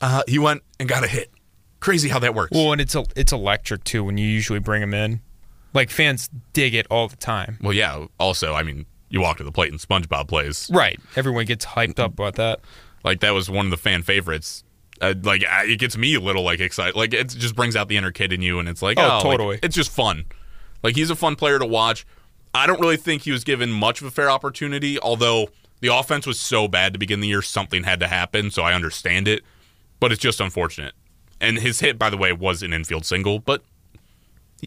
Uh, 0.00 0.22
he 0.28 0.38
went 0.38 0.62
and 0.78 0.88
got 0.88 1.02
a 1.02 1.08
hit. 1.08 1.32
Crazy 1.80 2.08
how 2.08 2.18
that 2.20 2.34
works. 2.34 2.52
Well, 2.52 2.72
and 2.72 2.80
it's 2.80 2.94
a, 2.94 3.04
it's 3.16 3.32
electric 3.32 3.82
too 3.84 4.04
when 4.04 4.18
you 4.18 4.26
usually 4.28 4.60
bring 4.60 4.82
him 4.82 4.94
in. 4.94 5.20
Like 5.74 5.90
fans 5.90 6.30
dig 6.52 6.74
it 6.74 6.86
all 6.90 7.08
the 7.08 7.16
time. 7.16 7.58
Well, 7.60 7.72
yeah. 7.74 8.06
Also, 8.18 8.54
I 8.54 8.62
mean, 8.62 8.86
you 9.10 9.20
walk 9.20 9.36
to 9.38 9.44
the 9.44 9.52
plate 9.52 9.70
and 9.70 9.80
SpongeBob 9.80 10.28
plays. 10.28 10.70
Right. 10.72 10.98
Everyone 11.16 11.44
gets 11.44 11.64
hyped 11.66 11.98
up 11.98 12.12
about 12.12 12.34
that. 12.36 12.60
Like 13.04 13.20
that 13.20 13.30
was 13.32 13.48
one 13.50 13.66
of 13.66 13.70
the 13.70 13.76
fan 13.76 14.02
favorites. 14.02 14.64
Uh, 15.00 15.14
like 15.22 15.44
it 15.46 15.78
gets 15.78 15.96
me 15.96 16.14
a 16.14 16.20
little 16.20 16.42
like 16.42 16.60
excited. 16.60 16.96
Like 16.96 17.14
it 17.14 17.28
just 17.28 17.54
brings 17.54 17.76
out 17.76 17.88
the 17.88 17.96
inner 17.96 18.10
kid 18.10 18.32
in 18.32 18.42
you, 18.42 18.58
and 18.58 18.68
it's 18.68 18.82
like, 18.82 18.98
Oh, 18.98 19.02
oh, 19.02 19.14
like, 19.14 19.22
totally. 19.22 19.58
it's 19.62 19.76
just 19.76 19.90
fun. 19.90 20.24
Like 20.82 20.96
he's 20.96 21.10
a 21.10 21.16
fun 21.16 21.36
player 21.36 21.58
to 21.58 21.66
watch. 21.66 22.06
I 22.54 22.66
don't 22.66 22.80
really 22.80 22.96
think 22.96 23.22
he 23.22 23.30
was 23.30 23.44
given 23.44 23.70
much 23.70 24.00
of 24.00 24.06
a 24.08 24.10
fair 24.10 24.28
opportunity. 24.30 24.98
Although 24.98 25.48
the 25.80 25.94
offense 25.94 26.26
was 26.26 26.40
so 26.40 26.66
bad 26.66 26.92
to 26.94 26.98
begin 26.98 27.20
the 27.20 27.28
year, 27.28 27.42
something 27.42 27.84
had 27.84 28.00
to 28.00 28.08
happen. 28.08 28.50
So 28.50 28.62
I 28.62 28.72
understand 28.72 29.28
it, 29.28 29.44
but 30.00 30.10
it's 30.10 30.20
just 30.20 30.40
unfortunate. 30.40 30.94
And 31.40 31.58
his 31.58 31.78
hit, 31.78 31.98
by 31.98 32.10
the 32.10 32.16
way, 32.16 32.32
was 32.32 32.64
an 32.64 32.72
infield 32.72 33.06
single, 33.06 33.38
but 33.38 33.62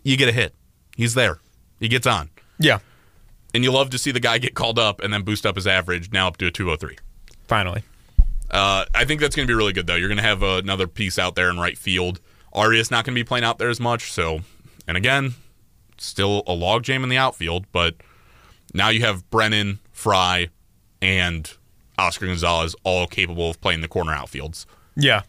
you 0.04 0.16
get 0.16 0.30
a 0.30 0.32
hit. 0.32 0.56
He's 1.02 1.16
there. 1.16 1.40
He 1.80 1.88
gets 1.88 2.06
on. 2.06 2.30
Yeah. 2.60 2.78
And 3.56 3.64
you 3.64 3.72
love 3.72 3.90
to 3.90 3.98
see 3.98 4.12
the 4.12 4.20
guy 4.20 4.38
get 4.38 4.54
called 4.54 4.78
up 4.78 5.02
and 5.02 5.12
then 5.12 5.24
boost 5.24 5.48
up 5.48 5.56
his 5.56 5.66
average 5.66 6.14
now 6.14 6.28
up 6.28 6.38
to 6.38 6.46
a 6.46 6.52
203. 6.52 6.96
Finally. 7.48 7.82
Uh, 8.52 8.86
I 8.94 9.04
think 9.06 9.20
that's 9.20 9.36
going 9.36 9.48
to 9.48 9.52
be 9.52 9.56
really 9.56 9.74
good, 9.74 9.88
though. 9.88 9.96
You're 9.96 10.10
going 10.10 10.20
to 10.20 10.24
have 10.24 10.44
another 10.44 10.86
piece 10.86 11.18
out 11.18 11.34
there 11.34 11.50
in 11.50 11.58
right 11.58 11.76
field. 11.76 12.20
Arias 12.54 12.92
not 12.92 13.04
going 13.04 13.16
to 13.16 13.20
be 13.20 13.24
playing 13.24 13.44
out 13.44 13.58
there 13.58 13.70
as 13.70 13.80
much. 13.80 14.12
So, 14.12 14.42
and 14.88 14.96
again, 14.96 15.34
still 15.98 16.44
a 16.46 16.52
logjam 16.52 17.02
in 17.02 17.10
the 17.10 17.18
outfield, 17.18 17.66
but 17.72 17.96
now 18.76 18.90
you 18.90 19.02
have 19.02 19.28
Brennan, 19.32 19.80
Fry, 19.92 20.50
and 21.02 21.52
Oscar 21.98 22.28
Gonzalez 22.28 22.76
all 22.84 23.08
capable 23.08 23.50
of 23.50 23.60
playing 23.60 23.82
the 23.82 23.88
corner 23.88 24.14
outfields. 24.14 24.68
Yeah. 24.96 25.24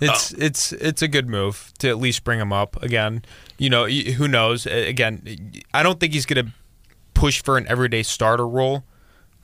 It's 0.00 0.32
it's 0.32 0.72
it's 0.72 1.02
a 1.02 1.08
good 1.08 1.28
move 1.28 1.72
to 1.78 1.88
at 1.88 1.98
least 1.98 2.24
bring 2.24 2.40
him 2.40 2.52
up 2.52 2.82
again. 2.82 3.22
You 3.60 3.68
know, 3.68 3.84
who 3.86 4.26
knows? 4.26 4.64
Again, 4.64 5.52
I 5.74 5.82
don't 5.82 6.00
think 6.00 6.14
he's 6.14 6.24
going 6.24 6.46
to 6.46 6.52
push 7.12 7.42
for 7.42 7.58
an 7.58 7.66
everyday 7.68 8.02
starter 8.02 8.48
role. 8.48 8.84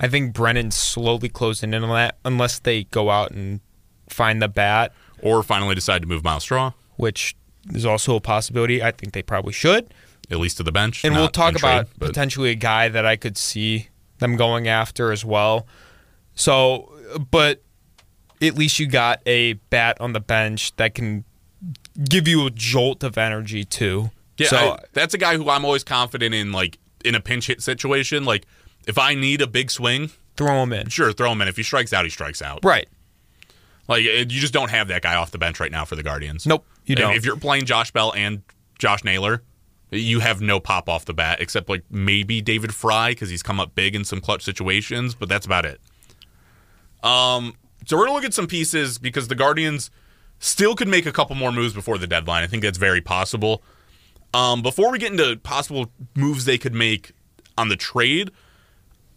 I 0.01 0.09
think 0.09 0.33
Brennan's 0.33 0.75
slowly 0.75 1.29
closing 1.29 1.75
in 1.75 1.85
on 1.85 1.91
that 1.91 2.17
unless 2.25 2.59
they 2.59 2.85
go 2.85 3.11
out 3.11 3.31
and 3.33 3.61
find 4.09 4.41
the 4.41 4.49
bat, 4.49 4.93
Or 5.23 5.43
finally 5.43 5.75
decide 5.75 6.01
to 6.01 6.09
move 6.09 6.25
Myles 6.25 6.45
Straw, 6.45 6.73
which 6.97 7.37
is 7.75 7.85
also 7.85 8.17
a 8.17 8.21
possibility. 8.23 8.83
I 8.83 8.91
think 8.91 9.13
they 9.13 9.23
probably 9.23 9.53
should. 9.53 9.93
at 10.31 10.39
least 10.39 10.57
to 10.57 10.63
the 10.63 10.73
bench. 10.73 11.05
And 11.05 11.15
we'll 11.15 11.29
talk 11.29 11.55
trade, 11.57 11.71
about 11.71 11.89
but- 11.99 12.07
potentially 12.09 12.49
a 12.51 12.55
guy 12.55 12.89
that 12.89 13.05
I 13.05 13.17
could 13.17 13.37
see 13.37 13.89
them 14.19 14.37
going 14.37 14.67
after 14.67 15.13
as 15.13 15.27
well. 15.27 15.67
So, 16.35 16.91
but 17.31 17.63
at 18.41 18.55
least 18.57 18.79
you 18.79 18.87
got 18.87 19.21
a 19.27 19.55
bat 19.71 19.99
on 20.01 20.15
the 20.15 20.21
bench 20.21 20.75
that 20.77 20.95
can 20.95 21.25
give 22.09 22.27
you 22.29 22.47
a 22.47 22.51
jolt 22.51 23.03
of 23.05 23.17
energy 23.19 23.65
too. 23.65 24.11
Yeah, 24.39 24.49
so 24.49 24.57
I- 24.57 24.79
that's 24.93 25.15
a 25.15 25.19
guy 25.19 25.37
who 25.37 25.49
I'm 25.49 25.65
always 25.65 25.85
confident 25.85 26.35
in, 26.35 26.53
like 26.53 26.79
in 27.05 27.15
a 27.15 27.21
pinch 27.21 27.47
hit 27.47 27.63
situation. 27.63 28.25
Like 28.25 28.47
if 28.87 28.99
I 28.99 29.15
need 29.15 29.41
a 29.41 29.47
big 29.47 29.71
swing, 29.71 30.11
throw 30.37 30.63
him 30.63 30.73
in. 30.73 30.89
sure, 30.89 31.13
throw 31.13 31.33
him 31.33 31.41
in. 31.43 31.49
If 31.49 31.57
he 31.57 31.63
strikes 31.63 31.93
out, 31.93 32.05
he 32.05 32.11
strikes 32.11 32.43
out. 32.43 32.61
Right. 32.65 32.89
Like 33.89 34.05
it- 34.05 34.31
you 34.33 34.41
just 34.41 34.53
don't 34.53 34.71
have 34.71 34.89
that 34.89 35.03
guy 35.03 35.15
off 35.15 35.31
the 35.31 35.39
bench 35.39 35.59
right 35.61 35.73
now 35.73 35.85
for 35.85 35.97
the 35.97 36.03
Guardians. 36.03 36.47
Nope, 36.47 36.67
you 36.85 36.97
don't. 36.97 37.15
If 37.15 37.25
you're 37.25 37.37
playing 37.37 37.65
Josh 37.67 37.91
Bell 37.93 38.13
and 38.17 38.43
Josh 38.79 39.03
Naylor, 39.05 39.43
you 39.91 40.19
have 40.21 40.41
no 40.41 40.59
pop 40.61 40.89
off 40.89 41.05
the 41.05 41.15
bat 41.15 41.41
except 41.41 41.69
like 41.69 41.85
maybe 41.91 42.41
David 42.43 42.75
Fry 42.75 43.13
because 43.13 43.31
he's 43.31 43.43
come 43.43 43.59
up 43.61 43.75
big 43.75 43.95
in 43.95 44.05
some 44.05 44.21
clutch 44.21 44.43
situations, 44.43 45.15
but 45.15 45.29
that's 45.29 45.47
about 45.47 45.65
it. 45.65 45.81
Um, 47.03 47.55
so 47.87 47.97
we're 47.97 48.07
gonna 48.07 48.17
look 48.17 48.25
at 48.25 48.35
some 48.35 48.47
pieces 48.49 48.99
because 48.99 49.29
the 49.29 49.35
Guardians 49.35 49.91
still 50.39 50.75
could 50.75 50.89
make 50.89 51.07
a 51.07 51.13
couple 51.13 51.37
more 51.37 51.53
moves 51.53 51.75
before 51.75 51.99
the 51.99 52.07
deadline. 52.07 52.43
I 52.43 52.47
think 52.47 52.63
that's 52.63 52.79
very 52.79 53.01
possible. 53.01 53.63
Um, 54.35 54.63
before 54.63 54.91
we 54.91 54.99
get 54.99 55.13
into 55.13 55.37
possible 55.37 55.91
moves 56.15 56.45
they 56.45 56.59
could 56.59 56.75
make 56.75 57.13
on 57.57 57.69
the 57.69 57.77
trade, 57.77 58.31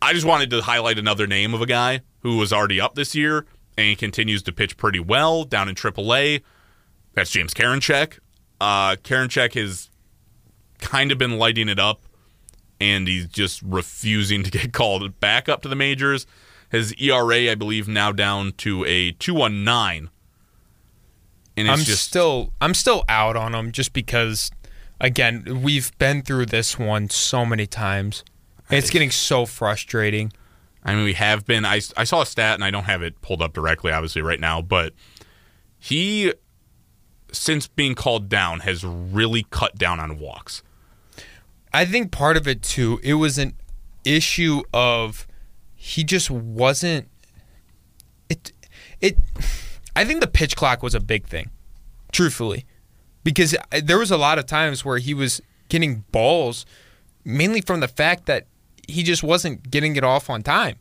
I 0.01 0.13
just 0.13 0.25
wanted 0.25 0.49
to 0.51 0.61
highlight 0.61 0.97
another 0.97 1.27
name 1.27 1.53
of 1.53 1.61
a 1.61 1.65
guy 1.65 2.01
who 2.21 2.37
was 2.37 2.53
already 2.53 2.79
up 2.79 2.95
this 2.95 3.15
year 3.15 3.45
and 3.77 3.97
continues 3.97 4.43
to 4.43 4.51
pitch 4.51 4.77
pretty 4.77 4.99
well 4.99 5.43
down 5.43 5.67
in 5.67 5.75
AAA. 5.75 6.41
That's 7.13 7.31
James 7.31 7.53
Karinchak. 7.53 8.19
Uh, 8.61 8.95
Karinchak 8.95 9.53
has 9.55 9.89
kind 10.79 11.11
of 11.11 11.17
been 11.17 11.37
lighting 11.37 11.69
it 11.69 11.79
up, 11.79 12.01
and 12.79 13.07
he's 13.07 13.27
just 13.27 13.61
refusing 13.61 14.43
to 14.43 14.51
get 14.57 14.73
called 14.73 15.19
back 15.19 15.49
up 15.49 15.61
to 15.63 15.69
the 15.69 15.75
majors. 15.75 16.25
His 16.71 16.93
ERA, 16.93 17.51
I 17.51 17.55
believe, 17.55 17.87
now 17.87 18.11
down 18.11 18.51
to 18.57 18.85
a 18.85 19.11
219. 19.13 20.09
And 21.59 21.67
it's 21.67 21.79
I'm 21.79 21.85
just 21.85 22.03
still 22.03 22.53
I'm 22.61 22.73
still 22.73 23.03
out 23.09 23.35
on 23.35 23.53
him 23.53 23.71
just 23.71 23.93
because 23.93 24.51
again, 24.99 25.61
we've 25.61 25.97
been 25.97 26.21
through 26.21 26.47
this 26.47 26.77
one 26.77 27.09
so 27.09 27.45
many 27.45 27.67
times. 27.67 28.23
It's 28.69 28.89
getting 28.89 29.09
so 29.09 29.45
frustrating. 29.45 30.31
I 30.83 30.93
mean, 30.95 31.03
we 31.03 31.13
have 31.13 31.45
been. 31.45 31.65
I, 31.65 31.81
I 31.97 32.03
saw 32.03 32.21
a 32.21 32.25
stat, 32.25 32.55
and 32.55 32.63
I 32.63 32.71
don't 32.71 32.83
have 32.83 33.01
it 33.01 33.19
pulled 33.21 33.41
up 33.41 33.53
directly, 33.53 33.91
obviously, 33.91 34.21
right 34.21 34.39
now, 34.39 34.61
but 34.61 34.93
he, 35.77 36.33
since 37.31 37.67
being 37.67 37.95
called 37.95 38.29
down, 38.29 38.61
has 38.61 38.83
really 38.83 39.45
cut 39.49 39.75
down 39.75 39.99
on 39.99 40.19
walks. 40.19 40.61
I 41.73 41.85
think 41.85 42.11
part 42.11 42.37
of 42.37 42.47
it 42.47 42.61
too, 42.61 42.99
it 43.03 43.15
was 43.15 43.37
an 43.37 43.55
issue 44.05 44.61
of 44.73 45.27
he 45.75 46.03
just 46.03 46.31
wasn't 46.31 47.09
it 48.29 48.53
it 49.01 49.17
I 49.99 50.05
think 50.05 50.21
the 50.21 50.27
pitch 50.27 50.55
clock 50.55 50.81
was 50.81 50.95
a 50.95 50.99
big 50.99 51.25
thing. 51.27 51.49
Truthfully. 52.11 52.65
Because 53.23 53.55
there 53.83 53.97
was 53.97 54.11
a 54.11 54.17
lot 54.17 54.39
of 54.39 54.45
times 54.45 54.83
where 54.85 54.97
he 54.97 55.13
was 55.13 55.41
getting 55.67 56.05
balls 56.11 56.65
mainly 57.25 57.61
from 57.61 57.79
the 57.81 57.87
fact 57.87 58.25
that 58.27 58.47
he 58.87 59.03
just 59.03 59.21
wasn't 59.23 59.69
getting 59.69 59.95
it 59.95 60.03
off 60.03 60.29
on 60.29 60.41
time. 60.41 60.77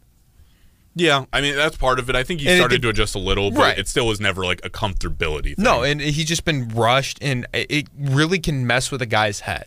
Yeah, 0.95 1.27
I 1.33 1.41
mean 1.41 1.55
that's 1.55 1.77
part 1.77 1.99
of 1.99 2.09
it. 2.11 2.17
I 2.17 2.25
think 2.25 2.41
he 2.41 2.49
And 2.49 2.59
started 2.59 2.77
did- 2.77 2.83
to 2.83 2.89
adjust 2.91 3.15
a 3.15 3.19
little, 3.19 3.51
but 3.51 3.61
Right. 3.61 3.79
it 3.79 3.87
still 3.89 4.07
was 4.07 4.19
never 4.21 4.45
like 4.45 4.61
a 4.65 4.71
comfortability. 4.71 5.55
Thing. 5.55 5.65
No, 5.65 5.83
and 5.83 6.01
he's 6.01 6.25
just 6.27 6.45
been 6.45 6.69
rushed, 6.71 7.19
and 7.21 7.47
it 7.53 7.67
it 7.71 7.87
really 7.99 8.39
can 8.39 8.67
mess 8.67 8.91
with 8.91 9.01
a 9.03 9.07
guy's 9.07 9.41
head. 9.41 9.67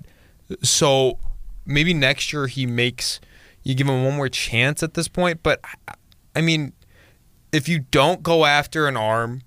So 0.64 1.20
maybe 1.66 1.93
next 1.93 2.34
year 2.34 2.47
he 2.47 2.66
makes 2.66 3.20
you 3.64 3.76
give 3.76 3.88
him 3.88 4.04
one 4.04 4.16
more 4.18 4.28
chance 4.30 4.82
at 4.84 4.93
this 4.95 5.08
point. 5.08 5.41
But 5.43 5.62
I- 5.88 5.93
I 6.36 6.41
mean, 6.41 6.74
if 7.52 7.68
you 7.68 7.80
don't 7.80 8.24
go 8.24 8.45
after 8.45 8.88
an 8.88 8.97
arm 8.97 9.41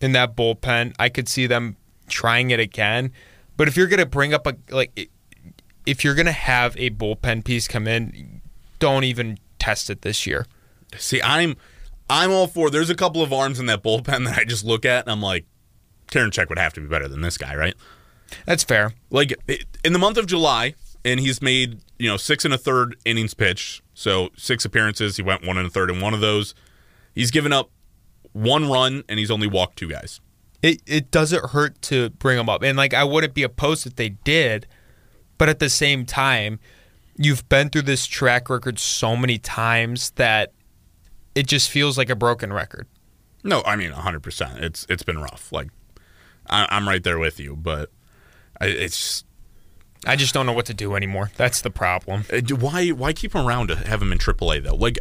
in 0.00 0.12
that 0.12 0.36
bullpen, 0.36 0.94
I 0.98 1.08
could 1.08 1.28
see 1.28 1.46
them 1.46 1.76
trying 2.08 2.50
it 2.50 2.60
again. 2.60 3.12
But 3.56 3.68
if 3.68 3.76
you're 3.76 3.86
gonna 3.86 4.06
bring 4.06 4.32
up 4.32 4.46
a 4.46 4.54
like, 4.70 5.10
if 5.86 6.04
you're 6.04 6.14
gonna 6.14 6.32
have 6.32 6.76
a 6.76 6.90
bullpen 6.90 7.44
piece 7.44 7.68
come 7.68 7.86
in, 7.86 8.40
don't 8.78 9.04
even 9.04 9.38
test 9.58 9.90
it 9.90 10.02
this 10.02 10.26
year. 10.26 10.46
See, 10.96 11.20
I'm 11.22 11.56
I'm 12.08 12.30
all 12.30 12.46
for. 12.46 12.70
There's 12.70 12.90
a 12.90 12.94
couple 12.94 13.22
of 13.22 13.32
arms 13.32 13.60
in 13.60 13.66
that 13.66 13.82
bullpen 13.82 14.26
that 14.26 14.38
I 14.38 14.44
just 14.44 14.64
look 14.64 14.84
at 14.84 15.04
and 15.04 15.12
I'm 15.12 15.22
like, 15.22 15.44
Karinchak 16.08 16.48
would 16.48 16.58
have 16.58 16.72
to 16.74 16.80
be 16.80 16.86
better 16.86 17.08
than 17.08 17.20
this 17.20 17.38
guy, 17.38 17.54
right? 17.54 17.74
That's 18.46 18.64
fair. 18.64 18.92
Like 19.10 19.34
in 19.84 19.92
the 19.92 19.98
month 19.98 20.16
of 20.16 20.26
July, 20.26 20.74
and 21.04 21.20
he's 21.20 21.40
made 21.40 21.80
you 21.98 22.08
know 22.08 22.16
six 22.16 22.44
and 22.44 22.54
a 22.54 22.58
third 22.58 22.96
innings 23.04 23.34
pitched, 23.34 23.82
so 23.94 24.30
six 24.36 24.64
appearances. 24.64 25.16
He 25.16 25.22
went 25.22 25.46
one 25.46 25.58
and 25.58 25.66
a 25.66 25.70
third 25.70 25.90
in 25.90 26.00
one 26.00 26.14
of 26.14 26.20
those. 26.20 26.54
He's 27.14 27.30
given 27.30 27.52
up 27.52 27.70
one 28.32 28.70
run 28.70 29.02
and 29.08 29.18
he's 29.18 29.30
only 29.30 29.46
walked 29.48 29.76
two 29.78 29.88
guys. 29.88 30.20
it 30.62 30.80
it 30.86 31.10
doesn't 31.10 31.50
hurt 31.50 31.80
to 31.82 32.10
bring 32.10 32.38
him 32.38 32.48
up, 32.48 32.62
and 32.62 32.76
like 32.76 32.94
I 32.94 33.04
wouldn't 33.04 33.34
be 33.34 33.42
opposed 33.42 33.86
if 33.86 33.96
they 33.96 34.10
did, 34.10 34.66
but 35.38 35.48
at 35.48 35.58
the 35.58 35.68
same 35.70 36.04
time, 36.06 36.60
you've 37.16 37.48
been 37.48 37.70
through 37.70 37.82
this 37.82 38.06
track 38.06 38.48
record 38.50 38.78
so 38.78 39.16
many 39.16 39.38
times 39.38 40.10
that 40.12 40.52
it 41.34 41.46
just 41.46 41.70
feels 41.70 41.96
like 41.98 42.10
a 42.10 42.16
broken 42.16 42.52
record. 42.52 42.86
No, 43.42 43.62
I 43.64 43.74
mean 43.76 43.90
100%. 43.92 44.60
It's 44.62 44.86
it's 44.88 45.02
been 45.02 45.18
rough. 45.18 45.50
Like 45.50 45.68
I, 46.48 46.66
I'm 46.70 46.86
right 46.86 47.02
there 47.02 47.18
with 47.18 47.40
you, 47.40 47.56
but 47.56 47.90
I, 48.60 48.66
it's 48.66 48.96
just, 48.96 49.26
I 50.06 50.16
just 50.16 50.34
don't 50.34 50.44
know 50.46 50.52
what 50.52 50.66
to 50.66 50.74
do 50.74 50.94
anymore. 50.94 51.30
That's 51.36 51.62
the 51.62 51.70
problem. 51.70 52.24
uh, 52.32 52.40
why 52.56 52.88
why 52.90 53.12
keep 53.12 53.34
him 53.34 53.46
around 53.46 53.68
to 53.68 53.76
have 53.76 54.02
him 54.02 54.12
in 54.12 54.18
AAA 54.18 54.62
though? 54.62 54.74
Like 54.74 54.98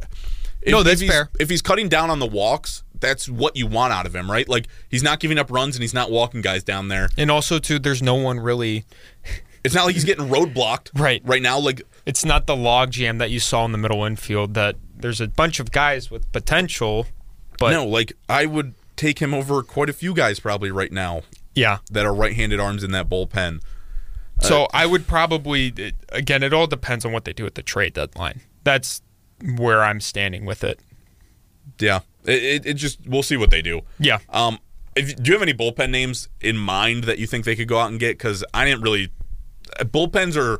if, 0.61 0.71
No, 0.71 0.83
that's 0.83 1.01
if 1.01 1.09
fair. 1.09 1.29
If 1.39 1.49
he's 1.49 1.61
cutting 1.61 1.89
down 1.89 2.09
on 2.09 2.19
the 2.19 2.27
walks, 2.27 2.83
that's 2.99 3.29
what 3.29 3.55
you 3.55 3.67
want 3.67 3.93
out 3.93 4.05
of 4.05 4.15
him, 4.15 4.29
right? 4.29 4.47
Like 4.47 4.67
he's 4.89 5.03
not 5.03 5.19
giving 5.19 5.37
up 5.37 5.51
runs 5.51 5.75
and 5.75 5.81
he's 5.81 5.93
not 5.93 6.11
walking 6.11 6.41
guys 6.41 6.63
down 6.63 6.87
there. 6.87 7.09
And 7.17 7.31
also, 7.31 7.59
too, 7.59 7.79
there's 7.79 8.01
no 8.01 8.15
one 8.15 8.39
really. 8.39 8.85
It's 9.61 9.75
not 9.75 9.85
like 9.85 9.93
he's 9.93 10.05
getting 10.05 10.29
roadblocked 10.29 10.91
Right. 10.97 11.21
right 11.25 11.41
now. 11.41 11.59
Like 11.59 11.81
It's 12.05 12.23
not 12.23 12.47
the 12.47 12.55
log 12.55 12.91
jam 12.91 13.17
that 13.17 13.29
you 13.29 13.41
saw 13.41 13.65
in 13.65 13.73
the 13.73 13.77
middle 13.77 14.05
infield. 14.05 14.53
That 14.53 14.77
there's 14.95 15.19
a 15.19 15.27
bunch 15.27 15.59
of 15.59 15.73
guys 15.73 16.09
with 16.09 16.31
potential, 16.31 17.07
but 17.57 17.71
no, 17.71 17.85
like 17.85 18.13
I 18.29 18.45
would 18.45 18.73
take 18.95 19.19
him 19.19 19.33
over 19.33 19.61
quite 19.61 19.89
a 19.89 19.93
few 19.93 20.13
guys 20.13 20.39
probably 20.39 20.71
right 20.71 20.93
now 20.93 21.23
yeah. 21.55 21.79
that 21.91 22.05
are 22.05 22.13
right-handed 22.13 22.59
arms 22.59 22.85
in 22.85 22.91
that 22.91 23.09
bullpen. 23.09 23.61
So 24.41 24.63
uh, 24.63 24.67
I 24.73 24.85
would 24.85 25.07
probably 25.07 25.73
again. 26.09 26.41
It 26.41 26.53
all 26.53 26.67
depends 26.67 27.03
on 27.03 27.11
what 27.11 27.25
they 27.25 27.33
do 27.33 27.45
at 27.45 27.55
the 27.55 27.61
trade 27.61 27.93
deadline. 27.93 28.39
That's 28.63 29.01
where 29.57 29.83
I'm 29.83 30.01
standing 30.01 30.45
with 30.45 30.63
it. 30.63 30.79
Yeah, 31.79 31.99
it, 32.25 32.43
it, 32.43 32.65
it 32.65 32.73
just 32.75 32.99
we'll 33.07 33.23
see 33.23 33.37
what 33.37 33.51
they 33.51 33.61
do. 33.61 33.81
Yeah. 33.99 34.19
Um, 34.29 34.59
if, 34.95 35.15
do 35.15 35.31
you 35.31 35.33
have 35.33 35.41
any 35.41 35.53
bullpen 35.53 35.89
names 35.91 36.29
in 36.41 36.57
mind 36.57 37.05
that 37.05 37.19
you 37.19 37.27
think 37.27 37.45
they 37.45 37.55
could 37.55 37.67
go 37.67 37.79
out 37.79 37.89
and 37.91 37.99
get? 37.99 38.17
Because 38.17 38.43
I 38.53 38.65
didn't 38.65 38.81
really. 38.81 39.11
uh, 39.79 39.83
Bullpens 39.83 40.35
are. 40.35 40.59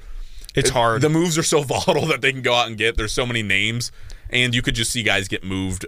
It's 0.55 0.71
hard. 0.71 1.01
The 1.01 1.09
moves 1.09 1.37
are 1.37 1.43
so 1.43 1.63
volatile 1.63 2.07
that 2.07 2.21
they 2.21 2.31
can 2.31 2.41
go 2.41 2.53
out 2.53 2.67
and 2.67 2.77
get. 2.77 2.97
There's 2.97 3.11
so 3.13 3.25
many 3.25 3.43
names, 3.43 3.91
and 4.29 4.55
you 4.55 4.61
could 4.61 4.75
just 4.75 4.91
see 4.91 5.03
guys 5.03 5.27
get 5.27 5.43
moved. 5.43 5.85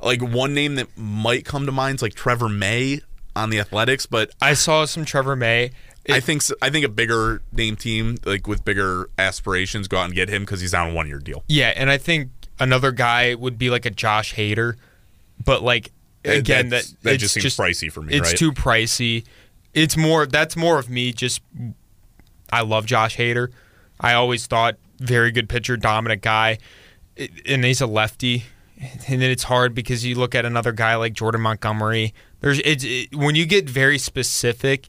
Like 0.00 0.22
one 0.22 0.54
name 0.54 0.76
that 0.76 0.96
might 0.96 1.44
come 1.44 1.66
to 1.66 1.72
mind 1.72 1.96
is 1.96 2.02
like 2.02 2.14
Trevor 2.14 2.48
May 2.48 3.00
on 3.34 3.50
the 3.50 3.58
Athletics, 3.60 4.06
but 4.06 4.30
I 4.40 4.54
saw 4.54 4.84
some 4.84 5.04
Trevor 5.04 5.34
May. 5.36 5.72
I 6.08 6.20
think 6.20 6.42
s- 6.42 6.52
I 6.62 6.70
think 6.70 6.84
a 6.84 6.88
bigger 6.88 7.42
name 7.52 7.76
team 7.76 8.16
like 8.24 8.46
with 8.46 8.64
bigger 8.64 9.08
aspirations 9.18 9.88
go 9.88 9.98
out 9.98 10.04
and 10.06 10.14
get 10.14 10.28
him 10.28 10.42
because 10.42 10.60
he's 10.60 10.74
on 10.74 10.90
a 10.90 10.92
one 10.94 11.06
year 11.08 11.18
deal. 11.18 11.44
Yeah, 11.48 11.72
and 11.76 11.90
I 11.90 11.98
think 11.98 12.30
another 12.58 12.92
guy 12.92 13.34
would 13.34 13.58
be 13.58 13.70
like 13.70 13.84
a 13.86 13.90
Josh 13.90 14.34
Hader, 14.34 14.74
but 15.44 15.62
like 15.62 15.90
again, 16.24 16.70
that 16.70 16.84
that 17.02 17.14
it's 17.14 17.22
just 17.22 17.34
seems 17.34 17.56
pricey 17.56 17.90
for 17.92 18.02
me, 18.02 18.14
It's 18.14 18.30
right? 18.30 18.36
too 18.38 18.52
pricey. 18.52 19.24
It's 19.74 19.96
more. 19.96 20.26
That's 20.26 20.56
more 20.56 20.78
of 20.78 20.88
me. 20.88 21.12
Just 21.12 21.40
I 22.52 22.62
love 22.62 22.86
Josh 22.86 23.16
Hader. 23.16 23.48
I 24.00 24.14
always 24.14 24.46
thought 24.46 24.76
very 24.98 25.30
good 25.30 25.48
pitcher, 25.48 25.76
dominant 25.76 26.22
guy, 26.22 26.58
and 27.46 27.64
he's 27.64 27.80
a 27.80 27.86
lefty. 27.86 28.44
And 29.08 29.20
then 29.20 29.30
it's 29.30 29.42
hard 29.42 29.74
because 29.74 30.04
you 30.06 30.14
look 30.14 30.36
at 30.36 30.44
another 30.44 30.70
guy 30.72 30.94
like 30.94 31.12
Jordan 31.12 31.40
Montgomery. 31.40 32.14
There's 32.40 32.60
it's 32.64 32.84
it, 32.84 33.12
when 33.14 33.34
you 33.34 33.44
get 33.44 33.68
very 33.68 33.98
specific, 33.98 34.88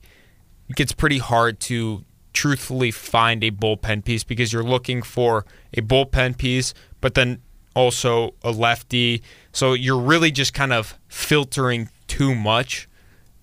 it 0.69 0.75
gets 0.75 0.91
pretty 0.91 1.17
hard 1.17 1.59
to 1.61 2.03
truthfully 2.33 2.91
find 2.91 3.43
a 3.43 3.51
bullpen 3.51 4.05
piece 4.05 4.23
because 4.23 4.53
you're 4.53 4.63
looking 4.63 5.01
for 5.01 5.45
a 5.73 5.81
bullpen 5.81 6.37
piece, 6.37 6.73
but 7.01 7.15
then 7.15 7.41
also 7.75 8.33
a 8.43 8.51
lefty. 8.51 9.21
So 9.51 9.73
you're 9.73 9.99
really 9.99 10.31
just 10.31 10.53
kind 10.53 10.71
of 10.71 10.97
filtering 11.07 11.89
too 12.07 12.35
much 12.35 12.87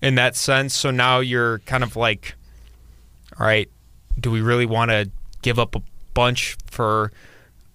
in 0.01 0.15
that 0.15 0.35
sense. 0.35 0.73
So 0.73 0.91
now 0.91 1.19
you're 1.19 1.59
kind 1.59 1.83
of 1.83 1.95
like, 1.95 2.35
all 3.39 3.45
right, 3.45 3.69
do 4.19 4.31
we 4.31 4.41
really 4.41 4.65
want 4.65 4.91
to 4.91 5.09
give 5.41 5.59
up 5.59 5.75
a 5.75 5.81
bunch 6.13 6.57
for 6.65 7.11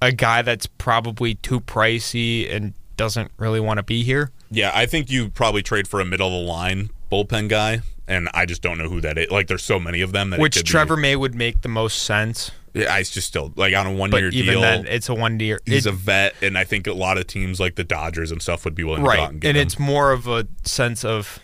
a 0.01 0.13
guy 0.13 0.43
that's 0.43 0.67
probably 0.67 1.35
too 1.37 1.61
pricey 1.61 2.53
and 2.53 2.75
doesn't 2.97 3.31
really 3.37 3.61
want 3.61 3.79
to 3.79 3.83
be 3.83 4.03
here? 4.03 4.31
Yeah, 4.51 4.73
I 4.75 4.87
think 4.87 5.11
you 5.11 5.31
probably 5.31 5.63
trade 5.63 5.89
for 5.89 6.01
a 6.01 6.05
middle 6.05 6.27
of 6.27 6.33
the 6.33 6.39
line 6.39 6.91
bullpen 7.11 7.49
guy, 7.49 7.81
and 8.13 8.29
I 8.35 8.47
just 8.47 8.63
don't 8.63 8.79
know 8.79 8.89
who 8.89 9.01
that 9.01 9.19
is. 9.19 9.31
Like, 9.31 9.47
there's 9.49 9.63
so 9.65 9.79
many 9.81 10.01
of 10.01 10.13
them 10.13 10.31
that 10.31 10.39
Which 10.41 10.55
could 10.57 10.65
be- 10.65 10.71
Trevor 10.71 10.97
May 10.97 11.17
would 11.17 11.35
make 11.35 11.63
the 11.63 11.69
most 11.69 12.03
sense. 12.03 12.51
Yeah, 12.75 12.97
it's 12.97 13.11
just 13.11 13.29
still 13.29 13.53
like 13.57 13.75
on 13.75 13.87
a 13.87 13.93
one 13.93 14.11
But 14.11 14.21
year 14.23 14.31
even 14.31 14.55
deal. 14.55 14.61
then, 14.63 14.87
it's 14.87 15.09
a 15.11 15.15
one 15.15 15.39
year. 15.41 15.61
he's 15.67 15.85
it- 15.87 15.91
a 15.91 15.93
vet, 15.93 16.35
and 16.43 16.57
I 16.57 16.65
think 16.65 16.87
a 16.87 16.93
lot 16.95 17.19
of 17.19 17.27
teams 17.27 17.61
like 17.61 17.75
the 17.75 17.85
Dodgers 17.85 18.31
and 18.33 18.41
stuff 18.41 18.65
would 18.65 18.75
be 18.75 18.83
willing 18.85 19.03
to 19.03 19.07
go 19.07 19.11
out 19.11 19.17
right, 19.19 19.25
and 19.25 19.33
and, 19.33 19.41
get 19.41 19.57
him. 19.57 19.63
it's 19.63 19.79
more 19.79 20.11
of 20.13 20.27
a 20.27 20.47
sense 20.65 21.05
of 21.05 21.39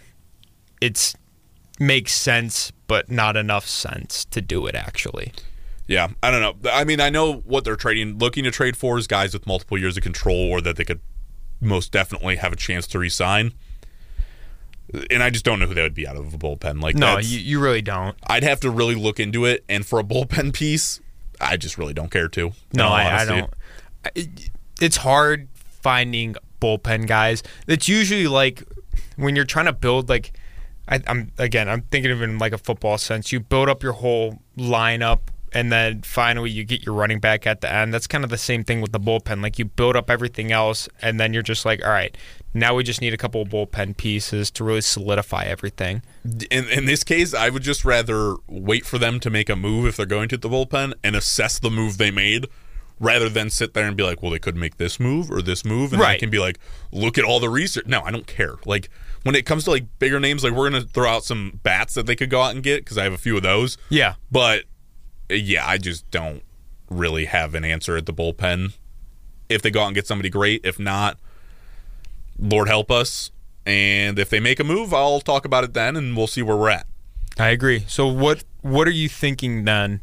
it's 0.81 1.15
makes 1.79 2.13
sense, 2.15 2.73
but 2.87 3.11
not 3.11 3.37
enough 3.37 3.67
sense 3.67 4.25
to 4.27 4.41
do 4.41 4.67
it. 4.67 4.75
Actually, 4.75 5.33
Yeah, 5.87 6.09
I 6.23 6.31
don't 6.31 6.41
know. 6.41 6.71
I 6.73 6.85
mean, 6.85 7.01
I 7.01 7.09
know 7.11 7.35
what 7.35 7.65
they're 7.65 7.77
trading, 7.77 8.19
looking 8.19 8.45
to 8.45 8.51
trade 8.51 8.77
for 8.77 8.99
is 8.99 9.07
guys 9.07 9.33
with 9.35 9.47
multiple 9.47 9.79
years 9.79 9.97
of 9.97 10.03
control, 10.03 10.51
or 10.51 10.61
that 10.63 10.77
they 10.77 10.85
could 10.85 11.01
most 11.61 11.93
definitely 11.93 12.37
have 12.37 12.53
a 12.53 12.57
chance 12.57 12.87
to 12.89 12.99
resign. 12.99 13.53
And 15.11 15.23
I 15.23 15.31
just 15.31 15.45
don't 15.45 15.59
know 15.59 15.67
who 15.67 15.75
that 15.75 15.83
would 15.83 15.95
be 15.95 16.07
out 16.07 16.17
of 16.17 16.33
a 16.33 16.39
bullpen. 16.39 16.81
Like, 16.81 16.97
no, 16.97 17.19
you, 17.19 17.39
you 17.39 17.61
really 17.61 17.83
don't. 17.83 18.17
I'd 18.27 18.43
have 18.43 18.61
to 18.61 18.71
really 18.71 18.95
look 18.95 19.21
into 19.21 19.45
it. 19.45 19.65
And 19.69 19.85
for 19.85 19.99
a 19.99 20.05
bullpen 20.05 20.55
piece, 20.55 21.01
I 21.41 21.57
just 21.57 21.77
really 21.77 21.95
don't 21.95 22.11
care 22.11 22.29
to. 22.29 22.53
No, 22.73 22.89
I, 22.89 23.23
I 23.23 23.25
don't. 23.25 23.53
It's 24.81 24.97
hard 24.97 25.49
finding 25.83 26.37
bullpen 26.61 27.07
guys. 27.07 27.43
It's 27.67 27.89
usually 27.89 28.29
like 28.29 28.63
when 29.17 29.37
you're 29.37 29.45
trying 29.45 29.67
to 29.67 29.73
build 29.73 30.09
like 30.09 30.33
I, 30.89 31.03
I'm 31.07 31.33
again. 31.39 31.69
I'm 31.69 31.83
thinking 31.83 32.11
of 32.11 32.23
it 32.23 32.25
in 32.25 32.39
like 32.39 32.53
a 32.53 32.59
football 32.59 32.99
sense. 32.99 33.31
You 33.31 33.41
build 33.41 33.69
up 33.69 33.83
your 33.83 33.93
whole 33.93 34.39
lineup, 34.57 35.21
and 35.53 35.71
then 35.71 36.03
finally 36.03 36.51
you 36.51 36.65
get 36.65 36.85
your 36.85 36.95
running 36.95 37.21
back 37.21 37.47
at 37.47 37.61
the 37.61 37.71
end. 37.71 37.93
That's 37.93 38.07
kind 38.07 38.25
of 38.25 38.31
the 38.31 38.39
same 38.39 38.65
thing 38.65 38.81
with 38.81 38.93
the 38.93 39.01
bullpen. 39.01 39.43
Like 39.43 39.59
you 39.59 39.67
build 39.67 39.97
up 39.97 40.09
everything 40.11 40.51
else, 40.51 40.89
and 41.03 41.21
then 41.21 41.35
you're 41.35 41.43
just 41.43 41.67
like, 41.67 41.85
all 41.85 41.91
right, 41.91 42.17
now 42.61 42.75
we 42.75 42.83
just 42.83 43.01
need 43.01 43.15
a 43.15 43.17
couple 43.17 43.43
of 43.43 43.49
bullpen 43.49 43.97
pieces 43.97 44.51
to 44.53 44.65
really 44.65 44.81
solidify 44.81 45.45
everything. 45.45 46.03
in, 46.51 46.69
in 46.69 46.85
this 46.87 47.05
case, 47.05 47.35
I 47.35 47.49
would 47.49 47.63
just 47.63 47.85
rather 47.85 48.37
wait 48.47 48.87
for 48.87 48.99
them 48.99 49.21
to 49.21 49.31
make 49.31 49.49
a 49.49 49.57
move 49.57 49.87
if 49.87 49.97
they're 49.97 50.07
going 50.07 50.29
to 50.31 50.37
the 50.37 50.49
bullpen 50.49 50.95
and 51.03 51.17
assess 51.17 51.59
the 51.59 51.71
move 51.71 51.99
they 51.99 52.11
made 52.11 52.47
rather 53.01 53.29
than 53.29 53.49
sit 53.49 53.75
there 53.75 53.87
and 53.87 53.97
be 53.97 54.03
like, 54.03 54.23
well, 54.23 54.33
they 54.33 54.39
could 54.39 54.57
make 54.57 54.77
this 54.77 54.99
move 54.99 55.31
or 55.31 55.41
this 55.41 55.65
move. 55.65 55.93
And 55.93 56.03
I 56.03 56.19
can 56.19 56.31
be 56.31 56.39
like, 56.39 56.59
look 56.91 57.17
at 57.17 57.25
all 57.25 57.39
the 57.39 57.49
research. 57.49 57.87
No, 57.87 58.01
I 58.01 58.11
don't 58.11 58.27
care. 58.27 58.57
Like, 58.65 58.91
when 59.23 59.35
it 59.35 59.47
comes 59.47 59.65
to 59.65 59.71
like 59.71 59.87
bigger 59.99 60.19
names, 60.19 60.43
like 60.43 60.53
we're 60.53 60.69
going 60.69 60.83
to 60.83 60.89
throw 60.89 61.09
out 61.09 61.25
some 61.25 61.61
bats 61.63 61.95
that 61.95 62.07
they 62.07 62.17
could 62.17 62.31
go 62.31 62.43
out 62.43 62.55
and 62.55 62.63
get 62.63 62.85
because 62.85 62.99
I 62.99 63.05
have 63.05 63.13
a 63.13 63.19
few 63.19 63.37
of 63.37 63.43
those. 63.43 63.79
Yeah, 63.89 64.15
But 64.31 64.65
yeah, 65.31 65.67
I 65.67 65.79
just 65.79 66.11
don't 66.11 66.43
really 66.91 67.27
have 67.27 67.55
an 67.55 67.65
answer 67.65 67.97
at 67.97 68.07
the 68.07 68.13
bullpen. 68.13 68.75
If 69.49 69.63
they 69.63 69.71
go 69.71 69.83
out 69.83 69.87
and 69.87 69.95
get 69.95 70.07
somebody 70.07 70.31
great, 70.31 70.63
if 70.65 70.79
not, 70.79 71.19
Lord 72.39 72.69
help 72.69 72.91
us. 72.91 73.31
And 73.67 74.19
if 74.19 74.31
they 74.31 74.41
make 74.41 74.61
a 74.61 74.65
move, 74.65 74.95
I'll 74.95 75.21
talk 75.21 75.45
about 75.45 75.65
it 75.65 75.75
then, 75.75 75.95
and 75.97 76.17
we'll 76.17 76.27
see 76.27 76.43
where 76.43 76.57
we're 76.57 76.71
at. 76.71 76.87
I 77.39 77.49
agree. 77.49 77.85
So 77.87 78.07
what 78.07 78.45
what 78.63 78.89
are 78.89 78.93
you 78.93 79.09
thinking 79.09 79.65
then, 79.65 80.01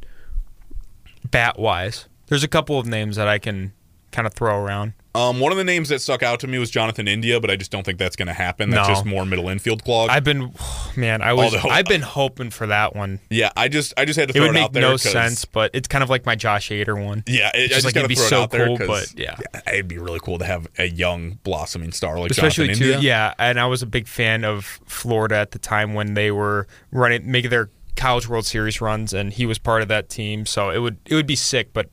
bat 1.30 1.58
wise? 1.60 2.08
There's 2.28 2.44
a 2.44 2.48
couple 2.48 2.80
of 2.80 2.86
names 2.86 3.16
that 3.16 3.28
I 3.28 3.40
can 3.40 3.74
kind 4.12 4.26
of 4.26 4.34
throw 4.34 4.64
around. 4.64 4.94
Um, 5.16 5.40
one 5.40 5.52
of 5.52 5.58
the 5.58 5.64
names 5.64 5.90
that 5.90 6.00
stuck 6.02 6.22
out 6.24 6.40
to 6.42 6.48
me 6.48 6.58
was 6.60 6.70
Jonathan 6.70 7.08
India, 7.08 7.40
but 7.40 7.50
I 7.50 7.56
just 7.56 7.72
don't 7.72 7.84
think 7.84 7.98
that's 7.98 8.16
going 8.16 8.28
to 8.28 8.34
happen. 8.34 8.70
That's 8.70 8.88
No. 8.88 8.94
just 8.94 9.06
more 9.06 9.26
middle 9.26 9.48
infield 9.50 9.84
clog. 9.84 10.10
I've 10.10 10.24
been, 10.24 10.54
man, 10.98 11.22
I 11.22 11.34
was, 11.34 11.54
Although- 11.56 11.70
I've 11.70 11.86
been 11.86 12.02
hoping 12.02 12.50
for 12.50 12.68
that 12.68 12.96
one. 12.96 13.20
yeah, 13.30 13.52
I 13.56 13.68
just, 13.68 13.94
I 13.98 14.06
just 14.06 14.20
had 14.20 14.30
to 14.30 14.38
It 14.38 14.42
would 14.42 14.50
it, 14.50 14.54
make 14.54 14.64
out 14.64 14.74
there 14.74 14.82
no 14.82 14.98
sense, 14.98 15.46
but 15.46 15.72
it's 15.74 15.88
kind 15.88 16.04
of 16.04 16.10
like 16.10 16.26
my 16.26 16.36
Josh 16.36 16.70
Hader 16.70 17.02
one. 17.04 17.24
Yeah, 17.28 17.50
it, 17.54 17.56
I 17.56 17.60
Just 17.68 17.74
just 17.74 17.86
like 17.86 17.96
it'd 17.96 18.10
be 18.10 18.16
so 18.16 18.44
it 18.44 18.52
cool, 18.52 18.78
but 18.78 19.14
yeah. 19.18 19.38
it'd 19.68 19.88
be 19.88 19.98
really 19.98 20.20
cool 20.20 20.38
to 20.40 20.46
have 20.46 20.68
a 20.78 20.86
young 20.88 21.40
blossoming 21.44 21.92
star 21.92 22.20
like 22.20 22.32
Especially 22.32 22.68
Jonathan 22.68 22.84
too, 22.88 22.94
India. 22.96 23.10
yeah. 23.10 23.34
And 23.40 23.60
I 23.60 23.66
was 23.68 23.82
a 23.82 23.86
big 23.88 24.08
fan 24.08 24.44
of 24.44 24.66
Florida 24.86 25.36
at 25.36 25.52
the 25.52 25.60
time 25.60 25.94
when 25.94 26.14
they 26.16 26.32
were 26.32 26.68
running, 26.92 27.32
making 27.32 27.50
their 27.52 27.70
College 27.96 28.28
World 28.28 28.46
Series 28.46 28.82
runs, 28.82 29.14
and 29.14 29.32
he 29.32 29.46
was 29.46 29.58
part 29.58 29.82
of 29.82 29.88
that 29.88 30.10
team. 30.10 30.46
So 30.46 30.70
it 30.72 30.80
would, 30.80 30.98
it 31.06 31.16
would 31.16 31.28
be 31.28 31.36
sick, 31.38 31.72
but 31.72 31.90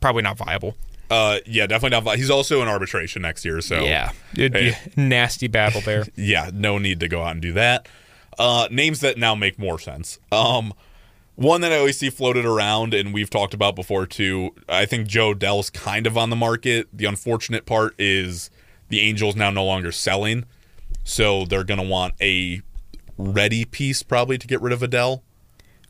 probably 0.00 0.22
not 0.22 0.36
viable. 0.36 0.76
Uh, 1.10 1.38
yeah, 1.46 1.66
definitely 1.66 2.00
not. 2.04 2.16
He's 2.16 2.30
also 2.30 2.62
in 2.62 2.68
arbitration 2.68 3.22
next 3.22 3.44
year, 3.44 3.60
so 3.60 3.84
yeah, 3.84 4.12
it'd 4.34 4.52
be 4.52 4.70
Hey. 4.72 4.92
nasty 4.96 5.48
battle 5.48 5.80
there. 5.80 6.06
yeah, 6.16 6.50
no 6.52 6.78
need 6.78 7.00
to 7.00 7.08
go 7.08 7.22
out 7.22 7.32
and 7.32 7.42
do 7.42 7.52
that. 7.52 7.88
Uh, 8.38 8.66
names 8.70 9.00
that 9.00 9.16
now 9.18 9.34
make 9.34 9.58
more 9.58 9.78
sense. 9.78 10.18
Um, 10.32 10.72
one 11.36 11.60
that 11.60 11.72
I 11.72 11.76
always 11.78 11.98
see 11.98 12.10
floated 12.10 12.44
around, 12.44 12.94
and 12.94 13.12
we've 13.12 13.30
talked 13.30 13.54
about 13.54 13.76
before 13.76 14.06
too. 14.06 14.54
I 14.68 14.86
think 14.86 15.06
Jo 15.06 15.34
Adell's 15.34 15.70
kind 15.70 16.06
of 16.06 16.16
on 16.16 16.30
the 16.30 16.36
market. 16.36 16.88
The 16.92 17.04
unfortunate 17.04 17.66
part 17.66 17.94
is 17.98 18.50
the 18.88 19.00
Angels 19.00 19.36
now 19.36 19.50
no 19.50 19.64
longer 19.64 19.92
selling, 19.92 20.44
so 21.04 21.44
they're 21.44 21.64
gonna 21.64 21.82
want 21.82 22.14
a 22.20 22.62
ready 23.18 23.64
piece 23.64 24.02
probably 24.02 24.38
to 24.38 24.46
get 24.46 24.60
rid 24.60 24.72
of 24.72 24.80
Adell. 24.80 25.20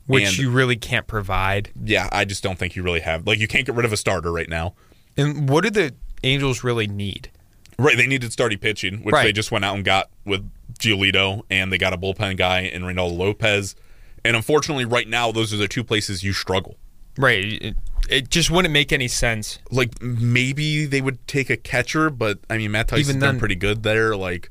which 0.07 0.23
And- 0.27 0.37
you 0.37 0.51
really 0.51 0.75
can't 0.75 1.07
provide. 1.07 1.71
Yeah, 1.83 2.07
I 2.11 2.25
just 2.25 2.43
don't 2.43 2.59
think 2.59 2.75
you 2.75 2.83
really 2.83 2.99
have. 2.99 3.25
Like, 3.25 3.39
you 3.39 3.47
can't 3.47 3.65
get 3.65 3.73
rid 3.73 3.85
of 3.85 3.91
a 3.93 3.97
starter 3.97 4.31
right 4.31 4.47
now. 4.47 4.75
And 5.17 5.49
what 5.49 5.63
do 5.63 5.69
the 5.69 5.93
Angels 6.23 6.63
really 6.63 6.87
need? 6.87 7.29
Right, 7.77 7.97
they 7.97 8.07
needed 8.07 8.31
starting 8.31 8.57
pitching, 8.57 9.03
which 9.03 9.13
Right. 9.13 9.23
they 9.23 9.31
just 9.33 9.51
went 9.51 9.65
out 9.65 9.75
and 9.75 9.83
got 9.83 10.09
with 10.25 10.49
Giolito, 10.79 11.41
and 11.49 11.71
they 11.71 11.77
got 11.77 11.93
a 11.93 11.97
bullpen 11.97 12.37
guy 12.37 12.61
in 12.61 12.83
Reynaldo 12.83 13.17
Lopez. 13.17 13.75
And 14.23 14.35
unfortunately, 14.35 14.85
right 14.85 15.07
now, 15.07 15.31
those 15.31 15.53
are 15.53 15.57
the 15.57 15.67
two 15.67 15.83
places 15.83 16.23
you 16.23 16.33
struggle. 16.33 16.77
Right. 17.17 17.45
It, 17.61 17.75
it 18.09 18.29
just 18.29 18.49
wouldn't 18.49 18.73
make 18.73 18.91
any 18.91 19.07
sense. 19.07 19.59
Like 19.71 20.01
maybe 20.01 20.85
they 20.85 21.01
would 21.01 21.25
take 21.27 21.49
a 21.49 21.57
catcher, 21.57 22.09
but 22.09 22.39
I 22.49 22.57
mean 22.57 22.71
Matt 22.71 22.89
Thaiss's 22.89 23.09
Even 23.09 23.19
then- 23.19 23.39
pretty 23.39 23.55
good 23.55 23.83
there. 23.83 24.15
Like, 24.15 24.49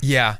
Yeah. 0.00 0.36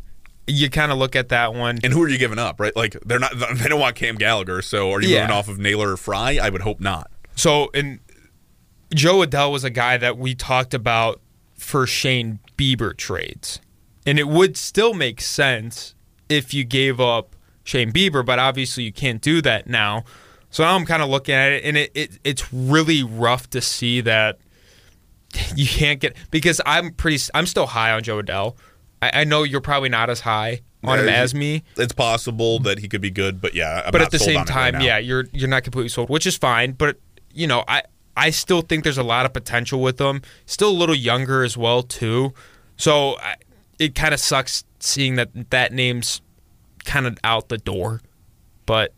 You 0.46 0.68
kind 0.70 0.90
of 0.90 0.98
look 0.98 1.14
at 1.14 1.28
that 1.28 1.54
one. 1.54 1.78
and 1.84 1.92
who 1.92 2.02
are 2.02 2.08
you 2.08 2.18
giving 2.18 2.38
up? 2.38 2.58
Right? 2.58 2.74
Like 2.74 2.96
they're 3.04 3.18
not. 3.20 3.32
They 3.58 3.68
don't 3.68 3.78
want 3.80 3.94
Cam 3.96 4.16
Gallagher. 4.16 4.62
So 4.62 4.90
are 4.92 5.00
you 5.00 5.08
Yeah. 5.10 5.20
moving 5.22 5.36
off 5.36 5.48
of 5.48 5.58
Naylor 5.58 5.92
or 5.92 5.96
Fry? 5.96 6.38
I 6.42 6.48
would 6.48 6.62
hope 6.62 6.80
not. 6.80 7.10
So, 7.36 7.70
and 7.74 8.00
Jo 8.94 9.24
Adell 9.24 9.52
was 9.52 9.64
a 9.64 9.70
guy 9.70 9.96
that 9.96 10.18
we 10.18 10.34
talked 10.34 10.74
about 10.74 11.20
for 11.54 11.86
Shane 11.86 12.40
Bieber 12.56 12.96
trades. 12.96 13.60
And 14.06 14.18
it 14.18 14.28
would 14.28 14.56
still 14.56 14.94
make 14.94 15.20
sense 15.20 15.94
if 16.28 16.54
you 16.54 16.64
gave 16.64 17.00
up 17.00 17.36
Shane 17.64 17.92
Bieber, 17.92 18.24
but 18.24 18.38
obviously 18.38 18.84
you 18.84 18.92
can't 18.92 19.20
do 19.20 19.42
that 19.42 19.68
now. 19.68 20.04
So 20.50 20.64
now 20.64 20.74
I'm 20.74 20.86
kind 20.86 21.02
of 21.02 21.08
looking 21.08 21.34
at 21.34 21.52
it, 21.52 21.64
and 21.64 21.76
it, 21.76 21.92
it 21.94 22.18
it's 22.24 22.52
really 22.52 23.04
rough 23.04 23.48
to 23.50 23.60
see 23.60 24.00
that 24.00 24.38
you 25.54 25.66
can't 25.66 26.00
get 26.00 26.16
because 26.32 26.60
I'm 26.66 26.92
pretty 26.92 27.22
I'm 27.34 27.46
still 27.46 27.66
high 27.66 27.92
on 27.92 28.02
Jo 28.02 28.20
Adell. 28.20 28.56
I, 29.00 29.20
I 29.20 29.24
know 29.24 29.44
you're 29.44 29.60
probably 29.60 29.90
not 29.90 30.10
as 30.10 30.20
high 30.20 30.62
on 30.82 30.98
him 30.98 31.08
as 31.08 31.34
me, 31.34 31.62
It's 31.76 31.92
possible 31.92 32.58
that 32.60 32.78
he 32.78 32.88
could 32.88 33.00
be 33.00 33.10
good, 33.10 33.40
but 33.40 33.54
yeah. 33.54 33.82
I'm 33.84 33.92
but 33.92 34.00
at 34.00 34.10
the 34.10 34.18
same 34.18 34.36
it 34.36 34.38
right 34.38 34.46
time, 34.46 34.80
yeah, 34.80 34.98
you're 34.98 35.26
you're 35.32 35.48
not 35.48 35.62
completely 35.62 35.88
sold, 35.88 36.08
which 36.08 36.26
is 36.26 36.36
fine. 36.36 36.72
But 36.72 36.98
you 37.32 37.46
know, 37.46 37.64
I 37.68 37.82
I 38.16 38.30
still 38.30 38.60
think 38.62 38.84
there's 38.84 38.98
a 38.98 39.02
lot 39.02 39.24
of 39.26 39.32
potential 39.32 39.80
with 39.80 40.00
him. 40.00 40.22
Still 40.46 40.70
a 40.70 40.78
little 40.78 40.94
younger 40.94 41.42
as 41.44 41.56
well 41.56 41.82
too, 41.82 42.32
so 42.76 43.16
I, 43.18 43.36
it 43.78 43.94
kind 43.94 44.12
of 44.12 44.20
sucks 44.20 44.64
seeing 44.80 45.14
that 45.16 45.50
that 45.50 45.72
name's 45.72 46.20
kind 46.84 47.06
of 47.06 47.16
out 47.24 47.48
the 47.48 47.58
door. 47.58 48.00
But 48.66 48.92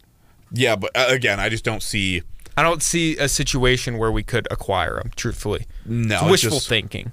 Yeah, 0.52 0.76
but 0.76 0.90
uh, 0.94 1.06
again, 1.08 1.38
I 1.40 1.48
just 1.48 1.64
don't 1.64 1.82
see. 1.82 2.22
I 2.56 2.62
don't 2.62 2.82
see 2.82 3.16
a 3.16 3.28
situation 3.28 3.96
where 3.96 4.12
we 4.12 4.22
could 4.22 4.46
acquire 4.50 4.98
him. 4.98 5.10
Truthfully, 5.16 5.66
No, 5.86 6.14
it's 6.16 6.22
it's 6.22 6.30
wishful 6.30 6.50
just- 6.58 6.68
thinking. 6.68 7.12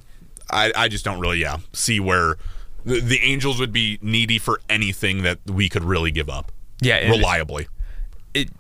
I, 0.52 0.72
I 0.76 0.88
just 0.88 1.06
don't 1.06 1.20
really, 1.20 1.40
yeah, 1.42 1.58
see 1.74 2.00
where 2.00 2.38
the, 2.84 3.00
the 3.02 3.20
Angels 3.22 3.60
would 3.60 3.72
be 3.72 4.00
needy 4.02 4.40
for 4.40 4.60
anything 4.68 5.22
that 5.22 5.38
we 5.46 5.70
could 5.70 5.84
really 5.84 6.10
give 6.10 6.28
up 6.28 6.52
Yeah, 6.82 6.98
reliably. 7.08 7.64
it, 7.66 7.70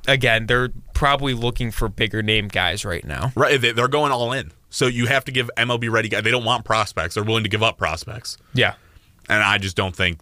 again, 0.07 0.47
they're 0.47 0.69
probably 0.93 1.33
looking 1.33 1.71
for 1.71 1.87
bigger 1.89 2.21
name 2.21 2.47
guys 2.47 2.83
right 2.85 3.05
now. 3.05 3.31
Right, 3.35 3.59
they- 3.59 3.71
they're 3.71 3.87
going 3.87 4.11
all 4.11 4.31
in. 4.33 4.51
So 4.69 4.85
you 4.87 5.07
have 5.07 5.25
to 5.25 5.31
give 5.31 5.49
MLB 5.57 5.89
ready 5.89 6.09
guys. 6.09 6.23
They 6.23 6.31
don't 6.31 6.45
want 6.45 6.63
prospects. 6.65 7.15
They're 7.15 7.23
willing 7.23 7.43
to 7.43 7.49
give 7.49 7.63
up 7.63 7.77
prospects, 7.77 8.37
Yeah, 8.53 8.75
and 9.27 9.41
I 9.43 9.57
just 9.57 9.75
don't 9.75 9.95
think 9.95 10.19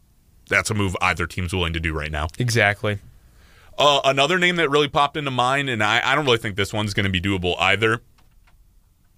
that's 0.49 0.69
a 0.69 0.73
move 0.73 0.95
either 1.01 1.27
team's 1.27 1.53
willing 1.53 1.73
to 1.73 1.79
do 1.81 1.93
right 1.93 2.11
now. 2.11 2.27
exactly. 2.39 2.99
Uh, 3.77 3.99
another 4.05 4.39
name 4.39 4.55
that 4.55 4.69
really 4.71 4.87
popped 4.87 5.17
into 5.17 5.29
mind, 5.31 5.69
and 5.69 5.83
I, 5.83 6.01
I 6.03 6.15
don't 6.15 6.25
really 6.25 6.37
think 6.39 6.55
this 6.55 6.73
one's 6.73 6.93
going 6.95 7.03
to 7.03 7.11
be 7.11 7.21
doable 7.21 7.55
either. 7.59 8.01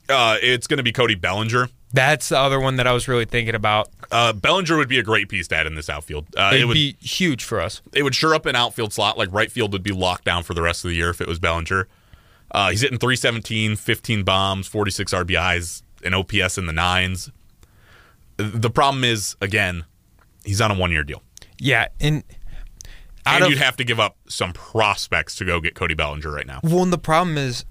Uh, 0.10 0.38
it's 0.42 0.68
going 0.68 0.78
to 0.78 0.84
be 0.84 0.92
Cody 0.92 1.16
Bellinger. 1.16 1.70
That's 1.92 2.30
the 2.30 2.38
other 2.38 2.60
one 2.60 2.76
that 2.76 2.86
I 2.86 2.94
was 2.94 3.08
really 3.08 3.26
thinking 3.26 3.56
about. 3.56 3.90
Uh, 4.12 4.32
Bellinger 4.34 4.78
would 4.78 4.90
be 4.90 5.00
a 5.00 5.04
great 5.04 5.28
piece 5.30 5.48
to 5.48 5.56
add 5.56 5.66
in 5.66 5.74
this 5.76 5.90
outfield. 5.90 6.28
Uh, 6.38 6.50
It'd 6.52 6.62
it 6.62 6.66
would 6.66 6.74
be 6.76 6.96
huge 7.02 7.44
for 7.44 7.60
us. 7.60 7.82
it 7.94 8.04
would 8.04 8.14
sure 8.16 8.36
up 8.36 8.46
an 8.46 8.56
outfield 8.56 8.94
slot. 8.94 9.18
Like 9.18 9.30
right 9.32 9.52
field 9.52 9.74
would 9.74 9.82
be 9.84 9.92
locked 9.92 10.26
down 10.26 10.44
for 10.44 10.54
the 10.54 10.62
rest 10.62 10.86
of 10.86 10.90
the 10.90 10.96
year 10.96 11.10
if 11.10 11.20
it 11.20 11.28
was 11.28 11.40
Bellinger. 11.40 11.88
Uh, 12.52 12.70
he's 12.72 12.82
hitting 12.82 12.98
317, 13.00 13.76
15 13.76 14.24
bombs, 14.24 14.68
46 14.68 15.14
RBIs, 15.14 15.84
an 16.04 16.14
OPS 16.14 16.58
in 16.58 16.66
the 16.66 16.74
nines. 16.74 17.32
The 18.38 18.70
problem 18.70 19.04
is, 19.04 19.36
again, 19.42 19.84
he's 20.44 20.62
on 20.62 20.72
a 20.72 20.76
one 20.76 20.92
year 20.92 21.04
deal. 21.04 21.22
Yeah, 21.60 21.88
and 22.00 22.24
And 23.26 23.44
of, 23.44 23.50
you'd 23.50 23.60
have 23.60 23.76
to 23.78 23.84
give 23.84 24.00
up 24.00 24.16
some 24.28 24.54
prospects 24.54 25.36
to 25.38 25.46
go 25.46 25.60
get 25.60 25.76
Cody 25.76 25.94
Bellinger 25.94 26.32
right 26.32 26.48
now. 26.48 26.60
well, 26.64 26.84
and 26.84 26.94
the 26.94 26.98
problem 26.98 27.38
is, 27.38 27.66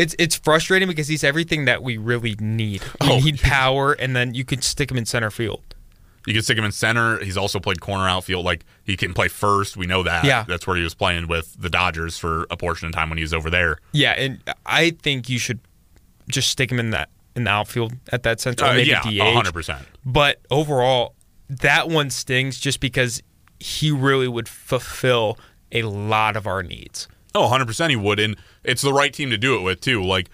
it's 0.00 0.14
it's 0.18 0.34
frustrating 0.36 0.88
because 0.88 1.08
he's 1.08 1.22
everything 1.22 1.66
that 1.66 1.82
we 1.82 1.96
really 1.96 2.34
need. 2.40 2.82
We 3.00 3.08
Oh. 3.08 3.18
need 3.20 3.40
power, 3.40 3.92
and 3.92 4.16
then 4.16 4.34
you 4.34 4.44
could 4.44 4.64
stick 4.64 4.90
him 4.90 4.96
in 4.96 5.04
center 5.06 5.30
field. 5.30 5.62
You 6.26 6.34
can 6.34 6.42
stick 6.42 6.58
him 6.58 6.64
in 6.64 6.72
center. 6.72 7.18
He's 7.24 7.36
also 7.36 7.58
played 7.60 7.80
corner 7.80 8.06
outfield. 8.08 8.44
Like 8.44 8.64
he 8.84 8.96
can 8.96 9.14
play 9.14 9.28
first. 9.28 9.76
We 9.76 9.86
know 9.86 10.02
that. 10.02 10.24
Yeah. 10.24 10.44
That's 10.46 10.66
where 10.66 10.76
he 10.76 10.82
was 10.82 10.94
playing 10.94 11.28
with 11.28 11.54
the 11.58 11.70
Dodgers 11.70 12.18
for 12.18 12.46
a 12.50 12.56
portion 12.56 12.86
of 12.88 12.92
time 12.94 13.08
when 13.08 13.16
he 13.18 13.24
was 13.24 13.32
over 13.34 13.48
there. 13.50 13.78
Yeah, 13.92 14.12
and 14.12 14.38
I 14.66 14.90
think 14.90 15.28
you 15.28 15.38
should 15.38 15.60
just 16.28 16.48
stick 16.50 16.70
him 16.70 16.78
in 16.78 16.90
that 16.90 17.08
in 17.36 17.44
the 17.44 17.50
outfield 17.50 17.94
at 18.12 18.22
that 18.24 18.40
center. 18.40 18.64
Uh, 18.64 18.74
maybe 18.74 18.90
yeah, 18.90 19.02
DH. 19.02 19.46
100%. 19.46 19.82
But 20.04 20.40
overall, 20.50 21.14
that 21.48 21.88
one 21.88 22.10
stings 22.10 22.58
just 22.60 22.80
because 22.80 23.22
he 23.58 23.90
really 23.90 24.28
would 24.28 24.48
fulfill 24.48 25.38
a 25.72 25.82
lot 25.82 26.36
of 26.36 26.46
our 26.46 26.62
needs. 26.62 27.08
Oh, 27.34 27.48
100% 27.48 27.90
he 27.90 27.96
would. 27.96 28.18
And 28.18 28.36
it's 28.64 28.82
the 28.82 28.92
right 28.92 29.12
team 29.12 29.30
to 29.30 29.38
do 29.38 29.56
it 29.56 29.62
with, 29.62 29.80
too. 29.80 30.02
Like, 30.02 30.30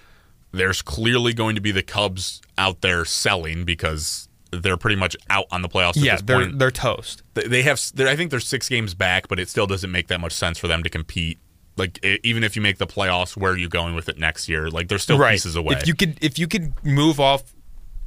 there's 0.52 0.82
clearly 0.82 1.32
going 1.35 1.55
to 1.55 1.60
be 1.60 1.73
the 1.73 1.82
Cubs 1.82 2.40
out 2.56 2.81
there 2.81 3.05
selling 3.05 3.64
because 3.64 4.28
they're 4.51 4.77
pretty 4.77 4.97
much 4.97 5.16
out 5.28 5.47
on 5.51 5.62
the 5.62 5.68
playoffs 5.68 5.97
yeah, 5.97 6.14
at 6.14 6.18
this 6.18 6.23
they're 6.27 6.44
point. 6.47 6.59
they're 6.59 6.70
toast. 6.70 7.23
They- 7.35 7.62
have, 7.62 7.81
they're, 7.94 8.09
I 8.09 8.16
think 8.16 8.31
they're 8.31 8.40
six 8.40 8.68
games 8.68 8.94
back, 8.94 9.28
but 9.28 9.39
it 9.39 9.48
still 9.48 9.66
doesn't 9.66 9.90
make 9.90 10.09
that 10.09 10.20
much 10.20 10.32
sense 10.32 10.59
for 10.59 10.68
them 10.68 10.82
to 10.82 10.89
compete. 10.89 11.39
Like, 11.77 12.02
e- 12.05 12.20
even 12.23 12.43
if 12.43 12.56
you 12.56 12.62
make 12.62 12.78
the 12.78 12.86
playoffs, 12.86 13.36
where 13.36 13.52
are 13.52 13.56
you 13.56 13.68
going 13.68 13.94
with 13.94 14.09
it 14.09 14.18
next 14.18 14.48
year? 14.48 14.70
Like, 14.70 14.89
they're 14.89 14.98
still 14.98 15.18
pieces 15.18 15.56
away. 15.56 15.77
If 15.77 15.86
you 15.86 15.94
could 15.94 16.16
if 16.23 16.39
you 16.39 16.47
could 16.47 16.73
move 16.85 17.20
off 17.20 17.55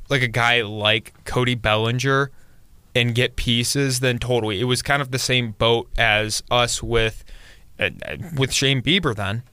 like 0.10 0.24
a 0.24 0.28
guy 0.28 0.62
like 0.64 1.14
Cody 1.26 1.54
Bellinger 1.54 2.32
and 2.96 3.14
get 3.14 3.36
pieces, 3.36 4.00
then 4.00 4.18
totally. 4.18 4.60
It 4.60 4.64
was 4.64 4.82
kind 4.82 5.02
of 5.04 5.12
the 5.12 5.20
same 5.20 5.52
boat 5.52 5.88
as 6.00 6.42
us 6.50 6.82
with 6.82 7.24
Uh, 7.80 7.90
with 8.36 8.52
Shane 8.52 8.82
Bieber. 8.82 9.16
Then, 9.16 9.44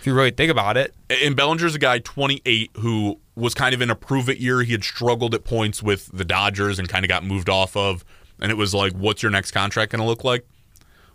if 0.00 0.06
you 0.06 0.14
really 0.14 0.30
think 0.30 0.50
about 0.50 0.76
it, 0.76 0.94
and 1.08 1.36
Bellinger's 1.36 1.74
a 1.74 1.78
guy 1.78 1.98
28 2.00 2.70
who 2.78 3.20
was 3.34 3.54
kind 3.54 3.74
of 3.74 3.80
in 3.82 3.90
a 3.90 3.94
prove 3.94 4.28
it 4.28 4.38
year. 4.38 4.62
He 4.62 4.72
had 4.72 4.82
struggled 4.82 5.34
at 5.34 5.44
points 5.44 5.82
with 5.82 6.10
the 6.12 6.24
Dodgers 6.24 6.78
and 6.78 6.88
kind 6.88 7.04
of 7.04 7.08
got 7.08 7.22
moved 7.24 7.48
off 7.48 7.76
of. 7.76 8.04
And 8.40 8.50
it 8.50 8.56
was 8.56 8.74
like, 8.74 8.92
what's 8.94 9.22
your 9.22 9.30
next 9.30 9.50
contract 9.52 9.92
going 9.92 10.00
to 10.00 10.06
look 10.06 10.24
like? 10.24 10.46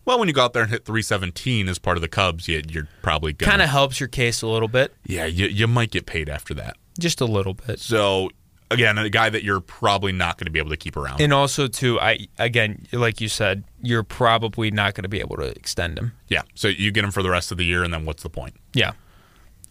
Well, 0.06 0.18
when 0.18 0.28
you 0.28 0.34
go 0.34 0.44
out 0.44 0.54
there 0.54 0.64
and 0.64 0.72
hit 0.72 0.86
317 0.86 1.68
as 1.68 1.78
part 1.78 1.98
of 1.98 2.02
the 2.02 2.08
Cubs, 2.08 2.48
you, 2.48 2.62
you're 2.68 2.88
probably 3.04 3.34
going 3.34 3.46
to. 3.46 3.52
kind 3.52 3.62
of 3.62 3.70
helps 3.70 4.00
your 4.00 4.08
case 4.10 4.42
a 4.42 4.48
little 4.48 4.68
bit, 4.68 4.94
Yeah, 5.06 5.26
you, 5.26 5.46
you 5.48 5.68
might 5.68 5.92
get 5.92 6.06
paid 6.08 6.28
after 6.30 6.54
that. 6.56 6.78
just 7.00 7.22
a 7.22 7.26
little 7.26 7.54
bit. 7.54 7.80
So, 7.80 8.30
again, 8.72 8.98
a 8.98 9.10
guy 9.10 9.30
that 9.30 9.44
you're 9.44 9.60
probably 9.62 10.12
not 10.12 10.38
going 10.38 10.46
to 10.46 10.52
be 10.52 10.60
able 10.60 10.70
to 10.72 10.78
keep 10.78 10.98
around. 10.98 11.22
And 11.22 11.34
also, 11.34 11.68
too, 11.68 12.00
I 12.00 12.28
again, 12.40 12.88
like 12.92 13.22
you 13.22 13.28
said, 13.28 13.64
you're 13.82 14.04
probably 14.04 14.72
not 14.72 14.94
going 14.96 15.04
to 15.04 15.10
be 15.10 15.20
able 15.20 15.38
to 15.38 15.48
extend 15.56 15.98
him. 15.98 16.14
yeah. 16.28 16.42
So 16.56 16.68
you 16.68 16.92
get 16.92 17.04
him 17.04 17.12
for 17.12 17.22
the 17.24 17.30
rest 17.30 17.52
of 17.52 17.58
the 17.58 17.66
year, 17.66 17.84
and 17.84 17.94
then 17.94 18.06
what's 18.06 18.24
the 18.24 18.30
point? 18.30 18.56
Yeah, 18.74 18.94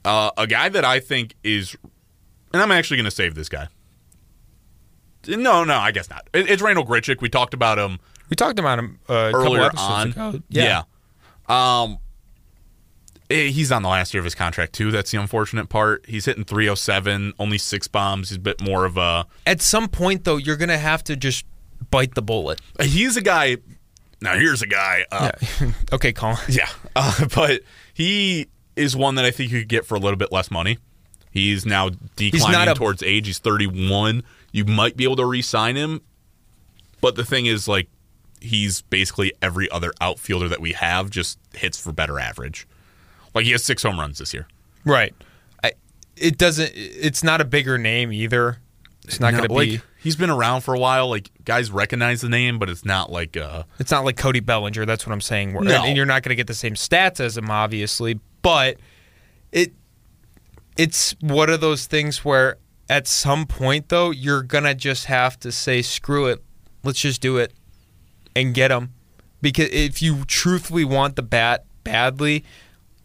Uh, 0.05 0.31
a 0.37 0.47
guy 0.47 0.69
that 0.69 0.85
I 0.85 1.01
think 1.01 1.35
is, 1.43 1.77
and 2.53 2.63
I'm 2.63 2.71
actually 2.71 2.99
going 2.99 3.05
to 3.07 3.11
save 3.11 3.35
this 3.35 3.49
guy. 3.49 3.69
No, 5.29 5.65
no, 5.65 5.77
I 5.77 5.91
guess 5.91 6.09
not. 6.09 6.29
It, 6.33 6.49
it's 6.49 6.63
Randal 6.63 6.87
Grichuk. 6.87 7.21
We 7.21 7.29
talked 7.29 7.53
about 7.53 7.79
him 7.79 7.99
we 8.31 8.37
talked 8.37 8.59
about 8.61 8.79
him 8.79 9.01
uh, 9.09 9.13
a 9.13 9.33
couple 9.33 9.47
earlier 9.49 9.63
episodes 9.65 10.17
on. 10.17 10.31
ago. 10.31 10.43
Yeah. 10.49 10.83
Um, 11.49 11.99
he's 13.31 13.71
on 13.73 13.83
the 13.83 13.89
last 13.89 14.13
year 14.13 14.21
of 14.21 14.25
his 14.25 14.35
contract 14.35 14.73
too. 14.73 14.91
That's 14.91 15.11
the 15.11 15.21
unfortunate 15.21 15.69
part. 15.69 16.05
He's 16.07 16.25
hitting 16.25 16.45
307, 16.45 17.33
only 17.39 17.59
six 17.59 17.89
bombs. 17.89 18.31
He's 18.31 18.37
a 18.39 18.41
bit 18.41 18.61
more 18.61 18.85
of 18.85 18.97
a. 18.97 19.27
At 19.47 19.61
some 19.63 19.89
point, 19.89 20.25
though, 20.25 20.37
you're 20.37 20.57
going 20.57 20.69
to 20.69 20.79
have 20.79 21.05
to 21.05 21.17
just 21.17 21.45
bite 21.91 22.15
the 22.15 22.23
bullet. 22.23 22.61
He's 22.81 23.17
a 23.17 23.23
guy. 23.23 23.59
Now 24.21 24.35
here's 24.35 24.63
a 24.63 24.67
guy. 24.67 25.07
Uh, 25.11 25.31
okay, 25.93 26.13
Colin. 26.13 26.39
yeah, 26.49 26.69
uh, 26.95 27.27
but 27.35 27.63
he 27.95 28.49
is 28.77 28.97
one 28.97 29.15
that 29.15 29.25
I 29.25 29.31
think 29.31 29.51
you 29.51 29.61
could 29.61 29.69
get 29.69 29.87
for 29.87 29.95
a 29.95 29.99
little 29.99 30.19
bit 30.19 30.33
less 30.33 30.51
money. 30.51 30.79
He's 31.31 31.65
now 31.65 31.91
declining 32.17 32.53
not 32.53 32.69
a- 32.69 32.75
towards 32.75 33.03
age. 33.03 33.27
He's 33.27 33.39
31. 33.39 34.23
You 34.53 34.65
might 34.65 34.97
be 34.97 35.05
able 35.05 35.17
to 35.17 35.25
re-sign 35.25 35.77
him, 35.77 36.01
but 37.01 37.15
the 37.15 37.25
thing 37.25 37.47
is, 37.47 37.69
like, 37.69 37.89
he's 38.41 38.83
basically 38.83 39.33
every 39.41 39.71
other 39.71 39.93
outfielder 40.01 40.49
that 40.49 40.61
we 40.61 40.73
have. 40.73 41.09
Just 41.09 41.39
hits 41.55 41.81
for 41.81 41.93
better 41.93 42.19
average. 42.19 42.67
Like 43.35 43.45
he 43.45 43.53
has 43.53 43.63
six 43.65 43.83
home 43.83 43.99
runs 43.99 44.19
this 44.19 44.33
year. 44.35 44.47
Right. 44.85 45.15
I, 45.63 45.73
it 46.17 46.39
doesn't. 46.39 46.73
It's 46.75 47.23
not 47.23 47.41
a 47.41 47.45
bigger 47.45 47.79
name 47.79 48.13
either. 48.13 48.59
It's 49.05 49.21
not 49.21 49.33
No, 49.33 49.39
going 49.39 49.49
to 49.49 49.55
be. 49.55 49.55
like 49.55 49.69
be. 49.83 49.87
he's 50.03 50.17
been 50.17 50.31
around 50.31 50.61
for 50.63 50.75
a 50.75 50.79
while. 50.79 51.09
Like 51.09 51.31
guys 51.45 51.71
recognize 51.71 52.21
the 52.21 52.29
name, 52.29 52.59
but 52.59 52.69
it's 52.71 52.85
not 52.85 53.11
like 53.11 53.37
uh 53.37 53.65
It's 53.79 53.91
not 53.91 54.05
like 54.05 54.17
Cody 54.17 54.41
Bellinger. 54.41 54.85
That's 54.85 55.07
what 55.07 55.13
I'm 55.13 55.21
saying. 55.21 55.55
Where- 55.55 55.65
No. 55.65 55.85
And 55.85 55.97
you're 55.97 56.07
not 56.07 56.23
going 56.23 56.31
to 56.31 56.37
get 56.37 56.47
the 56.47 56.55
same 56.55 56.75
stats 56.75 57.19
as 57.21 57.37
him, 57.39 57.51
obviously. 57.51 58.21
But 58.43 58.77
it, 59.53 59.73
it's 60.77 61.15
one 61.21 61.51
of 61.51 61.61
those 61.61 61.87
things 61.87 62.25
where 62.25 62.57
at 62.89 63.07
some 63.07 63.47
point 63.47 63.89
though 63.89 64.11
you're 64.11 64.43
gonna 64.43 64.75
just 64.75 65.07
have 65.07 65.39
to 65.41 65.53
say 65.53 65.83
screw 65.83 66.27
it. 66.27 66.43
Let's 66.83 67.01
just 67.01 67.21
do 67.21 67.37
it 67.37 67.53
and 68.35 68.55
get 68.55 68.71
him 68.71 68.93
because 69.43 69.69
if 69.73 70.01
you 70.03 70.25
truthfully 70.27 70.85
want 70.85 71.17
the 71.17 71.23
bat 71.23 71.65
badly. 71.85 72.45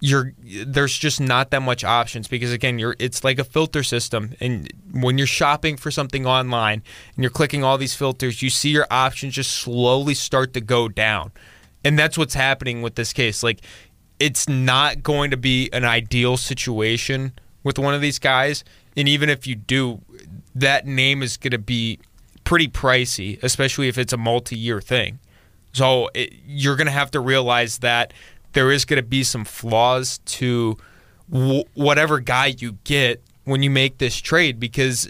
You're 0.07 0.33
there's 0.65 0.97
just 0.97 1.19
not 1.19 1.51
that 1.51 1.61
much 1.61 1.83
options 1.83 2.27
because 2.27 2.51
again 2.51 2.77
you're 2.79 2.95
it's 2.99 3.23
like 3.23 3.39
a 3.39 3.43
filter 3.43 3.81
system 3.81 4.35
and 4.39 4.71
when 4.91 5.17
you're 5.17 5.25
shopping 5.41 5.77
for 5.77 5.89
something 5.89 6.25
online 6.25 6.83
and 7.15 7.23
you're 7.23 7.31
clicking 7.39 7.63
all 7.63 7.77
these 7.77 7.95
filters 7.95 8.41
you 8.41 8.49
see 8.49 8.69
your 8.69 8.87
options 8.91 9.33
just 9.33 9.51
slowly 9.51 10.13
start 10.13 10.53
to 10.53 10.61
go 10.61 10.87
down 10.87 11.31
and 11.83 11.97
that's 11.97 12.17
what's 12.17 12.35
happening 12.35 12.83
with 12.83 12.95
this 12.95 13.13
case 13.13 13.41
like 13.41 13.61
it's 14.19 14.47
not 14.47 15.03
going 15.03 15.31
to 15.31 15.37
be 15.37 15.69
an 15.73 15.83
ideal 15.83 16.37
situation 16.37 17.33
with 17.63 17.77
one 17.79 17.93
of 17.93 18.01
these 18.01 18.19
guys. 18.19 18.63
And 18.95 19.07
even 19.09 19.29
if 19.29 19.45
you 19.45 19.55
do, 19.55 20.01
that 20.53 20.85
name 20.85 21.21
is 21.21 21.35
going 21.35 21.51
to 21.51 21.57
be 21.57 21.99
pretty 22.45 22.67
pricey, 22.67 23.41
especially 23.43 23.89
if 23.89 23.97
it's 23.97 24.13
a 24.13 24.17
multi 24.17 24.55
year 24.55 24.79
thing. 24.79 25.19
So 25.73 26.09
it, 26.13 26.33
you're 26.45 26.77
going 26.77 26.87
to 26.87 26.93
have 26.93 27.11
to 27.11 27.19
realize 27.19 27.79
that 27.79 28.13
there 28.55 28.71
is 28.71 28.83
going 28.85 28.97
to 28.97 29.07
be 29.07 29.23
some 29.23 29.45
flaws 29.45 30.17
to 30.25 30.77
w- 31.31 31.63
whatever 31.75 32.19
guy 32.19 32.47
you 32.57 32.79
get 32.83 33.21
when 33.43 33.61
you 33.61 33.69
make 33.69 33.99
this 33.99 34.17
trade 34.17 34.59
because 34.59 35.09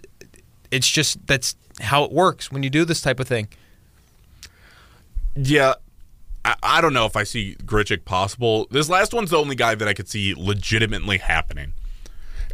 it's 0.72 0.89
just 0.89 1.26
that's 1.27 1.55
how 1.80 2.03
it 2.03 2.11
works 2.11 2.51
when 2.51 2.61
you 2.63 2.69
do 2.69 2.84
this 2.84 3.01
type 3.01 3.19
of 3.19 3.27
thing. 3.27 3.47
Yeah, 5.35 5.73
I, 6.43 6.55
I 6.63 6.81
don't 6.81 6.93
know 6.93 7.05
if 7.05 7.15
I 7.15 7.23
see 7.23 7.55
Grichuk 7.63 8.05
possible. 8.05 8.67
This 8.72 8.89
last 8.89 9.13
one's 9.13 9.30
the 9.31 9.38
only 9.38 9.55
guy 9.55 9.76
that 9.76 9.88
I 9.88 9.93
could 9.93 10.07
see 10.09 10.34
legitimately 10.35 11.17
happening. 11.19 11.73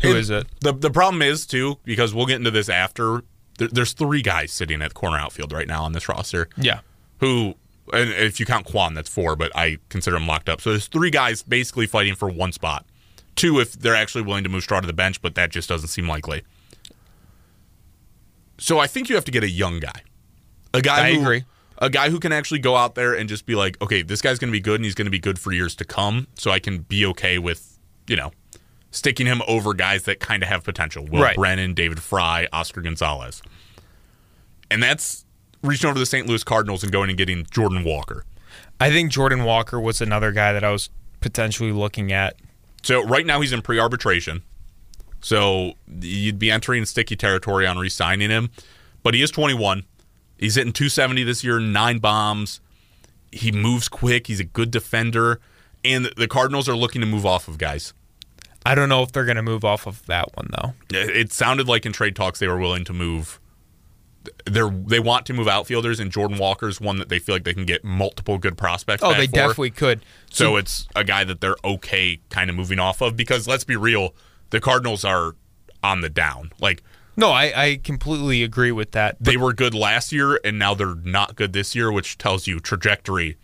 Who 0.01 0.09
And 0.09 0.17
is 0.17 0.29
it? 0.29 0.47
The 0.61 0.73
the 0.73 0.89
problem 0.91 1.21
is 1.21 1.45
too 1.45 1.77
because 1.83 2.13
we'll 2.13 2.25
get 2.25 2.37
into 2.37 2.51
this 2.51 2.69
after. 2.69 3.23
There, 3.59 3.67
there's 3.67 3.93
three 3.93 4.21
guys 4.21 4.51
sitting 4.51 4.81
at 4.81 4.93
corner 4.93 5.17
outfield 5.17 5.51
right 5.51 5.67
now 5.67 5.83
on 5.83 5.91
this 5.93 6.09
roster 6.09 6.47
Yeah. 6.57 6.79
who, 7.19 7.53
and 7.93 8.09
if 8.11 8.39
you 8.39 8.45
count 8.45 8.65
Kwan, 8.65 8.93
that's 8.93 9.09
four, 9.09 9.35
but 9.35 9.51
I 9.55 9.77
consider 9.89 10.17
him 10.17 10.27
locked 10.27 10.49
up. 10.49 10.61
So 10.61 10.71
there's 10.71 10.87
three 10.87 11.09
guys 11.09 11.43
basically 11.43 11.87
fighting 11.87 12.15
for 12.15 12.29
one 12.29 12.51
spot. 12.51 12.85
Two 13.35 13.59
if 13.59 13.73
they're 13.73 13.95
actually 13.95 14.23
willing 14.23 14.43
to 14.43 14.49
move 14.49 14.63
Straw 14.63 14.79
to 14.79 14.87
the 14.87 14.93
bench, 14.93 15.21
but 15.21 15.35
that 15.35 15.51
just 15.51 15.69
doesn't 15.69 15.87
seem 15.87 16.07
likely. 16.07 16.43
So 18.57 18.77
I 18.79 18.87
think 18.87 19.09
you 19.09 19.15
have 19.15 19.25
to 19.25 19.31
get 19.31 19.43
a 19.43 19.49
young 19.49 19.79
guy, 19.79 20.03
a 20.73 20.81
guy. 20.81 21.07
I 21.07 21.13
who, 21.13 21.21
agree. 21.21 21.43
A 21.79 21.89
guy 21.89 22.11
who 22.11 22.19
can 22.19 22.31
actually 22.31 22.59
go 22.59 22.75
out 22.75 22.93
there 22.93 23.15
and 23.15 23.27
just 23.27 23.47
be 23.47 23.55
like, 23.55 23.81
okay, 23.81 24.03
this 24.03 24.21
guy's 24.21 24.37
going 24.37 24.49
to 24.49 24.55
be 24.55 24.59
good, 24.59 24.75
and 24.75 24.85
he's 24.85 24.93
going 24.93 25.05
to 25.05 25.11
be 25.11 25.17
good 25.17 25.39
for 25.39 25.51
years 25.51 25.75
to 25.77 25.85
come. 25.85 26.27
So 26.35 26.51
I 26.51 26.59
can 26.59 26.79
be 26.79 27.05
okay 27.07 27.39
with, 27.39 27.79
you 28.05 28.15
know, 28.15 28.31
sticking 28.91 29.25
him 29.25 29.41
over 29.47 29.73
guys 29.73 30.03
that 30.03 30.19
kind 30.19 30.43
of 30.43 30.49
have 30.49 30.63
potential. 30.63 31.07
Will 31.07 31.23
Right. 31.23 31.35
Brennan, 31.35 31.73
David 31.73 31.99
Fry, 31.99 32.47
Oscar 32.53 32.81
Gonzalez, 32.81 33.41
and 34.69 34.83
that's 34.83 35.25
reaching 35.61 35.87
over 35.87 35.95
to 35.95 35.99
the 35.99 36.05
St. 36.05 36.27
Louis 36.27 36.43
Cardinals 36.43 36.83
and 36.83 36.91
going 36.91 37.09
and 37.09 37.17
getting 37.17 37.45
Jordan 37.51 37.83
Walker. 37.83 38.25
I 38.79 38.89
think 38.89 39.11
Jordan 39.11 39.43
Walker 39.43 39.79
was 39.79 40.01
another 40.01 40.31
guy 40.31 40.53
that 40.53 40.63
I 40.63 40.71
was 40.71 40.89
potentially 41.19 41.71
looking 41.71 42.11
at. 42.11 42.35
So 42.83 43.03
right 43.05 43.25
now 43.25 43.41
he's 43.41 43.53
in 43.53 43.61
pre-arbitration. 43.61 44.41
So 45.21 45.73
you'd 45.87 46.39
be 46.39 46.49
entering 46.49 46.85
sticky 46.85 47.15
territory 47.15 47.67
on 47.67 47.77
re-signing 47.77 48.31
him, 48.31 48.49
but 49.03 49.13
he 49.13 49.21
is 49.21 49.29
21. 49.29 49.83
He's 50.39 50.55
hitting 50.55 50.73
270 50.73 51.23
this 51.23 51.43
year, 51.43 51.59
nine 51.59 51.99
bombs. 51.99 52.59
He 53.31 53.51
moves 53.51 53.87
quick. 53.87 54.25
He's 54.25 54.39
a 54.39 54.43
good 54.43 54.71
defender, 54.71 55.39
and 55.85 56.05
the 56.17 56.27
Cardinals 56.27 56.67
are 56.67 56.75
looking 56.75 57.01
to 57.01 57.07
move 57.07 57.25
off 57.25 57.47
of 57.47 57.59
guys. 57.59 57.93
I 58.65 58.73
don't 58.75 58.89
know 58.89 59.03
if 59.03 59.11
they're 59.11 59.25
going 59.25 59.37
to 59.37 59.43
move 59.43 59.63
off 59.63 59.87
of 59.87 60.05
that 60.07 60.35
one 60.35 60.49
though. 60.51 60.73
It 60.89 61.31
sounded 61.31 61.67
like 61.67 61.85
in 61.85 61.93
trade 61.93 62.15
talks 62.15 62.39
they 62.39 62.47
were 62.47 62.59
willing 62.59 62.85
to 62.85 62.93
move. 62.93 63.39
They're 64.45 64.69
they 64.69 64.99
want 64.99 65.25
to 65.27 65.33
move 65.33 65.47
outfielders, 65.47 65.99
and 65.99 66.11
Jordan 66.11 66.37
Walker's 66.37 66.79
one 66.79 66.97
that 66.99 67.09
they 67.09 67.19
feel 67.19 67.33
like 67.35 67.43
they 67.43 67.53
can 67.53 67.65
get 67.65 67.83
multiple 67.83 68.37
good 68.37 68.57
prospects. 68.57 69.01
Oh, 69.03 69.13
they 69.13 69.27
for. 69.27 69.33
definitely 69.33 69.71
could. 69.71 70.01
So 70.29 70.57
it's 70.57 70.87
a 70.95 71.03
guy 71.03 71.23
that 71.23 71.41
they're 71.41 71.57
okay 71.63 72.19
kind 72.29 72.49
of 72.49 72.55
moving 72.55 72.79
off 72.79 73.01
of 73.01 73.15
because 73.15 73.47
let's 73.47 73.63
be 73.63 73.75
real, 73.75 74.13
the 74.51 74.59
Cardinals 74.61 75.03
are 75.03 75.35
on 75.83 76.01
the 76.01 76.09
down. 76.09 76.51
Like 76.59 76.83
No, 77.17 77.31
I, 77.31 77.51
I 77.55 77.79
completely 77.83 78.43
agree 78.43 78.71
with 78.71 78.91
that. 78.91 79.17
they 79.19 79.37
were 79.37 79.53
good 79.53 79.73
last 79.73 80.11
year 80.11 80.39
and 80.43 80.59
now 80.59 80.75
they're 80.75 80.95
not 80.95 81.35
good 81.35 81.53
this 81.53 81.73
year, 81.75 81.91
which 81.91 82.17
tells 82.19 82.45
you 82.45 82.59
trajectory. 82.59 83.37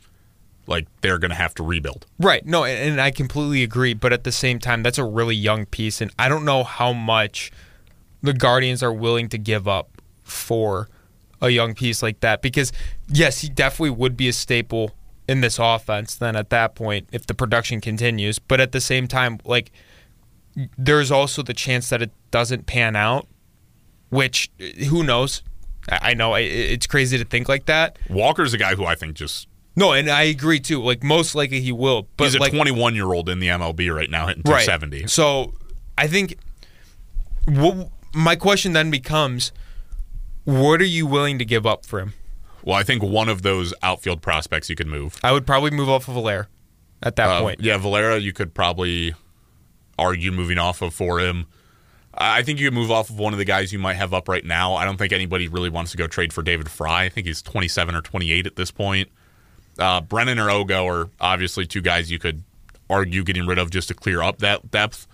Like 0.68 0.88
they're 1.02 1.18
going 1.18 1.32
to 1.32 1.36
have 1.36 1.56
to 1.56 1.64
rebuild. 1.64 2.06
Right. 2.20 2.46
No, 2.46 2.66
and, 2.66 2.92
and 2.92 3.02
I 3.02 3.10
completely 3.10 3.64
agree. 3.64 3.94
But 3.94 4.12
at 4.14 4.26
the 4.26 4.32
same 4.34 4.60
time, 4.60 4.84
that's 4.84 4.98
a 4.98 5.04
really 5.06 5.36
young 5.36 5.66
piece, 5.66 6.02
and 6.02 6.12
I 6.20 6.28
don't 6.28 6.44
know 6.44 6.64
how 6.66 6.92
much 6.92 7.52
the 8.22 8.34
Guardians 8.34 8.84
are 8.84 8.92
willing 8.92 9.30
to 9.30 9.38
give 9.38 9.68
up 9.68 9.97
for 10.28 10.90
a 11.42 11.50
young 11.50 11.74
piece 11.74 12.04
like 12.04 12.20
that. 12.22 12.42
Because 12.42 12.72
yes, 13.08 13.42
he 13.42 13.50
definitely 13.50 13.92
would 13.92 14.18
be 14.18 14.28
a 14.28 14.34
staple 14.34 14.92
in 15.28 15.42
this 15.42 15.60
offense. 15.60 16.16
Then 16.16 16.36
at 16.36 16.50
that 16.50 16.76
point, 16.76 17.10
if 17.12 17.28
the 17.28 17.34
production 17.34 17.82
continues, 17.82 18.40
but 18.40 18.60
at 18.60 18.72
the 18.72 18.82
same 18.82 19.08
time, 19.08 19.40
like 19.46 19.72
there's 20.78 21.12
also 21.12 21.44
the 21.44 21.54
chance 21.54 21.90
that 21.90 22.02
it 22.02 22.12
doesn't 22.32 22.66
pan 22.66 22.96
out. 22.96 23.28
Which 24.10 24.50
who 24.90 25.04
knows? 25.04 25.44
I 25.90 26.14
know 26.14 26.34
it's 26.36 26.88
crazy 26.88 27.18
to 27.18 27.26
think 27.26 27.50
like 27.50 27.66
that. 27.66 27.98
Walker's 28.10 28.54
a 28.54 28.58
guy 28.58 28.76
who 28.76 28.86
I 28.86 28.96
think 28.96 29.16
just 29.16 29.48
No, 29.78 29.94
and 29.94 30.10
I 30.10 30.24
agree 30.24 30.60
too. 30.60 30.82
Like 30.82 31.04
most 31.04 31.36
likely 31.36 31.62
he 31.62 31.72
will. 31.72 32.08
But 32.18 32.26
he's 32.26 32.36
a 32.36 32.40
like, 32.40 32.52
21 32.52 32.96
year 32.96 33.14
old 33.14 33.30
in 33.30 33.40
the 33.40 33.48
MLB 33.48 33.94
right 33.94 34.10
now 34.10 34.26
hitting 34.26 34.42
right. 34.48 34.66
270. 34.66 35.08
So 35.08 35.54
I 35.98 36.08
think 36.08 36.36
what, 37.46 37.90
my 38.14 38.36
question 38.36 38.74
then 38.74 38.90
becomes, 38.90 39.52
what 40.48 40.80
are 40.82 40.86
you 40.86 41.06
willing 41.06 41.38
to 41.40 41.46
give 41.46 41.66
up 41.66 41.86
for 41.86 42.00
him? 42.00 42.14
Well, 42.64 42.76
I 42.76 42.84
think 42.84 43.04
one 43.04 43.28
of 43.30 43.42
those 43.42 43.74
outfield 43.84 44.22
prospects 44.22 44.70
you 44.70 44.76
could 44.76 44.88
move. 44.88 45.18
I 45.24 45.32
would 45.34 45.46
probably 45.46 45.72
move 45.72 45.90
off 45.90 46.08
of 46.08 46.14
Valera 46.14 46.48
at 47.04 47.16
that 47.18 47.30
Uh, 47.30 47.42
point. 47.42 47.60
Yeah, 47.62 47.78
Valera, 47.78 48.18
you 48.18 48.32
could 48.34 48.54
probably 48.54 49.14
argue 50.00 50.32
moving 50.32 50.58
off 50.58 50.82
of 50.82 50.94
for 50.94 51.20
him. 51.20 51.46
I 52.14 52.44
think 52.44 52.60
you 52.60 52.68
could 52.68 52.74
move 52.74 52.90
off 52.92 53.10
of 53.10 53.20
one 53.20 53.34
of 53.34 53.40
the 53.40 53.46
guys 53.46 53.72
you 53.74 53.80
might 53.80 53.94
have 53.96 54.14
up 54.14 54.28
right 54.28 54.44
now. 54.46 54.74
I 54.76 54.86
don't 54.86 54.98
think 54.98 55.14
anybody 55.14 55.48
really 55.48 55.70
wants 55.70 55.92
to 55.92 55.98
go 55.98 56.08
trade 56.08 56.34
for 56.34 56.42
David 56.42 56.70
Fry. 56.70 57.04
I 57.04 57.10
think 57.10 57.28
he's 57.28 57.42
27 57.42 57.94
or 57.94 58.02
28 58.02 58.48
at 58.48 58.56
this 58.56 58.72
point. 58.72 59.10
Uh, 59.78 60.02
Brennan 60.02 60.40
or 60.40 60.48
Ogo 60.48 60.86
are 60.88 61.10
obviously 61.20 61.66
two 61.68 61.82
guys 61.82 62.10
you 62.10 62.20
could 62.20 62.44
argue 62.90 63.24
getting 63.24 63.46
rid 63.46 63.60
of 63.60 63.70
just 63.70 63.90
to 63.90 63.94
clear 63.94 64.22
up 64.24 64.40
that 64.40 64.72
depth. 64.72 65.08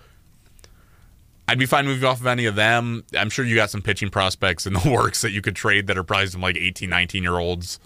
I'd 1.48 1.60
be 1.60 1.66
fine 1.66 1.86
moving 1.86 2.08
off 2.08 2.22
of 2.22 2.28
any 2.28 2.46
of 2.46 2.56
them. 2.56 3.04
I'm 3.18 3.30
sure 3.30 3.44
you 3.44 3.56
got 3.56 3.70
some 3.70 3.82
pitching 3.82 4.10
prospects 4.10 4.66
in 4.66 4.74
the 4.74 4.90
works 4.92 5.22
that 5.22 5.32
you 5.32 5.42
could 5.42 5.56
trade 5.56 5.88
that 5.88 5.98
are 5.98 6.04
probably 6.04 6.28
some 6.28 6.42
like 6.42 6.56
18, 6.56 6.90
19 6.90 7.24
year 7.24 7.38
olds. 7.38 7.80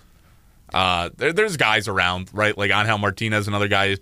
Uh, 0.73 1.09
there, 1.17 1.33
there's 1.33 1.57
guys 1.57 1.87
around, 1.87 2.29
right? 2.33 2.57
Like 2.57 2.71
Angel 2.71 2.97
Martinez, 2.97 3.47
another 3.47 3.67
guy 3.67 3.85
a 3.85 3.97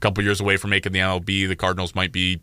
couple 0.00 0.24
years 0.24 0.40
away 0.40 0.56
from 0.56 0.70
making 0.70 0.92
the 0.92 0.98
MLB. 0.98 1.46
The 1.46 1.56
Cardinals 1.56 1.94
might 1.94 2.12
be. 2.12 2.40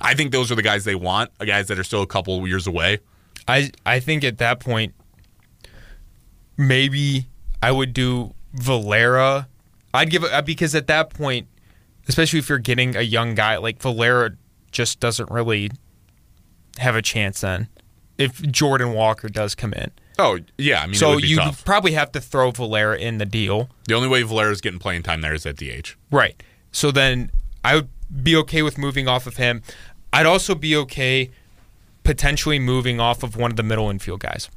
I 0.00 0.14
think 0.14 0.32
those 0.32 0.52
are 0.52 0.54
the 0.54 0.62
guys 0.62 0.84
they 0.84 0.96
want, 0.96 1.30
uh, 1.40 1.44
guys 1.44 1.68
that 1.68 1.78
are 1.78 1.84
still 1.84 2.02
a 2.02 2.06
couple 2.06 2.46
years 2.46 2.66
away. 2.66 2.98
I 3.46 3.70
I 3.86 4.00
think 4.00 4.24
at 4.24 4.38
that 4.38 4.60
point, 4.60 4.94
maybe 6.56 7.26
I 7.62 7.70
would 7.70 7.92
do 7.92 8.34
Valera. 8.52 9.48
I'd 9.92 10.10
give 10.10 10.24
it 10.24 10.46
because 10.46 10.74
at 10.74 10.88
that 10.88 11.10
point, 11.10 11.46
especially 12.08 12.40
if 12.40 12.48
you're 12.48 12.58
getting 12.58 12.96
a 12.96 13.02
young 13.02 13.34
guy 13.34 13.56
like 13.56 13.80
Valera, 13.80 14.32
just 14.74 15.00
doesn't 15.00 15.30
really 15.30 15.70
have 16.78 16.94
a 16.96 17.02
chance 17.02 17.40
then. 17.40 17.68
If 18.18 18.42
Jordan 18.42 18.92
Walker 18.92 19.28
does 19.28 19.54
come 19.54 19.72
in, 19.72 19.90
Oh 20.18 20.38
yeah, 20.58 20.82
I 20.82 20.86
mean, 20.86 20.94
so 20.94 21.16
you 21.16 21.36
tough. 21.36 21.64
probably 21.64 21.92
have 21.92 22.12
to 22.12 22.20
throw 22.20 22.50
Valera 22.50 22.96
in 22.96 23.18
the 23.18 23.24
deal. 23.26 23.68
The 23.88 23.94
only 23.94 24.08
way 24.08 24.22
Valera's 24.22 24.60
getting 24.60 24.78
playing 24.78 25.02
time 25.02 25.20
there 25.22 25.34
is 25.34 25.44
at 25.46 25.56
DH. 25.56 25.96
Right. 26.10 26.40
So 26.70 26.90
then 26.90 27.30
I 27.64 27.76
would 27.76 27.88
be 28.22 28.36
okay 28.36 28.62
with 28.62 28.78
moving 28.78 29.08
off 29.08 29.26
of 29.26 29.36
him. 29.38 29.62
I'd 30.12 30.26
also 30.26 30.54
be 30.54 30.76
okay 30.76 31.30
potentially 32.04 32.58
moving 32.58 33.00
off 33.00 33.22
of 33.22 33.36
one 33.36 33.50
of 33.50 33.56
the 33.56 33.62
middle 33.64 33.90
infield 33.90 34.20
guys. 34.20 34.48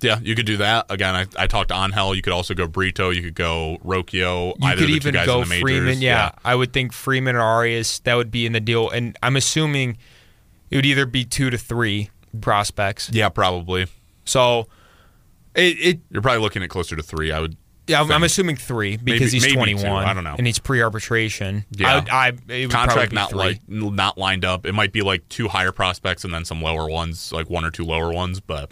Yeah, 0.00 0.20
you 0.20 0.34
could 0.34 0.46
do 0.46 0.58
that. 0.58 0.86
Again, 0.90 1.14
I, 1.14 1.26
I 1.36 1.46
talked 1.46 1.70
to 1.70 1.74
Angel. 1.74 2.14
You 2.14 2.22
could 2.22 2.32
also 2.32 2.54
go 2.54 2.66
Brito. 2.68 3.10
You 3.10 3.22
could 3.22 3.34
go 3.34 3.78
Rocchio. 3.84 4.54
You 4.58 4.66
either 4.68 4.80
could 4.82 4.88
the 4.88 4.92
even 4.92 5.12
two 5.12 5.18
guys 5.18 5.26
go 5.26 5.42
in 5.42 5.48
the 5.48 5.48
majors. 5.48 5.62
Freeman. 5.62 6.00
Yeah, 6.00 6.32
I 6.44 6.54
would 6.54 6.72
think 6.72 6.92
Freeman 6.92 7.34
or 7.36 7.40
Arias 7.40 8.00
that 8.00 8.14
would 8.14 8.30
be 8.30 8.46
in 8.46 8.52
the 8.52 8.60
deal, 8.60 8.90
and 8.90 9.16
I'm 9.22 9.36
assuming 9.36 9.98
it 10.70 10.76
would 10.76 10.86
either 10.86 11.06
be 11.06 11.24
two 11.24 11.50
to 11.50 11.58
three 11.58 12.10
prospects. 12.40 13.10
yeah, 13.12 13.28
probably. 13.28 13.86
So 14.24 14.68
it, 15.54 15.76
it 15.80 16.00
You're 16.10 16.22
probably 16.22 16.42
looking 16.42 16.62
at 16.62 16.70
closer 16.70 16.94
to 16.94 17.02
three. 17.02 17.32
I 17.32 17.40
would. 17.40 17.56
yeah, 17.86 18.00
I'm, 18.00 18.12
I'm 18.12 18.22
assuming 18.22 18.56
three 18.56 18.96
because 18.96 19.32
he's 19.32 19.42
maybe 19.42 19.54
two. 19.54 19.78
21. 19.78 20.04
I 20.04 20.14
don't 20.14 20.24
know. 20.24 20.34
and 20.36 20.46
he's 20.46 20.58
pre-arbitration. 20.58 21.64
Yeah. 21.72 21.90
I, 21.90 21.94
would, 21.94 22.08
I 22.10 22.28
it 22.54 22.66
would 22.66 22.70
contract 22.70 23.12
not 23.12 23.30
three. 23.30 23.38
like 23.38 23.68
not 23.68 24.18
lined 24.18 24.44
up. 24.44 24.66
It 24.66 24.72
might 24.72 24.92
be 24.92 25.02
like 25.02 25.28
two 25.28 25.48
higher 25.48 25.72
prospects 25.72 26.24
and 26.24 26.32
then 26.32 26.44
some 26.44 26.62
lower 26.62 26.88
ones, 26.88 27.32
like 27.32 27.50
one 27.50 27.64
or 27.64 27.70
two 27.70 27.84
lower 27.84 28.12
ones. 28.12 28.40
But 28.40 28.70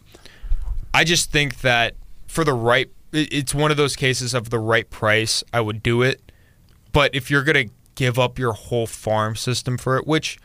I 0.97 1.05
just 1.05 1.31
think 1.31 1.61
that 1.61 1.95
for 2.27 2.43
the 2.43 2.55
right, 2.55 2.91
it's 3.13 3.55
one 3.55 3.71
of 3.71 3.77
those 3.77 3.97
cases 3.97 4.33
of 4.33 4.49
the 4.49 4.59
right 4.59 4.89
price, 4.89 5.45
I 5.53 5.61
would 5.61 5.83
do 5.83 6.01
it. 6.01 6.33
But 6.91 7.15
if 7.15 7.31
you're 7.31 7.43
gonna 7.43 7.67
give 7.97 8.19
up 8.19 8.39
your 8.39 8.55
whole 8.55 8.87
farm 8.87 9.37
system 9.37 9.77
for 9.77 9.99
it, 9.99 10.07
which 10.07 10.39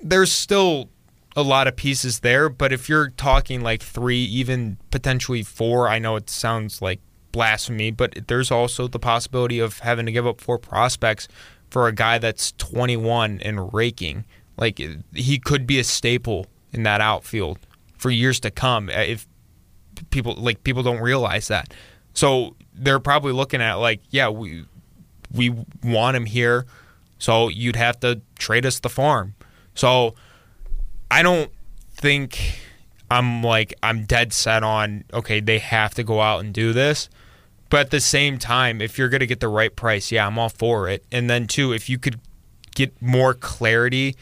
there's 0.00 0.32
still 0.32 0.88
a 1.36 1.42
lot 1.42 1.66
of 1.66 1.76
pieces 1.76 2.20
there, 2.20 2.48
but 2.48 2.72
if 2.72 2.88
you're 2.88 3.10
talking 3.10 3.60
like 3.60 3.82
three, 3.82 4.22
even 4.22 4.78
potentially 4.90 5.42
four, 5.42 5.90
I 5.90 5.98
know 5.98 6.16
it 6.16 6.30
sounds 6.30 6.80
like 6.80 7.00
blasphemy, 7.30 7.90
but 7.90 8.28
there's 8.28 8.50
also 8.50 8.88
the 8.88 8.98
possibility 8.98 9.58
of 9.58 9.80
having 9.80 10.06
to 10.06 10.12
give 10.12 10.26
up 10.26 10.40
four 10.40 10.58
prospects 10.58 11.28
for 11.68 11.86
a 11.86 11.92
guy 11.92 12.16
that's 12.16 12.52
21 12.52 13.40
and 13.42 13.74
raking. 13.74 14.24
Like 14.56 14.80
he 15.12 15.38
could 15.38 15.66
be 15.66 15.78
a 15.78 15.84
staple 15.84 16.46
in 16.72 16.82
that 16.84 17.02
outfield 17.02 17.58
for 17.98 18.08
years 18.10 18.40
to 18.40 18.50
come 18.50 18.88
uh, 18.88 19.00
if 19.00 19.26
people 20.10 20.34
like 20.34 20.64
people 20.64 20.82
don't 20.82 21.00
realize 21.00 21.48
that. 21.48 21.72
So 22.14 22.56
they're 22.74 23.00
probably 23.00 23.32
looking 23.32 23.60
at 23.60 23.74
like, 23.74 24.00
yeah, 24.10 24.28
we 24.28 24.64
we 25.32 25.54
want 25.82 26.16
him 26.16 26.26
here. 26.26 26.66
So 27.18 27.48
you'd 27.48 27.76
have 27.76 28.00
to 28.00 28.20
trade 28.38 28.66
us 28.66 28.80
the 28.80 28.88
farm. 28.88 29.34
So 29.74 30.14
I 31.10 31.22
don't 31.22 31.50
think 31.94 32.60
I'm 33.10 33.42
like 33.42 33.74
I'm 33.82 34.04
dead 34.04 34.32
set 34.32 34.62
on 34.62 35.04
okay, 35.12 35.40
they 35.40 35.58
have 35.58 35.94
to 35.94 36.02
go 36.02 36.20
out 36.20 36.40
and 36.40 36.52
do 36.52 36.72
this. 36.72 37.08
But 37.68 37.80
at 37.80 37.90
the 37.90 38.00
same 38.00 38.38
time, 38.38 38.80
if 38.80 38.96
you're 38.96 39.08
gonna 39.08 39.26
get 39.26 39.40
the 39.40 39.48
right 39.48 39.74
price, 39.74 40.12
yeah, 40.12 40.26
I'm 40.26 40.38
all 40.38 40.48
for 40.48 40.88
it. 40.88 41.04
And 41.10 41.28
then 41.28 41.46
too, 41.46 41.72
if 41.72 41.88
you 41.88 41.98
could 41.98 42.20
get 42.74 43.00
more 43.02 43.34
clarity 43.34 44.16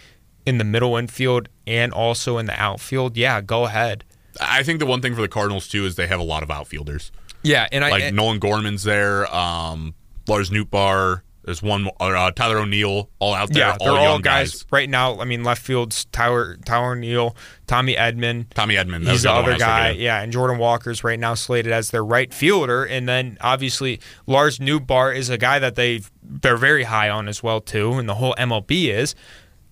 in 0.47 0.59
the 0.59 0.65
middle 0.65 0.97
infield 0.97 1.49
and 1.67 1.93
also 1.93 2.39
in 2.39 2.47
the 2.47 2.61
outfield, 2.61 3.17
yeah, 3.17 3.41
go 3.41 3.65
ahead. 3.65 4.05
I 4.41 4.63
think 4.63 4.79
the 4.79 4.87
one 4.87 5.01
thing 5.01 5.15
for 5.15 5.21
the 5.23 5.29
Cardinals 5.29 5.69
too 5.69 5.85
is 5.87 5.97
they 5.97 6.07
have 6.07 6.21
a 6.21 6.25
lot 6.25 6.43
of 6.43 6.51
outfielders. 6.51 7.13
Yeah, 7.43 7.67
and 7.71 7.85
I 7.85 7.91
Like 7.91 8.03
and- 8.05 8.17
Nolan 8.17 8.39
Gorman's 8.39 8.83
there, 8.85 9.33
um, 9.35 9.95
Lars 10.27 10.51
Nootbaar. 10.51 11.21
There's 11.45 11.63
one, 11.63 11.91
uh, 12.01 12.31
Tyler 12.31 12.57
O'Neill, 12.57 13.11
all 13.19 13.35
out 13.35 13.53
there. 13.53 13.67
yeah, 13.69 13.77
they're 13.79 13.91
all, 13.91 14.03
young 14.03 14.23
guys. 14.23 14.65
right 14.71 14.89
now. 14.89 15.21
I 15.21 15.27
mean, 15.27 15.45
left 15.45 15.61
field's 15.61 16.07
Tyler 16.07 16.57
Tyler 16.65 16.97
Neal, 16.97 17.37
Tommy 17.67 17.97
Edman. 17.97 18.47
Tommy 18.55 18.77
Edman. 18.77 19.07
He's 19.07 19.25
the 19.25 19.31
other 19.31 19.43
one 19.43 19.43
I 19.43 19.43
other 19.43 19.53
was 19.53 19.63
guy, 19.63 19.91
yeah, 19.91 20.23
and 20.23 20.33
Jordan 20.33 20.57
Walker's 20.57 21.05
right 21.05 21.19
now 21.19 21.35
slated 21.35 21.71
as 21.71 21.91
their 21.91 22.03
right 22.03 22.33
fielder, 22.33 22.85
and 22.85 23.07
then 23.07 23.37
obviously 23.43 24.01
Lars 24.27 24.59
Nootbaar 24.59 25.15
is 25.15 25.29
a 25.29 25.37
guy 25.37 25.59
that 25.59 25.75
they 25.75 26.01
they're 26.23 26.57
very 26.57 26.85
high 26.85 27.11
on 27.11 27.29
as 27.29 27.43
well 27.43 27.61
too, 27.61 27.93
and 27.93 28.09
the 28.09 28.15
whole 28.15 28.35
MLB 28.39 28.87
is, 28.89 29.15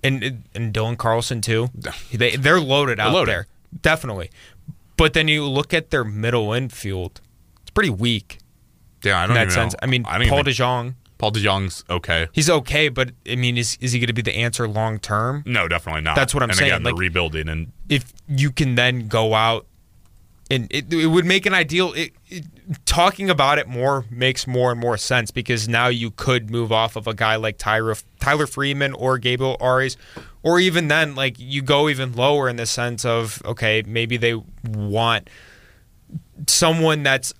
and 0.05 0.44
and 0.55 0.74
Dylan 0.74 0.98
Carlson 0.98 1.40
too. 1.40 1.70
They 2.12 2.36
they're 2.36 2.60
loaded 2.60 3.01
out 3.01 3.14
loaded. 3.14 3.32
there, 3.32 3.47
definitely. 3.80 4.30
But 4.97 5.14
then 5.14 5.28
you 5.28 5.47
look 5.47 5.73
at 5.74 5.90
their 5.90 6.05
middle 6.05 6.52
infield, 6.52 7.20
it's 7.62 7.70
pretty 7.70 7.90
weak 7.90 8.39
Yeah, 9.02 9.19
I 9.23 9.27
don't 9.27 9.36
in 9.36 9.47
that 9.48 9.52
sense. 9.52 9.73
know. 9.74 9.78
I 9.82 9.86
mean, 9.86 10.05
I 10.06 10.19
Paul 10.28 10.40
even, 10.40 10.52
DeJong, 10.52 10.94
Paul 11.19 11.32
DeJong's 11.32 11.85
okay. 11.89 12.28
he's 12.32 12.51
okay, 12.51 12.89
but 12.89 13.12
I 13.31 13.36
mean, 13.36 13.56
is 13.56 13.77
is 13.81 13.93
he 13.93 13.98
going 13.98 14.09
to 14.09 14.12
be 14.12 14.23
the 14.23 14.35
answer 14.36 14.69
long 14.69 14.98
term? 14.98 15.43
No, 15.47 15.69
definitely 15.69 16.02
not. 16.02 16.16
That's 16.16 16.35
what 16.35 16.43
I'm 16.43 16.51
and 16.51 16.59
saying, 16.59 16.73
Again, 16.73 16.82
like- 16.85 16.97
rebuilding, 16.98 17.48
and 17.48 17.73
if 17.89 18.12
you 18.28 18.51
can 18.51 18.74
then 18.74 19.09
go 19.09 19.35
out 19.35 19.66
and 20.51 20.66
it, 20.70 20.93
it 20.93 21.06
would 21.06 21.24
make 21.24 21.47
an 21.47 21.55
ideal 21.55 21.93
it, 21.94 22.12
it, 22.28 22.44
talking 22.84 23.30
about 23.30 23.59
it 23.59 23.66
more 23.66 24.05
makes 24.10 24.47
more 24.47 24.70
and 24.70 24.80
more 24.80 24.97
sense 24.97 25.30
because 25.30 25.68
now 25.68 25.89
you 25.89 26.10
could 26.10 26.51
move 26.51 26.70
off 26.70 26.97
of 26.97 27.06
a 27.06 27.14
guy 27.14 27.36
like 27.36 27.59
Tyler, 27.59 27.97
Tyler 28.20 28.47
Freeman 28.47 28.93
or 28.94 29.18
Gabriel 29.18 29.56
Arias 29.60 29.97
or 30.43 30.60
even 30.60 30.89
then 30.89 31.14
like 31.14 31.36
you 31.39 31.62
go 31.62 31.89
even 31.89 32.12
lower 32.12 32.48
in 32.48 32.56
the 32.56 32.66
sense 32.66 33.05
of 33.05 33.43
okay 33.44 33.82
maybe 33.86 34.16
they 34.16 34.40
want 34.64 35.28
someone 36.47 37.02
that's 37.02 37.32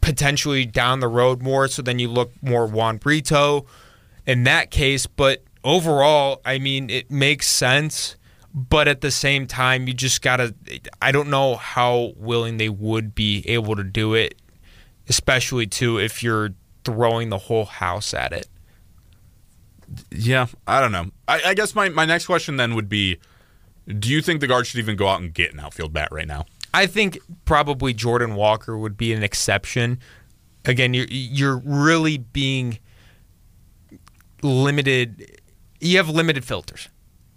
potentially 0.00 0.64
down 0.64 1.00
the 1.00 1.08
road 1.08 1.42
more 1.42 1.68
so 1.68 1.82
then 1.82 1.98
you 1.98 2.08
look 2.08 2.32
more 2.42 2.66
Juan 2.66 2.98
Brito 2.98 3.66
in 4.26 4.44
that 4.44 4.70
case. 4.70 5.06
But 5.06 5.42
overall 5.64 6.40
I 6.44 6.58
mean 6.58 6.88
it 6.90 7.10
makes 7.10 7.48
sense 7.48 8.16
but 8.54 8.86
at 8.86 9.00
the 9.00 9.10
same 9.10 9.46
time 9.46 9.88
you 9.88 9.94
just 9.94 10.20
gotta 10.20 10.54
i 11.00 11.10
don't 11.10 11.30
know 11.30 11.56
how 11.56 12.12
willing 12.16 12.58
they 12.58 12.68
would 12.68 13.14
be 13.14 13.48
able 13.48 13.74
to 13.76 13.84
do 13.84 14.12
it 14.12 14.41
especially 15.08 15.66
too 15.66 15.98
if 15.98 16.22
you're 16.22 16.50
throwing 16.84 17.28
the 17.28 17.38
whole 17.38 17.64
house 17.64 18.14
at 18.14 18.32
it 18.32 18.48
yeah, 20.10 20.46
I 20.66 20.80
don't 20.80 20.90
know. 20.90 21.10
I, 21.28 21.42
I 21.48 21.54
guess 21.54 21.74
my, 21.74 21.90
my 21.90 22.06
next 22.06 22.24
question 22.24 22.56
then 22.56 22.74
would 22.74 22.88
be: 22.88 23.18
Do 23.86 24.08
you 24.08 24.22
think 24.22 24.40
the 24.40 24.46
guard 24.46 24.66
should 24.66 24.78
even 24.78 24.96
go 24.96 25.06
out 25.06 25.20
and 25.20 25.34
get 25.34 25.52
an 25.52 25.60
outfield 25.60 25.92
bat 25.92 26.08
right 26.10 26.26
now? 26.26 26.46
i 26.74 26.86
think 26.86 27.18
probably 27.44 27.92
jordan 27.92 28.34
walker 28.34 28.78
would 28.78 28.96
be 28.96 29.12
an 29.12 29.22
exception 29.22 29.98
again 30.64 30.94
you're 30.94 31.06
you're 31.10 31.60
really 31.64 32.16
being 32.16 32.78
limited 34.42 35.38
you 35.80 35.96
have 35.96 36.08
limited 36.08 36.44
filters 36.44 36.88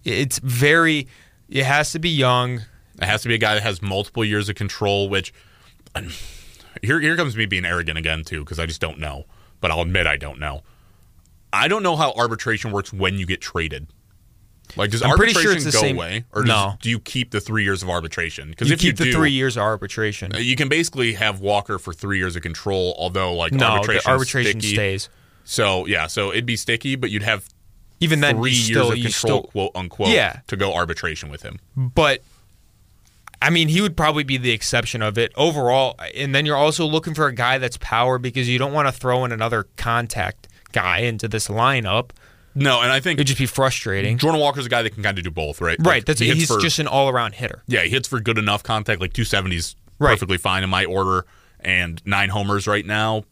it's 0.03 0.39
very 0.39 1.07
it 1.49 1.65
has 1.65 1.91
to 1.91 1.99
be 1.99 2.09
young 2.09 2.61
It 3.01 3.05
has 3.05 3.23
to 3.23 3.27
be 3.27 3.35
a 3.35 3.37
guy 3.37 3.55
that 3.55 3.63
has 3.63 3.81
multiple 3.81 4.23
years 4.23 4.47
of 4.47 4.55
control. 4.55 5.09
Which 5.09 5.33
here 6.81 6.99
here 6.99 7.15
comes 7.15 7.35
me 7.35 7.45
being 7.45 7.65
arrogant 7.65 7.97
again 7.97 8.23
too, 8.23 8.39
because 8.41 8.59
I 8.59 8.65
just 8.65 8.81
don't 8.81 8.99
know. 8.99 9.25
But 9.61 9.71
I'll 9.71 9.81
admit 9.81 10.07
I 10.07 10.17
don't 10.17 10.39
know. 10.39 10.61
I 11.53 11.67
don't 11.67 11.83
know 11.83 11.95
how 11.95 12.11
arbitration 12.13 12.71
works 12.71 12.91
when 12.91 13.17
you 13.17 13.25
get 13.25 13.41
traded. 13.41 13.87
Like, 14.75 14.89
does 14.91 15.03
I'm 15.03 15.11
arbitration 15.11 15.41
sure 15.61 15.71
go 15.71 15.79
same- 15.79 15.95
away, 15.95 16.25
or 16.33 16.43
does, 16.43 16.75
do 16.81 16.89
you 16.89 16.99
keep 16.99 17.31
the 17.31 17.39
three 17.39 17.63
years 17.63 17.83
of 17.83 17.89
arbitration? 17.89 18.49
Because 18.49 18.67
you 18.67 18.73
if 18.73 18.79
keep 18.79 18.99
you 18.99 19.05
the 19.05 19.11
three 19.11 19.31
years 19.31 19.57
of 19.57 19.61
arbitration 19.63 20.33
uh, 20.33 20.39
you 20.39 20.55
can 20.55 20.69
basically 20.69 21.13
have 21.13 21.39
Walker 21.39 21.77
for 21.77 21.93
three 21.93 22.17
years 22.17 22.35
of 22.35 22.41
control. 22.41 22.95
Although, 22.97 23.33
like, 23.35 23.53
no 23.53 23.65
arbitration, 23.67 24.01
the 24.05 24.11
arbitration 24.11 24.59
sticky. 24.61 24.75
stays 24.75 25.09
So 25.43 25.85
yeah, 25.85 26.07
so 26.07 26.31
it'd 26.31 26.45
be 26.47 26.55
sticky, 26.55 26.95
but 26.95 27.11
you'd 27.11 27.23
have 27.23 27.47
even 27.99 28.19
then 28.19 28.37
three 28.37 28.51
years 28.51 28.65
still, 28.65 28.87
of 28.91 28.93
control, 28.95 29.11
still 29.11 29.43
quote 29.43 29.71
unquote, 29.75 30.09
Yeah. 30.09 30.39
to 30.47 30.57
go 30.57 30.73
arbitration 30.73 31.29
with 31.29 31.43
him. 31.43 31.59
but 31.77 32.21
I 33.45 33.49
mean, 33.51 33.67
he 33.67 33.79
would 33.81 33.95
probably 33.95 34.23
be 34.23 34.37
the 34.37 34.51
exception 34.51 35.01
of 35.01 35.17
it 35.17 35.31
overall. 35.35 35.95
And 36.15 36.33
then 36.33 36.45
you're 36.45 36.55
also 36.57 36.85
looking 36.85 37.13
for 37.13 37.27
a 37.27 37.33
guy 37.33 37.57
that's 37.59 37.77
power 37.77 38.17
because 38.17 38.49
you 38.49 38.57
don't 38.57 38.73
want 38.73 38.87
to 38.87 38.91
throw 38.91 39.23
in 39.25 39.31
another 39.31 39.67
contact 39.77 40.47
guy 40.71 40.99
into 40.99 41.27
this 41.27 41.47
lineup. 41.47 42.09
No, 42.55 42.81
and 42.81 42.91
I 42.91 42.99
think 43.01 43.17
It'd 43.19 43.27
just 43.27 43.39
be 43.39 43.45
frustrating. 43.45 44.17
Jordan 44.17 44.39
Walker's 44.41 44.65
a 44.65 44.69
guy 44.69 44.81
that 44.81 44.91
can 44.91 45.03
kind 45.03 45.17
of 45.17 45.23
do 45.23 45.29
both, 45.31 45.61
right? 45.61 45.77
Right. 45.79 45.97
Like, 45.97 46.05
That's 46.05 46.19
he 46.19 46.31
he's 46.33 46.47
for- 46.47 46.59
just 46.59 46.79
an 46.79 46.87
all 46.87 47.09
around 47.09 47.33
hitter. 47.35 47.61
yeah, 47.67 47.81
he 47.81 47.89
hits 47.89 48.07
for 48.07 48.19
good 48.19 48.37
enough 48.37 48.63
contact, 48.63 48.99
like 49.01 49.13
270s, 49.13 49.75
Right. 49.99 50.11
perfectly 50.11 50.37
fine 50.37 50.63
in 50.63 50.69
my 50.69 50.85
order, 50.85 51.25
and 51.59 52.01
nine 52.05 52.29
homers 52.29 52.65
right 52.67 52.85
now. 52.85 53.23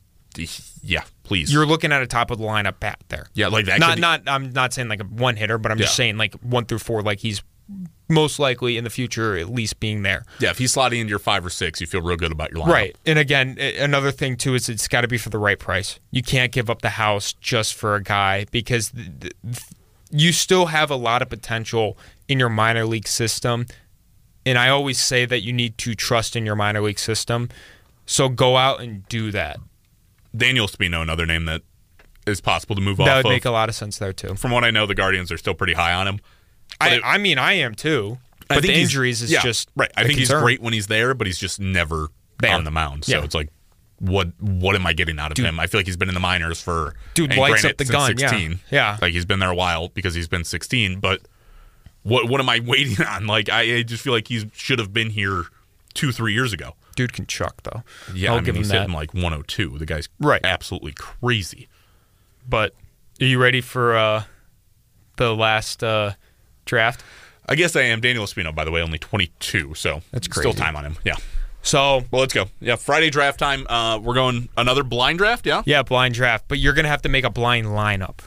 Yeah, 0.82 1.04
please. 1.24 1.54
You're 1.54 1.66
looking 1.66 1.92
at 1.92 2.02
a 2.02 2.08
top 2.08 2.32
of 2.32 2.38
the 2.40 2.44
lineup 2.46 2.80
bat 2.80 3.00
there. 3.10 3.28
yeah, 3.34 3.48
like 3.48 3.66
that. 3.68 3.80
Not 3.80 4.00
not 4.00 4.24
I'm 4.28 4.52
not 4.52 4.74
saying 4.74 4.88
like 4.90 5.00
a 5.02 5.06
one 5.06 5.36
hitter, 5.38 5.58
but 5.58 5.72
I'm 5.72 5.78
just 5.78 5.96
saying 5.96 6.18
like 6.18 6.34
one 6.36 6.66
through 6.66 6.80
four, 6.80 7.02
like 7.04 7.20
he's 7.20 7.44
most 8.14 8.40
likely 8.40 8.78
in 8.78 8.84
the 8.84 8.90
future 8.90 9.36
at 9.38 9.50
least 9.50 9.80
being 9.80 10.04
there. 10.04 10.26
yeah, 10.40 10.52
if 10.52 10.58
he's 10.58 10.74
slotting 10.74 11.00
into 11.00 11.10
your 11.10 11.20
five 11.20 11.46
or 11.46 11.50
six, 11.50 11.82
you 11.82 11.88
feel 11.88 12.02
real 12.02 12.16
good 12.18 12.32
about 12.32 12.52
your 12.52 12.62
lineup. 12.66 12.72
Right. 12.72 12.96
And 13.06 13.20
again, 13.20 13.58
another 13.60 14.12
thing 14.12 14.38
too 14.38 14.56
is 14.56 14.70
it's 14.70 14.88
got 14.88 15.02
to 15.02 15.08
be 15.08 15.18
for 15.18 15.30
the 15.30 15.38
right 15.40 15.60
price. 15.60 16.00
You 16.12 16.22
can't 16.24 16.52
give 16.52 16.70
up 16.70 16.82
the 16.82 16.90
house 16.92 17.34
just 17.34 17.74
for 17.74 17.96
a 17.96 18.04
guy 18.04 18.46
because 18.52 18.92
th- 18.92 19.34
th- 19.44 19.64
you 20.12 20.32
still 20.32 20.68
have 20.68 20.92
a 20.92 20.96
lot 20.96 21.22
of 21.22 21.30
potential 21.30 21.98
in 22.28 22.40
your 22.40 22.50
minor 22.50 22.86
league 22.86 23.08
system. 23.08 23.66
And 24.46 24.58
I 24.58 24.70
always 24.70 25.00
say 25.02 25.26
that 25.26 25.42
you 25.42 25.54
need 25.54 25.78
to 25.80 25.96
trust 25.96 26.36
in 26.36 26.46
your 26.46 26.56
minor 26.56 26.82
league 26.82 27.00
system. 27.00 27.50
So 28.06 28.30
go 28.30 28.58
out 28.58 28.82
and 28.82 29.08
do 29.08 29.32
that. 29.32 29.58
Daniel 30.36 30.68
Espino, 30.68 31.02
another 31.02 31.26
name 31.26 31.46
that 31.46 31.62
is 32.28 32.42
possible 32.42 32.76
to 32.76 32.82
move 32.82 32.98
That 32.98 33.04
off 33.04 33.08
That 33.08 33.16
would 33.18 33.26
of. 33.26 33.32
make 33.36 33.46
a 33.46 33.52
lot 33.52 33.70
of 33.70 33.76
sense 33.76 33.98
there 34.00 34.14
too. 34.14 34.36
From 34.36 34.52
what 34.52 34.64
I 34.64 34.72
know, 34.72 34.86
the 34.86 34.96
Guardians 34.96 35.32
are 35.32 35.38
still 35.38 35.54
pretty 35.54 35.74
high 35.74 35.94
on 35.94 36.08
him. 36.08 36.20
I, 36.82 36.96
it- 36.96 37.02
I 37.04 37.18
mean, 37.18 37.38
I 37.38 37.54
am 37.54 37.76
too. 37.76 38.18
I 38.50 38.56
But 38.56 38.64
think 38.64 38.76
the 38.76 38.82
injuries 38.82 39.22
is 39.22 39.32
yeah, 39.32 39.42
just 39.42 39.70
right. 39.76 39.92
I 39.96 40.04
think 40.06 40.20
he's 40.20 40.30
great 40.32 40.62
when 40.62 40.74
he's 40.74 40.88
there, 40.88 41.14
but 41.14 41.28
he's 41.28 41.38
just 41.40 41.60
never 41.60 42.10
There. 42.40 42.54
on 42.54 42.66
the 42.66 42.72
mound. 42.72 43.06
So 43.06 43.18
Yeah. 43.18 43.24
it's 43.24 43.34
like, 43.34 43.50
what 44.00 44.28
what 44.42 44.76
am 44.76 44.86
I 44.86 44.92
getting 44.94 45.18
out 45.18 45.32
of 45.32 45.38
him? 45.44 45.60
I 45.60 45.68
feel 45.68 45.80
like 45.80 45.86
he's 45.88 45.96
been 45.98 46.10
in 46.10 46.14
the 46.14 46.20
minors 46.20 46.62
for 46.62 46.94
Dude 47.14 47.30
lights 47.38 47.62
granted, 47.62 47.72
up 47.72 47.78
the 47.78 47.86
gun, 47.86 48.12
yeah. 48.18 48.28
16. 48.30 48.60
Yeah. 48.70 48.98
like 49.02 49.14
he's 49.14 49.24
been 49.26 49.40
there 49.40 49.50
a 49.52 49.56
while 49.56 49.88
because 49.90 50.14
he's 50.14 50.28
been 50.28 50.44
16. 50.44 51.00
But 51.00 51.22
what 52.04 52.28
what 52.30 52.42
am 52.42 52.50
I 52.50 52.60
waiting 52.66 53.04
on? 53.06 53.28
Like 53.28 53.50
I, 53.50 53.78
I 53.78 53.84
just 53.84 54.04
feel 54.04 54.12
like 54.14 54.28
he 54.28 54.50
should 54.54 54.78
have 54.80 54.92
been 54.94 55.12
here 55.12 55.46
two 55.94 56.12
three 56.12 56.34
years 56.34 56.52
ago. 56.52 56.76
Dude 56.98 57.14
can 57.14 57.26
chuck 57.28 57.64
though. 57.64 57.84
Yeah, 58.14 58.32
I'll 58.32 58.36
I 58.36 58.38
mean 58.40 58.46
give 58.46 58.56
him 58.56 58.62
he's 58.62 58.70
that. 58.70 58.82
hitting 58.82 58.94
like 58.96 59.14
102. 59.14 59.78
The 59.78 59.86
guy's 59.86 60.10
Right. 60.20 60.42
absolutely 60.44 60.92
crazy. 60.92 61.70
But 62.48 62.74
are 63.22 63.26
you 63.26 63.42
ready 63.42 63.62
for 63.62 63.96
uh, 63.96 64.24
the 65.16 65.34
last 65.34 65.82
uh, 65.84 66.14
draft? 66.66 67.04
I 67.48 67.56
guess 67.56 67.76
I 67.76 67.82
am. 67.82 68.00
Daniel 68.02 68.26
Espino, 68.26 68.54
by 68.56 68.64
the 68.64 68.72
way, 68.72 68.82
only 68.82 68.98
22, 68.98 69.74
so 69.76 70.02
That's 70.12 70.28
still 70.28 70.44
crazy. 70.44 70.58
time 70.60 70.76
on 70.76 70.86
him. 70.86 70.98
Yeah. 71.04 71.16
So 71.62 72.04
Well, 72.12 72.22
let's 72.22 72.34
go. 72.34 72.46
Yeah, 72.60 72.76
Friday 72.76 73.10
draft 73.10 73.40
time. 73.40 73.66
Uh, 73.70 73.98
we're 74.00 74.14
going 74.16 74.50
another 74.58 74.84
blind 74.84 75.18
draft. 75.18 75.46
Yeah. 75.46 75.62
yeah, 75.66 75.82
blind 75.84 76.14
draft, 76.14 76.46
but 76.48 76.60
you're 76.60 76.74
gonna 76.74 76.88
have 76.90 77.02
to 77.04 77.10
make 77.10 77.24
a 77.26 77.30
blind 77.30 77.68
lineup. 77.68 78.18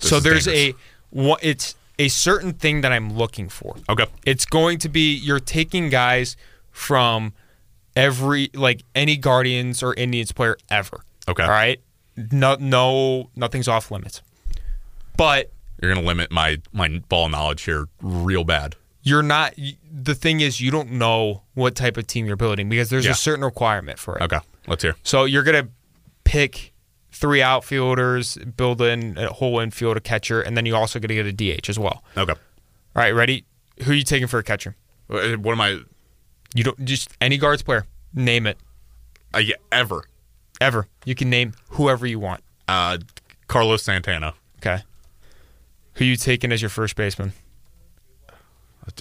This 0.00 0.10
so 0.10 0.20
there's 0.20 0.44
dangerous. 0.44 0.76
a 1.14 1.36
it's 1.48 1.74
a 1.98 2.08
certain 2.08 2.52
thing 2.52 2.82
that 2.82 2.92
I'm 2.92 3.12
looking 3.16 3.48
for. 3.48 3.74
Okay. 3.88 4.06
It's 4.24 4.44
going 4.44 4.78
to 4.78 4.88
be 4.88 5.14
you're 5.16 5.40
taking 5.40 5.88
guys 5.88 6.36
from 6.70 7.32
every 7.96 8.50
like 8.54 8.82
any 8.94 9.16
Guardians 9.16 9.82
or 9.82 9.94
Indians 9.94 10.30
player 10.30 10.56
ever. 10.70 11.00
Okay. 11.28 11.42
All 11.42 11.48
right. 11.48 11.80
No, 12.16 12.56
no, 12.60 13.30
nothing's 13.34 13.66
off 13.68 13.90
limits. 13.90 14.22
But 15.16 15.50
You're 15.80 15.94
gonna 15.94 16.06
limit 16.06 16.30
my 16.30 16.60
my 16.72 17.00
ball 17.08 17.28
knowledge 17.28 17.62
here 17.62 17.86
real 18.02 18.44
bad. 18.44 18.76
you're 19.02 19.22
not. 19.22 19.54
The 19.90 20.14
thing 20.14 20.40
is, 20.40 20.60
you 20.60 20.70
don't 20.70 20.90
know 20.92 21.42
what 21.54 21.74
type 21.74 21.96
of 21.96 22.06
team 22.06 22.26
you're 22.26 22.36
building 22.36 22.68
because 22.68 22.90
there's 22.90 23.06
Yeah. 23.06 23.12
a 23.12 23.14
certain 23.14 23.42
requirement 23.44 23.98
for 23.98 24.16
it. 24.18 24.22
Okay. 24.22 24.38
Let's 24.66 24.82
hear. 24.82 24.96
So 25.02 25.24
you're 25.24 25.44
gonna 25.44 25.68
pick 26.24 26.74
three 27.10 27.40
outfielders, 27.40 28.36
build 28.56 28.82
in 28.82 29.16
a 29.16 29.28
whole 29.32 29.60
infield, 29.60 29.96
a 29.96 30.00
catcher, 30.00 30.42
and 30.42 30.56
then 30.56 30.66
you 30.66 30.76
also 30.76 30.98
gonna 30.98 31.14
get 31.14 31.24
a 31.26 31.32
DH 31.32 31.70
as 31.70 31.78
well. 31.78 32.04
Okay. 32.18 32.32
All 32.34 32.38
right, 33.02 33.12
ready? 33.14 33.44
Who 33.84 33.92
are 33.92 33.94
you 33.94 34.02
taking 34.04 34.26
for 34.28 34.38
a 34.38 34.42
catcher? 34.42 34.76
Uh, 35.08 35.36
What 35.36 35.52
am 35.52 35.60
I? 35.62 35.80
You 36.54 36.64
don't 36.64 36.84
just 36.84 37.08
any 37.20 37.38
guards 37.38 37.62
player. 37.62 37.86
Name 38.12 38.46
it 38.46 38.58
Uh, 39.34 39.38
yeah, 39.38 39.56
ever. 39.72 40.04
ever. 40.60 40.86
You 41.06 41.14
can 41.14 41.30
name 41.30 41.52
whoever 41.70 42.06
you 42.06 42.18
want. 42.18 42.42
Uh, 42.66 42.98
Carlos 43.46 43.82
Santana. 43.84 44.34
Okay. 44.58 44.82
Who 45.98 46.04
you 46.04 46.16
taking 46.16 46.52
as 46.52 46.62
your 46.62 46.68
first 46.70 46.96
baseman? 46.96 47.32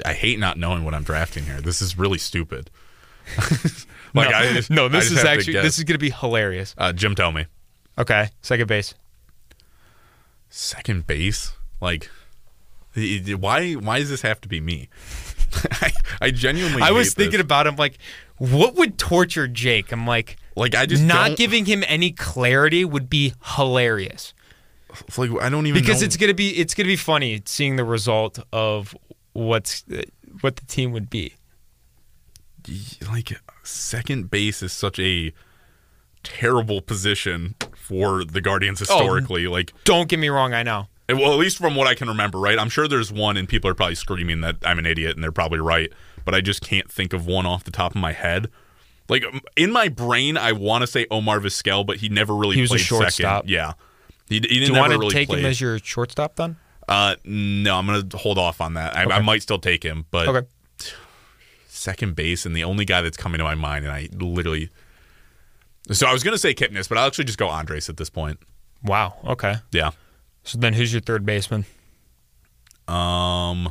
I 0.06 0.14
hate 0.14 0.38
not 0.40 0.58
knowing 0.58 0.84
what 0.84 0.94
I'm 0.94 1.04
drafting 1.04 1.46
here. 1.46 1.62
This 1.62 1.82
is 1.82 1.98
really 1.98 2.18
stupid. 2.18 2.70
like 4.14 4.30
no, 4.32 4.38
I 4.38 4.54
just, 4.54 4.70
no, 4.70 4.88
this 4.90 5.12
is 5.12 5.24
actually 5.24 5.54
this 5.54 5.78
is 5.78 5.84
gonna 5.84 5.98
be 5.98 6.10
hilarious. 6.10 6.74
uh, 6.78 6.92
Jim. 6.94 7.14
Tell 7.16 7.32
me, 7.32 7.46
Okay, 7.98 8.30
second 8.42 8.68
base. 8.68 8.94
second 10.50 11.08
base. 11.08 11.54
Like, 11.82 12.10
why? 12.96 13.74
Why 13.74 14.00
does 14.00 14.10
this 14.10 14.22
have 14.22 14.42
to 14.42 14.48
be 14.48 14.60
me? 14.60 14.90
I, 15.72 15.92
I 16.22 16.32
genuinely. 16.32 16.82
I 16.82 16.92
was 16.92 17.14
thinking 17.14 17.34
this. 17.38 17.42
about 17.42 17.68
him 17.68 17.76
like, 17.76 17.98
what 18.38 18.76
would 18.76 18.98
torture 18.98 19.48
Jake? 19.48 19.92
I'm 19.92 20.08
like, 20.08 20.38
like 20.56 20.74
I 20.76 20.86
just 20.86 21.04
not 21.04 21.28
don't- 21.28 21.38
giving 21.38 21.66
him 21.66 21.84
any 21.88 22.12
clarity 22.12 22.84
would 22.86 23.10
be 23.10 23.34
hilarious 23.56 24.34
It's 25.08 25.18
like 25.18 25.32
I 25.42 25.50
don't 25.50 25.66
even 25.68 25.82
because 25.82 26.02
know. 26.02 26.06
it's 26.06 26.18
gonna 26.18 26.34
be 26.34 26.50
it's 26.58 26.74
gonna 26.74 26.88
be 26.88 26.96
funny 26.96 27.42
seeing 27.46 27.76
the 27.76 27.84
result 27.86 28.40
of 28.54 28.96
what's 29.34 29.84
what 30.42 30.56
the 30.56 30.66
team 30.66 30.92
would 30.92 31.10
be. 31.10 31.34
like 33.10 33.40
second 33.64 34.30
base 34.30 34.62
is 34.62 34.74
such 34.74 35.00
a 35.00 35.32
terrible 36.24 36.82
position 36.82 37.56
for 37.76 38.24
the 38.26 38.42
Guardians 38.42 38.82
Oh. 38.82 38.86
historically. 38.86 39.48
like, 39.48 39.74
Don't 39.86 40.10
get 40.10 40.20
me 40.20 40.28
wrong, 40.30 40.54
I 40.54 40.64
know. 40.64 40.88
well, 41.10 41.32
at 41.32 41.40
least 41.40 41.58
from 41.58 41.76
what 41.76 41.88
I 41.88 41.96
can 41.96 42.08
remember, 42.10 42.38
right? 42.40 42.60
I'm 42.60 42.70
sure 42.70 42.88
there's 42.88 43.12
one, 43.12 43.38
and 43.38 43.48
people 43.48 43.70
are 43.70 43.74
probably 43.74 43.96
screaming 43.96 44.42
that 44.42 44.58
I'm 44.66 44.78
an 44.80 44.86
idiot, 44.86 45.16
and 45.16 45.24
they're 45.24 45.32
probably 45.32 45.60
right. 45.60 45.92
But 46.26 46.36
I 46.36 46.42
just 46.42 46.62
can't 46.62 46.92
think 46.92 47.14
of 47.14 47.26
one 47.26 47.46
off 47.46 47.64
the 47.64 47.72
top 47.72 47.96
of 47.96 48.02
my 48.02 48.12
head. 48.12 48.50
Like 49.08 49.24
in 49.56 49.72
my 49.72 49.88
brain, 49.88 50.36
I 50.38 50.52
want 50.52 50.82
to 50.82 50.88
say 50.88 51.06
Omar 51.10 51.40
Vizquel, 51.40 51.86
but 51.86 51.98
he 51.98 52.10
never 52.10 52.36
really 52.36 52.56
He 52.56 52.62
was 52.62 52.72
a 52.72 52.74
played 52.74 52.82
shortstop. 52.86 53.44
second. 53.44 53.50
Yeah, 53.50 53.74
he, 54.30 54.36
he 54.36 54.40
Do 54.40 54.48
didn't 54.48 54.74
you 54.76 54.80
want 54.80 54.94
to 54.94 55.00
really 55.00 55.14
take 55.14 55.30
play. 55.30 55.40
him 55.40 55.46
as 55.46 55.60
your 55.62 55.80
shortstop 55.80 56.36
then? 56.36 56.58
uh, 56.88 57.16
no, 57.26 57.76
I'm 57.78 57.86
gonna 57.86 58.04
hold 58.18 58.38
off 58.38 58.62
on 58.62 58.76
that. 58.76 58.96
I, 58.96 59.04
I 59.18 59.22
might 59.22 59.42
still 59.42 59.60
take 59.60 59.84
him, 59.84 60.06
but 60.12 60.28
Okay. 60.28 60.48
second 61.68 62.16
base 62.16 62.46
and 62.46 62.56
the 62.56 62.64
only 62.64 62.86
guy 62.86 63.02
that's 63.02 63.18
coming 63.18 63.38
to 63.40 63.44
my 63.44 63.56
mind 63.56 63.86
and 63.86 63.94
I 63.94 64.08
literally 64.14 64.70
so 65.92 66.06
I 66.08 66.12
was 66.14 66.24
gonna 66.24 66.38
say 66.38 66.54
Kipnis, 66.54 66.90
but 66.90 66.98
I'll 66.98 67.08
actually 67.08 67.26
just 67.26 67.38
go 67.38 67.48
Andres 67.50 67.88
at 67.90 67.98
this 67.98 68.10
point. 68.10 68.40
Wow. 68.84 69.16
Okay. 69.26 69.56
Yeah. 69.72 69.92
So 70.44 70.58
then, 70.58 70.74
who's 70.74 70.92
your 70.94 71.02
third 71.02 71.26
baseman? 71.26 71.66
Um 72.88 73.70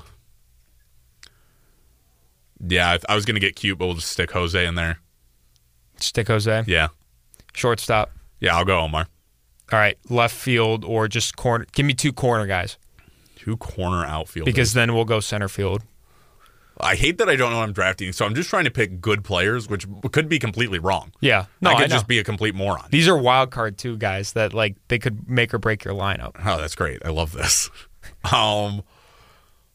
Yeah, 2.67 2.93
I, 2.93 3.13
I 3.13 3.15
was 3.15 3.25
gonna 3.25 3.41
get 3.41 3.57
cute, 3.57 3.79
but 3.79 3.87
we'll 3.87 3.95
just 3.97 4.13
stick 4.13 4.31
Jose 4.33 4.67
in 4.67 4.75
there. 4.75 4.99
Stick 5.99 6.29
Jose. 6.29 6.65
Yeah. 6.67 6.89
Shortstop. 7.55 8.11
Yeah, 8.41 8.57
I'll 8.57 8.65
go 8.65 8.81
Omar. 8.81 9.07
All 9.73 9.79
right. 9.79 9.99
Left 10.09 10.35
field 10.35 10.85
or 10.85 11.09
just 11.09 11.37
corner. 11.37 11.67
Give 11.73 11.85
me 11.87 11.95
two 11.95 12.13
corner 12.13 12.47
guys 12.47 12.79
Two 13.37 13.57
corner 13.57 14.05
outfielders. 14.05 14.53
because 14.53 14.73
then 14.75 14.95
we'll 14.95 15.05
go 15.05 15.21
center 15.21 15.49
field. 15.49 15.83
I 16.79 16.95
hate 16.95 17.17
that 17.19 17.29
I 17.31 17.37
don't 17.37 17.53
know 17.53 17.57
what 17.59 17.63
I'm 17.69 17.73
drafting, 17.73 18.13
so 18.13 18.27
I'm 18.27 18.35
just 18.35 18.51
trying 18.51 18.65
to 18.65 18.71
pick 18.71 19.01
good 19.01 19.25
players, 19.25 19.67
which 19.69 19.87
could 20.13 20.29
be 20.29 20.39
completely 20.39 20.79
wrong. 20.79 21.11
Yeah. 21.21 21.47
No, 21.63 21.71
I 21.71 21.73
I, 21.75 21.81
could 21.81 21.89
know. 21.91 21.97
just 21.97 22.07
be 22.07 22.19
a 22.19 22.25
complete 22.25 22.55
moron. 22.55 22.85
These 22.91 23.09
are 23.09 23.17
wild 23.17 23.51
card 23.51 23.79
two 23.79 23.97
guys 23.97 24.33
that 24.35 24.53
like 24.53 24.77
they 24.89 24.99
could 24.99 25.27
make 25.29 25.55
or 25.55 25.59
break 25.59 25.85
your 25.85 25.95
lineup. 25.95 26.33
Oh, 26.45 26.59
that's 26.59 26.75
great. 26.75 27.01
I 27.05 27.09
love 27.11 27.33
this. 27.33 27.71
Um, 28.33 28.83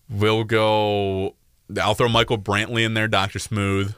we'll 0.09 0.43
go. 0.45 1.35
I'll 1.81 1.95
throw 1.95 2.07
Michael 2.09 2.37
Brantley 2.37 2.85
in 2.85 2.93
there, 2.93 3.07
Doctor 3.07 3.39
Smooth, 3.39 3.93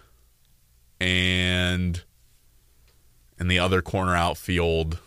and 0.99 2.03
in 3.39 3.47
the 3.47 3.59
other 3.59 3.81
corner 3.81 4.15
outfield, 4.15 4.99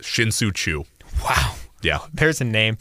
Shin-Soo 0.00 0.52
Choo. 0.52 0.84
Wow. 1.22 1.54
Yeah, 1.82 1.98
There's 2.12 2.40
a 2.40 2.44
name. 2.44 2.76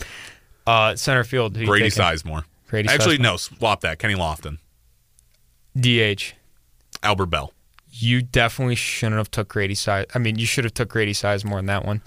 Uh, 0.66 0.96
center 0.96 1.24
field. 1.24 1.56
who 1.56 1.66
Grady? 1.66 1.90
Sizemore. 1.90 2.44
Grady 2.68 2.90
Actually, 2.90 3.18
Sizemore. 3.18 3.22
no, 3.22 3.38
swap 3.38 3.82
that. 3.82 4.00
Kenny 4.00 4.16
Lofton, 4.16 4.58
DH. 5.80 6.34
Albert 7.04 7.28
Belle. 7.28 7.54
You 7.90 8.22
definitely 8.22 8.76
shouldn't 8.76 9.18
have 9.18 9.32
took 9.32 9.48
Grady 9.48 9.74
size. 9.76 10.06
I 10.14 10.20
mean, 10.20 10.38
you 10.38 10.46
should 10.46 10.66
have 10.66 10.74
took 10.74 10.90
Grady 10.90 11.14
size 11.14 11.46
more 11.46 11.58
than 11.60 11.68
that 11.68 11.86
one, 11.86 12.02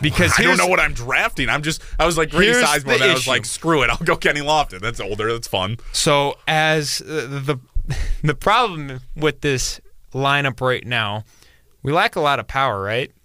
because 0.00 0.32
I 0.38 0.42
don't 0.42 0.58
know 0.58 0.66
what 0.66 0.78
I'm 0.78 0.92
drafting. 0.92 1.48
I'm 1.48 1.62
just. 1.62 1.80
I 1.98 2.06
was 2.06 2.18
like 2.18 2.30
Grady 2.30 2.52
Here's 2.52 2.64
Sizemore, 2.64 2.82
the 2.84 2.98
then 2.98 3.02
I 3.02 3.12
was 3.12 3.22
issue. 3.22 3.30
like, 3.30 3.44
screw 3.44 3.82
it. 3.82 3.90
I'll 3.90 3.96
go 3.98 4.16
Kenny 4.16 4.40
Lofton. 4.40 4.80
That's 4.80 5.00
older. 5.00 5.32
That's 5.32 5.48
fun. 5.48 5.78
So 5.92 6.38
as 6.46 7.00
uh, 7.00 7.26
the 7.28 7.58
the 8.22 8.34
problem 8.34 9.00
with 9.16 9.40
this 9.40 9.80
lineup 10.12 10.60
right 10.60 10.86
now, 10.86 11.24
we 11.82 11.92
lack 11.92 12.14
a 12.16 12.20
lot 12.20 12.38
of 12.40 12.46
power, 12.46 12.82
right? 12.82 13.10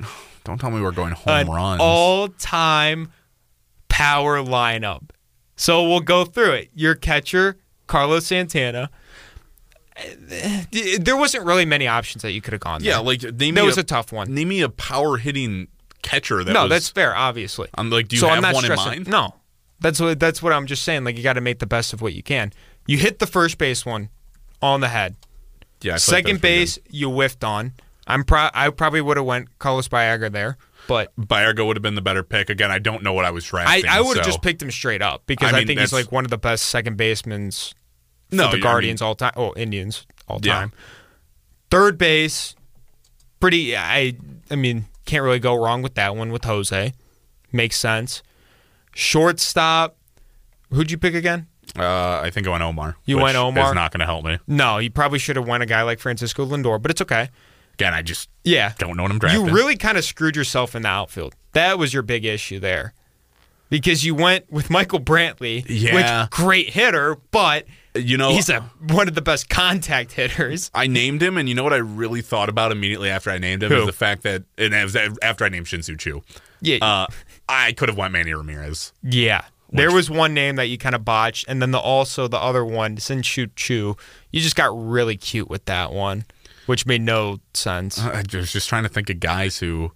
Don't 0.44 0.58
tell 0.58 0.70
me 0.70 0.80
we're 0.80 0.92
going 0.92 1.12
home 1.12 1.34
An 1.34 1.46
runs. 1.48 1.80
all-time 1.80 3.10
power 3.88 4.38
lineup. 4.38 5.10
So 5.56 5.88
we'll 5.88 6.00
go 6.00 6.24
through 6.24 6.52
it. 6.52 6.70
Your 6.74 6.94
catcher, 6.94 7.56
Carlos 7.86 8.26
Santana. 8.26 8.90
Uh, 9.96 10.62
There 11.00 11.16
wasn't 11.16 11.44
really 11.44 11.64
many 11.64 11.86
options 11.86 12.22
that 12.22 12.32
you 12.32 12.40
could 12.40 12.52
have 12.52 12.60
gone. 12.60 12.82
yeah, 12.82 12.94
there. 12.94 13.02
like 13.02 13.22
name 13.22 13.54
that 13.54 13.62
me 13.62 13.66
was 13.66 13.76
a, 13.76 13.80
a 13.80 13.84
tough 13.84 14.12
one. 14.12 14.34
Name 14.34 14.48
me 14.48 14.60
a 14.62 14.68
power 14.68 15.16
hitting 15.18 15.68
catcher 16.02 16.42
that 16.44 16.52
no, 16.52 16.62
was. 16.62 16.70
that's 16.70 16.88
fair. 16.88 17.14
Obviously. 17.14 17.68
I'm 17.76 17.90
like, 17.90 18.08
do 18.08 18.16
you 18.16 18.20
so 18.20 18.28
have 18.28 18.36
I'm 18.38 18.42
not 18.42 18.54
one 18.54 18.64
in 18.64 18.70
stressing. 18.72 18.86
mind? 19.04 19.08
No, 19.08 19.34
that's 19.80 20.00
what 20.00 20.18
that's 20.18 20.42
what 20.42 20.52
I'm 20.52 20.66
just 20.66 20.82
saying. 20.82 21.04
Like 21.04 21.16
you 21.16 21.22
got 21.22 21.34
to 21.34 21.40
make 21.40 21.60
the 21.60 21.66
best 21.66 21.92
of 21.92 22.02
what 22.02 22.12
you 22.14 22.22
can. 22.22 22.52
You 22.86 22.98
hit 22.98 23.18
the 23.20 23.26
first 23.26 23.56
base 23.56 23.86
one 23.86 24.08
on 24.60 24.80
the 24.80 24.88
head. 24.88 25.14
Yeah, 25.80 25.94
I 25.94 25.96
Second 25.98 26.40
base, 26.40 26.78
you 26.90 27.08
whiffed 27.10 27.44
on. 27.44 27.72
I'm 28.06 28.24
pro- 28.24 28.50
I 28.52 28.68
probably 28.70 29.00
would 29.00 29.16
have 29.16 29.26
went 29.26 29.58
Carlos 29.58 29.88
Baerga 29.88 30.30
there, 30.30 30.56
but. 30.88 31.12
Baerga 31.16 31.66
would 31.66 31.76
have 31.76 31.82
been 31.82 31.94
the 31.94 32.02
better 32.02 32.22
pick. 32.22 32.50
Again, 32.50 32.70
I 32.70 32.78
don't 32.78 33.02
know 33.02 33.12
what 33.12 33.24
I 33.24 33.30
was 33.30 33.44
I, 33.46 33.48
drafting. 33.48 33.88
I 33.90 34.00
would 34.00 34.16
have 34.16 34.24
so- 34.26 34.30
just 34.30 34.42
picked 34.42 34.60
him 34.62 34.70
straight 34.70 35.00
up 35.02 35.22
because 35.26 35.52
I 35.52 35.58
I, 35.60 35.64
think 35.64 35.80
he's 35.80 35.92
like 35.92 36.12
one 36.12 36.24
of 36.24 36.30
the 36.30 36.38
best 36.38 36.66
second 36.66 36.96
basemen 36.96 37.50
No, 38.30 38.50
the 38.50 38.56
I 38.58 38.60
Guardians 38.60 39.00
mean- 39.00 39.06
all 39.08 39.14
time. 39.14 39.32
Oh, 39.36 39.52
Indians 39.56 40.06
all 40.28 40.40
Yeah. 40.42 40.52
time. 40.54 40.72
Third 41.70 41.96
base, 41.98 42.54
pretty. 43.40 43.76
I 43.76 44.16
I 44.50 44.56
mean, 44.56 44.84
can't 45.06 45.22
really 45.22 45.38
go 45.38 45.54
wrong 45.54 45.80
with 45.82 45.94
that 45.94 46.14
one 46.14 46.30
with 46.30 46.44
Jose. 46.44 46.92
Makes 47.52 47.76
sense. 47.78 48.22
Shortstop, 48.94 49.96
who'd 50.70 50.90
you 50.90 50.98
pick 50.98 51.14
again? 51.14 51.46
Uh, 51.78 52.20
I 52.22 52.30
think 52.30 52.46
I 52.46 52.50
went 52.50 52.62
Omar. 52.62 52.96
You 53.04 53.18
went 53.18 53.36
Omar? 53.36 53.70
Is 53.70 53.74
not 53.74 53.90
going 53.90 54.00
to 54.00 54.06
help 54.06 54.24
me. 54.24 54.38
No, 54.46 54.78
you 54.78 54.90
probably 54.90 55.18
should 55.18 55.34
have 55.36 55.48
went 55.48 55.62
a 55.62 55.66
guy 55.66 55.82
like 55.82 55.98
Francisco 55.98 56.46
Lindor, 56.46 56.80
but 56.80 56.90
it's 56.90 57.00
okay. 57.00 57.30
Again, 57.74 57.94
I 57.94 58.02
just 58.02 58.28
Yeah. 58.44 58.72
don't 58.78 58.96
know 58.96 59.02
what 59.02 59.12
I'm 59.12 59.18
drafting. 59.18 59.46
You 59.46 59.52
really 59.54 59.76
kind 59.76 59.98
of 59.98 60.04
screwed 60.04 60.36
yourself 60.36 60.74
in 60.74 60.82
the 60.82 60.88
outfield. 60.88 61.34
That 61.52 61.78
was 61.78 61.92
your 61.92 62.02
big 62.02 62.24
issue 62.24 62.58
there. 62.60 62.94
Because 63.70 64.04
you 64.04 64.14
went 64.14 64.50
with 64.52 64.70
Michael 64.70 65.00
Brantley, 65.00 65.64
Yeah. 65.68 66.22
which 66.22 66.30
great 66.30 66.70
hitter, 66.70 67.16
but 67.30 67.66
you 67.96 68.16
know, 68.16 68.30
he's 68.32 68.48
a 68.48 68.60
one 68.88 69.06
of 69.08 69.14
the 69.14 69.22
best 69.22 69.48
contact 69.48 70.12
hitters. 70.12 70.70
I 70.74 70.86
named 70.88 71.22
him, 71.22 71.36
and 71.38 71.48
you 71.48 71.54
know 71.54 71.62
what 71.64 71.72
I 71.72 71.76
really 71.78 72.22
thought 72.22 72.48
about 72.48 72.72
immediately 72.72 73.08
after 73.08 73.30
I 73.30 73.38
named 73.38 73.62
him 73.62 73.70
Who? 73.70 73.80
is 73.80 73.86
the 73.86 73.92
fact 73.92 74.22
that, 74.24 74.42
and 74.58 74.74
it 74.74 74.82
was 74.82 74.96
after 75.22 75.44
I 75.44 75.48
named 75.48 75.68
Shin-Soo 75.68 75.96
Choo, 75.96 76.22
Yeah. 76.60 76.78
uh, 76.82 77.06
I 77.48 77.72
could 77.72 77.88
have 77.88 77.96
went 77.98 78.12
Manny 78.12 78.32
Ramirez. 78.34 78.92
yeah. 79.02 79.42
There 79.72 79.90
was 79.90 80.08
one 80.08 80.34
name 80.34 80.54
that 80.56 80.66
you 80.66 80.78
kind 80.78 80.94
of 80.94 81.04
botched, 81.04 81.46
and 81.48 81.60
then 81.60 81.72
the 81.72 81.78
also 81.80 82.28
the 82.28 82.38
other 82.38 82.64
one, 82.64 82.96
Shin-Soo 82.96 83.48
Choo, 83.56 83.96
you 84.30 84.40
just 84.40 84.54
got 84.54 84.70
really 84.70 85.16
cute 85.16 85.48
with 85.50 85.64
that 85.64 85.92
one, 85.92 86.24
which 86.66 86.86
made 86.86 87.02
no 87.02 87.38
sense. 87.54 87.98
I 87.98 88.22
was 88.32 88.52
just 88.52 88.68
trying 88.68 88.82
to 88.84 88.88
think 88.88 89.10
of 89.10 89.20
guys 89.20 89.58
who, 89.58 89.92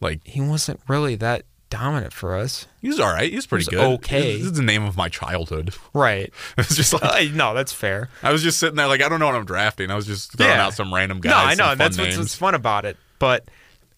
like, 0.00 0.20
He 0.24 0.40
wasn't 0.40 0.80
really 0.88 1.14
that 1.16 1.42
dominant 1.70 2.12
for 2.14 2.34
us. 2.34 2.66
he 2.80 2.88
was 2.88 2.98
all 2.98 3.12
right. 3.12 3.28
He 3.28 3.36
was 3.36 3.46
pretty 3.46 3.64
He 3.66 3.70
good. 3.72 3.80
okay. 3.96 4.36
This 4.38 4.46
is 4.46 4.52
the 4.54 4.62
name 4.62 4.84
of 4.84 4.96
my 4.96 5.08
childhood. 5.10 5.74
Right. 5.92 6.32
It's 6.58 6.74
just 6.74 6.92
like 6.94 7.02
Uh, 7.02 7.34
no, 7.34 7.52
that's 7.54 7.72
fair. 7.72 8.08
I 8.22 8.32
was 8.32 8.42
just 8.42 8.58
sitting 8.58 8.76
there, 8.76 8.86
like 8.86 9.02
I 9.02 9.08
don't 9.08 9.20
know 9.20 9.26
what 9.26 9.34
I'm 9.34 9.44
drafting. 9.44 9.90
I 9.90 9.94
was 9.94 10.06
just 10.06 10.32
throwing 10.32 10.52
Yeah. 10.52 10.64
out 10.66 10.74
some 10.74 10.94
random 10.94 11.20
guys. 11.20 11.30
No, 11.30 11.36
I 11.36 11.66
know. 11.66 11.72
and 11.72 11.80
That's 11.80 11.98
names. 11.98 12.16
what's 12.16 12.34
fun 12.34 12.54
about 12.54 12.84
it. 12.86 12.96
But 13.18 13.48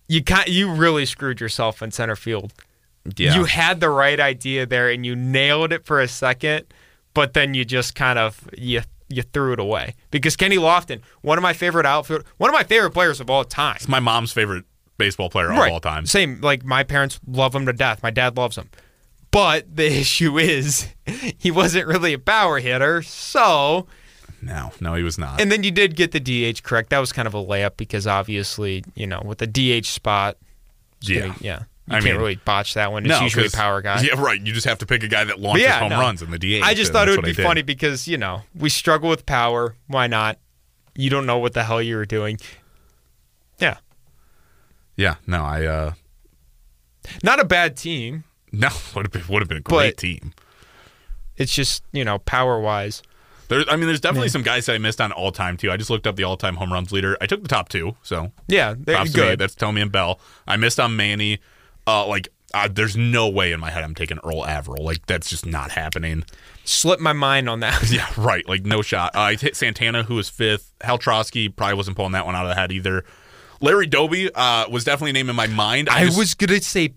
you 0.09 0.25
can 0.25 0.45
you 0.49 0.73
really 0.73 1.07
screwed 1.07 1.41
yourself 1.41 1.81
in 1.81 1.93
center 1.93 2.17
field. 2.17 2.53
Yeah. 3.17 3.35
You 3.37 3.45
had 3.45 3.79
the 3.81 3.89
right 3.89 4.19
idea 4.19 4.67
there 4.67 4.91
and 4.91 5.07
you 5.07 5.15
nailed 5.15 5.73
it 5.73 5.85
for 5.87 6.01
a 6.01 6.09
second, 6.09 6.67
but 7.15 7.35
then 7.35 7.55
you 7.55 7.65
just 7.65 7.95
kind 7.95 8.19
of 8.19 8.49
you 8.59 8.83
you 9.11 9.23
threw 9.23 9.53
it 9.53 9.61
away. 9.61 9.95
Because 10.11 10.37
Kenny 10.37 10.57
Lofton, 10.57 11.01
one 11.23 11.37
of 11.39 11.43
my 11.43 11.53
favorite 11.53 11.85
outfield 11.87 12.25
one 12.39 12.49
of 12.49 12.55
my 12.55 12.65
favorite 12.65 12.93
players 12.93 13.21
of 13.21 13.29
all 13.29 13.45
time. 13.45 13.77
It's 13.77 13.89
my 13.89 14.01
mom's 14.01 14.33
favorite 14.33 14.65
baseball 14.99 15.29
player 15.31 15.51
of 15.53 15.59
all 15.59 15.81
time. 15.81 16.07
Same, 16.07 16.41
like 16.41 16.65
my 16.65 16.85
parents 16.85 17.19
love 17.27 17.55
him 17.55 17.67
to 17.67 17.73
death. 17.73 18.03
My 18.03 18.11
dad 18.11 18.37
loves 18.37 18.57
him. 18.57 18.71
But 19.31 19.77
the 19.77 19.87
issue 20.01 20.39
is 20.39 20.89
he 21.39 21.51
wasn't 21.51 21.87
really 21.87 22.13
a 22.15 22.19
power 22.19 22.59
hitter, 22.59 23.01
so 23.03 23.87
No, 24.43 24.73
no, 24.81 24.95
he 24.95 25.03
was 25.03 25.19
not. 25.19 25.41
and 25.41 25.51
then 25.53 25.63
you 25.63 25.71
did 25.71 25.97
get 25.97 26.13
the 26.13 26.21
DH 26.21 26.63
correct. 26.63 26.91
That 26.91 26.99
was 26.99 27.13
kind 27.13 27.29
of 27.29 27.35
a 27.35 27.43
layup 27.45 27.77
because 27.77 28.07
obviously, 28.07 28.85
you 28.95 29.07
know, 29.07 29.23
with 29.25 29.39
the 29.39 29.47
DH 29.47 29.87
spot, 29.87 30.37
yeah. 31.03 31.35
yeah, 31.41 31.63
you 31.91 31.97
I 31.97 32.01
can't 32.01 32.05
mean, 32.05 32.17
really 32.17 32.37
botch 32.37 32.75
that 32.75 32.93
one. 32.93 33.05
It's 33.05 33.11
no, 33.11 33.21
usually 33.23 33.49
power 33.49 33.83
guy. 33.83 34.01
Yeah, 34.03 34.21
right. 34.21 34.41
You 34.41 34.53
just 34.53 34.67
have 34.67 34.79
to 34.79 34.87
pick 34.87 35.03
a 35.03 35.09
guy 35.09 35.25
that 35.25 35.41
launches 35.41 35.65
yeah, 35.65 35.81
home 35.81 35.91
no. 35.91 35.99
runs 36.01 36.23
in 36.23 36.31
the 36.31 36.39
DH. 36.39 36.63
I 36.65 36.75
just 36.75 36.93
thought 36.93 37.09
it 37.09 37.17
would 37.17 37.25
be 37.25 37.33
funny 37.33 37.63
because 37.63 38.07
you 38.07 38.17
know 38.17 38.43
we 38.55 38.69
struggle 38.71 39.09
with 39.11 39.27
power. 39.27 39.75
Why 39.89 40.07
not? 40.07 40.39
You 40.95 41.11
don't 41.11 41.27
know 41.27 41.39
what 41.39 41.53
the 41.53 41.65
hell 41.65 41.83
you 41.83 41.97
were 41.97 42.07
doing. 42.07 42.39
Yeah, 43.59 43.79
Yeah, 44.97 45.17
no, 45.27 45.43
I. 45.45 45.67
uh 45.67 45.93
not 47.23 47.41
a 47.41 47.45
bad 47.45 47.77
team. 47.77 48.25
No, 48.53 48.69
would 48.95 49.07
have 49.07 49.13
been 49.13 49.25
would 49.29 49.43
have 49.43 49.49
been 49.49 49.59
a 49.59 49.63
great 49.63 49.97
team. 49.97 50.33
It's 51.37 51.55
just 51.55 51.83
you 51.93 52.05
know 52.05 52.19
power 52.21 52.61
wise. 52.61 53.03
There, 53.49 53.65
I 53.69 53.75
mean, 53.75 53.87
there's 53.87 54.01
definitely 54.01 54.29
some 54.29 54.43
guys 54.43 54.67
that 54.67 54.75
I 54.75 54.79
missed 54.79 55.01
on 55.01 55.11
all 55.11 55.33
time 55.33 55.57
too. 55.57 55.73
I 55.73 55.77
just 55.77 55.91
looked 55.91 56.07
up 56.07 56.15
the 56.15 56.23
all 56.23 56.37
time 56.37 56.55
home 56.57 56.73
runs 56.73 56.93
leader. 56.93 57.17
I 57.21 57.27
took 57.27 57.43
the 57.43 57.49
top 57.49 57.69
two, 57.69 57.97
so 58.03 58.31
Yeah, 58.47 58.75
they're 58.79 58.95
props 58.95 59.13
to 59.13 59.19
me. 59.19 59.25
good. 59.27 59.39
That's 59.41 59.57
Thome 59.57 59.81
and 59.83 59.91
Belle. 59.91 60.21
I 60.47 60.57
missed 60.57 60.79
on 60.79 60.95
Manny. 60.95 61.41
Uh, 61.91 62.07
like, 62.07 62.29
uh, 62.55 62.69
there's 62.71 62.97
no 62.97 63.29
way 63.29 63.53
in 63.53 63.61
my 63.61 63.71
head 63.71 63.83
I'm 63.85 63.95
taking 63.95 64.19
Earl 64.25 64.45
Averill. 64.47 64.85
Like, 64.85 65.07
that's 65.07 65.29
just 65.29 65.47
not 65.47 65.71
happening. 65.73 66.25
Slipped 66.65 67.03
my 67.03 67.13
mind 67.13 67.49
on 67.49 67.61
that. 67.61 67.83
Yeah, 67.91 68.07
right. 68.17 68.49
Like, 68.49 68.65
no 68.65 68.83
shot. 68.83 69.15
Uh, 69.17 69.21
I 69.21 69.35
hit 69.37 69.57
Santana, 69.57 70.03
who 70.05 70.15
was 70.17 70.29
fifth. 70.29 70.73
Hal 70.81 70.99
Trosky 70.99 71.55
probably 71.55 71.75
wasn't 71.75 71.97
pulling 71.97 72.13
that 72.13 72.27
one 72.27 72.35
out 72.37 72.45
of 72.45 72.49
the 72.51 72.55
hat 72.55 72.71
either. 72.73 73.05
Larry 73.61 73.87
Doby 73.87 74.31
uh, 74.35 74.69
was 74.69 74.85
definitely 74.85 75.11
a 75.11 75.15
name 75.15 75.29
in 75.31 75.37
my 75.37 75.47
mind. 75.47 75.89
I 75.89 76.05
just- 76.07 76.19
was 76.19 76.35
gonna 76.35 76.61
say 76.63 76.95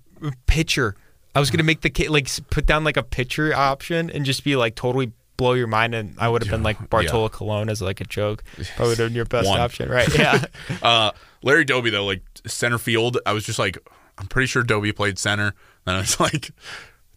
pitcher. 0.47 0.95
I 1.35 1.39
was 1.39 1.49
gonna 1.51 1.63
make 1.63 1.81
the 1.81 2.07
like 2.09 2.29
put 2.51 2.65
down 2.65 2.83
like 2.83 2.95
a 2.97 3.03
pitcher 3.03 3.53
option 3.55 4.09
and 4.11 4.23
just 4.23 4.43
be 4.43 4.55
like 4.55 4.75
totally 4.75 5.11
blow 5.35 5.53
your 5.53 5.67
mind, 5.67 5.95
and 5.95 6.15
I 6.19 6.29
would 6.29 6.43
have 6.43 6.51
been 6.51 6.63
like 6.63 6.89
Bartolo 6.89 7.27
Colon 7.29 7.69
as 7.69 7.81
like 7.81 7.99
a 8.01 8.05
joke. 8.05 8.43
Probably 8.75 8.89
would 8.91 8.97
have 8.99 9.07
been 9.09 9.15
your 9.15 9.25
best 9.25 9.49
One. 9.49 9.59
option, 9.59 9.89
right? 9.89 10.07
Yeah. 10.17 10.45
Uh, 10.81 11.11
Larry 11.41 11.65
Doby 11.65 11.89
though, 11.89 12.05
like 12.05 12.21
center 12.45 12.77
field, 12.77 13.17
I 13.25 13.33
was 13.33 13.43
just 13.43 13.59
like, 13.59 13.77
I'm 14.17 14.27
pretty 14.27 14.47
sure 14.47 14.63
Doby 14.63 14.91
played 14.91 15.17
center. 15.19 15.53
And 15.85 15.97
I 15.97 15.99
was 15.99 16.19
like, 16.19 16.51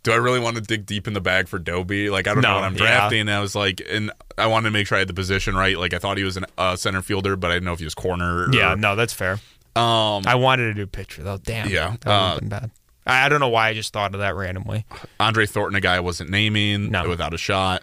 do 0.02 0.12
I 0.12 0.16
really 0.16 0.40
want 0.40 0.56
to 0.56 0.62
dig 0.62 0.86
deep 0.86 1.06
in 1.08 1.14
the 1.14 1.20
bag 1.20 1.48
for 1.48 1.58
Doby? 1.58 2.10
Like, 2.10 2.26
I 2.28 2.34
don't 2.34 2.42
know 2.42 2.54
what 2.54 2.64
I'm 2.64 2.74
yeah. 2.74 2.78
drafting. 2.78 3.20
And 3.20 3.30
I 3.30 3.40
was 3.40 3.54
like, 3.54 3.82
and 3.88 4.10
I 4.38 4.46
wanted 4.46 4.68
to 4.68 4.70
make 4.72 4.86
sure 4.86 4.96
I 4.96 5.00
had 5.00 5.08
the 5.08 5.14
position 5.14 5.54
right. 5.54 5.76
Like, 5.76 5.94
I 5.94 5.98
thought 5.98 6.16
he 6.16 6.24
was 6.24 6.36
a 6.36 6.46
uh, 6.56 6.76
center 6.76 7.02
fielder, 7.02 7.36
but 7.36 7.50
I 7.50 7.54
didn't 7.54 7.64
know 7.64 7.72
if 7.72 7.78
he 7.78 7.84
was 7.84 7.94
corner. 7.94 8.44
Or, 8.44 8.52
yeah. 8.52 8.74
No, 8.76 8.96
that's 8.96 9.12
fair. 9.12 9.40
Um, 9.74 10.22
I 10.26 10.36
wanted 10.36 10.68
to 10.68 10.74
do 10.74 10.86
pitcher 10.86 11.22
though. 11.22 11.36
Damn. 11.36 11.68
Yeah, 11.68 11.96
That 12.00 12.06
would 12.06 12.12
have 12.12 12.36
uh, 12.36 12.40
been 12.40 12.48
bad. 12.48 12.70
I, 13.06 13.26
I 13.26 13.28
don't 13.28 13.40
know 13.40 13.48
why 13.48 13.68
I 13.68 13.74
just 13.74 13.92
thought 13.92 14.14
of 14.14 14.20
that 14.20 14.34
randomly. 14.34 14.86
Andre 15.20 15.44
Thornton, 15.44 15.76
a 15.76 15.80
guy 15.80 15.96
I 15.96 16.00
wasn't 16.00 16.30
naming 16.30 16.90
No. 16.90 17.06
without 17.08 17.34
a 17.34 17.38
shot. 17.38 17.82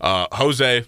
Uh, 0.00 0.26
Jose, 0.32 0.84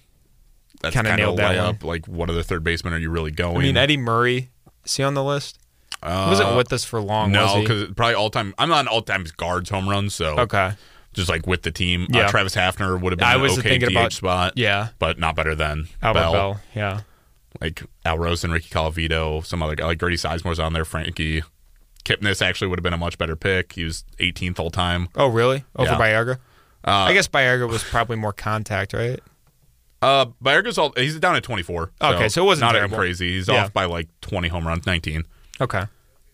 that's 0.81 0.95
kind 0.95 1.07
a 1.07 1.17
nailed 1.17 1.39
that 1.39 1.55
layup. 1.55 1.85
Like, 1.85 2.07
what 2.07 2.31
other 2.31 2.43
third 2.43 2.65
baseman 2.65 2.93
are 2.93 2.99
you 2.99 3.11
really 3.11 3.31
going? 3.31 3.59
I 3.59 3.61
mean, 3.61 3.77
Eddie 3.77 3.97
Murray. 3.97 4.51
Is 4.85 4.97
he 4.97 5.05
on 5.05 5.15
the 5.15 5.23
list? 5.23 5.60
He 6.03 6.09
wasn't 6.09 6.57
with 6.57 6.73
us 6.73 6.85
for 6.85 7.01
long. 7.01 7.35
Uh, 7.37 7.45
no, 7.57 7.61
because 7.63 7.89
probably 7.95 8.15
all 8.15 8.31
time. 8.31 8.55
I'm 8.59 8.69
not 8.69 8.81
an 8.81 8.89
all 8.89 9.03
time 9.03 9.25
guards 9.37 9.69
home 9.71 9.89
runs, 9.89 10.15
so 10.15 10.39
okay. 10.39 10.73
just 11.13 11.29
like 11.29 11.47
with 11.47 11.63
the 11.63 11.71
team. 11.71 12.07
Yeah. 12.11 12.27
Uh, 12.27 12.31
Travis 12.31 12.55
Hafner 12.55 13.01
would 13.01 13.13
have 13.13 13.19
been 13.19 13.29
I 13.29 13.37
was 13.37 13.59
okay 13.59 13.71
thinking 13.79 13.91
DH 13.91 13.93
about- 13.93 14.13
spot. 14.13 14.53
Yeah. 14.57 14.89
but 14.99 15.19
not 15.19 15.37
better 15.37 15.55
than 15.55 15.89
Albert 16.03 16.21
Belle. 16.21 16.33
Belle. 16.33 16.61
Yeah. 16.75 17.01
Like 17.61 17.83
Al 18.05 18.19
Rosen, 18.19 18.51
Rocky 18.53 18.69
Colavito, 18.71 19.45
some 19.45 19.63
other 19.63 19.75
guy 19.75 19.85
like 19.87 19.99
Grady 19.99 20.17
Sizemore's 20.17 20.59
on 20.61 20.73
there. 20.73 20.85
Frankie 20.85 21.43
Kipnis 22.05 22.41
actually 22.41 22.69
would 22.69 22.79
have 22.79 22.85
been 22.85 22.95
a 22.95 22.97
much 22.99 23.19
better 23.19 23.37
pick. 23.37 23.73
He 23.73 23.85
was 23.85 24.05
18th 24.21 24.59
all 24.59 24.71
time. 24.71 25.09
Oh, 25.17 25.27
really? 25.29 25.65
Over 25.77 25.91
Yeah. 25.93 25.99
Baerga? 25.99 26.35
Uh, 26.87 26.91
I 26.93 27.13
guess 27.13 27.29
Baerga 27.29 27.69
was 27.69 27.83
probably 27.83 28.17
more 28.17 28.33
contact, 28.33 28.95
right? 28.95 29.21
Uh, 30.01 30.27
Baerga's 30.43 30.79
all 30.79 30.93
he's 30.97 31.19
down 31.19 31.37
at 31.37 31.43
24. 31.43 31.91
Okay, 32.01 32.29
so 32.31 32.43
it 32.43 32.47
wasn't 32.47 32.69
not 32.69 32.73
terrible. 32.73 32.97
crazy. 32.97 33.33
He's 33.35 33.49
Yeah. 33.49 33.65
off 33.65 33.73
by 33.75 33.85
like 33.85 34.09
20 34.23 34.49
home 34.49 34.67
runs, 34.67 34.87
19. 34.87 35.25
Okay. 35.61 35.85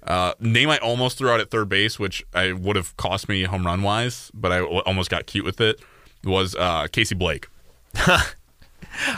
Uh, 0.02 0.32
name 0.38 0.70
I 0.70 0.78
almost 0.78 1.18
threw 1.18 1.30
out 1.30 1.40
at 1.40 1.50
third 1.50 1.68
base, 1.68 1.98
which 1.98 2.24
I 2.32 2.52
would 2.52 2.76
have 2.76 2.96
cost 2.96 3.28
me 3.28 3.42
home 3.44 3.66
run 3.66 3.82
wise, 3.82 4.30
but 4.32 4.52
I 4.52 4.58
w- 4.60 4.78
almost 4.86 5.10
got 5.10 5.26
cute 5.26 5.44
with 5.44 5.60
it. 5.60 5.80
Was 6.22 6.54
uh, 6.54 6.86
Casey 6.92 7.14
Blake? 7.16 7.48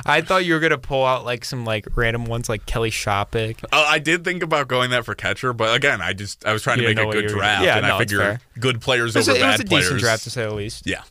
I 0.06 0.22
thought 0.22 0.44
you 0.44 0.54
were 0.54 0.60
gonna 0.60 0.78
pull 0.78 1.04
out 1.04 1.24
like 1.24 1.44
some 1.44 1.64
like 1.64 1.86
random 1.94 2.24
ones 2.24 2.48
like 2.48 2.66
Kelly 2.66 2.90
Shoppach. 2.90 3.62
Uh, 3.70 3.86
I 3.88 3.98
did 4.00 4.24
think 4.24 4.42
about 4.42 4.66
going 4.66 4.90
that 4.90 5.04
for 5.04 5.14
catcher, 5.14 5.52
but 5.52 5.74
again, 5.76 6.00
I 6.00 6.14
just 6.14 6.44
I 6.44 6.52
was 6.52 6.62
trying 6.62 6.78
to 6.78 6.82
You 6.82 6.88
make 6.88 6.96
didn't 6.96 7.04
a 7.04 7.06
what 7.08 7.12
good 7.14 7.30
you 7.30 7.36
were- 7.36 7.42
draft, 7.42 7.64
yeah, 7.64 7.76
and 7.78 7.86
no, 7.86 7.96
I 7.96 8.02
it's 8.02 8.10
figure 8.10 8.18
fair. 8.24 8.40
good 8.58 8.80
players 8.80 9.14
It 9.14 9.20
was, 9.20 9.28
over 9.28 9.38
a, 9.38 9.40
it 9.40 9.46
was 9.46 9.56
bad 9.58 9.66
a 9.66 9.68
players. 9.68 9.84
decent 9.84 10.00
draft 10.00 10.24
to 10.24 10.30
say 10.30 10.42
the 10.44 10.54
least. 10.54 10.86
Yeah. 10.86 11.02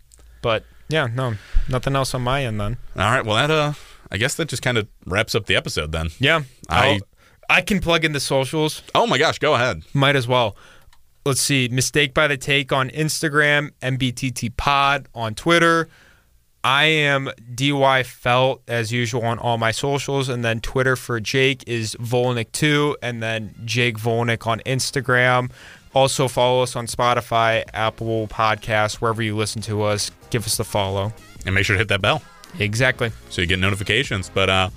But 0.42 0.66
yeah, 0.90 1.08
no, 1.14 1.36
nothing 1.70 1.96
else 1.96 2.14
on 2.14 2.24
my 2.24 2.44
end 2.44 2.60
then. 2.60 2.78
All 2.98 3.04
right. 3.12 3.26
Well, 3.26 3.36
that 3.36 3.52
uh, 3.52 3.74
I 4.12 4.18
guess 4.18 4.36
that 4.36 4.50
just 4.50 4.62
kind 4.64 4.78
of 4.78 4.88
wraps 5.06 5.34
up 5.34 5.46
the 5.46 5.56
episode 5.56 5.92
then. 5.94 6.10
Yeah, 6.20 6.42
I- 6.68 6.88
I'll- 6.96 7.00
I 7.50 7.62
can 7.62 7.80
plug 7.80 8.04
in 8.06 8.12
the 8.12 8.20
socials. 8.20 8.82
Oh 8.94 9.08
my 9.08 9.18
gosh, 9.18 9.40
go 9.40 9.56
ahead. 9.56 9.84
Might 9.94 10.16
as 10.16 10.28
well. 10.28 10.56
Let's 11.26 11.42
see. 11.42 11.68
Mistake 11.70 12.14
by 12.14 12.28
the 12.28 12.38
Take 12.38 12.72
on 12.72 12.90
Instagram, 12.90 13.72
MBTT 13.82 14.56
Pod 14.58 15.08
on 15.14 15.36
Twitter. 15.36 15.88
I 16.64 16.86
am 16.86 17.30
DY 17.56 18.04
Felt 18.04 18.62
as 18.68 18.92
usual 18.92 19.24
on 19.24 19.40
all 19.40 19.58
my 19.58 19.72
socials, 19.72 20.28
and 20.28 20.44
then 20.44 20.60
Twitter 20.60 20.96
for 20.98 21.20
Jake 21.22 21.64
is 21.68 21.96
Volnick2, 21.96 22.96
and 23.02 23.24
then 23.24 23.56
Jake 23.64 23.98
Volnick 23.98 24.46
on 24.48 24.60
Instagram. 24.66 25.50
Also 25.94 26.28
follow 26.28 26.64
us 26.64 26.76
on 26.76 26.86
Spotify, 26.88 27.64
Apple 27.74 28.28
Podcasts, 28.28 28.96
wherever 28.96 29.22
you 29.22 29.36
listen 29.36 29.62
to 29.64 29.84
us. 29.84 30.12
Give 30.30 30.46
us 30.46 30.58
the 30.58 30.66
follow. 30.66 31.14
And 31.46 31.56
make 31.56 31.66
sure 31.66 31.76
to 31.76 31.78
hit 31.80 31.88
that 31.88 32.02
bell 32.02 32.22
Exactly. 32.60 33.12
so 33.30 33.42
you 33.42 33.48
get 33.48 33.60
notifications. 33.60 34.30
But 34.30 34.50
uh, 34.50 34.70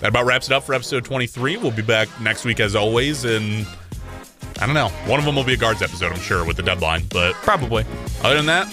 that 0.00 0.08
about 0.08 0.26
wraps 0.26 0.48
it 0.48 0.52
up 0.52 0.64
for 0.64 0.74
episode 0.74 1.04
23. 1.04 1.56
We'll 1.56 1.70
be 1.70 1.82
back 1.82 2.08
next 2.20 2.44
week 2.44 2.60
as 2.60 2.76
always, 2.76 3.24
and 3.24 3.66
I 4.60 4.66
don't 4.66 4.74
know. 4.74 4.88
One 5.06 5.18
of 5.18 5.24
them 5.24 5.36
will 5.36 5.44
be 5.44 5.54
a 5.54 5.56
guards 5.56 5.82
episode, 5.82 6.12
I'm 6.12 6.20
sure, 6.20 6.44
with 6.44 6.56
the 6.56 6.62
deadline, 6.62 7.04
but 7.10 7.34
probably. 7.36 7.84
Other 8.22 8.36
than 8.36 8.46
that, 8.46 8.72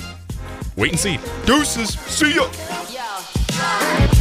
wait 0.76 0.91
and 0.91 0.99
see. 0.99 1.19
Deuces. 1.45 1.98
See 1.99 2.35
ya. 2.35 2.49
Yeah. 2.91 4.11